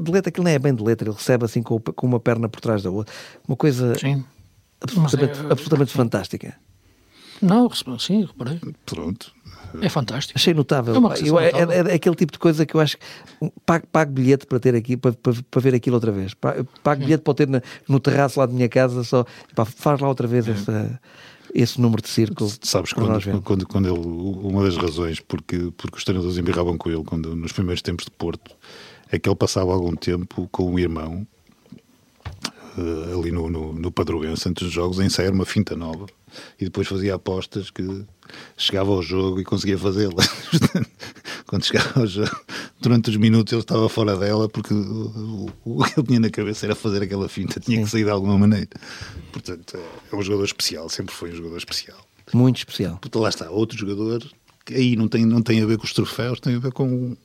De 0.00 0.12
letra, 0.12 0.28
aquilo 0.28 0.44
não 0.44 0.52
é 0.52 0.58
bem 0.60 0.72
de 0.72 0.82
letra, 0.84 1.08
ele 1.08 1.16
recebe 1.16 1.44
assim 1.44 1.60
com, 1.60 1.80
com 1.80 2.06
uma 2.06 2.20
perna 2.20 2.48
por 2.48 2.60
trás 2.60 2.84
da 2.84 2.90
outra. 2.90 3.12
Uma 3.48 3.56
coisa 3.56 3.98
Sim. 3.98 4.24
absolutamente, 4.80 5.40
é- 5.40 5.50
absolutamente 5.50 5.92
fantástica. 5.92 6.54
Não, 7.42 7.68
sim, 7.98 8.24
reparei. 8.24 8.60
Pronto. 8.86 9.32
É 9.82 9.88
fantástico. 9.88 10.38
Achei 10.38 10.54
notável. 10.54 10.94
É 10.94 10.96
Eu- 10.96 11.38
é, 11.40 11.50
notável. 11.52 11.70
é- 11.88 11.90
é 11.90 11.94
aquele 11.94 12.14
tipo 12.14 12.32
de 12.32 12.38
coisa 12.38 12.64
que 12.64 12.76
eu 12.76 12.80
acho 12.80 12.96
que 12.96 13.04
pago, 13.66 13.84
pago 13.90 14.12
bilhete 14.12 14.46
para 14.46 14.60
ter 14.60 14.74
aqui, 14.74 14.96
para, 14.96 15.12
para, 15.12 15.32
para 15.50 15.60
ver 15.60 15.74
aquilo 15.74 15.96
outra 15.96 16.12
vez. 16.12 16.32
Pa- 16.34 16.54
Pago 16.82 17.00
bilhete 17.02 17.22
para 17.24 17.34
ter 17.34 17.48
na- 17.48 17.62
no 17.88 17.98
terraço 17.98 18.38
lá 18.38 18.46
da 18.46 18.52
minha 18.52 18.68
casa, 18.68 19.02
só 19.02 19.24
pá, 19.54 19.64
faz 19.64 20.00
lá 20.00 20.06
outra 20.08 20.28
vez 20.28 20.46
essa- 20.46 21.00
esse 21.52 21.80
número 21.80 22.00
de 22.02 22.08
círculo. 22.08 22.48
Sabes, 22.62 22.92
quando, 22.92 23.42
quando, 23.42 23.66
quando 23.66 23.88
ele, 23.88 23.98
uma 23.98 24.62
das 24.62 24.76
razões 24.76 25.18
porque, 25.18 25.72
porque 25.76 25.98
os 25.98 26.04
treinadores 26.04 26.38
embirravam 26.38 26.78
com 26.78 26.88
ele 26.90 27.02
quando, 27.02 27.34
nos 27.34 27.50
primeiros 27.52 27.82
tempos 27.82 28.04
de 28.04 28.12
Porto 28.12 28.52
é 29.10 29.18
que 29.18 29.28
ele 29.28 29.36
passava 29.36 29.72
algum 29.72 29.94
tempo 29.96 30.48
com 30.52 30.72
o 30.72 30.78
irmão 30.78 31.26
eh, 32.78 33.12
ali 33.18 33.30
no, 33.32 33.48
no, 33.50 33.72
no 33.72 33.90
Padroense, 33.90 34.48
antes 34.48 34.64
dos 34.64 34.72
jogos, 34.72 34.98
a 35.00 35.04
ensaiar 35.04 35.32
uma 35.32 35.44
finta 35.44 35.76
nova 35.76 36.06
e 36.58 36.64
depois 36.64 36.86
fazia 36.86 37.14
apostas 37.14 37.70
que 37.70 38.04
chegava 38.56 38.90
ao 38.90 39.02
jogo 39.02 39.40
e 39.40 39.44
conseguia 39.44 39.78
fazê-la. 39.78 40.22
Quando 41.46 41.64
chegava 41.64 42.00
ao 42.00 42.06
jogo, 42.06 42.40
durante 42.80 43.10
os 43.10 43.16
minutos 43.16 43.52
ele 43.52 43.62
estava 43.62 43.88
fora 43.88 44.16
dela 44.16 44.48
porque 44.48 44.72
o, 44.72 45.50
o, 45.64 45.80
o 45.80 45.84
que 45.84 46.00
ele 46.00 46.06
tinha 46.06 46.20
na 46.20 46.30
cabeça 46.30 46.66
era 46.66 46.74
fazer 46.74 47.02
aquela 47.02 47.28
finta, 47.28 47.60
tinha 47.60 47.82
que 47.82 47.90
sair 47.90 48.04
de 48.04 48.10
alguma 48.10 48.38
maneira. 48.38 48.70
Portanto, 49.32 49.76
é, 49.76 50.14
é 50.14 50.16
um 50.16 50.22
jogador 50.22 50.44
especial, 50.44 50.88
sempre 50.88 51.14
foi 51.14 51.30
um 51.30 51.36
jogador 51.36 51.58
especial. 51.58 51.98
Muito 52.32 52.58
especial. 52.58 52.96
Puta, 52.98 53.18
lá 53.18 53.28
está, 53.28 53.50
outro 53.50 53.76
jogador 53.76 54.24
que 54.64 54.74
aí 54.74 54.96
não 54.96 55.08
tem, 55.08 55.26
não 55.26 55.42
tem 55.42 55.62
a 55.62 55.66
ver 55.66 55.76
com 55.76 55.84
os 55.84 55.92
troféus, 55.92 56.40
tem 56.40 56.56
a 56.56 56.58
ver 56.58 56.72
com 56.72 57.16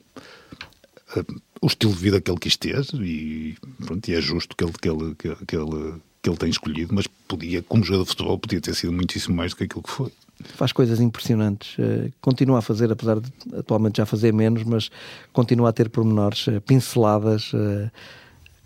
eh, 1.16 1.24
o 1.60 1.66
estilo 1.66 1.92
de 1.92 1.98
vida 1.98 2.20
que 2.20 2.30
ele 2.30 2.38
quis 2.38 2.56
ter 2.56 2.84
e, 2.94 3.56
pronto, 3.84 4.08
e 4.08 4.14
é 4.14 4.20
justo 4.20 4.54
que 4.54 4.64
ele, 4.64 4.72
que, 4.72 4.88
ele, 4.88 5.36
que 5.46 5.56
ele, 5.56 5.94
que 6.22 6.28
ele 6.28 6.36
tenha 6.36 6.50
escolhido, 6.50 6.94
mas 6.94 7.06
podia, 7.06 7.62
como 7.62 7.82
jogador 7.84 8.04
de 8.04 8.10
futebol, 8.10 8.38
podia 8.38 8.60
ter 8.60 8.74
sido 8.74 8.92
muitíssimo 8.92 9.34
mais 9.34 9.52
do 9.52 9.56
que 9.56 9.64
aquilo 9.64 9.82
que 9.82 9.90
foi. 9.90 10.12
Faz 10.56 10.72
coisas 10.72 11.00
impressionantes. 11.00 11.76
eh, 11.78 12.10
Continua 12.20 12.58
a 12.58 12.62
fazer, 12.62 12.90
apesar 12.90 13.20
de 13.20 13.30
atualmente 13.56 13.98
já 13.98 14.06
fazer 14.06 14.32
menos, 14.32 14.62
mas 14.64 14.90
continua 15.32 15.68
a 15.68 15.72
ter 15.72 15.88
pormenores, 15.90 16.48
eh, 16.48 16.60
pinceladas 16.60 17.52
eh, 17.54 17.90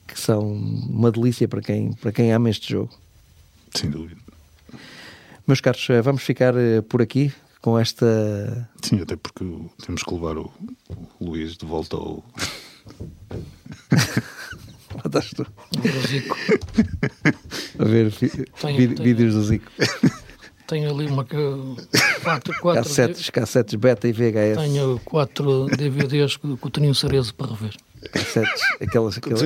que 0.07 0.19
são 0.19 0.53
uma 0.53 1.11
delícia 1.11 1.49
para 1.49 1.61
quem, 1.61 1.93
para 1.95 2.13
quem 2.13 2.33
ama 2.33 2.49
este 2.51 2.71
jogo. 2.73 2.93
Sem 3.75 3.91
dúvida. 3.91 4.21
Meus 5.47 5.61
caros, 5.61 5.87
vamos 6.03 6.23
ficar 6.23 6.55
por 6.89 7.03
aqui 7.03 7.33
com 7.61 7.79
esta 7.79 8.69
Sim, 8.83 9.01
até 9.03 9.17
porque 9.17 9.45
temos 9.85 10.03
que 10.03 10.15
levar 10.15 10.39
o, 10.39 10.51
o 11.21 11.25
Luís 11.31 11.57
de 11.57 11.67
volta 11.67 11.97
ao. 11.97 12.25
Lá 15.03 15.03
estás 15.07 15.31
tu. 15.31 15.43
O 15.77 16.07
Zico. 16.07 16.37
A 17.79 17.85
ver 17.85 18.12
Tenho- 18.12 18.77
vi- 18.77 18.89
tenho- 18.89 19.03
vídeos 19.03 19.35
do 19.35 19.43
Zico. 19.45 19.71
Tenho 20.66 20.91
ali 20.91 21.07
uma. 21.09 21.27
Quatro, 21.27 22.55
quatro, 22.62 22.83
Cassetes, 22.85 23.29
cassetes 23.29 23.75
beta 23.75 24.09
e 24.09 24.12
VHS. 24.12 24.57
tenho 24.57 24.99
quatro 25.05 25.66
DVDs 25.66 26.39
com 26.39 26.57
com 26.57 26.69
o 26.69 26.71
Toninho 26.71 26.95
Cerezo 26.95 27.35
para 27.35 27.49
rever. 27.49 27.75
Cassetes, 28.11 28.62
aquelas, 28.81 29.19
aquelas, 29.19 29.43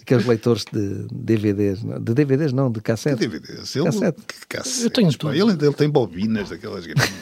aqueles 0.00 0.26
leitores 0.26 0.64
de 0.72 1.06
DVDs. 1.12 1.82
não? 1.82 2.00
De 2.02 2.14
DVDs 2.14 2.52
não, 2.54 2.70
de 2.72 2.80
cassete. 2.80 3.16
DVDs. 3.16 3.76
Ele, 3.76 3.84
Cassete. 3.84 4.18
que 4.26 4.46
cassete, 4.46 4.84
Eu 4.84 4.90
tenho 4.90 5.12
tudo. 5.18 5.34
Ele, 5.34 5.50
ele 5.52 5.74
tem 5.74 5.90
bobinas 5.90 6.48
daquelas 6.48 6.86
grandes. 6.86 7.12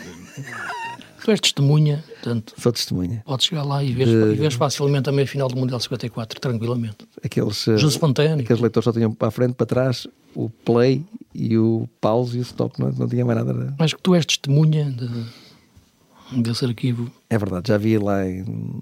Tu 1.25 1.31
és 1.31 1.41
testemunha, 1.41 2.03
portanto, 2.15 2.53
Sou 2.59 2.73
testemunha. 2.73 3.23
podes 3.25 3.47
chegar 3.47 3.63
lá 3.63 3.83
e 3.83 3.93
vês, 3.93 4.09
De- 4.09 4.33
e 4.33 4.35
vês 4.35 4.55
facilmente 4.55 5.09
a 5.09 5.13
meia 5.13 5.27
final 5.27 5.47
do 5.49 5.57
Mundial 5.57 5.79
54, 5.79 6.41
tranquilamente. 6.41 6.97
Aqueles, 7.25 7.69
eh, 7.69 7.77
José 7.77 7.99
Fontane. 7.99 8.43
aqueles 8.43 8.61
leitores 8.61 8.85
só 8.85 8.93
tinham 8.93 9.13
para 9.13 9.29
a 9.29 9.31
frente, 9.31 9.55
para 9.55 9.67
trás, 9.67 10.07
o 10.35 10.51
play 10.51 11.05
e 11.35 11.57
o 11.57 11.89
pause 12.01 12.39
e 12.39 12.41
o 12.41 12.43
stop. 12.43 12.81
Não, 12.81 12.91
não 12.91 13.09
tinha 13.09 13.25
mais 13.25 13.39
nada. 13.45 13.75
Acho 13.79 13.97
que 13.97 14.03
tu 14.03 14.15
és 14.15 14.27
testemunha 14.27 14.91
de, 14.91 16.43
desse 16.43 16.65
arquivo. 16.65 17.11
É 17.31 17.39
verdade, 17.39 17.69
já 17.69 17.79
vi 17.79 17.99
lá 17.99 18.19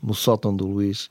no 0.03 0.15
sótão 0.15 0.55
do 0.55 0.67
Luís, 0.67 1.11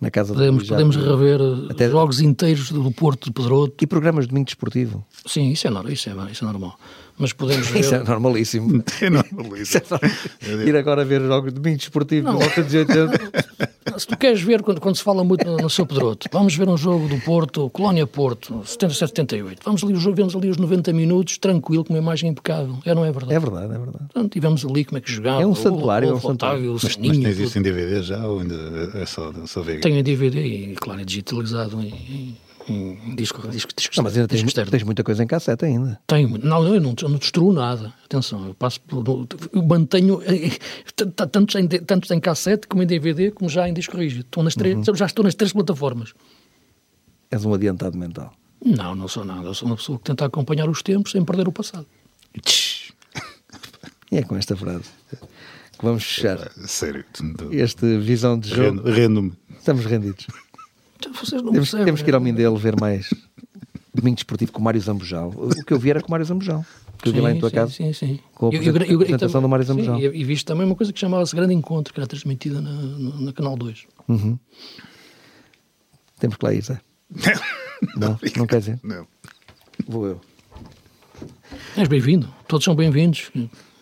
na 0.00 0.10
casa 0.10 0.32
do 0.32 0.38
Podemos, 0.38 0.66
já 0.66 0.74
podemos 0.76 0.96
rever 0.96 1.40
Até- 1.70 1.90
jogos 1.90 2.20
inteiros 2.20 2.70
do 2.70 2.90
Porto 2.92 3.24
de 3.26 3.32
Pedroto. 3.32 3.74
E 3.82 3.86
programas 3.86 4.24
de 4.24 4.28
domingo 4.28 4.46
desportivo. 4.46 5.04
Sim, 5.26 5.50
isso 5.50 5.66
é, 5.66 5.70
normal, 5.70 5.92
isso 5.92 6.08
é, 6.10 6.32
isso 6.32 6.44
é 6.44 6.46
normal. 6.46 6.78
Mas 7.18 7.32
podemos 7.32 7.66
ver. 7.72 7.80
Isso 7.80 7.94
é 7.94 8.02
normalíssimo. 8.04 8.84
É 9.00 9.08
normal 9.10 9.56
isso. 9.56 9.78
Ir 10.66 10.76
agora 10.76 11.04
ver 11.04 11.22
jogos 11.22 11.52
de 11.52 11.60
domingo 11.60 11.78
desportivo 11.78 12.26
Não. 12.26 12.38
de 12.38 12.44
volta 12.44 12.62
de 12.62 12.76
80. 12.78 13.65
Se 13.96 14.06
tu 14.06 14.16
queres 14.16 14.42
ver, 14.42 14.62
quando, 14.62 14.80
quando 14.80 14.96
se 14.96 15.02
fala 15.02 15.22
muito 15.22 15.46
no, 15.46 15.56
no 15.56 15.70
seu 15.70 15.86
Pedroto, 15.86 16.28
vamos 16.32 16.54
ver 16.54 16.68
um 16.68 16.76
jogo 16.76 17.08
do 17.08 17.18
Porto, 17.20 17.70
Colónia 17.70 18.06
Porto, 18.06 18.60
77-78. 18.64 19.58
Vamos 19.64 19.82
ali 19.84 19.92
o 19.94 19.96
jogo, 19.96 20.16
vemos 20.16 20.34
ali 20.34 20.48
os 20.48 20.56
90 20.56 20.92
minutos, 20.92 21.38
tranquilo, 21.38 21.84
com 21.84 21.92
uma 21.92 21.98
imagem 21.98 22.30
impecável. 22.30 22.76
É, 22.84 22.94
não 22.94 23.04
é 23.04 23.12
verdade? 23.12 23.34
É 23.34 23.38
verdade, 23.38 23.66
é 23.66 23.78
verdade. 23.78 23.98
Portanto, 24.12 24.32
tivemos 24.32 24.64
ali 24.64 24.84
como 24.84 24.98
é 24.98 25.00
que 25.00 25.10
jogava. 25.10 25.42
É 25.42 25.46
um 25.46 25.54
santuário, 25.54 26.08
o, 26.08 26.12
é 26.12 26.14
um 26.14 26.20
o 26.20 26.30
Otávio, 26.30 26.70
o 26.70 26.74
Mas, 26.74 26.82
mas 26.82 26.92
Saninho, 26.94 27.22
tens 27.22 27.36
tudo. 27.36 27.44
isso 27.46 27.58
em 27.58 27.62
DVD 27.62 28.02
já 28.02 28.26
ou 28.26 28.40
ainda 28.40 28.90
é 28.94 29.06
só, 29.06 29.32
só 29.46 29.62
VHS? 29.62 29.80
Tenho 29.82 29.96
em 29.96 30.02
DVD 30.02 30.44
e, 30.44 30.74
claro, 30.74 31.00
é 31.00 31.04
digitalizado 31.04 31.80
em, 31.80 31.88
em, 31.88 32.36
em 32.68 33.14
disco, 33.14 33.46
disco, 33.48 33.72
disco, 33.76 33.94
Não, 33.96 34.04
mas 34.04 34.14
ainda 34.16 34.26
tens, 34.28 34.36
disco 34.38 34.48
externo. 34.48 34.70
tens 34.70 34.82
muita 34.82 35.04
coisa 35.04 35.22
em 35.22 35.26
cassete 35.26 35.64
ainda. 35.64 36.00
Tenho, 36.06 36.36
não, 36.38 36.64
eu 36.74 36.80
não, 36.80 36.94
eu 37.00 37.08
não 37.08 37.18
destruo 37.18 37.52
nada. 37.52 37.92
Atenção, 38.04 38.46
eu 38.48 38.54
passo 38.54 38.80
por. 38.80 39.04
Eu 39.52 39.62
mantenho 39.62 40.20
eh, 40.26 40.50
tanto 41.30 41.58
em, 41.58 41.68
tanto 41.68 42.12
em 42.12 42.18
cassete 42.20 42.66
como 42.66 42.82
em 42.82 42.86
DVD, 42.86 43.30
como 43.30 43.48
já 43.48 43.68
em 43.68 43.72
disco 43.74 43.96
rígido. 43.96 44.22
Estou 44.22 44.42
nas 44.42 44.54
três, 44.54 44.76
Uhum. 44.76 44.94
Já 44.96 45.06
estou 45.06 45.24
nas 45.24 45.34
três 45.34 45.52
plataformas. 45.52 46.12
És 47.30 47.44
um 47.44 47.54
adiantado 47.54 47.96
mental. 47.96 48.32
Não, 48.64 48.94
não 48.94 49.06
sou 49.08 49.24
nada. 49.24 49.46
Eu 49.46 49.54
sou 49.54 49.68
uma 49.68 49.76
pessoa 49.76 49.98
que 49.98 50.04
tenta 50.04 50.24
acompanhar 50.24 50.68
os 50.68 50.82
tempos 50.82 51.12
sem 51.12 51.24
perder 51.24 51.46
o 51.48 51.52
passado. 51.52 51.86
E 54.10 54.18
é 54.18 54.22
com 54.22 54.36
esta 54.36 54.56
frase 54.56 54.84
que 55.10 55.84
vamos 55.84 56.04
fechar 56.04 56.50
Sério. 56.66 57.04
este 57.50 57.98
visão 57.98 58.38
de 58.38 58.48
jogo. 58.50 58.62
Rendo- 58.62 58.82
Rendo-me. 58.92 59.32
Estamos 59.58 59.84
rendidos. 59.84 60.26
Então, 60.96 61.12
Vocês 61.12 61.42
não 61.42 61.52
Temos, 61.52 61.68
percebem. 61.70 61.84
temos 61.86 62.02
que 62.02 62.10
ir 62.10 62.14
ao 62.14 62.20
Mindelo 62.20 62.56
ver 62.56 62.78
mais 62.80 63.12
domingo 63.94 64.16
desportivo 64.16 64.52
com 64.52 64.60
o 64.60 64.64
Mário 64.64 64.80
Zambujal. 64.80 65.30
O 65.30 65.64
que 65.64 65.72
eu 65.72 65.78
vi 65.78 65.90
era 65.90 66.00
com 66.00 66.08
o 66.08 66.10
Mário 66.10 66.26
Zambujal. 66.26 66.64
Que 67.02 67.08
eu 67.10 67.12
vi 67.12 67.20
lá 67.20 67.30
em 67.30 67.38
tua 67.38 67.50
sim, 67.50 67.54
casa. 67.54 67.72
Sim, 67.72 67.92
sim. 67.92 68.20
com 68.34 68.46
a 68.48 68.54
Eu- 68.54 68.62
eu- 68.62 68.76
eu- 68.76 68.82
eu- 68.86 68.96
apresentação 69.00 69.42
do 69.42 69.48
Mário 69.48 69.64
sim, 69.64 69.72
Zambujal. 69.72 70.00
E, 70.00 70.04
e 70.20 70.24
viste 70.24 70.44
também 70.44 70.64
uma 70.66 70.74
coisa 70.74 70.92
que 70.92 70.98
chamava-se 70.98 71.34
Grande 71.36 71.52
Encontro, 71.54 71.92
que 71.94 72.00
era 72.00 72.06
transmitida 72.06 72.60
na, 72.60 72.72
na, 72.72 73.20
na 73.20 73.32
Canal 73.32 73.56
2. 73.56 73.86
Uhum. 74.08 74.38
Temos 76.18 76.36
que 76.36 76.44
lá 76.44 76.54
ir, 76.54 76.62
Zé. 76.62 76.80
Não, 77.96 78.18
não 78.36 78.46
quer 78.46 78.60
dizer. 78.60 78.80
Não. 78.82 79.06
Vou 79.86 80.06
eu. 80.06 80.20
És 81.76 81.86
bem-vindo. 81.88 82.26
Todos 82.48 82.64
são 82.64 82.74
bem-vindos. 82.74 83.30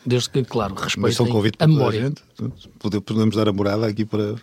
Desde 0.05 0.29
que, 0.31 0.43
claro, 0.45 0.75
Mas 0.75 0.93
são 0.95 1.03
respeitem 1.05 1.33
convite 1.33 1.55
a 1.55 1.59
para 1.59 1.67
toda 1.69 1.75
a 1.75 1.79
memória. 1.93 2.01
gente. 2.01 2.23
Pode- 2.81 3.01
Podemos 3.01 3.37
dar 3.37 3.49
a 3.49 3.53
morada 3.53 3.87
aqui 3.87 4.05
para. 4.05 4.35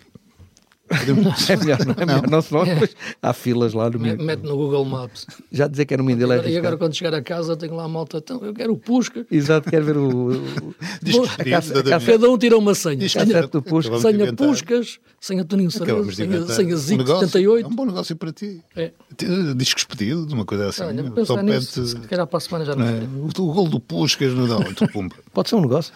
Podemos... 0.97 1.49
É 1.49 1.55
melhor, 1.57 1.85
não 1.85 1.95
é 1.97 2.05
melhor, 2.05 2.29
não, 2.29 2.41
senão 2.41 2.65
depois 2.65 2.95
há 3.21 3.33
filas 3.33 3.73
lá 3.73 3.89
no 3.89 3.99
Mete 3.99 4.11
Mindelo. 4.17 4.25
mete 4.27 4.43
no 4.43 4.55
Google 4.57 4.85
Maps. 4.85 5.25
Já 5.51 5.67
dizer 5.67 5.85
que 5.85 5.93
é 5.93 5.97
no 5.97 6.03
Mindelo 6.03 6.33
é 6.33 6.49
E 6.49 6.57
agora 6.57 6.77
quando 6.77 6.93
chegar 6.95 7.13
a 7.13 7.21
casa 7.21 7.55
tenho 7.57 7.75
lá 7.75 7.83
a 7.85 7.87
malta, 7.87 8.17
então, 8.17 8.43
eu 8.43 8.53
quero 8.53 8.73
o 8.73 8.77
Pusca. 8.77 9.25
Exato, 9.31 9.69
quero 9.69 9.85
ver 9.85 9.97
o... 9.97 10.29
caça- 11.49 11.73
a 11.73 11.79
exatamente. 11.79 12.05
Cada 12.05 12.29
um 12.29 12.37
tira 12.37 12.57
uma 12.57 12.75
senha. 12.75 13.03
Isto 13.05 13.19
Senha, 13.19 13.31
certo 13.31 13.59
do 13.59 13.61
Pusca. 13.61 13.99
Senha. 13.99 14.33
Puscas, 14.33 14.99
senha 15.19 15.43
Toninho 15.45 15.69
de 15.69 15.75
senha, 15.75 16.47
senha 16.47 16.75
um 16.75 16.77
Zico 16.77 16.97
negócio, 17.03 17.27
78. 17.27 17.65
É 17.65 17.67
um 17.67 17.75
bom 17.75 17.85
negócio 17.85 18.15
para 18.15 18.31
ti. 18.31 18.61
É. 18.75 18.91
Discos 19.55 19.83
pedidos, 19.83 20.31
uma 20.33 20.45
coisa 20.45 20.69
assim. 20.69 20.83
Olha, 20.83 21.09
pensar 21.11 21.43
nisso, 21.43 21.85
se 21.85 21.95
calhar 22.01 22.25
para 22.27 22.37
a 22.37 22.41
semana 22.41 22.65
já 22.65 22.75
não. 22.75 22.85
é? 22.87 23.01
O, 23.01 23.25
o 23.27 23.53
gol 23.53 23.67
do 23.67 23.79
Puscas 23.79 24.33
não, 24.33 24.63
tu 24.73 24.87
pumba. 24.87 25.15
Pode 25.33 25.49
ser 25.49 25.55
um 25.55 25.61
negócio. 25.61 25.93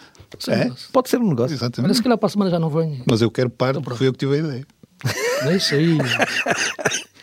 É? 0.48 0.68
mas- 0.68 0.88
Pode 0.92 1.08
ser 1.08 1.18
um 1.18 1.28
negócio. 1.28 1.44
Olha, 1.54 1.54
Exatamente. 1.54 1.94
se 1.96 2.02
calhar 2.02 2.18
para 2.18 2.26
a 2.26 2.30
semana 2.30 2.50
já 2.50 2.58
não 2.58 2.68
venho. 2.68 3.02
Mas 3.06 3.22
eu 3.22 3.30
quero 3.30 3.48
parte 3.50 3.80
porque 3.80 3.98
foi 3.98 4.08
eu 4.08 4.12
que 4.12 4.18
tive 4.18 4.34
a 4.34 4.38
ideia. 4.38 4.66
É 5.46 5.56
isso 5.56 5.74
aí. 5.74 5.98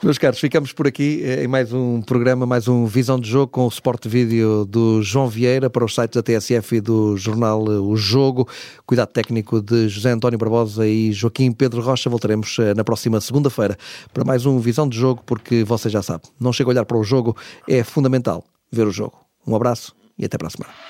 Meus 0.00 0.16
caros, 0.16 0.38
ficamos 0.38 0.72
por 0.72 0.86
aqui 0.86 1.22
eh, 1.24 1.42
em 1.42 1.48
mais 1.48 1.72
um 1.72 2.00
programa, 2.00 2.46
mais 2.46 2.68
um 2.68 2.86
Visão 2.86 3.18
de 3.18 3.28
Jogo 3.28 3.48
com 3.48 3.66
o 3.66 3.70
suporte 3.70 4.08
vídeo 4.08 4.64
do 4.64 5.02
João 5.02 5.28
Vieira 5.28 5.68
para 5.68 5.84
os 5.84 5.92
sites 5.92 6.14
da 6.14 6.22
TSF 6.22 6.76
e 6.76 6.80
do 6.80 7.16
jornal 7.16 7.64
eh, 7.66 7.80
O 7.80 7.96
Jogo. 7.96 8.48
Cuidado 8.86 9.08
técnico 9.08 9.60
de 9.60 9.88
José 9.88 10.12
António 10.12 10.38
Barbosa 10.38 10.86
e 10.86 11.10
Joaquim 11.12 11.50
Pedro 11.50 11.80
Rocha. 11.80 12.08
Voltaremos 12.08 12.56
eh, 12.60 12.74
na 12.74 12.84
próxima 12.84 13.20
segunda-feira 13.20 13.76
para 14.14 14.24
mais 14.24 14.46
um 14.46 14.60
Visão 14.60 14.88
de 14.88 14.96
Jogo, 14.96 15.20
porque 15.26 15.64
você 15.64 15.88
já 15.88 16.00
sabe, 16.00 16.22
não 16.38 16.52
chega 16.52 16.70
a 16.70 16.72
olhar 16.72 16.84
para 16.84 16.96
o 16.96 17.02
jogo, 17.02 17.36
é 17.66 17.82
fundamental 17.82 18.44
ver 18.70 18.86
o 18.86 18.92
jogo. 18.92 19.18
Um 19.44 19.56
abraço 19.56 19.96
e 20.16 20.24
até 20.24 20.38
para 20.38 20.46
a 20.46 20.50
semana. 20.50 20.87